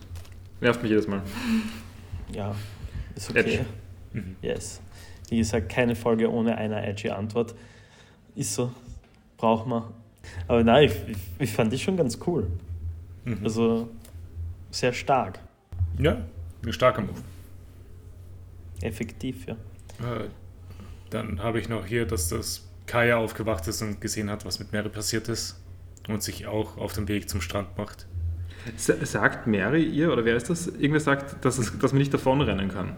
Nervt 0.60 0.82
mich 0.82 0.90
jedes 0.90 1.06
Mal. 1.06 1.22
Ja, 2.32 2.54
ist 3.14 3.30
okay. 3.30 3.40
Edge. 3.40 3.64
Mhm. 4.12 4.36
Yes. 4.42 4.80
Wie 5.28 5.38
gesagt, 5.38 5.68
keine 5.70 5.94
Folge 5.94 6.30
ohne 6.30 6.56
eine 6.56 6.84
edgy 6.86 7.10
Antwort. 7.10 7.54
Ist 8.34 8.54
so. 8.54 8.72
Braucht 9.36 9.66
man. 9.66 9.84
Aber 10.48 10.62
nein, 10.62 10.84
ich, 10.84 10.94
ich, 11.08 11.16
ich 11.38 11.52
fand 11.52 11.72
die 11.72 11.78
schon 11.78 11.96
ganz 11.96 12.18
cool. 12.26 12.46
Mhm. 13.24 13.38
Also 13.42 13.88
sehr 14.70 14.92
stark. 14.92 15.38
Ja, 15.98 16.18
ein 16.64 16.72
starker 16.72 17.02
Move. 17.02 17.20
Effektiv, 18.84 19.46
ja. 19.46 19.54
Äh, 20.00 20.28
Dann 21.10 21.42
habe 21.42 21.58
ich 21.60 21.68
noch 21.68 21.86
hier, 21.86 22.06
dass 22.06 22.28
das 22.28 22.68
Kaya 22.86 23.16
aufgewacht 23.16 23.66
ist 23.68 23.82
und 23.82 24.00
gesehen 24.00 24.30
hat, 24.30 24.44
was 24.44 24.58
mit 24.58 24.72
Mary 24.72 24.88
passiert 24.88 25.28
ist. 25.28 25.60
Und 26.08 26.22
sich 26.22 26.46
auch 26.46 26.76
auf 26.76 26.92
den 26.92 27.08
Weg 27.08 27.28
zum 27.30 27.40
Strand 27.40 27.78
macht. 27.78 28.06
Sa- 28.76 29.02
Sagt 29.04 29.46
Mary 29.46 29.84
ihr, 29.84 30.12
oder 30.12 30.24
wer 30.26 30.36
ist 30.36 30.50
das? 30.50 30.66
Irgendwer 30.66 31.00
sagt, 31.00 31.42
dass, 31.44 31.56
es, 31.58 31.78
dass 31.78 31.92
man 31.92 31.98
nicht 31.98 32.12
davonrennen 32.12 32.68
kann. 32.68 32.96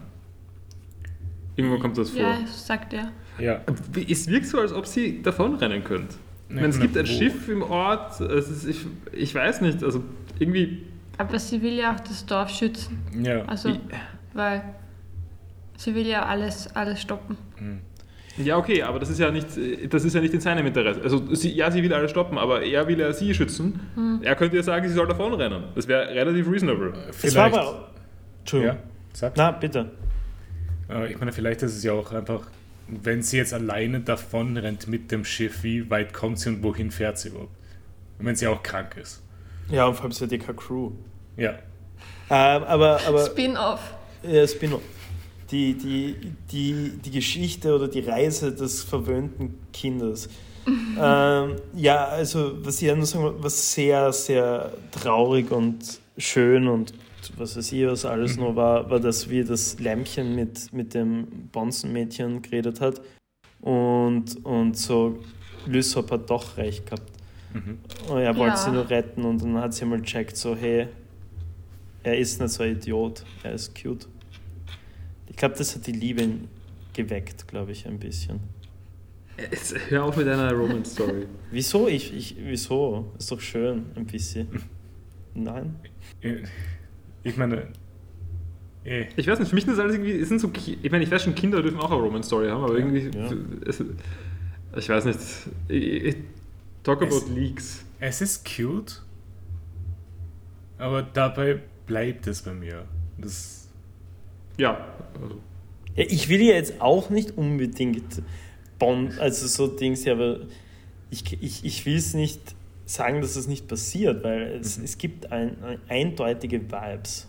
Irgendwo 1.55 1.79
kommt 1.79 1.97
das 1.97 2.09
vor. 2.11 2.19
Ja, 2.21 2.37
sagt 2.47 2.93
er. 2.93 3.11
Ja, 3.39 3.61
Es 4.09 4.27
wirkt 4.27 4.47
so, 4.47 4.59
als 4.59 4.73
ob 4.73 4.85
sie 4.85 5.21
davonrennen 5.21 5.83
könnt. 5.83 6.11
Ich 6.11 6.55
Nee, 6.55 6.61
meine, 6.61 6.67
es 6.69 6.79
gibt 6.79 6.97
ein 6.97 7.05
wo? 7.05 7.09
Schiff 7.11 7.49
im 7.49 7.61
Ort, 7.61 8.19
es 8.21 8.49
ist, 8.49 8.65
ich, 8.65 8.85
ich 9.11 9.33
weiß 9.35 9.61
nicht, 9.61 9.83
also 9.83 10.03
irgendwie. 10.39 10.83
Aber 11.17 11.37
sie 11.39 11.61
will 11.61 11.73
ja 11.73 11.93
auch 11.95 11.99
das 11.99 12.25
Dorf 12.25 12.49
schützen. 12.49 12.99
ja. 13.23 13.43
Also, 13.45 13.77
weil 14.33 14.63
sie 15.77 15.95
will 15.95 16.05
ja 16.05 16.25
alles, 16.25 16.75
alles 16.75 17.01
stoppen. 17.01 17.37
Ja, 18.37 18.57
okay, 18.57 18.83
aber 18.83 18.99
das 18.99 19.09
ist 19.09 19.19
ja 19.19 19.31
nicht, 19.31 19.47
das 19.89 20.03
ist 20.03 20.13
ja 20.13 20.21
nicht 20.21 20.33
in 20.33 20.41
seinem 20.41 20.65
Interesse. 20.67 21.01
Also 21.01 21.33
sie, 21.33 21.53
ja, 21.55 21.71
sie 21.71 21.81
will 21.81 21.91
alles 21.93 22.11
stoppen, 22.11 22.37
aber 22.37 22.61
er 22.61 22.87
will 22.87 22.99
ja 22.99 23.11
sie 23.13 23.33
schützen. 23.33 24.19
Er 24.21 24.35
könnte 24.35 24.57
ja 24.57 24.63
sagen, 24.63 24.87
sie 24.87 24.93
soll 24.93 25.07
davonrennen. 25.07 25.63
Das 25.73 25.87
wäre 25.87 26.07
relativ 26.13 26.47
reasonable. 26.51 26.93
Es 27.09 27.35
war 27.35 27.49
Vielleicht. 27.49 27.55
aber. 27.57 27.89
Entschuldigung. 28.41 28.75
ja, 28.75 28.83
sag. 29.13 29.33
Na, 29.37 29.51
bitte. 29.51 29.91
Äh, 30.89 31.11
Ich 31.11 31.19
meine, 31.19 31.31
vielleicht 31.31 31.63
ist 31.63 31.75
es 31.77 31.83
ja 31.83 31.93
auch 31.93 32.11
einfach, 32.11 32.41
wenn 32.87 33.23
sie 33.23 33.37
jetzt 33.37 33.53
alleine 33.53 34.01
davon 34.01 34.55
rennt 34.55 34.87
mit 34.87 35.11
dem 35.11 35.25
Schiff, 35.25 35.63
wie 35.63 35.89
weit 35.89 36.13
kommt 36.13 36.39
sie 36.39 36.49
und 36.49 36.61
wohin 36.63 36.91
fährt 36.91 37.17
sie 37.17 37.29
überhaupt? 37.29 37.55
Und 38.19 38.25
wenn 38.27 38.35
sie 38.35 38.47
auch 38.47 38.61
krank 38.61 38.97
ist. 39.01 39.23
Ja, 39.69 39.85
und 39.87 39.95
vor 39.95 40.03
allem 40.05 40.11
so 40.11 40.25
die 40.27 40.37
Crew. 40.37 40.91
Ja. 41.35 41.51
Ähm, 42.29 42.63
aber, 42.63 42.99
aber 43.07 43.25
Spin-off. 43.25 43.79
Ja, 44.23 44.47
Spin-off. 44.47 44.81
Die, 45.51 45.73
die, 45.75 46.15
die, 46.51 46.91
die 47.03 47.11
Geschichte 47.11 47.73
oder 47.73 47.87
die 47.87 48.01
Reise 48.01 48.53
des 48.53 48.83
verwöhnten 48.83 49.55
Kindes. 49.71 50.27
ähm, 50.99 51.55
ja, 51.73 52.05
also 52.07 52.53
was 52.65 52.81
ich 52.81 52.93
nur 52.93 53.05
sagen 53.05 53.35
was 53.39 53.73
sehr, 53.73 54.11
sehr 54.11 54.73
traurig 54.91 55.49
und 55.51 56.01
schön 56.17 56.67
und 56.67 56.93
was 57.37 57.55
weiß 57.55 57.71
ich, 57.71 57.85
was 57.87 58.03
alles 58.03 58.35
nur 58.35 58.55
war, 58.57 58.89
war, 58.89 58.99
dass 58.99 59.29
wie 59.29 59.43
das 59.45 59.79
Lämpchen 59.79 60.35
mit, 60.35 60.73
mit 60.73 60.93
dem 60.93 61.27
Bonzenmädchen 61.53 62.41
geredet 62.41 62.81
hat 62.81 62.99
und, 63.61 64.43
und 64.45 64.77
so 64.77 65.19
Lysop 65.65 66.11
hat 66.11 66.29
doch 66.29 66.57
recht 66.57 66.85
gehabt. 66.85 67.11
Mhm. 67.53 67.79
Und 68.09 68.17
er 68.19 68.35
wollte 68.35 68.55
Ja. 68.57 68.63
sie 68.65 68.71
nur 68.71 68.89
retten 68.89 69.23
und 69.23 69.41
dann 69.41 69.57
hat 69.57 69.73
sie 69.73 69.85
mal 69.85 70.01
checkt, 70.01 70.35
so 70.35 70.55
hey, 70.55 70.87
er 72.03 72.17
ist 72.17 72.41
nicht 72.41 72.51
so 72.51 72.63
ein 72.63 72.73
Idiot, 72.73 73.23
er 73.43 73.53
ist 73.53 73.73
cute. 73.81 74.07
Ich 75.29 75.35
glaube, 75.35 75.55
das 75.57 75.75
hat 75.75 75.85
die 75.87 75.91
Liebe 75.91 76.27
geweckt, 76.93 77.47
glaube 77.47 77.71
ich, 77.71 77.85
ein 77.87 77.99
bisschen. 77.99 78.39
Jetzt, 79.51 79.75
hör 79.89 80.05
auf 80.05 80.17
mit 80.17 80.25
deiner 80.25 80.51
Romance-Story. 80.51 81.27
Wieso? 81.51 81.87
Ich, 81.87 82.11
ich, 82.15 82.35
wieso? 82.39 83.11
Ist 83.19 83.31
doch 83.31 83.39
schön, 83.39 83.85
ein 83.95 84.05
bisschen. 84.05 84.47
Nein? 85.35 85.75
Ich 87.23 87.37
meine, 87.37 87.67
eh. 88.83 89.05
Ich 89.15 89.27
weiß 89.27 89.37
nicht, 89.39 89.49
für 89.49 89.55
mich 89.55 89.65
das 89.65 89.77
alles 89.77 89.93
irgendwie, 89.93 90.23
sind 90.23 90.39
so, 90.41 90.49
ich 90.81 90.89
meine, 90.91 91.03
ich 91.03 91.11
weiß 91.11 91.21
schon, 91.23 91.35
Kinder 91.35 91.61
dürfen 91.61 91.79
auch 91.79 91.91
eine 91.91 92.01
Romance-Story 92.01 92.47
haben, 92.49 92.63
aber 92.63 92.77
irgendwie, 92.79 93.11
Ja. 93.15 93.29
es, 93.67 93.83
ich 94.75 94.89
weiß 94.89 95.05
nicht, 95.05 95.19
ich, 95.67 95.83
ich, 96.05 96.15
talk 96.81 97.03
about 97.03 97.15
Es- 97.17 97.29
Leaks. 97.29 97.85
es 97.99 98.21
ist 98.21 98.43
cute, 98.43 99.03
aber 100.79 101.03
dabei 101.03 101.61
bleibt 101.85 102.25
es 102.27 102.41
bei 102.41 102.53
mir. 102.53 102.85
Das, 103.19 103.56
Ja, 104.57 104.87
also, 105.21 105.35
Ja, 105.95 106.03
ich 106.07 106.29
will 106.29 106.41
ja 106.41 106.55
jetzt 106.55 106.81
auch 106.81 107.09
nicht 107.09 107.37
unbedingt 107.37 108.21
Bond, 108.79 109.17
also 109.19 109.47
so 109.47 109.67
Dings, 109.75 110.03
ja, 110.05 110.13
aber 110.13 110.41
ich, 111.09 111.41
ich, 111.41 111.65
ich 111.65 111.85
will 111.85 111.95
es 111.95 112.13
nicht 112.13 112.55
sagen, 112.85 113.21
dass 113.21 113.35
es 113.35 113.47
nicht 113.47 113.67
passiert, 113.67 114.23
weil 114.23 114.43
es, 114.61 114.77
es 114.77 114.97
gibt 114.97 115.31
ein, 115.31 115.61
ein, 115.63 115.79
eindeutige 115.89 116.61
Vibes. 116.71 117.27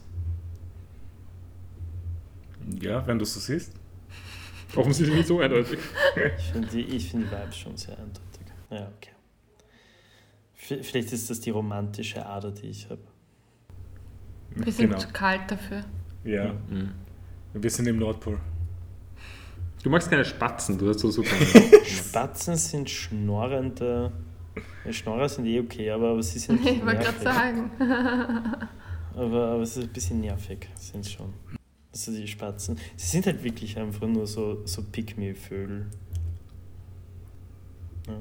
ja, 2.80 3.06
wenn 3.06 3.18
du 3.18 3.22
es 3.24 3.34
so 3.34 3.40
siehst. 3.40 3.72
offensichtlich 4.76 5.16
nicht 5.16 5.28
so 5.28 5.40
eindeutig. 5.40 5.78
Ich 6.38 6.44
finde 6.52 6.68
die, 6.68 6.80
ich 6.82 7.10
find 7.10 7.24
die 7.26 7.30
Vibes 7.30 7.56
schon 7.56 7.76
sehr 7.76 7.96
eindeutig. 7.98 8.22
Ja, 8.70 8.90
okay. 8.96 9.10
Vielleicht 10.82 11.12
ist 11.12 11.30
das 11.30 11.40
die 11.40 11.50
romantische 11.50 12.24
Ader, 12.26 12.50
die 12.50 12.66
ich 12.66 12.90
habe. 12.90 13.00
Wir 14.54 14.70
sind 14.72 14.88
Genau. 14.90 14.98
zu 14.98 15.08
kalt 15.08 15.50
dafür. 15.50 15.84
Ja, 16.24 16.54
wir 17.54 17.70
sind 17.70 17.86
im 17.86 17.98
Nordpol. 17.98 18.38
Du 19.82 19.90
magst 19.90 20.10
keine 20.10 20.24
Spatzen, 20.24 20.76
du 20.78 20.88
hast 20.88 21.00
so 21.00 21.10
so 21.10 21.22
keine. 21.22 21.44
Spatzen 21.84 22.56
sind 22.56 22.90
schnorrende. 22.90 24.12
Schnorrer 24.90 25.28
sind 25.28 25.46
eh 25.46 25.60
okay, 25.60 25.90
aber, 25.90 26.10
aber 26.10 26.22
sie 26.22 26.38
sind 26.38 26.60
Ich 26.66 26.84
wollte 26.84 27.04
gerade 27.04 27.22
nervig. 27.22 27.22
sagen. 27.22 27.70
Aber, 29.14 29.48
aber 29.48 29.62
es 29.62 29.76
ist 29.76 29.82
ein 29.82 29.92
bisschen 29.92 30.20
nervig, 30.20 30.68
sind 30.76 31.04
schon. 31.04 31.32
Also 31.92 32.12
die 32.12 32.28
Spatzen. 32.28 32.78
Sie 32.94 33.06
sind 33.08 33.26
halt 33.26 33.42
wirklich 33.42 33.76
einfach 33.76 34.06
nur 34.06 34.28
so, 34.28 34.64
so 34.64 34.80
Pick-me-Vögel. 34.84 35.86
Ja. 38.06 38.14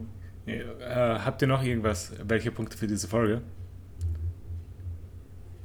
Ja, 0.52 1.16
äh, 1.16 1.20
habt 1.20 1.40
ihr 1.44 1.48
noch 1.48 1.62
irgendwas? 1.62 2.14
Welche 2.28 2.52
Punkte 2.52 2.76
für 2.78 2.88
diese 2.88 3.08
Folge? 3.08 3.44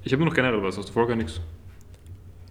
Ich 0.02 0.12
habe 0.12 0.22
nur 0.22 0.28
noch 0.28 0.36
generell 0.36 0.62
was, 0.62 0.76
hast 0.76 0.90
du 0.90 0.93
vorher 0.93 1.16
nichts? 1.16 1.40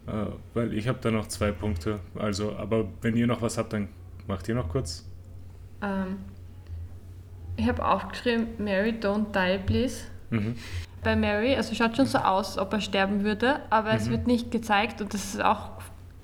Äh, 0.08 0.12
weil 0.54 0.74
ich 0.74 0.88
habe 0.88 1.00
da 1.02 1.12
noch 1.12 1.28
zwei 1.28 1.52
Punkte. 1.52 2.00
Also, 2.18 2.56
aber 2.56 2.86
wenn 3.02 3.16
ihr 3.16 3.28
noch 3.28 3.42
was 3.42 3.58
habt, 3.58 3.74
dann 3.74 3.88
macht 4.28 4.48
ihr 4.50 4.56
noch 4.56 4.70
kurz. 4.70 5.06
Ähm, 5.82 6.18
ich 7.58 7.68
habe 7.68 7.86
aufgeschrieben, 7.86 8.48
Mary, 8.58 8.92
don't 9.00 9.32
die, 9.34 9.60
please. 9.64 10.06
Mhm. 10.30 10.56
Bei 11.04 11.16
Mary, 11.16 11.56
also 11.56 11.74
schaut 11.76 11.96
schon 11.96 12.06
so 12.06 12.20
aus, 12.20 12.50
als 12.50 12.58
ob 12.60 12.74
er 12.74 12.82
sterben 12.82 13.24
würde, 13.24 13.60
aber 13.70 13.92
es 13.94 14.08
Mhm. 14.08 14.12
wird 14.12 14.28
nicht 14.28 14.52
gezeigt 14.52 15.02
und 15.02 15.14
das 15.14 15.34
ist 15.34 15.44
auch 15.44 15.72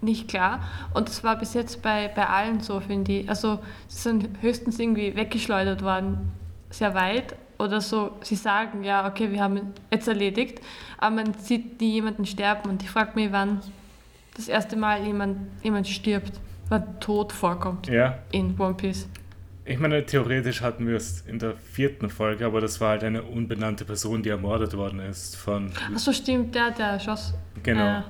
nicht 0.01 0.27
klar. 0.27 0.59
Und 0.93 1.09
das 1.09 1.23
war 1.23 1.37
bis 1.37 1.53
jetzt 1.55 1.81
bei, 1.81 2.07
bei 2.07 2.27
allen 2.27 2.59
so, 2.59 2.79
finde 2.79 3.11
ich. 3.13 3.29
Also 3.29 3.59
sie 3.87 4.01
sind 4.01 4.29
höchstens 4.41 4.77
irgendwie 4.79 5.15
weggeschleudert 5.15 5.81
worden, 5.81 6.31
sehr 6.69 6.93
weit. 6.93 7.35
Oder 7.59 7.81
so, 7.81 8.11
sie 8.21 8.35
sagen, 8.35 8.83
ja, 8.83 9.07
okay, 9.07 9.31
wir 9.31 9.41
haben 9.41 9.59
jetzt 9.91 10.07
erledigt, 10.07 10.61
aber 10.99 11.15
man 11.15 11.33
sieht 11.33 11.81
nie 11.81 11.93
jemanden 11.93 12.25
sterben. 12.25 12.69
Und 12.69 12.83
ich 12.83 12.89
frage 12.89 13.11
mich, 13.15 13.31
wann 13.31 13.61
das 14.35 14.47
erste 14.47 14.75
Mal 14.75 15.03
jemand, 15.05 15.37
jemand 15.63 15.87
stirbt. 15.87 16.33
der 16.69 16.99
Tod 16.99 17.31
vorkommt 17.31 17.87
Ja. 17.87 18.19
in 18.31 18.53
One 18.59 18.73
Piece. 18.75 19.07
Ich 19.63 19.79
meine, 19.79 20.05
theoretisch 20.05 20.61
hatten 20.61 20.85
wir 20.87 20.95
es 20.97 21.21
in 21.21 21.39
der 21.39 21.55
vierten 21.55 22.09
Folge, 22.09 22.45
aber 22.45 22.59
das 22.61 22.79
war 22.81 22.89
halt 22.91 23.03
eine 23.05 23.23
unbenannte 23.23 23.85
Person, 23.85 24.21
die 24.21 24.29
ermordet 24.29 24.75
worden 24.77 24.99
ist 24.99 25.35
von, 25.37 25.71
Achso, 25.93 26.11
stimmt, 26.13 26.53
der, 26.55 26.71
der 26.71 26.99
schoss. 26.99 27.33
genau, 27.63 27.99
Äh, 27.99 28.03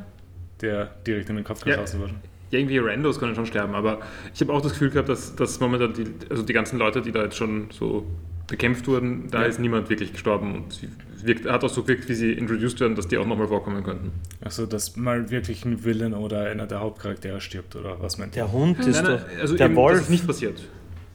der 0.61 0.85
direkt 1.05 1.29
in 1.29 1.35
den 1.37 1.45
Kopf 1.45 1.65
Ja. 1.65 1.75
geschossen 1.75 1.99
wurde. 2.01 2.13
Ja, 2.51 2.59
irgendwie 2.59 2.77
Randos 2.79 3.19
können 3.19 3.35
schon 3.35 3.45
sterben, 3.45 3.75
aber 3.75 3.99
ich 4.33 4.41
habe 4.41 4.51
auch 4.53 4.61
das 4.61 4.71
Gefühl 4.73 4.89
gehabt, 4.89 5.09
dass, 5.09 5.35
dass 5.35 5.59
momentan 5.59 5.93
die, 5.93 6.05
also 6.29 6.43
die 6.43 6.53
ganzen 6.53 6.77
Leute, 6.79 7.01
die 7.01 7.11
da 7.11 7.23
jetzt 7.23 7.37
schon 7.37 7.69
so 7.71 8.05
bekämpft 8.47 8.87
wurden, 8.87 9.29
da 9.29 9.41
Ja. 9.41 9.47
ist 9.47 9.59
niemand 9.59 9.89
wirklich 9.89 10.13
gestorben 10.13 10.55
und 10.55 10.73
sie 10.73 10.89
wirkt, 11.23 11.45
hat 11.49 11.63
auch 11.63 11.69
so 11.69 11.81
gewirkt, 11.83 12.07
wie 12.09 12.13
sie 12.13 12.31
introduced 12.33 12.79
werden, 12.79 12.95
dass 12.95 13.07
die 13.07 13.17
auch 13.17 13.25
nochmal 13.25 13.47
vorkommen 13.47 13.83
könnten. 13.83 14.11
Also, 14.41 14.65
dass 14.65 14.95
mal 14.95 15.29
wirklich 15.29 15.65
ein 15.65 15.83
Villain 15.83 16.13
oder 16.13 16.43
einer 16.43 16.67
der 16.67 16.79
Hauptcharaktere 16.79 17.41
stirbt, 17.41 17.75
oder 17.75 17.99
was 18.01 18.17
meint 18.17 18.35
ihr? 18.35 18.43
Der 18.43 18.51
Hund 18.51 18.79
ist 18.79 19.01
Nein, 19.03 19.05
doch. 19.17 19.27
nein, 19.27 19.39
also 19.41 19.55
der 19.57 19.65
eben, 19.65 19.75
das 19.75 19.83
Wolf. 19.83 20.01
ist 20.01 20.09
nicht 20.09 20.27
passiert. 20.27 20.61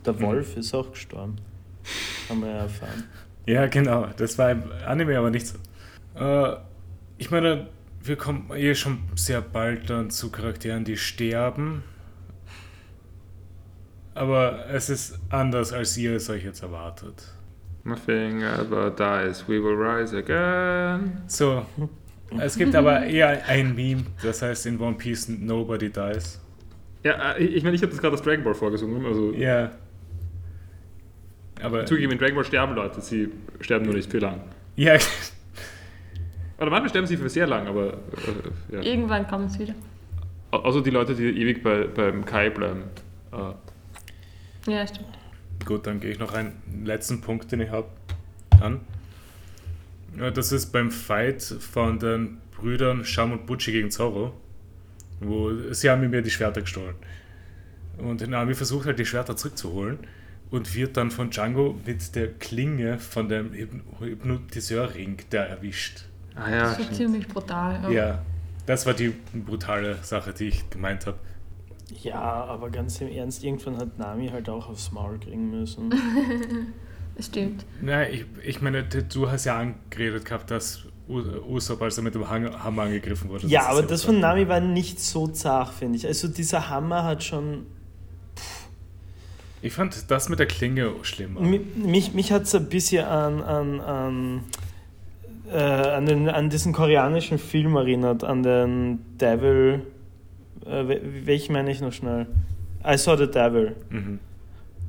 Der 0.04 0.20
Wolf 0.20 0.56
ist 0.56 0.74
auch 0.74 0.90
gestorben. 0.90 1.36
Haben 2.28 2.40
wir 2.42 2.48
ja 2.48 2.59
erfahren. 2.59 3.04
Ja, 3.46 3.66
genau. 3.66 4.09
Das 4.16 4.36
war 4.38 4.50
im 4.50 4.62
Anime 4.86 5.16
aber 5.18 5.30
nicht 5.30 5.46
so. 5.46 5.56
Äh, 6.18 6.56
ich 7.18 7.30
meine, 7.30 7.68
wir 8.04 8.16
kommen 8.16 8.50
eh 8.54 8.74
schon 8.74 8.98
sehr 9.14 9.40
bald 9.40 9.88
dann 9.88 10.10
zu 10.10 10.30
Charakteren, 10.30 10.84
die 10.84 10.96
sterben. 10.96 11.84
Aber 14.23 14.66
es 14.73 14.89
ist 14.89 15.19
anders, 15.31 15.73
als 15.73 15.97
ihr 15.97 16.15
es 16.15 16.31
euch 16.31 16.44
jetzt 16.44 16.62
erwartet. 16.62 17.24
Nothing 17.85 18.43
ever 18.43 18.90
dies, 18.90 19.43
we 19.49 19.61
will 19.61 19.74
rise 19.74 20.16
again. 20.16 21.20
So, 21.27 21.66
es 22.39 22.57
gibt 22.57 22.77
aber 22.77 23.05
eher 23.05 23.44
ein 23.49 23.74
Meme, 23.74 24.05
das 24.23 24.40
heißt 24.43 24.66
in 24.66 24.78
One 24.78 24.97
Piece 24.97 25.28
Nobody 25.28 25.90
Dies. 25.90 26.40
Ja, 27.03 27.32
äh, 27.32 27.43
ich 27.43 27.65
meine, 27.65 27.74
ich 27.74 27.82
habe 27.82 27.90
das 27.90 28.01
gerade 28.01 28.15
aus 28.15 28.23
Dragon 28.23 28.44
Ball 28.44 28.55
vorgesungen, 28.55 29.05
also 29.05 29.32
Ja. 29.32 29.73
Aber. 31.61 31.85
zugegeben, 31.86 32.12
in 32.12 32.19
Dragon 32.19 32.36
Ball 32.36 32.44
sterben 32.44 32.74
Leute, 32.77 33.01
sie 33.01 33.28
sterben 33.61 33.85
nur 33.86 33.94
nicht 33.94 34.09
für 34.11 34.19
lang. 34.19 34.40
Ja, 34.77 34.94
Oder 36.59 36.70
manchmal 36.70 36.90
sterben 36.90 37.09
sie 37.09 37.16
für 37.16 37.28
sehr 37.28 37.49
lang, 37.49 37.66
aber 37.66 37.94
äh, 37.94 38.74
ja. 38.77 38.81
Irgendwann 38.82 39.27
kommt 39.27 39.51
es 39.51 39.59
wieder. 39.59 39.74
Au- 40.53 40.59
Außer 40.59 40.81
die 40.82 40.90
Leute, 40.90 41.16
die 41.16 41.24
ewig 41.24 41.65
bei, 41.65 41.89
beim 41.89 42.24
Kai 42.24 42.51
bleiben. 42.51 42.85
Äh, 43.32 43.36
Ja, 44.66 44.86
stimmt. 44.86 45.09
Gut, 45.64 45.86
dann 45.86 46.01
gehe 46.01 46.10
ich 46.10 46.18
noch 46.18 46.32
einen 46.32 46.52
letzten 46.84 47.20
Punkt, 47.20 47.51
den 47.52 47.60
ich 47.60 47.70
habe, 47.70 47.89
an. 48.60 48.80
Ja, 50.18 50.30
das 50.30 50.52
ist 50.52 50.72
beim 50.72 50.90
Fight 50.90 51.43
von 51.43 51.98
den 51.98 52.39
Brüdern 52.56 53.05
Sham 53.05 53.32
und 53.32 53.47
Butchi 53.47 53.72
gegen 53.72 53.90
Zorro, 53.90 54.32
wo 55.20 55.52
sie 55.72 55.89
haben 55.90 56.09
mir 56.10 56.22
die 56.22 56.30
Schwerter 56.30 56.60
gestohlen. 56.62 56.94
Und 57.98 58.26
Nami 58.28 58.55
versucht 58.55 58.86
halt 58.86 58.98
die 58.98 59.06
Schwerter 59.06 59.36
zurückzuholen 59.36 59.98
und 60.51 60.74
wird 60.74 60.97
dann 60.97 61.10
von 61.10 61.30
Django 61.30 61.78
mit 61.86 62.14
der 62.14 62.28
Klinge 62.34 62.98
von 62.98 63.28
dem 63.28 63.52
Hypn- 63.52 63.80
Hypnotiseurring 64.01 65.18
der 65.30 65.48
erwischt. 65.48 66.05
ah 66.34 66.51
ja, 66.51 66.60
Das 66.62 66.70
ist 66.72 66.74
stimmt. 66.84 66.94
ziemlich 66.97 67.28
brutal. 67.28 67.93
Ja, 67.93 68.22
das 68.66 68.84
war 68.86 68.94
die 68.94 69.12
brutale 69.34 69.98
Sache, 70.02 70.32
die 70.32 70.48
ich 70.48 70.68
gemeint 70.70 71.06
habe. 71.06 71.18
Ja, 72.02 72.20
aber 72.20 72.70
ganz 72.70 73.01
im 73.01 73.09
Ernst, 73.09 73.44
irgendwann 73.44 73.77
hat 73.78 73.98
Nami 73.98 74.28
halt 74.28 74.48
auch 74.48 74.69
aufs 74.69 74.93
Maul 74.93 75.19
kriegen 75.19 75.51
müssen. 75.51 75.93
Das 77.14 77.27
stimmt. 77.27 77.66
Nein, 77.82 78.09
ich, 78.10 78.24
ich 78.43 78.62
meine, 78.62 78.85
du 78.85 79.31
hast 79.31 79.44
ja 79.44 79.59
angeredet 79.59 80.24
gehabt, 80.24 80.51
dass 80.51 80.85
Usopp, 81.06 81.82
als 81.82 81.98
er 81.98 82.05
mit 82.05 82.14
dem 82.14 82.31
Hammer 82.31 82.82
angegriffen 82.85 83.28
wurde. 83.28 83.47
Ja, 83.48 83.60
ist 83.60 83.66
aber 83.69 83.82
das 83.82 84.02
von 84.02 84.19
Nami 84.19 84.48
war 84.48 84.60
nicht 84.60 84.98
so 84.98 85.28
zart, 85.28 85.74
finde 85.74 85.98
ich. 85.98 86.06
Also 86.06 86.27
dieser 86.27 86.70
Hammer 86.70 87.05
hat 87.05 87.23
schon. 87.23 87.66
Ich 89.60 89.74
fand 89.74 90.10
das 90.10 90.31
mit 90.31 90.39
der 90.39 90.47
Klinge 90.47 90.90
schlimmer. 91.02 91.40
Mi- 91.43 91.60
Mich, 91.77 92.14
mich 92.14 92.32
hat 92.32 92.44
es 92.44 92.55
ein 92.55 92.69
bisschen 92.70 93.05
an, 93.05 93.43
an, 93.43 93.81
an, 93.81 94.44
äh, 95.52 95.59
an, 95.59 96.06
den, 96.06 96.28
an 96.31 96.48
diesen 96.48 96.73
koreanischen 96.73 97.39
Film 97.39 97.77
erinnert, 97.77 98.24
an 98.24 98.43
den 98.43 99.01
Devil. 99.19 99.82
Äh, 100.66 100.86
wel- 100.89 101.02
welchen 101.26 101.52
meine 101.52 101.70
ich 101.70 101.80
noch 101.80 101.93
schnell? 101.93 102.26
I 102.86 102.97
saw 102.97 103.16
the 103.16 103.30
Devil. 103.30 103.76
Mhm. 103.90 104.18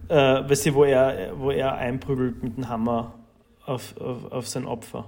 Äh, 0.09 0.15
weißt 0.49 0.65
du, 0.67 0.73
wo 0.73 0.83
er, 0.83 1.31
wo 1.37 1.51
er 1.51 1.75
einprügelt 1.75 2.43
mit 2.43 2.57
dem 2.57 2.67
Hammer 2.69 3.13
auf, 3.65 3.95
auf, 3.99 4.31
auf 4.31 4.47
sein 4.47 4.65
Opfer. 4.65 5.05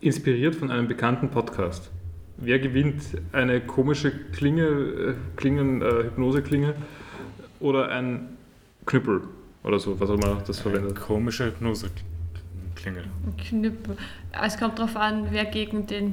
Inspiriert 0.00 0.54
von 0.54 0.70
einem 0.70 0.88
bekannten 0.88 1.28
Podcast. 1.28 1.90
Wer 2.38 2.58
gewinnt 2.58 3.02
eine 3.32 3.60
komische 3.60 4.10
Klinge, 4.32 4.62
äh, 4.64 5.14
Klingen, 5.36 5.82
äh, 5.82 6.04
Hypnoseklinge 6.04 6.74
oder 7.60 7.88
ein 7.90 8.30
Knüppel 8.86 9.20
oder 9.62 9.78
so, 9.78 10.00
was 10.00 10.10
auch 10.10 10.14
immer 10.14 10.42
das 10.46 10.64
Eine 10.66 10.72
verwendet. 10.76 11.00
komische 11.00 11.46
Hypnose-Klinge. 11.46 13.00
Ein 13.26 13.36
Knüppel. 13.36 13.96
Es 14.44 14.58
kommt 14.58 14.78
darauf 14.78 14.96
an, 14.96 15.26
wer 15.30 15.44
gegen 15.44 15.86
den 15.86 16.12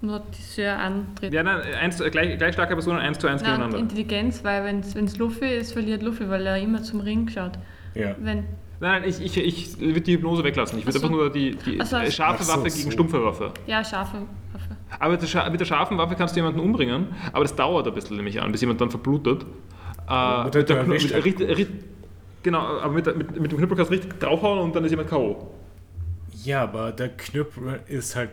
Hypnotiseur 0.00 0.78
antritt. 0.78 1.32
Ja, 1.32 1.42
nein, 1.42 1.60
eins, 1.80 1.98
gleich, 1.98 2.38
gleich 2.38 2.52
starke 2.52 2.74
Personen 2.74 2.98
eins 2.98 3.18
zu 3.18 3.26
eins 3.26 3.42
Nein, 3.42 3.52
gegeneinander. 3.52 3.78
Intelligenz, 3.78 4.44
weil 4.44 4.64
wenn 4.64 4.80
es 4.80 5.16
Luffy 5.18 5.56
ist, 5.56 5.72
verliert 5.72 6.02
Luffy, 6.02 6.28
weil 6.28 6.46
er 6.46 6.58
immer 6.58 6.82
zum 6.82 7.00
Ring 7.00 7.28
schaut. 7.28 7.52
Ja. 7.94 8.14
Wenn, 8.18 8.44
Nein, 8.80 9.02
nein, 9.02 9.10
ich, 9.10 9.20
ich, 9.20 9.36
ich 9.36 9.80
würde 9.80 10.00
die 10.02 10.12
Hypnose 10.12 10.44
weglassen. 10.44 10.78
Ich 10.78 10.86
würde 10.86 10.98
so. 10.98 11.06
einfach 11.06 11.16
nur 11.16 11.32
die, 11.32 11.56
die 11.56 11.80
so. 11.84 11.96
äh, 11.96 12.10
scharfe 12.12 12.44
so, 12.44 12.52
Waffe 12.52 12.70
so. 12.70 12.78
gegen 12.78 12.92
stumpfe 12.92 13.24
Waffe. 13.24 13.52
ja, 13.66 13.82
scharfe 13.82 14.18
Waffe. 14.52 14.76
Aber 15.00 15.12
mit 15.12 15.60
der, 15.60 15.66
scharfen 15.66 15.98
Waffe 15.98 16.14
kannst 16.14 16.36
du 16.36 16.38
jemanden 16.38 16.60
umbringen, 16.60 17.08
aber 17.32 17.42
das 17.42 17.56
dauert 17.56 17.88
ein 17.88 17.94
bisschen 17.94 18.16
nämlich 18.16 18.40
an, 18.40 18.52
bis 18.52 18.60
jemand 18.60 18.80
dann 18.80 18.90
verblutet. 18.90 19.44
Äh, 20.08 20.44
mit 20.44 20.54
der 20.54 20.84
mit, 20.84 21.68
genau, 22.42 22.60
aber 22.60 22.92
mit, 22.92 23.06
mit, 23.16 23.40
mit 23.40 23.52
dem 23.52 23.58
Knüppel 23.58 23.76
kannst 23.76 23.90
du 23.90 23.96
richtig 23.96 24.20
draufhauen 24.20 24.60
und 24.60 24.76
dann 24.76 24.84
ist 24.84 24.92
jemand 24.92 25.10
K.O. 25.10 25.50
ja, 26.44 26.62
aber 26.62 26.92
der 26.92 27.08
Knüppel 27.08 27.80
ist 27.88 28.14
halt 28.14 28.30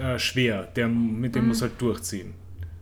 äh, 0.00 0.18
schwer. 0.18 0.64
Der, 0.76 0.88
mit 0.88 1.34
dem 1.34 1.48
muss 1.48 1.62
halt 1.62 1.80
durchziehen. 1.80 2.34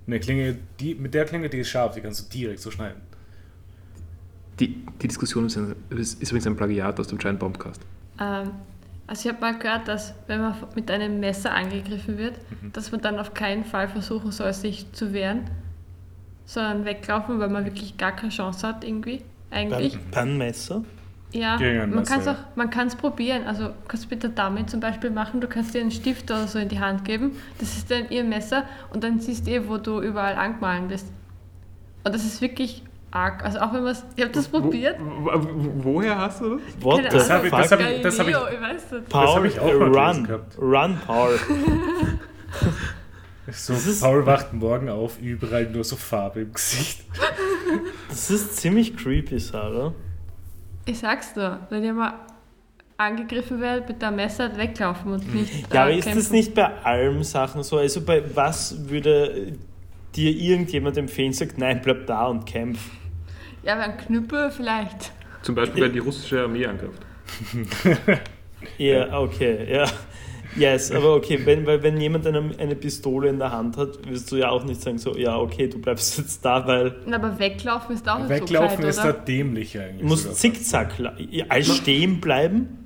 Eine 0.06 0.20
Klinge, 0.20 0.56
die, 0.80 0.94
mit 0.94 1.14
der 1.14 1.24
Klinge, 1.24 1.48
die 1.48 1.58
ist 1.58 1.68
scharf, 1.68 1.94
die 1.94 2.00
kannst 2.00 2.20
du 2.34 2.38
direkt 2.38 2.60
so 2.60 2.70
schneiden. 2.70 3.00
Die, 4.58 4.84
die 5.00 5.08
Diskussion 5.08 5.46
ist, 5.46 5.56
ist 5.90 6.22
übrigens 6.22 6.46
ein 6.46 6.56
Plagiat 6.56 6.98
aus 7.00 7.06
dem 7.06 7.18
Giant 7.18 7.38
Bombcast. 7.38 7.80
Ähm, 8.20 8.50
also 9.06 9.28
ich 9.28 9.34
habe 9.34 9.40
mal 9.40 9.58
gehört, 9.58 9.88
dass 9.88 10.14
wenn 10.26 10.40
man 10.40 10.54
mit 10.74 10.90
einem 10.90 11.18
Messer 11.20 11.52
angegriffen 11.54 12.18
wird, 12.18 12.34
Mhm. 12.62 12.72
dass 12.72 12.92
man 12.92 13.00
dann 13.00 13.18
auf 13.18 13.32
keinen 13.34 13.64
Fall 13.64 13.88
versuchen 13.88 14.30
soll, 14.32 14.52
sich 14.52 14.90
zu 14.92 15.12
wehren, 15.12 15.48
sondern 16.44 16.84
weglaufen, 16.84 17.38
weil 17.38 17.48
man 17.48 17.64
wirklich 17.64 17.96
gar 17.96 18.12
keine 18.14 18.30
Chance 18.30 18.66
hat 18.66 18.84
irgendwie. 18.84 19.22
Eigentlich. 19.50 19.94
Beim, 19.94 20.10
beim 20.10 20.38
Messer? 20.38 20.84
Ja, 21.32 21.58
man 21.86 22.04
kann 22.04 22.20
es 22.20 22.26
auch, 22.28 22.36
man 22.56 22.70
kann 22.70 22.86
es 22.88 22.96
probieren. 22.96 23.44
Also 23.46 23.70
kannst 23.86 24.06
du 24.06 24.08
mit 24.10 24.22
der 24.22 24.30
Dame 24.30 24.66
zum 24.66 24.80
Beispiel 24.80 25.10
machen, 25.10 25.40
du 25.40 25.46
kannst 25.46 25.74
dir 25.74 25.80
einen 25.80 25.90
Stift 25.92 26.30
oder 26.30 26.46
so 26.48 26.58
in 26.58 26.68
die 26.68 26.80
Hand 26.80 27.04
geben, 27.04 27.36
das 27.58 27.76
ist 27.76 27.90
dann 27.90 28.08
ihr 28.10 28.24
Messer 28.24 28.64
und 28.92 29.04
dann 29.04 29.20
siehst 29.20 29.46
du 29.46 29.50
eh, 29.52 29.68
wo 29.68 29.76
du 29.78 30.00
überall 30.00 30.34
angemahlen 30.34 30.88
bist. 30.88 31.06
Und 32.04 32.14
das 32.14 32.24
ist 32.24 32.40
wirklich 32.40 32.82
arg. 33.12 33.44
Also 33.44 33.60
auch 33.60 33.72
wenn 33.72 33.82
man 33.84 33.92
es, 33.92 34.04
ich 34.16 34.22
habe 34.24 34.32
das 34.32 34.48
probiert. 34.48 34.96
Wo, 34.98 35.26
wo, 35.26 35.84
woher 35.84 36.18
hast 36.18 36.40
du 36.40 36.54
das? 36.56 36.62
What 36.80 37.04
Das 37.12 37.30
hab 37.30 37.44
ich- 37.44 37.50
das 37.50 37.70
hab 37.72 37.80
ich- 37.80 38.02
das 38.02 38.18
hab 38.18 38.26
ich-. 38.28 38.36
Paul, 39.08 39.26
hab 39.36 39.44
ich 39.44 39.60
auch 39.60 39.78
mal 39.78 39.88
run. 40.14 40.24
gehabt. 40.26 40.58
Run, 40.58 40.98
Paul. 41.06 41.38
So, 43.52 43.72
Das 43.72 44.00
Paul 44.00 44.26
wacht 44.26 44.52
morgen 44.52 44.88
auf, 44.88 45.18
überall 45.20 45.66
nur 45.66 45.82
so 45.82 45.96
Farbe 45.96 46.42
im 46.42 46.52
Gesicht. 46.52 47.02
Das 48.08 48.30
ist 48.30 48.56
ziemlich 48.58 48.96
creepy, 48.96 49.40
Sarah. 49.40 49.92
Ich 50.86 50.98
sag's 50.98 51.34
dir, 51.34 51.60
wenn 51.70 51.84
ihr 51.84 51.94
mal 51.94 52.14
angegriffen 52.96 53.60
werdet 53.60 53.88
mit 53.88 54.02
dem 54.02 54.16
Messer, 54.16 54.56
weglaufen 54.56 55.12
und 55.12 55.34
nicht. 55.34 55.72
Ja, 55.72 55.82
aber 55.82 55.92
ist 55.92 56.06
das 56.06 56.30
nicht 56.30 56.54
bei 56.54 56.68
allen 56.82 57.22
Sachen 57.24 57.62
so? 57.62 57.78
Also 57.78 58.02
bei 58.02 58.22
was 58.34 58.88
würde 58.88 59.52
dir 60.14 60.30
irgendjemand 60.30 60.96
empfehlen, 60.98 61.32
sagt, 61.32 61.58
nein, 61.58 61.80
bleib 61.82 62.06
da 62.06 62.26
und 62.26 62.44
kämpf? 62.44 62.80
Ja, 63.62 63.74
aber 63.74 63.84
ein 63.84 63.96
Knüppel 63.96 64.50
vielleicht. 64.50 65.12
Zum 65.42 65.54
Beispiel, 65.54 65.84
wenn 65.84 65.92
die 65.92 65.98
russische 65.98 66.42
Armee 66.42 66.66
angreift. 66.66 67.02
Ja, 68.76 69.18
okay, 69.18 69.72
ja. 69.72 69.86
Yes, 70.56 70.90
aber 70.90 71.14
okay, 71.14 71.40
wenn, 71.44 71.66
weil 71.66 71.82
wenn 71.82 72.00
jemand 72.00 72.26
eine, 72.26 72.50
eine 72.58 72.74
Pistole 72.74 73.28
in 73.28 73.38
der 73.38 73.52
Hand 73.52 73.76
hat, 73.76 74.08
wirst 74.08 74.30
du 74.32 74.36
ja 74.36 74.50
auch 74.50 74.64
nicht 74.64 74.80
sagen, 74.80 74.98
so, 74.98 75.16
ja, 75.16 75.36
okay, 75.36 75.68
du 75.68 75.78
bleibst 75.78 76.18
jetzt 76.18 76.44
da, 76.44 76.66
weil 76.66 76.96
Na, 77.06 77.16
Aber 77.16 77.38
weglaufen 77.38 77.94
ist 77.94 78.08
auch 78.08 78.18
nicht 78.18 78.28
Weglaufen 78.28 78.70
so 78.70 78.76
gescheit, 78.76 78.88
ist 78.88 78.98
da 78.98 79.08
oder? 79.10 79.12
dämlich 79.12 79.78
eigentlich. 79.78 80.00
du 80.00 80.06
musst 80.06 80.34
zickzack 80.36 80.94
als 81.48 81.76
stehen 81.76 82.20
bleiben. 82.20 82.78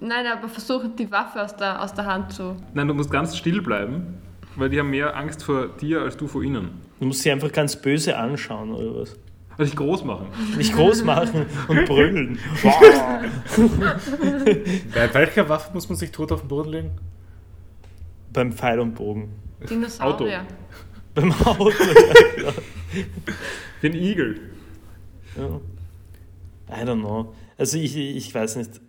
Nein, 0.00 0.26
aber 0.26 0.48
versuchen 0.48 0.94
die 0.94 1.10
Waffe 1.10 1.42
aus 1.42 1.56
der, 1.56 1.82
aus 1.82 1.92
der 1.92 2.06
Hand 2.06 2.32
zu. 2.32 2.54
Nein, 2.72 2.86
du 2.86 2.94
musst 2.94 3.10
ganz 3.10 3.36
still 3.36 3.60
bleiben, 3.60 4.18
weil 4.54 4.68
die 4.68 4.78
haben 4.78 4.90
mehr 4.90 5.16
Angst 5.16 5.42
vor 5.42 5.68
dir 5.68 6.02
als 6.02 6.16
du 6.16 6.28
vor 6.28 6.42
ihnen. 6.42 6.70
Du 7.00 7.06
musst 7.06 7.22
sie 7.22 7.30
einfach 7.32 7.50
ganz 7.50 7.74
böse 7.76 8.16
anschauen 8.16 8.72
oder 8.72 9.00
was? 9.00 9.16
Dich 9.58 9.74
groß 9.74 10.04
machen. 10.04 10.26
Nicht 10.56 10.74
groß 10.74 11.02
machen 11.02 11.46
und 11.66 11.84
brüllen. 11.88 12.38
Bei 14.94 15.14
welcher 15.14 15.48
Waffe 15.48 15.74
muss 15.74 15.88
man 15.88 15.98
sich 15.98 16.12
tot 16.12 16.30
auf 16.30 16.40
den 16.40 16.48
Boden 16.48 16.70
legen? 16.70 16.90
Beim 18.32 18.52
Pfeil 18.52 18.78
und 18.78 18.94
Bogen. 18.94 19.32
Dinosaurier. 19.68 20.46
Beim 21.14 21.32
Auto, 21.32 21.70
ja 21.70 22.14
klar. 22.36 22.54
Für 23.80 23.86
einen 23.86 23.96
Igel. 23.96 24.40
Ja. 25.36 25.60
I 26.70 26.84
don't 26.84 27.00
know. 27.00 27.34
Also 27.56 27.78
ich, 27.78 27.96
ich 27.96 28.32
weiß 28.32 28.56
nicht. 28.56 28.80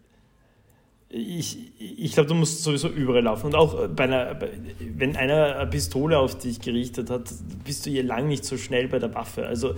Ich, 1.12 1.72
ich 1.80 2.12
glaube, 2.12 2.30
du 2.30 2.36
musst 2.36 2.62
sowieso 2.62 2.88
überall 2.90 3.24
laufen. 3.24 3.48
Und 3.48 3.56
auch 3.56 3.88
bei 3.88 4.04
einer, 4.04 4.40
wenn 4.80 5.16
einer 5.16 5.56
eine 5.56 5.70
Pistole 5.70 6.20
auf 6.20 6.38
dich 6.38 6.60
gerichtet 6.62 7.10
hat, 7.10 7.34
bist 7.66 7.88
du 7.88 7.90
ja 7.90 8.04
lang 8.04 8.28
nicht 8.28 8.46
so 8.46 8.58
schnell 8.58 8.88
bei 8.88 9.00
der 9.00 9.16
Waffe. 9.16 9.48
Also, 9.48 9.74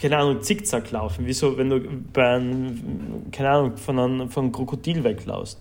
keine 0.00 0.16
Ahnung, 0.16 0.40
zickzack 0.42 0.90
laufen. 0.92 1.26
Wieso, 1.26 1.58
wenn 1.58 1.70
du 1.70 1.80
bei 2.12 2.36
einem, 2.36 3.30
keine 3.32 3.50
Ahnung, 3.50 3.76
von 3.76 3.98
einem, 3.98 4.30
von 4.30 4.44
einem 4.44 4.52
Krokodil 4.52 5.02
weglaufst. 5.02 5.60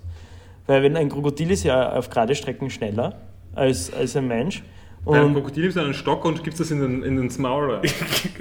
Weil 0.67 0.83
wenn 0.83 0.95
ein 0.95 1.09
Krokodil 1.09 1.51
ist 1.51 1.63
ja 1.63 1.93
auf 1.93 2.09
gerade 2.09 2.35
Strecken 2.35 2.69
schneller 2.69 3.17
als, 3.55 3.91
als 3.91 4.15
ein 4.15 4.27
Mensch. 4.27 4.63
Bei 5.07 5.17
einem 5.19 5.27
Und 5.27 5.33
Krokodil 5.35 5.63
nimmst 5.63 5.77
du 5.77 5.81
einen 5.81 5.93
Stock 5.93 6.25
und 6.25 6.43
gibst 6.43 6.59
das 6.59 6.69
in 6.71 6.81
den, 6.81 7.03
in 7.03 7.15
den 7.15 7.31
Maul 7.41 7.71
rein. 7.75 7.81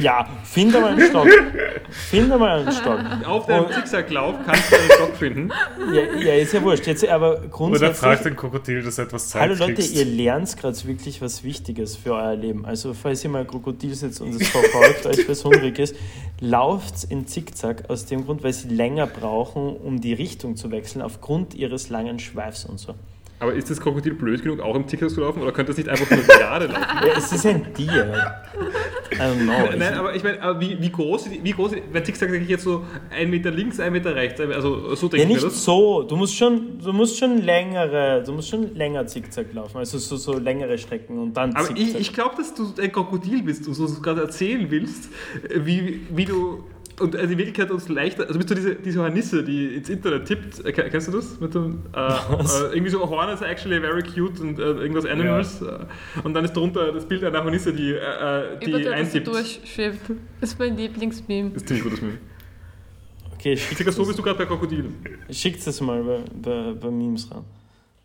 ja, 0.00 0.26
find 0.44 0.74
einmal 0.74 0.92
einen 0.92 1.08
Stock. 1.08 1.28
Find 2.10 2.32
einmal 2.32 2.60
einen 2.60 2.72
Stock. 2.72 2.98
Auf 3.26 3.46
deinem 3.46 3.70
Zickzacklauf 3.70 4.34
kannst 4.44 4.72
du 4.72 4.76
einen 4.76 4.90
Stock 4.90 5.16
finden. 5.16 5.50
Ja, 5.92 6.02
ja, 6.20 6.34
ist 6.34 6.52
ja 6.52 6.62
wurscht. 6.62 6.86
Jetzt 6.86 7.06
aber 7.08 7.38
Oder 7.38 7.48
grundsätzlich. 7.48 7.96
fragt 7.96 8.24
den 8.24 8.36
Krokodil, 8.36 8.82
dass 8.82 8.96
du 8.96 9.02
etwas 9.02 9.28
Zeit 9.28 9.42
Hallo 9.42 9.54
Leute, 9.54 9.74
kriegst. 9.74 9.94
ihr 9.94 10.04
lernt 10.04 10.56
gerade 10.56 10.76
wirklich 10.86 11.22
was 11.22 11.44
Wichtiges 11.44 11.96
für 11.96 12.14
euer 12.14 12.34
Leben. 12.34 12.64
Also 12.66 12.94
falls 12.94 13.22
ihr 13.24 13.30
mal 13.30 13.42
ein 13.42 13.46
Krokodil 13.46 13.94
sitzt 13.94 14.20
und 14.20 14.34
es 14.40 14.48
verfolgt 14.48 15.06
euch, 15.06 15.18
weil 15.26 15.30
es 15.32 15.44
hungrig 15.44 15.78
ist, 15.78 15.94
lauft 16.40 17.04
in 17.08 17.26
Zickzack 17.26 17.88
aus 17.88 18.06
dem 18.06 18.24
Grund, 18.26 18.42
weil 18.42 18.52
sie 18.52 18.68
länger 18.68 19.06
brauchen, 19.06 19.76
um 19.76 20.00
die 20.00 20.12
Richtung 20.14 20.56
zu 20.56 20.70
wechseln, 20.70 21.02
aufgrund 21.02 21.54
ihres 21.54 21.88
langen 21.88 22.18
Schweifs 22.18 22.64
und 22.64 22.78
so. 22.78 22.94
Aber 23.38 23.52
ist 23.52 23.70
das 23.70 23.78
Krokodil 23.80 24.14
blöd 24.14 24.42
genug, 24.42 24.60
auch 24.60 24.74
im 24.74 24.88
Zickzack 24.88 25.10
zu 25.10 25.20
laufen? 25.20 25.42
Oder 25.42 25.52
könnte 25.52 25.72
es 25.72 25.76
nicht 25.78 25.90
einfach 25.90 26.10
nur 26.10 26.20
gerade 26.24 26.66
laufen? 26.66 26.84
Es 27.16 27.32
ist 27.32 27.44
ein 27.46 27.74
Tier. 27.74 28.14
I 29.12 29.16
don't 29.18 29.44
know. 29.44 29.76
Nein, 29.76 29.94
aber 29.94 30.14
ich 30.14 30.22
meine, 30.24 30.40
aber 30.40 30.58
wie, 30.60 30.80
wie 30.80 30.90
groß, 30.90 31.30
wie 31.42 31.50
groß, 31.52 31.72
bei 31.92 32.00
Zickzack 32.00 32.30
denke 32.30 32.44
ich 32.44 32.50
jetzt 32.50 32.64
so 32.64 32.84
ein 33.10 33.28
Meter 33.28 33.50
links, 33.50 33.78
ein 33.78 33.92
Meter 33.92 34.14
rechts, 34.14 34.40
also 34.40 34.94
so 34.94 35.08
denke 35.08 35.18
Ja, 35.18 35.22
ich 35.24 35.28
mir 35.28 35.34
nicht 35.34 35.44
das. 35.46 35.64
so. 35.64 36.02
Du 36.02 36.16
musst 36.16 36.34
schon, 36.34 36.78
du 36.82 36.92
musst 36.94 37.18
schon 37.18 37.42
längere, 37.42 38.22
du 38.24 38.32
musst 38.32 38.48
schon 38.48 38.74
länger 38.74 39.06
Zickzack 39.06 39.52
laufen, 39.52 39.78
also 39.78 39.98
so, 39.98 40.16
so 40.16 40.38
längere 40.38 40.78
Strecken 40.78 41.18
und 41.18 41.34
dann 41.36 41.54
Aber 41.54 41.66
Zickzack. 41.66 41.88
ich, 41.88 42.00
ich 42.00 42.12
glaube, 42.14 42.36
dass 42.36 42.54
du 42.54 42.72
ein 42.80 42.90
Krokodil 42.90 43.42
bist 43.42 43.66
und 43.68 43.74
so 43.74 43.86
gerade 44.00 44.22
erzählen 44.22 44.66
willst, 44.70 45.10
wie, 45.54 46.00
wie 46.10 46.24
du. 46.24 46.64
Und 46.98 47.14
also 47.14 47.30
in 47.30 47.36
Wirklichkeit 47.38 47.70
uns 47.70 47.88
leichter. 47.90 48.22
Also 48.26 48.38
bist 48.38 48.48
du 48.50 48.54
diese, 48.54 48.74
diese 48.76 49.00
Hornisse, 49.02 49.44
die 49.44 49.74
ins 49.76 49.90
Internet 49.90 50.24
tippt. 50.24 50.64
Äh, 50.64 50.72
ke- 50.72 50.88
kennst 50.88 51.08
du 51.08 51.12
das? 51.12 51.38
Mit 51.38 51.54
dem, 51.54 51.82
äh, 51.94 52.00
äh, 52.00 52.14
irgendwie 52.72 52.88
so 52.88 53.00
Hornets 53.08 53.42
are 53.42 53.50
actually 53.50 53.78
very 53.80 54.02
cute 54.02 54.40
und 54.40 54.58
äh, 54.58 54.62
irgendwas 54.62 55.04
Animals. 55.04 55.60
Äh, 55.60 55.78
und 56.24 56.32
dann 56.32 56.44
ist 56.46 56.54
drunter 56.56 56.92
das 56.92 57.04
Bild 57.06 57.22
einer 57.22 57.44
Hornisse, 57.44 57.74
die, 57.74 57.90
äh, 57.92 57.96
äh, 57.96 58.54
Über 58.54 58.64
die 58.64 58.72
das 58.72 58.82
so 58.84 58.90
eintippt. 58.92 59.26
durchschwebt. 59.26 60.00
Das 60.40 60.50
ist 60.50 60.58
mein 60.58 60.74
Lieblingsmeme. 60.76 61.50
Das 61.50 61.62
ist 61.62 61.68
ziemlich 61.68 61.84
gutes 61.84 62.00
Meme. 62.00 62.18
okay, 63.34 63.56
schickt 63.58 63.76
Circa 63.76 63.92
so 63.92 63.98
das, 64.00 64.06
bist 64.08 64.18
du 64.18 64.22
gerade 64.22 64.38
bei 64.38 64.46
Krokodilen. 64.46 64.94
schickt 65.30 65.66
das 65.66 65.80
mal 65.82 66.02
bei, 66.02 66.20
bei, 66.40 66.72
bei 66.72 66.90
Memes 66.90 67.30
ran. 67.30 67.44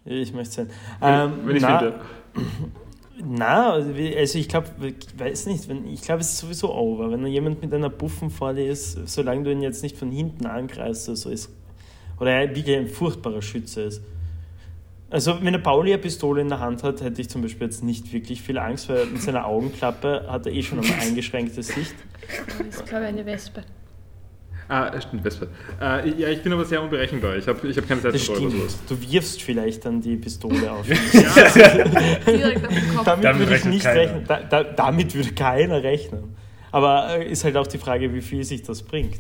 Ich 0.04 0.34
möchte 0.34 0.54
sehen. 0.54 0.70
Ähm, 1.02 1.32
Wenn 1.46 1.56
ich 1.56 1.62
na, 1.62 1.80
finde. 1.80 2.00
Na, 3.24 3.72
also 3.72 3.92
also 3.92 4.40
ich 4.40 4.50
glaube, 4.50 4.70
ich 4.82 5.20
weiß 5.20 5.46
nicht, 5.48 5.68
wenn, 5.70 5.88
ich 5.88 6.02
glaube, 6.02 6.22
es 6.22 6.32
ist 6.32 6.38
sowieso 6.40 6.74
over. 6.74 7.12
Wenn 7.12 7.26
jemand 7.28 7.62
mit 7.62 7.74
einer 7.74 7.90
Buffen 7.90 8.30
vor 8.30 8.54
dir 8.54 8.70
ist, 8.70 9.08
solange 9.08 9.44
du 9.44 9.52
ihn 9.52 9.62
jetzt 9.62 9.84
nicht 9.84 9.98
von 9.98 10.12
hinten 10.12 10.46
angreifst 10.46 11.08
oder 11.08 11.16
so 11.16 11.30
ist, 11.30 11.50
oder 12.20 12.32
er 12.32 12.56
wirklich 12.56 12.76
ein 12.76 12.88
furchtbarer 12.88 13.42
Schütze 13.42 13.82
ist. 13.84 14.02
Also, 15.10 15.44
wenn 15.44 15.52
der 15.52 15.60
Pauli 15.60 15.92
eine 15.92 16.02
Pistole 16.02 16.42
in 16.42 16.50
der 16.50 16.60
Hand 16.60 16.84
hat, 16.84 17.02
hätte 17.02 17.20
ich 17.20 17.30
zum 17.30 17.42
Beispiel 17.42 17.68
jetzt 17.68 17.84
nicht 17.84 18.14
wirklich 18.14 18.42
viel 18.42 18.58
Angst, 18.58 18.88
weil 18.88 19.06
mit 19.08 19.22
seiner 19.22 19.46
Augenklappe 19.46 20.26
hat 20.30 20.46
er 20.46 20.54
eh 20.54 20.64
schon 20.64 20.80
eine 20.80 20.94
eingeschränkte 21.02 21.62
Sicht. 21.62 21.94
Das 22.48 22.60
ist, 22.68 22.86
glaube 22.86 23.04
ich, 23.04 23.10
eine 23.10 23.26
Wespe. 23.26 23.64
Ah, 24.72 25.02
stimmt, 25.02 25.26
Wespe. 25.26 25.50
Äh, 25.82 26.12
ja, 26.18 26.30
ich 26.30 26.42
bin 26.44 26.54
aber 26.54 26.64
sehr 26.64 26.82
unberechenbar. 26.82 27.36
Ich 27.36 27.46
habe 27.46 27.68
ich 27.68 27.76
hab 27.76 27.86
keine 27.90 28.02
Zeit 28.02 28.14
Das 28.14 28.24
stimmt. 28.24 28.54
Du 28.88 29.02
wirfst 29.02 29.42
vielleicht 29.42 29.84
dann 29.84 30.00
die 30.00 30.16
Pistole 30.16 30.72
auf. 30.72 30.88
Direkt 32.26 32.66
auf 32.66 32.74
den 32.74 32.96
Kopf. 32.96 33.04
Damit, 33.04 33.26
Damit 33.26 33.40
würde 33.40 33.56
ich 33.58 33.66
nicht 33.66 33.84
keiner. 33.84 34.00
rechnen. 34.00 34.24
Da, 34.26 34.40
da, 34.40 34.64
damit 34.64 35.14
würde 35.14 35.34
keiner 35.34 35.84
rechnen. 35.84 36.38
Aber 36.72 37.18
äh, 37.18 37.30
ist 37.30 37.44
halt 37.44 37.58
auch 37.58 37.68
die 37.68 37.80
Frage, 37.80 38.14
wie 38.14 38.22
viel 38.22 38.46
sich 38.46 38.64
das 38.64 38.82
bringt. 38.82 39.20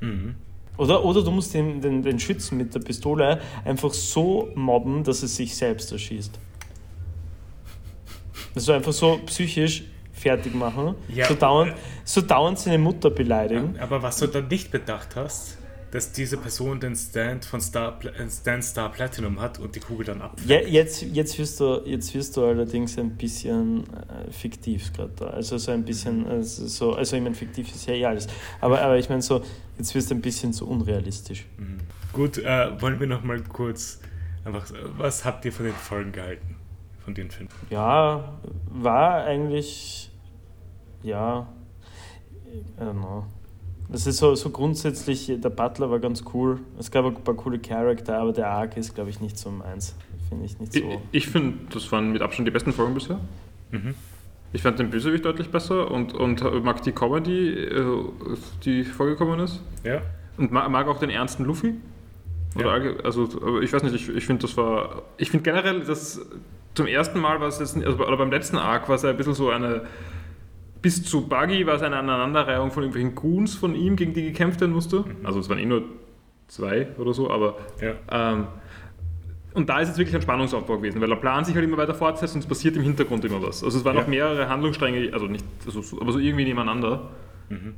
Mhm. 0.00 0.34
Oder, 0.78 1.04
oder 1.04 1.22
du 1.22 1.30
musst 1.30 1.54
den, 1.54 1.80
den, 1.80 2.02
den 2.02 2.18
Schützen 2.18 2.58
mit 2.58 2.74
der 2.74 2.80
Pistole 2.80 3.40
einfach 3.64 3.94
so 3.94 4.48
mobben, 4.56 5.04
dass 5.04 5.22
es 5.22 5.36
sich 5.36 5.54
selbst 5.54 5.92
erschießt. 5.92 6.40
Also 8.56 8.72
einfach 8.72 8.92
so 8.92 9.20
psychisch 9.26 9.84
fertig 10.16 10.54
machen, 10.54 10.94
Ja. 11.08 11.26
so, 11.26 11.34
dauernd, 11.34 11.74
so 12.04 12.20
dauernd 12.22 12.58
seine 12.58 12.78
Mutter 12.78 13.10
beleidigen. 13.10 13.78
Aber 13.78 14.02
was 14.02 14.18
du 14.18 14.26
dann 14.26 14.48
nicht 14.48 14.70
bedacht 14.70 15.14
hast, 15.16 15.58
dass 15.92 16.12
diese 16.12 16.36
Person 16.36 16.80
den 16.80 16.96
Stand 16.96 17.44
von 17.44 17.60
Star, 17.60 17.98
äh, 18.04 18.28
Stand 18.28 18.64
Star 18.64 18.90
Platinum 18.90 19.40
hat 19.40 19.58
und 19.58 19.74
die 19.76 19.80
Kugel 19.80 20.04
dann 20.06 20.20
ab. 20.20 20.36
Ja, 20.46 20.58
jetzt, 20.60 21.02
jetzt, 21.02 21.38
wirst 21.38 21.60
du, 21.60 21.82
jetzt 21.84 22.12
wirst 22.14 22.36
du 22.36 22.44
allerdings 22.44 22.98
ein 22.98 23.16
bisschen 23.16 23.84
äh, 23.84 24.30
fiktiv 24.32 24.92
gerade 24.92 25.12
da. 25.16 25.26
Also 25.28 25.58
so 25.58 25.70
ein 25.70 25.84
bisschen, 25.84 26.26
also, 26.26 26.66
so, 26.66 26.94
also 26.94 27.16
ich 27.16 27.22
meine, 27.22 27.34
fiktiv 27.34 27.72
ist 27.74 27.86
ja 27.86 27.94
eh 27.94 28.04
alles. 28.04 28.26
Aber, 28.60 28.80
aber 28.82 28.98
ich 28.98 29.08
meine 29.08 29.22
so, 29.22 29.42
jetzt 29.78 29.94
wirst 29.94 30.10
du 30.10 30.14
ein 30.16 30.20
bisschen 30.20 30.52
zu 30.52 30.68
unrealistisch. 30.68 31.46
Mhm. 31.56 31.78
Gut, 32.12 32.38
äh, 32.38 32.80
wollen 32.80 32.98
wir 32.98 33.06
noch 33.06 33.22
mal 33.22 33.40
kurz 33.42 34.00
einfach, 34.44 34.66
was 34.98 35.24
habt 35.24 35.44
ihr 35.44 35.52
von 35.52 35.66
den 35.66 35.74
Folgen 35.74 36.12
gehalten? 36.12 36.55
Von 37.06 37.14
den 37.14 37.30
Filmen? 37.30 37.48
Ja, 37.70 38.32
war 38.68 39.24
eigentlich, 39.24 40.10
ja, 41.02 41.46
I 42.78 42.82
don't 42.82 42.92
know. 42.94 43.24
Das 43.88 44.08
ist 44.08 44.16
so, 44.18 44.34
so 44.34 44.50
grundsätzlich, 44.50 45.30
der 45.40 45.50
Butler 45.50 45.88
war 45.88 46.00
ganz 46.00 46.24
cool. 46.34 46.58
Es 46.80 46.90
gab 46.90 47.04
ein 47.04 47.14
paar 47.14 47.34
coole 47.34 47.60
Charakter, 47.60 48.18
aber 48.18 48.32
der 48.32 48.48
Arc 48.50 48.76
ist, 48.76 48.94
glaube 48.96 49.10
ich, 49.10 49.20
nicht 49.20 49.38
so 49.38 49.50
meins. 49.52 49.94
Finde 50.28 50.44
ich 50.46 50.58
nicht 50.58 50.74
Ich, 50.74 50.82
so. 50.82 51.00
ich 51.12 51.26
finde, 51.28 51.58
das 51.72 51.90
waren 51.92 52.10
mit 52.10 52.20
Abstand 52.22 52.48
die 52.48 52.50
besten 52.50 52.72
Folgen 52.72 52.94
bisher. 52.94 53.20
Mhm. 53.70 53.94
Ich 54.52 54.62
fand 54.62 54.80
den 54.80 54.90
Bösewicht 54.90 55.24
deutlich 55.24 55.48
besser 55.50 55.88
und, 55.92 56.12
und 56.12 56.42
mag 56.64 56.82
die 56.82 56.90
Comedy, 56.92 57.50
äh, 57.50 58.04
die 58.64 58.82
vorgekommen 58.82 59.38
ist. 59.38 59.62
Ja? 59.84 60.02
Und 60.36 60.50
ma- 60.50 60.68
mag 60.68 60.88
auch 60.88 60.98
den 60.98 61.10
ernsten 61.10 61.44
Luffy. 61.44 61.74
Oder, 62.56 62.70
allge- 62.72 63.04
also, 63.04 63.60
ich 63.60 63.72
weiß 63.72 63.84
nicht, 63.84 63.94
ich, 63.94 64.08
ich 64.08 64.26
finde, 64.26 64.42
das 64.42 64.56
war. 64.56 65.02
Ich 65.18 65.30
finde 65.30 65.44
generell, 65.44 65.80
dass 65.84 66.20
zum 66.76 66.86
ersten 66.86 67.18
Mal 67.18 67.40
war 67.40 67.48
es 67.48 67.58
jetzt, 67.58 67.76
also, 67.76 67.98
oder 68.06 68.16
beim 68.16 68.30
letzten 68.30 68.56
Arc 68.56 68.88
war 68.88 68.94
es 68.94 69.02
ja 69.02 69.10
ein 69.10 69.16
bisschen 69.16 69.34
so 69.34 69.50
eine. 69.50 69.82
Bis 70.82 71.02
zu 71.02 71.26
Buggy 71.26 71.66
war 71.66 71.74
es 71.74 71.82
eine 71.82 71.96
Aneinanderreihung 71.96 72.70
von 72.70 72.84
irgendwelchen 72.84 73.14
Goons 73.16 73.56
von 73.56 73.74
ihm, 73.74 73.96
gegen 73.96 74.12
die 74.12 74.22
gekämpft 74.22 74.60
werden 74.60 74.72
musste. 74.72 75.04
Also, 75.24 75.40
es 75.40 75.48
waren 75.48 75.58
eh 75.58 75.64
nur 75.66 75.82
zwei 76.46 76.88
oder 76.98 77.12
so, 77.12 77.28
aber. 77.30 77.56
Ja. 77.80 77.94
Ähm, 78.32 78.46
und 79.54 79.68
da 79.70 79.80
ist 79.80 79.88
jetzt 79.88 79.96
wirklich 79.98 80.14
ein 80.14 80.20
Spannungsaufbau 80.20 80.76
gewesen, 80.76 81.00
weil 81.00 81.08
der 81.08 81.16
Plan 81.16 81.42
sich 81.44 81.54
halt 81.54 81.64
immer 81.64 81.78
weiter 81.78 81.94
fortsetzt 81.94 82.34
und 82.34 82.40
es 82.42 82.46
passiert 82.46 82.76
im 82.76 82.82
Hintergrund 82.82 83.24
immer 83.24 83.42
was. 83.42 83.64
Also 83.64 83.78
es 83.78 83.84
waren 83.86 83.94
Ja. 83.96 84.02
noch 84.02 84.08
mehrere 84.08 84.50
Handlungsstränge, 84.50 85.10
also 85.14 85.26
nicht, 85.28 85.44
also, 85.64 85.80
so- 85.80 85.98
aber 85.98 86.12
so 86.12 86.18
irgendwie 86.18 86.44
nebeneinander. 86.44 87.08
Mhm. 87.48 87.74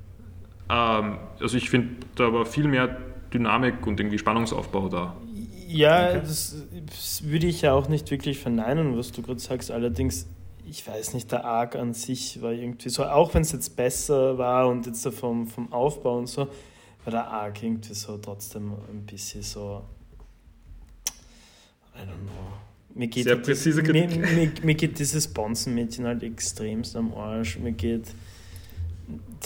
Ähm, 0.69 1.19
also 1.41 1.57
ich 1.57 1.71
finde, 1.71 1.91
da 2.17 2.33
war 2.33 2.45
viel 2.47 2.67
mehr 2.67 2.97
Dynamik 3.33 3.87
und 3.87 4.01
irgendwie 4.01 4.19
Spannungsaufbau 4.19 4.89
da. 4.89 5.15
Ja, 5.69 6.09
Okay. 6.11 6.21
das, 6.23 6.57
das 6.87 7.23
würde 7.25 7.47
ich 7.47 7.63
ja 7.63 7.75
auch 7.75 7.89
nicht 7.89 8.11
wirklich 8.11 8.39
verneinen, 8.39 8.97
was 8.97 9.13
du 9.13 9.23
gerade 9.23 9.39
sagst. 9.39 9.71
Allerdings, 9.71 10.27
ich 10.67 10.87
weiß 10.87 11.15
nicht, 11.15 11.31
der 11.31 11.45
Arc 11.45 11.77
an 11.77 11.93
sich 11.95 12.41
war 12.41 12.53
irgendwie 12.53 12.89
so, 12.89 13.05
auch 13.05 13.35
wenn 13.35 13.43
es 13.43 13.53
jetzt 13.53 13.77
besser 13.77 14.39
war 14.39 14.69
und 14.69 14.87
jetzt 14.87 15.03
so 15.03 15.11
vom, 15.11 15.47
vom 15.47 15.73
Aufbau 15.73 16.19
und 16.19 16.27
so, 16.27 16.49
war 17.05 17.11
der 17.11 17.27
Arc 17.29 17.63
irgendwie 17.63 17.95
so 17.95 18.17
trotzdem 18.19 18.73
ein 18.91 19.05
bisschen 19.05 19.43
so, 19.43 19.83
I 21.95 22.01
don't 22.01 22.23
know. 22.23 22.55
Mir 22.95 23.09
geht, 23.09 23.25
Sehr 23.25 23.37
präzise 23.37 23.83
mir, 23.83 24.09
mir, 24.09 24.53
mir 24.63 24.75
geht 24.75 24.99
dieses 24.99 25.29
Bonzenmädchen 25.29 26.07
halt 26.07 26.23
extremst 26.23 26.97
am 26.97 27.13
Arsch. 27.15 27.59
Mir 27.59 27.73
geht 27.73 28.07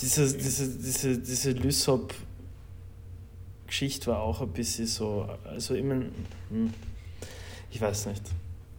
diese, 0.00 0.32
diese, 0.32 0.68
diese, 0.78 1.18
diese 1.18 1.50
Lysop 1.52 2.14
Geschichte 3.72 4.10
war 4.10 4.20
auch 4.20 4.42
ein 4.42 4.48
bisschen 4.48 4.86
so, 4.86 5.26
also 5.48 5.74
ich 5.74 5.82
mein, 5.82 6.12
hm, 6.50 6.74
ich 7.70 7.80
weiß 7.80 8.04
nicht, 8.04 8.22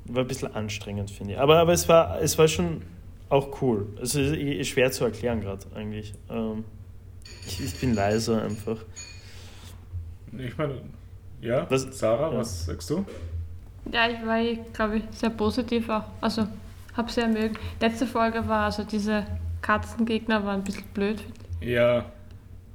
war 0.06 0.24
ein 0.24 0.28
bisschen 0.28 0.54
anstrengend, 0.54 1.10
finde 1.10 1.34
ich. 1.34 1.40
Aber, 1.40 1.58
aber 1.58 1.74
es, 1.74 1.90
war, 1.90 2.22
es 2.22 2.38
war 2.38 2.48
schon 2.48 2.84
auch 3.28 3.60
cool. 3.64 3.88
Also 4.00 4.22
es 4.22 4.38
ist 4.38 4.68
schwer 4.68 4.92
zu 4.92 5.04
erklären 5.06 5.42
gerade 5.42 5.66
eigentlich. 5.74 6.14
Ähm, 6.30 6.64
ich, 7.48 7.60
ich 7.60 7.80
bin 7.80 7.96
leiser 7.96 8.44
einfach. 8.44 8.78
Ich 10.38 10.56
meine, 10.60 10.76
ja, 11.42 11.66
Was- 11.72 11.88
Sarah, 11.98 12.32
ja. 12.32 12.38
was 12.38 12.68
sagst 12.68 12.88
du? 12.92 13.04
Ja, 13.92 14.08
ich 14.08 14.24
war, 14.24 14.40
glaube 14.74 14.98
ich, 14.98 15.04
sehr 15.12 15.32
positiv 15.32 15.90
auch. 15.90 16.04
Also, 16.22 16.48
habe 16.96 17.12
sehr 17.12 17.28
mögen. 17.28 17.58
Letzte 17.82 18.06
Folge 18.06 18.48
war, 18.48 18.66
also 18.66 18.84
diese 18.84 19.26
Katzengegner 19.64 20.46
waren 20.46 20.60
ein 20.60 20.64
bisschen 20.64 20.86
blöd. 20.94 21.24
Ja, 21.62 22.06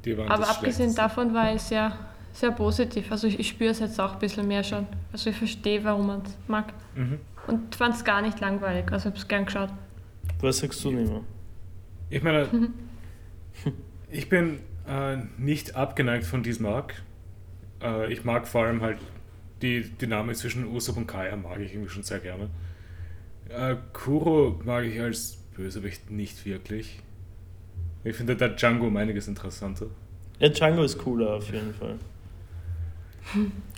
die 0.05 0.19
waren 0.19 0.29
Aber 0.29 0.43
das 0.43 0.57
abgesehen 0.57 0.97
davon 0.97 1.33
war 1.33 1.55
ich 1.55 1.63
sehr, 1.63 1.97
sehr 2.41 2.53
positiv. 2.53 3.11
Also, 3.11 3.27
ich, 3.27 3.39
ich 3.39 3.49
spüre 3.49 3.71
es 3.71 3.81
jetzt 3.81 4.01
auch 4.01 4.15
ein 4.15 4.19
bisschen 4.19 4.47
mehr 4.47 4.65
schon. 4.65 4.87
Also, 5.13 5.31
ich 5.31 5.37
verstehe, 5.37 5.83
warum 5.85 6.07
man 6.07 6.23
es 6.23 6.37
mag. 6.47 6.73
Mhm. 6.95 7.19
Und 7.47 7.75
fand 7.75 7.95
es 7.95 8.05
gar 8.05 8.23
nicht 8.23 8.41
langweilig. 8.41 8.91
Also, 8.93 9.09
ich 9.09 9.13
habe 9.13 9.17
es 9.19 9.29
gern 9.29 9.45
geschaut. 9.45 9.71
Was 10.41 10.59
sagst 10.59 10.85
du, 10.85 10.91
Nima? 10.91 11.23
Ich 12.11 12.23
meine, 12.23 12.49
Ich 14.11 14.29
bin 14.29 14.61
äh, 14.89 15.19
nicht 15.37 15.77
abgeneigt 15.77 16.25
von 16.25 16.43
diesem 16.43 16.67
Arc. 16.67 17.03
Äh, 17.83 18.13
ich 18.13 18.25
mag 18.25 18.47
vor 18.47 18.65
allem 18.65 18.81
halt 18.81 18.99
die 19.61 19.83
Dynamik 19.83 20.37
zwischen 20.37 20.67
Usopp 20.67 20.97
und 20.97 21.07
Kaya, 21.07 21.37
mag 21.37 21.61
ich 21.61 21.73
irgendwie 21.73 21.91
schon 21.91 22.03
sehr 22.03 22.21
gerne. 22.21 22.49
Äh, 23.49 23.77
Kuro 23.93 24.61
mag 24.65 24.85
ich 24.85 25.01
als 25.01 25.39
Bösewicht 25.57 26.11
nicht 26.11 26.45
wirklich. 26.47 27.01
Ich 28.05 28.17
finde 28.17 28.37
der 28.37 28.51
Django 28.51 28.87
um 28.87 28.97
einiges 28.97 29.29
interessanter. 29.29 29.87
Ja, 30.39 30.49
Django 30.49 30.85
ist 30.85 30.99
cooler 30.99 31.35
auf 31.35 31.53
jeden 31.53 31.75
Fall. 31.75 31.99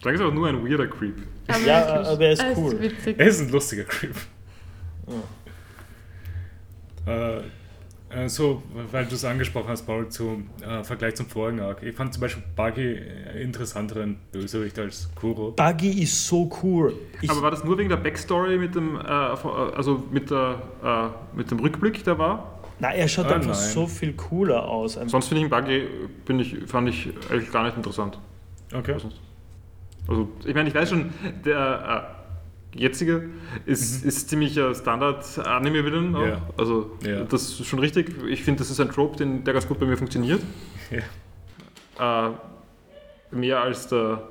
Django 0.03 0.11
ist 0.15 0.21
auch 0.21 0.33
nur 0.35 0.49
ein 0.49 0.65
weirder 0.67 0.87
Creep. 0.87 1.17
Aber 1.49 1.59
Ja, 1.61 1.87
wirklich, 1.87 2.09
aber 2.09 2.25
er 2.25 2.33
ist 2.33 2.43
er 2.43 2.59
cool. 2.59 2.81
witzig. 2.81 3.19
Er 3.19 3.27
ist 3.27 3.41
ein 3.41 3.51
lustiger 3.51 3.85
Creep. 3.85 4.15
Ja. 7.07 7.13
Äh, 7.13 7.43
äh, 8.25 8.29
so, 8.29 8.63
weil 8.91 9.07
du 9.07 9.15
es 9.15 9.25
angesprochen 9.25 9.69
hast, 9.69 9.83
Paul, 9.87 10.09
zum 10.09 10.51
äh, 10.61 10.83
Vergleich 10.85 11.15
zum 11.15 11.27
vorigen 11.27 11.61
Arc. 11.61 11.83
Ich 11.83 11.95
fand 11.95 12.13
zum 12.13 12.21
Beispiel 12.21 12.43
Buggy 12.57 12.95
äh, 12.95 13.43
interessanteren 13.43 14.19
Bösewicht 14.33 14.79
als 14.79 15.09
Kuro. 15.15 15.53
Buggy 15.53 16.03
ist 16.03 16.27
so 16.27 16.51
cool. 16.63 16.93
Ich, 17.23 17.31
Aber 17.31 17.43
war 17.43 17.51
das 17.51 17.63
nur 17.65 17.79
wegen 17.79 17.89
der 17.89 17.97
Backstory 17.97 18.59
mit 18.59 18.75
dem, 18.75 18.97
äh, 18.97 19.01
also 19.01 20.05
mit, 20.11 20.31
der, 20.31 20.61
äh, 20.85 21.37
mit 21.37 21.51
dem 21.51 21.61
Rückblick, 21.61 22.03
der 22.05 22.19
war? 22.19 22.59
na, 22.81 22.93
er 22.93 23.07
schaut 23.09 23.27
Ah, 23.27 23.35
einfach 23.35 23.51
nein. 23.55 23.69
so 23.69 23.87
viel 23.87 24.15
cooler 24.15 24.67
aus. 24.67 24.95
Sonst 25.07 25.29
finde 25.29 25.43
ich 25.43 25.47
ihn 25.47 25.51
Buggy, 25.51 25.87
bin 26.25 26.41
ich, 26.41 26.57
fand 26.67 26.89
ich 26.89 27.11
eigentlich 27.31 27.53
gar 27.53 27.65
nicht 27.65 27.77
interessant. 27.77 28.19
Okay. 28.73 28.93
Also, 28.95 29.11
ich 30.45 30.55
meine, 30.55 30.69
ich 30.69 30.75
weiß 30.75 30.91
schon, 30.91 31.11
der 31.45 32.15
äh, 32.75 32.79
jetzige 32.79 33.29
ist, 33.67 34.05
ist 34.05 34.29
ziemlicher 34.29 34.75
Standard-Anime-Villain. 34.75 36.15
auch. 36.15 36.21
Mhm. 36.21 36.29
Ja. 36.29 36.43
Also, 36.57 36.97
Ja. 37.05 37.23
das 37.25 37.43
ist 37.61 37.67
schon 37.67 37.79
richtig. 37.79 38.15
Ich 38.29 38.43
finde, 38.43 38.59
das 38.61 38.71
ist 38.71 38.81
ein 38.81 38.91
Trope, 38.91 39.17
den, 39.17 39.45
der 39.45 39.55
ganz 39.55 39.67
gut 39.69 39.79
bei 39.79 39.87
mir 39.87 39.97
funktioniert. 39.97 40.41
Ja. 41.99 42.29
Äh, 42.29 42.33
mehr 43.31 43.61
als 43.61 43.89
der 43.89 44.23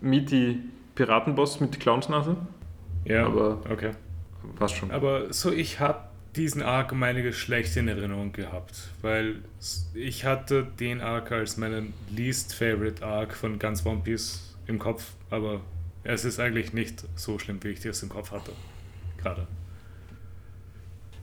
meaty 0.00 0.58
Piratenboss 0.94 1.60
mit 1.60 1.78
Clownsnase. 1.80 2.36
Ja, 3.04 3.26
Aber- 3.26 3.60
okay. 3.70 3.92
Passt 4.58 4.76
schon. 4.76 4.90
Aber 4.90 5.32
so, 5.32 5.52
ich 5.52 5.78
habe 5.80 6.00
diesen 6.36 6.62
Arc 6.62 6.92
einiges 6.92 7.36
schlecht 7.36 7.76
in 7.76 7.86
Erinnerung 7.88 8.32
gehabt, 8.32 8.88
weil 9.02 9.36
ich 9.94 10.24
hatte 10.24 10.66
den 10.80 11.00
Arc 11.00 11.30
als 11.30 11.56
meinen 11.58 11.92
least 12.10 12.54
favorite 12.54 13.04
Arc 13.06 13.34
von 13.34 13.58
ganz 13.58 13.84
One 13.86 14.00
Piece 14.02 14.51
im 14.66 14.78
Kopf, 14.78 15.12
aber 15.30 15.60
es 16.04 16.24
ist 16.24 16.40
eigentlich 16.40 16.72
nicht 16.72 17.04
so 17.16 17.38
schlimm, 17.38 17.58
wie 17.62 17.68
ich 17.68 17.80
das 17.80 18.02
im 18.02 18.08
Kopf 18.08 18.30
hatte. 18.32 18.52
Gerade. 19.18 19.46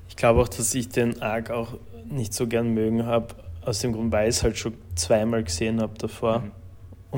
Ich 0.07 0.15
glaube 0.15 0.41
auch, 0.41 0.47
dass 0.47 0.73
ich 0.73 0.89
den 0.89 1.21
Arc 1.21 1.49
auch 1.51 1.77
nicht 2.09 2.33
so 2.33 2.47
gern 2.47 2.73
mögen 2.73 3.05
habe, 3.05 3.35
aus 3.63 3.79
dem 3.79 3.93
Grund, 3.93 4.11
weil 4.11 4.29
ich 4.29 4.35
es 4.37 4.43
halt 4.43 4.57
schon 4.57 4.73
zweimal 4.95 5.43
gesehen 5.43 5.81
habe 5.81 5.97
davor 5.97 6.39
Mhm. 6.39 6.51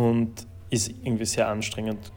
und 0.01 0.47
es 0.69 0.87
irgendwie 0.89 1.25
sehr 1.25 1.47
anstrengend 1.47 2.11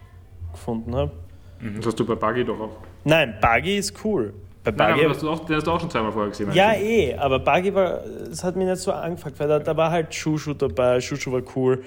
gefunden 0.53 0.95
habe. 0.95 1.13
Mhm. 1.61 1.77
Das 1.77 1.87
hast 1.87 2.01
du 2.01 2.07
bei 2.07 2.15
Buggy 2.15 2.45
doch 2.45 2.59
auch. 2.59 2.77
Nein, 3.05 3.35
Buggy 3.41 3.79
ist 3.79 3.95
cool. 4.05 4.35
Bei 4.63 4.71
Nein, 4.71 4.93
Buggy, 4.95 5.05
aber 5.05 5.15
hast 5.15 5.23
du 5.23 5.31
auch, 5.31 5.45
den 5.45 5.57
hast 5.57 5.67
du 5.67 5.71
auch 5.71 5.81
schon 5.81 5.91
zweimal 5.91 6.13
vorher 6.13 6.31
gesehen. 6.31 6.53
ja, 6.53 6.73
eh, 6.75 7.15
aber 7.15 7.39
Buggy 7.39 7.75
war, 7.75 8.05
es 8.05 8.43
hat 8.43 8.57
mich 8.57 8.67
nicht 8.67 8.79
so 8.79 8.93
angefangen, 8.93 9.35
weil 9.39 9.49
da, 9.49 9.59
da 9.59 9.77
war 9.77 9.91
halt 9.91 10.15
Shushu 10.15 10.55
dabei, 10.55 11.01
Shushu 11.01 11.31
war 11.33 11.43
cool. 11.55 11.85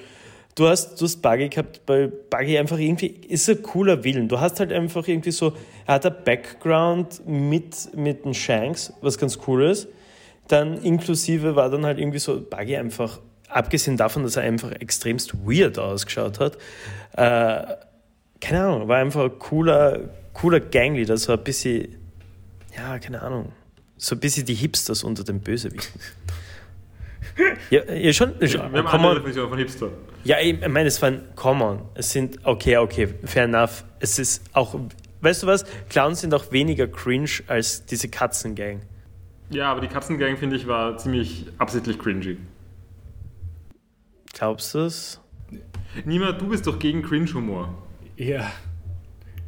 Du 0.58 0.66
hast, 0.66 1.00
du 1.00 1.04
hast 1.04 1.22
Buggy 1.22 1.48
gehabt, 1.48 1.86
bei 1.86 2.08
Buggy 2.08 2.58
einfach 2.58 2.78
irgendwie, 2.78 3.06
ist 3.06 3.48
ein 3.48 3.62
cooler 3.62 4.02
Willen. 4.02 4.26
Du 4.26 4.40
hast 4.40 4.58
halt 4.58 4.72
einfach 4.72 5.06
irgendwie 5.06 5.30
so, 5.30 5.52
er 5.86 5.94
hat 5.94 6.06
ein 6.06 6.16
Background 6.24 7.24
mit, 7.28 7.94
mit 7.94 8.24
den 8.24 8.34
Shanks, 8.34 8.92
was 9.00 9.16
ganz 9.18 9.38
cool 9.46 9.62
ist. 9.66 9.86
Dann 10.48 10.82
inklusive 10.82 11.54
war 11.54 11.70
dann 11.70 11.86
halt 11.86 12.00
irgendwie 12.00 12.18
so 12.18 12.40
Buggy 12.40 12.76
einfach, 12.76 13.20
abgesehen 13.48 13.96
davon, 13.96 14.24
dass 14.24 14.34
er 14.34 14.42
einfach 14.42 14.72
extremst 14.72 15.32
weird 15.46 15.78
ausgeschaut 15.78 16.40
hat, 16.40 16.56
äh, 17.12 17.76
keine 18.40 18.64
Ahnung, 18.64 18.88
war 18.88 18.98
einfach 18.98 19.26
ein 19.26 19.38
cooler, 19.38 20.08
cooler 20.32 20.58
Gangleader, 20.58 21.18
so 21.18 21.34
ein 21.34 21.44
bisschen, 21.44 21.94
ja, 22.76 22.98
keine 22.98 23.22
Ahnung, 23.22 23.52
so 23.96 24.16
ein 24.16 24.20
bisschen 24.20 24.44
die 24.44 24.54
Hipsters 24.54 25.04
unter 25.04 25.22
den 25.22 25.38
Bösewichten. 25.38 26.00
ja, 27.70 27.84
ja, 27.92 28.12
schon, 28.12 28.32
schon 28.48 28.72
Wir 28.72 28.82
haben 28.82 28.86
andere 28.88 29.10
on. 29.10 29.14
Definition 29.18 29.48
von 29.48 29.58
Hipster. 29.58 29.90
Ja, 30.28 30.36
ich 30.40 30.60
meine, 30.68 30.88
es 30.88 31.00
waren, 31.00 31.22
come 31.36 31.64
on, 31.64 31.82
es 31.94 32.12
sind, 32.12 32.44
okay, 32.44 32.76
okay, 32.76 33.08
fair 33.24 33.44
enough. 33.44 33.82
Es 33.98 34.18
ist 34.18 34.44
auch, 34.52 34.78
weißt 35.22 35.42
du 35.42 35.46
was, 35.46 35.64
Clowns 35.88 36.20
sind 36.20 36.34
auch 36.34 36.52
weniger 36.52 36.86
cringe 36.86 37.30
als 37.46 37.86
diese 37.86 38.10
Katzengang. 38.10 38.82
Ja, 39.48 39.72
aber 39.72 39.80
die 39.80 39.88
Katzengang, 39.88 40.36
finde 40.36 40.56
ich, 40.56 40.66
war 40.66 40.98
ziemlich 40.98 41.46
absichtlich 41.56 41.98
cringy. 41.98 42.36
Glaubst 44.34 44.74
du 44.74 44.80
es? 44.80 45.18
Nima, 46.04 46.32
du 46.32 46.46
bist 46.46 46.66
doch 46.66 46.78
gegen 46.78 47.00
Cringe-Humor. 47.02 47.72
Ja, 48.18 48.52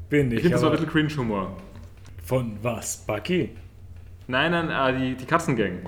bin 0.08 0.28
Ich 0.30 0.36
ich. 0.38 0.40
finde, 0.44 0.54
das 0.54 0.62
war 0.62 0.70
ein 0.70 0.76
bisschen 0.78 0.90
Cringe-Humor. 0.90 1.58
von 2.24 2.56
was? 2.62 2.96
Bucky? 3.06 3.50
Nein, 4.28 4.52
nein, 4.52 4.70
äh, 4.70 4.98
die, 4.98 5.14
die 5.14 5.26
Katzengang. 5.26 5.80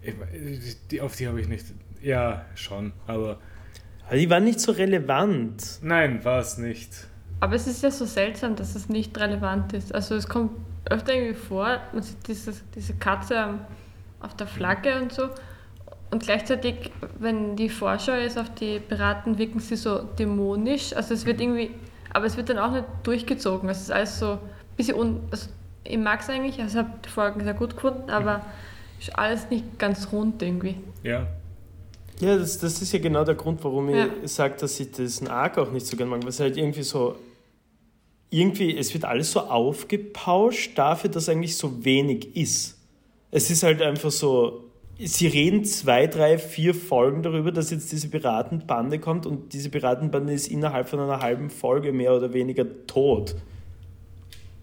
Ich, 0.00 0.14
die, 0.92 1.00
auf 1.00 1.16
die 1.16 1.26
habe 1.26 1.40
ich 1.40 1.48
nicht. 1.48 1.66
Ja, 2.00 2.44
schon, 2.54 2.92
aber 3.08 3.40
Aber 4.06 4.16
die 4.16 4.30
waren 4.30 4.44
nicht 4.44 4.60
so 4.60 4.72
relevant. 4.72 5.80
nein, 5.82 6.24
war 6.24 6.40
es 6.40 6.58
nicht. 6.58 6.90
Aber 7.40 7.54
es 7.54 7.66
ist 7.66 7.82
ja 7.82 7.90
so 7.90 8.04
seltsam, 8.04 8.56
dass 8.56 8.74
es 8.74 8.88
nicht 8.88 9.18
relevant 9.18 9.72
ist. 9.72 9.94
Also 9.94 10.14
es 10.14 10.28
kommt 10.28 10.52
öfter 10.88 11.14
irgendwie 11.14 11.34
vor, 11.34 11.80
man 11.92 12.02
sieht 12.02 12.26
dieses, 12.26 12.62
diese 12.74 12.94
Katze 12.94 13.58
auf 14.20 14.34
der 14.34 14.46
Flagge 14.46 15.00
und 15.00 15.12
so. 15.12 15.28
Und 16.10 16.22
gleichzeitig, 16.22 16.92
wenn 17.18 17.56
die 17.56 17.68
Vorschau 17.68 18.12
ist 18.12 18.38
auf 18.38 18.54
die 18.54 18.78
Piraten, 18.78 19.38
wirken 19.38 19.58
sie 19.58 19.76
so 19.76 19.98
dämonisch. 20.18 20.94
Also 20.94 21.14
es 21.14 21.26
wird 21.26 21.40
irgendwie, 21.40 21.72
aber 22.12 22.26
es 22.26 22.36
wird 22.36 22.48
dann 22.48 22.58
auch 22.58 22.70
nicht 22.70 22.84
durchgezogen. 23.02 23.68
Es 23.68 23.82
ist 23.82 23.90
alles 23.90 24.18
so 24.18 24.32
ein 24.32 24.38
bisschen 24.76 24.94
un... 24.94 25.20
Also 25.30 25.48
ich 25.82 25.98
mag 25.98 26.20
es 26.20 26.30
eigentlich, 26.30 26.60
also 26.60 26.78
ich 26.78 26.84
habe 26.84 26.96
die 27.04 27.08
Folgen 27.08 27.44
sehr 27.44 27.54
gut 27.54 27.74
gefunden, 27.74 28.08
aber 28.10 28.40
ist 28.98 29.16
alles 29.18 29.50
nicht 29.50 29.78
ganz 29.78 30.10
rund 30.12 30.40
irgendwie. 30.42 30.76
Ja. 31.02 31.26
Ja, 32.20 32.36
das, 32.36 32.58
das 32.58 32.80
ist 32.80 32.92
ja 32.92 32.98
genau 32.98 33.24
der 33.24 33.34
Grund, 33.34 33.62
warum 33.62 33.90
Ja. 33.90 34.08
ich 34.24 34.32
sage, 34.32 34.56
dass 34.58 34.78
ich 34.80 34.90
diesen 34.92 35.28
Arc 35.28 35.58
auch 35.58 35.70
nicht 35.70 35.86
so 35.86 35.96
gerne 35.96 36.10
mag, 36.10 36.22
weil 36.22 36.30
es 36.30 36.40
halt 36.40 36.56
irgendwie 36.56 36.82
so, 36.82 37.16
irgendwie, 38.30 38.76
es 38.76 38.92
wird 38.94 39.04
alles 39.04 39.32
so 39.32 39.40
aufgepauscht 39.40 40.76
dafür, 40.78 41.10
dass 41.10 41.28
eigentlich 41.28 41.56
so 41.56 41.84
wenig 41.84 42.36
ist. 42.36 42.76
Es 43.30 43.50
ist 43.50 43.62
halt 43.62 43.82
einfach 43.82 44.10
so, 44.10 44.64
sie 44.98 45.26
reden 45.26 45.64
zwei, 45.64 46.06
drei, 46.06 46.38
vier 46.38 46.74
Folgen 46.74 47.22
darüber, 47.22 47.52
dass 47.52 47.70
jetzt 47.70 47.92
diese 47.92 48.08
Piratenbande 48.08 48.98
kommt 48.98 49.26
und 49.26 49.52
diese 49.52 49.68
Piratenbande 49.68 50.32
ist 50.32 50.48
innerhalb 50.48 50.88
von 50.88 51.00
einer 51.00 51.20
halben 51.20 51.50
Folge 51.50 51.92
mehr 51.92 52.14
oder 52.14 52.32
weniger 52.32 52.64
tot. 52.86 53.34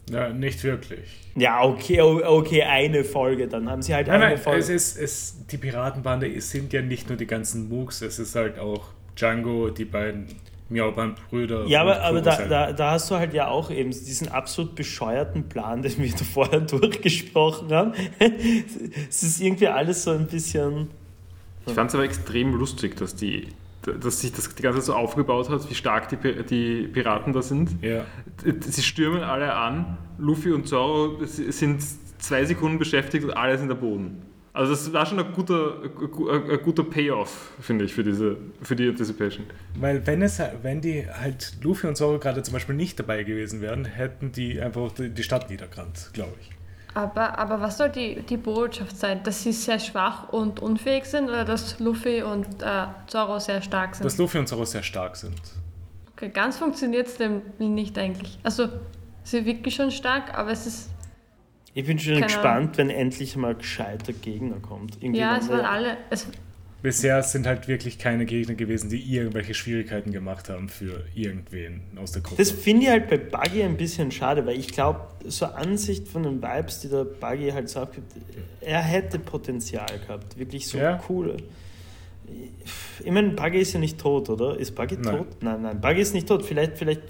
Ja, 0.09 0.29
nicht 0.29 0.63
wirklich. 0.63 1.31
Ja, 1.35 1.63
okay, 1.63 2.01
okay, 2.01 2.63
eine 2.63 3.03
Folge, 3.03 3.47
dann 3.47 3.69
haben 3.69 3.81
sie 3.81 3.93
halt 3.93 4.07
Nein, 4.07 4.21
eine 4.21 4.35
nein, 4.35 4.43
Folge. 4.43 4.59
es 4.59 4.69
ist, 4.69 4.97
es, 4.97 5.47
die 5.47 5.57
Piratenbande 5.57 6.27
es 6.33 6.51
sind 6.51 6.73
ja 6.73 6.81
nicht 6.81 7.09
nur 7.09 7.17
die 7.17 7.25
ganzen 7.27 7.69
Mooks, 7.69 8.01
es 8.01 8.19
ist 8.19 8.35
halt 8.35 8.59
auch 8.59 8.89
Django, 9.15 9.69
die 9.69 9.85
beiden 9.85 10.27
Miauband-Brüder. 10.69 11.65
Ja, 11.67 11.81
aber, 11.81 12.01
aber 12.01 12.21
da, 12.21 12.47
da, 12.47 12.73
da 12.73 12.91
hast 12.91 13.09
du 13.09 13.15
halt 13.15 13.33
ja 13.33 13.47
auch 13.47 13.71
eben 13.71 13.91
diesen 13.91 14.27
absolut 14.29 14.75
bescheuerten 14.75 15.47
Plan, 15.47 15.81
den 15.83 15.97
wir 15.97 16.11
da 16.11 16.23
vorher 16.23 16.59
durchgesprochen 16.61 17.71
haben. 17.71 17.93
Es 19.09 19.23
ist 19.23 19.41
irgendwie 19.41 19.67
alles 19.67 20.03
so 20.03 20.11
ein 20.11 20.27
bisschen. 20.27 20.89
Ich 21.65 21.73
fand 21.73 21.89
es 21.89 21.95
aber 21.95 22.03
extrem 22.03 22.53
lustig, 22.53 22.97
dass, 22.97 23.15
die, 23.15 23.47
dass 23.87 24.21
sich 24.21 24.31
das 24.31 24.53
die 24.53 24.61
ganze 24.61 24.79
Zeit 24.79 24.85
so 24.87 24.93
aufgebaut 24.93 25.49
hat, 25.49 25.69
wie 25.69 25.75
stark 25.75 26.09
die, 26.09 26.43
die 26.43 26.87
Piraten 26.87 27.33
da 27.33 27.41
sind. 27.41 27.71
Ja, 27.81 28.05
Sie 28.59 28.81
stürmen 28.81 29.23
alle 29.23 29.53
an, 29.53 29.97
Luffy 30.17 30.51
und 30.51 30.67
Zoro 30.67 31.17
sind 31.25 31.81
zwei 32.17 32.45
Sekunden 32.45 32.79
beschäftigt 32.79 33.23
und 33.25 33.31
alle 33.31 33.57
sind 33.57 33.71
am 33.71 33.79
Boden. 33.79 34.21
Also 34.53 34.71
das 34.71 34.93
war 34.93 35.05
schon 35.07 35.19
ein 35.19 35.33
guter, 35.33 35.81
ein 35.81 36.61
guter 36.61 36.83
Payoff, 36.83 37.53
finde 37.59 37.85
ich, 37.85 37.93
für, 37.93 38.03
diese, 38.03 38.37
für 38.61 38.75
die 38.75 38.87
Anticipation. 38.87 39.47
weil 39.79 40.05
wenn, 40.05 40.21
es, 40.21 40.39
wenn 40.61 40.79
die 40.79 41.07
halt 41.09 41.57
Luffy 41.63 41.87
und 41.87 41.97
Zoro 41.97 42.19
gerade 42.19 42.43
zum 42.43 42.53
Beispiel 42.53 42.75
nicht 42.75 42.99
dabei 42.99 43.23
gewesen 43.23 43.61
wären, 43.61 43.85
hätten 43.85 44.31
die 44.31 44.61
einfach 44.61 44.91
die 44.91 45.23
Stadt 45.23 45.49
niedergerannt, 45.49 46.11
glaube 46.13 46.33
ich. 46.39 46.51
Aber, 46.95 47.39
aber 47.39 47.59
was 47.59 47.77
soll 47.77 47.89
die, 47.89 48.21
die 48.21 48.37
Botschaft 48.37 48.97
sein? 48.97 49.23
Dass 49.23 49.43
sie 49.43 49.51
sehr 49.51 49.79
schwach 49.79 50.29
und 50.29 50.59
unfähig 50.59 51.05
sind 51.05 51.25
oder 51.25 51.43
dass 51.43 51.79
Luffy 51.79 52.21
und 52.21 52.61
äh, 52.61 52.85
Zoro 53.07 53.39
sehr 53.39 53.61
stark 53.61 53.95
sind? 53.95 54.05
Dass 54.05 54.17
Luffy 54.17 54.37
und 54.37 54.47
Zoro 54.47 54.63
sehr 54.65 54.83
stark 54.83 55.15
sind. 55.15 55.41
Okay, 56.15 56.29
ganz 56.29 56.57
funktioniert 56.57 57.07
es 57.07 57.17
dem 57.17 57.41
nicht 57.57 57.97
eigentlich. 57.97 58.37
Also, 58.43 58.69
sie 59.23 59.45
wirken 59.45 59.71
schon 59.71 59.89
stark, 59.91 60.37
aber 60.37 60.51
es 60.51 60.67
ist. 60.67 60.89
Ich 61.73 61.85
bin 61.87 61.97
schon 61.97 62.21
gespannt, 62.21 62.77
wenn 62.77 62.91
endlich 62.91 63.35
mal 63.35 63.51
ein 63.51 63.57
gescheiter 63.57 64.13
Gegner 64.13 64.57
kommt. 64.59 65.01
Irgendwie 65.01 65.19
Ja, 65.21 65.37
es 65.37 65.49
waren 65.49 65.65
alle. 65.65 65.97
Es, 66.11 66.27
bisher 66.83 67.23
sind 67.23 67.47
halt 67.47 67.67
wirklich 67.67 67.97
keine 67.97 68.25
Gegner 68.25 68.53
gewesen, 68.53 68.89
die 68.89 68.99
irgendwelche 69.01 69.55
Schwierigkeiten 69.55 70.11
gemacht 70.11 70.49
haben 70.49 70.69
für 70.69 71.03
irgendwen 71.15 71.81
aus 71.95 72.11
der 72.11 72.21
Gruppe. 72.21 72.37
Das 72.43 72.51
finde 72.51 72.83
ich 72.83 72.89
halt 72.91 73.09
bei 73.09 73.17
Buggy 73.17 73.63
ein 73.63 73.77
bisschen 73.77 74.11
schade, 74.11 74.45
weil 74.45 74.59
ich 74.59 74.67
glaube, 74.67 74.99
so 75.25 75.45
Ansicht 75.47 76.07
von 76.07 76.21
den 76.23 76.43
Vibes, 76.43 76.81
die 76.81 76.89
der 76.89 77.05
Buggy 77.05 77.49
halt 77.49 77.69
so 77.69 77.79
abgibt, 77.79 78.11
er 78.61 78.81
hätte 78.81 79.17
Potenzial 79.17 79.87
gehabt. 80.05 80.37
Wirklich 80.37 80.67
so 80.67 80.77
Ja. 80.77 81.01
cool. 81.09 81.37
Ich 83.03 83.11
meine, 83.11 83.29
Buggy 83.29 83.59
ist 83.59 83.73
ja 83.73 83.79
nicht 83.79 83.99
tot, 83.99 84.29
oder? 84.29 84.59
Ist 84.59 84.75
Buggy 84.75 84.97
Nein. 84.97 85.17
tot? 85.17 85.27
Nein, 85.41 85.61
nein, 85.61 85.81
Buggy 85.81 86.01
ist 86.01 86.13
nicht 86.13 86.27
tot. 86.27 86.43
Vielleicht, 86.45 86.77
vielleicht. 86.77 87.01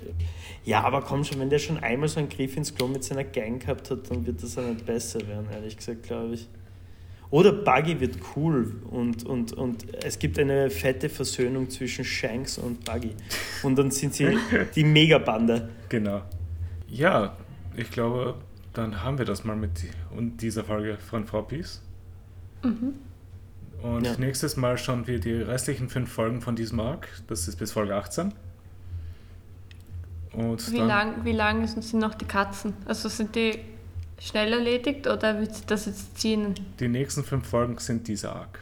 Ja, 0.66 0.82
aber 0.84 1.02
komm 1.02 1.24
schon, 1.24 1.40
wenn 1.40 1.50
der 1.50 1.60
schon 1.60 1.78
einmal 1.80 2.08
so 2.10 2.20
einen 2.20 2.30
Griff 2.30 2.56
ins 2.58 2.74
Klo 2.74 2.88
mit 2.88 3.04
seiner 3.04 3.24
Gang 3.24 3.60
gehabt 3.62 3.90
hat, 3.92 4.10
dann 4.10 4.26
wird 4.26 4.42
das 4.42 4.56
ja 4.56 4.62
nicht 4.62 4.86
besser 4.86 5.20
werden, 5.28 5.48
ehrlich 5.52 5.76
gesagt, 5.78 6.04
glaube 6.04 6.36
ich. 6.36 6.48
Oder 7.34 7.52
Buggy 7.52 8.00
wird 8.00 8.18
cool 8.36 8.76
und, 8.92 9.26
und, 9.26 9.54
und 9.54 9.92
es 10.04 10.20
gibt 10.20 10.38
eine 10.38 10.70
fette 10.70 11.10
Versöhnung 11.10 11.68
zwischen 11.68 12.06
Shanks 12.06 12.60
und 12.60 12.86
Buggy. 12.86 13.16
Und 13.64 13.76
dann 13.76 13.90
sind 13.90 14.14
sie 14.14 14.38
die 14.76 14.84
Megabande. 14.84 15.68
Genau. 15.90 16.22
Ja, 16.88 17.36
ich 17.76 17.90
glaube, 17.90 18.36
dann 18.74 19.04
haben 19.04 19.18
wir 19.18 19.26
das 19.26 19.44
mal 19.46 19.56
mit 19.56 19.72
dieser 20.44 20.64
Folge 20.64 21.00
von 21.00 21.26
Frau 21.26 21.42
Peace. 21.42 21.82
Und 22.62 24.06
Ja. 24.06 24.16
nächstes 24.20 24.56
Mal 24.56 24.78
schauen 24.78 25.08
wir 25.08 25.20
die 25.20 25.34
restlichen 25.34 25.90
fünf 25.90 26.12
Folgen 26.12 26.40
von 26.40 26.56
diesem 26.56 26.80
Arc. 26.80 27.08
Das 27.26 27.48
ist 27.48 27.56
bis 27.56 27.72
Folge 27.72 27.96
18. 27.96 28.32
Und 30.34 30.72
Wie 30.72 30.78
dann, 30.78 30.88
lang, 30.88 31.26
wie 31.26 31.32
lang 31.32 31.66
sind 31.66 32.00
noch 32.00 32.14
die 32.14 32.26
Katzen? 32.26 32.74
Also 32.86 33.10
sind 33.10 33.36
die 33.36 33.58
schnell 34.20 34.54
erledigt 34.54 35.08
oder 35.08 35.40
wird 35.40 35.56
sich 35.56 35.66
das 35.66 35.86
jetzt 35.86 36.18
ziehen? 36.18 36.54
die 36.80 36.88
nächsten 36.88 37.24
fünf 37.24 37.48
Folgen 37.48 37.78
sind 37.80 38.08
dieser 38.08 38.36
Arc. 38.36 38.60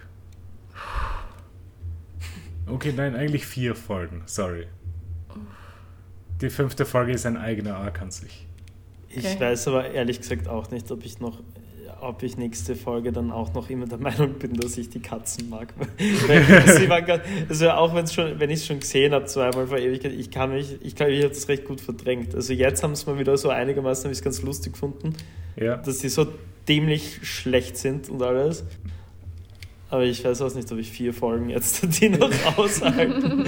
Okay, 2.68 2.94
nein, 2.95 3.15
eigentlich 3.15 3.45
vier 3.45 3.76
Folgen, 3.76 4.23
sorry. 4.26 4.68
Die 6.41 6.49
fünfte 6.49 6.86
Folge 6.86 7.11
ist 7.11 7.26
ein 7.26 7.38
eigener 7.38 7.76
Arc 7.76 8.02
an 8.02 8.11
sich. 8.11 8.48
Ich 9.10 9.26
Okay. 9.26 9.40
weiß 9.40 9.68
aber 9.68 9.91
ehrlich 9.91 10.19
gesagt 10.22 10.48
auch 10.48 10.72
nicht, 10.72 10.90
ob 10.91 11.06
ich 11.06 11.19
noch, 11.19 11.40
ob 11.99 12.23
ich 12.23 12.38
nächste 12.38 12.76
Folge 12.76 13.11
dann 13.11 13.30
auch 13.32 13.53
noch 13.53 13.69
immer 13.69 13.86
der 13.86 13.98
Meinung 13.99 14.34
bin, 14.40 14.53
dass 14.53 14.78
ich 14.78 14.90
die 14.90 15.02
Katzen 15.02 15.49
mag. 15.49 15.73
Also 17.49 17.69
auch 17.72 17.94
wenn's 17.94 18.14
schon, 18.14 18.40
wenn 18.40 18.49
ich 18.49 18.61
es 18.61 18.65
schon 18.68 18.80
gesehen 18.80 19.14
habe, 19.14 19.26
zweimal 19.26 19.68
vor 19.68 19.78
Ewigkeit, 19.78 20.14
ich 20.14 20.32
kann 20.32 20.52
mich, 20.52 20.78
ich 20.82 20.95
glaube, 20.95 21.11
ich 21.11 21.23
habe 21.23 21.34
das 21.34 21.48
recht 21.49 21.65
gut 21.65 21.82
verdrängt. 21.82 22.34
Also 22.34 22.53
jetzt 22.53 22.82
haben 22.84 22.94
es 22.94 23.06
mal 23.06 23.19
wieder 23.19 23.38
so 23.38 23.49
einigermaßen, 23.49 24.06
habe 24.06 24.14
ich 24.14 24.19
es 24.19 24.23
ganz 24.23 24.41
lustig 24.41 24.73
gefunden, 24.73 25.14
Ja, 25.56 25.78
dass 25.78 25.99
die 25.99 26.10
so 26.10 26.28
dämlich 26.68 27.19
schlecht 27.28 27.78
sind 27.78 28.10
und 28.10 28.22
alles. 28.22 28.64
Aber 29.90 30.03
ich 30.03 30.23
weiß 30.23 30.41
auch 30.41 30.53
nicht, 30.56 30.72
ob 30.72 30.78
ich 30.78 30.90
vier 30.90 31.14
Folgen 31.14 31.49
jetzt 31.49 31.82
die 32.02 32.10
noch 32.10 32.32
aushalten. 32.57 33.45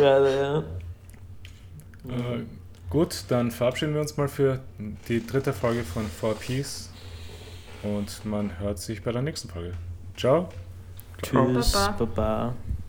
ja, 0.00 0.28
ja. 0.28 0.58
Äh, 0.58 2.44
gut, 2.88 3.24
dann 3.28 3.50
verabschieden 3.50 3.92
wir 3.94 4.00
uns 4.00 4.16
mal 4.16 4.28
für 4.28 4.60
die 5.08 5.24
dritte 5.26 5.52
Folge 5.52 5.82
von 5.82 6.06
Four 6.06 6.34
Peace 6.34 6.90
und 7.82 8.24
man 8.24 8.58
hört 8.58 8.78
sich 8.78 9.02
bei 9.02 9.12
der 9.12 9.22
nächsten 9.22 9.48
Folge. 9.48 9.72
Ciao. 10.16 10.48
Tschüss, 11.22 11.72
Baba. 11.72 12.04
Baba. 12.04 12.54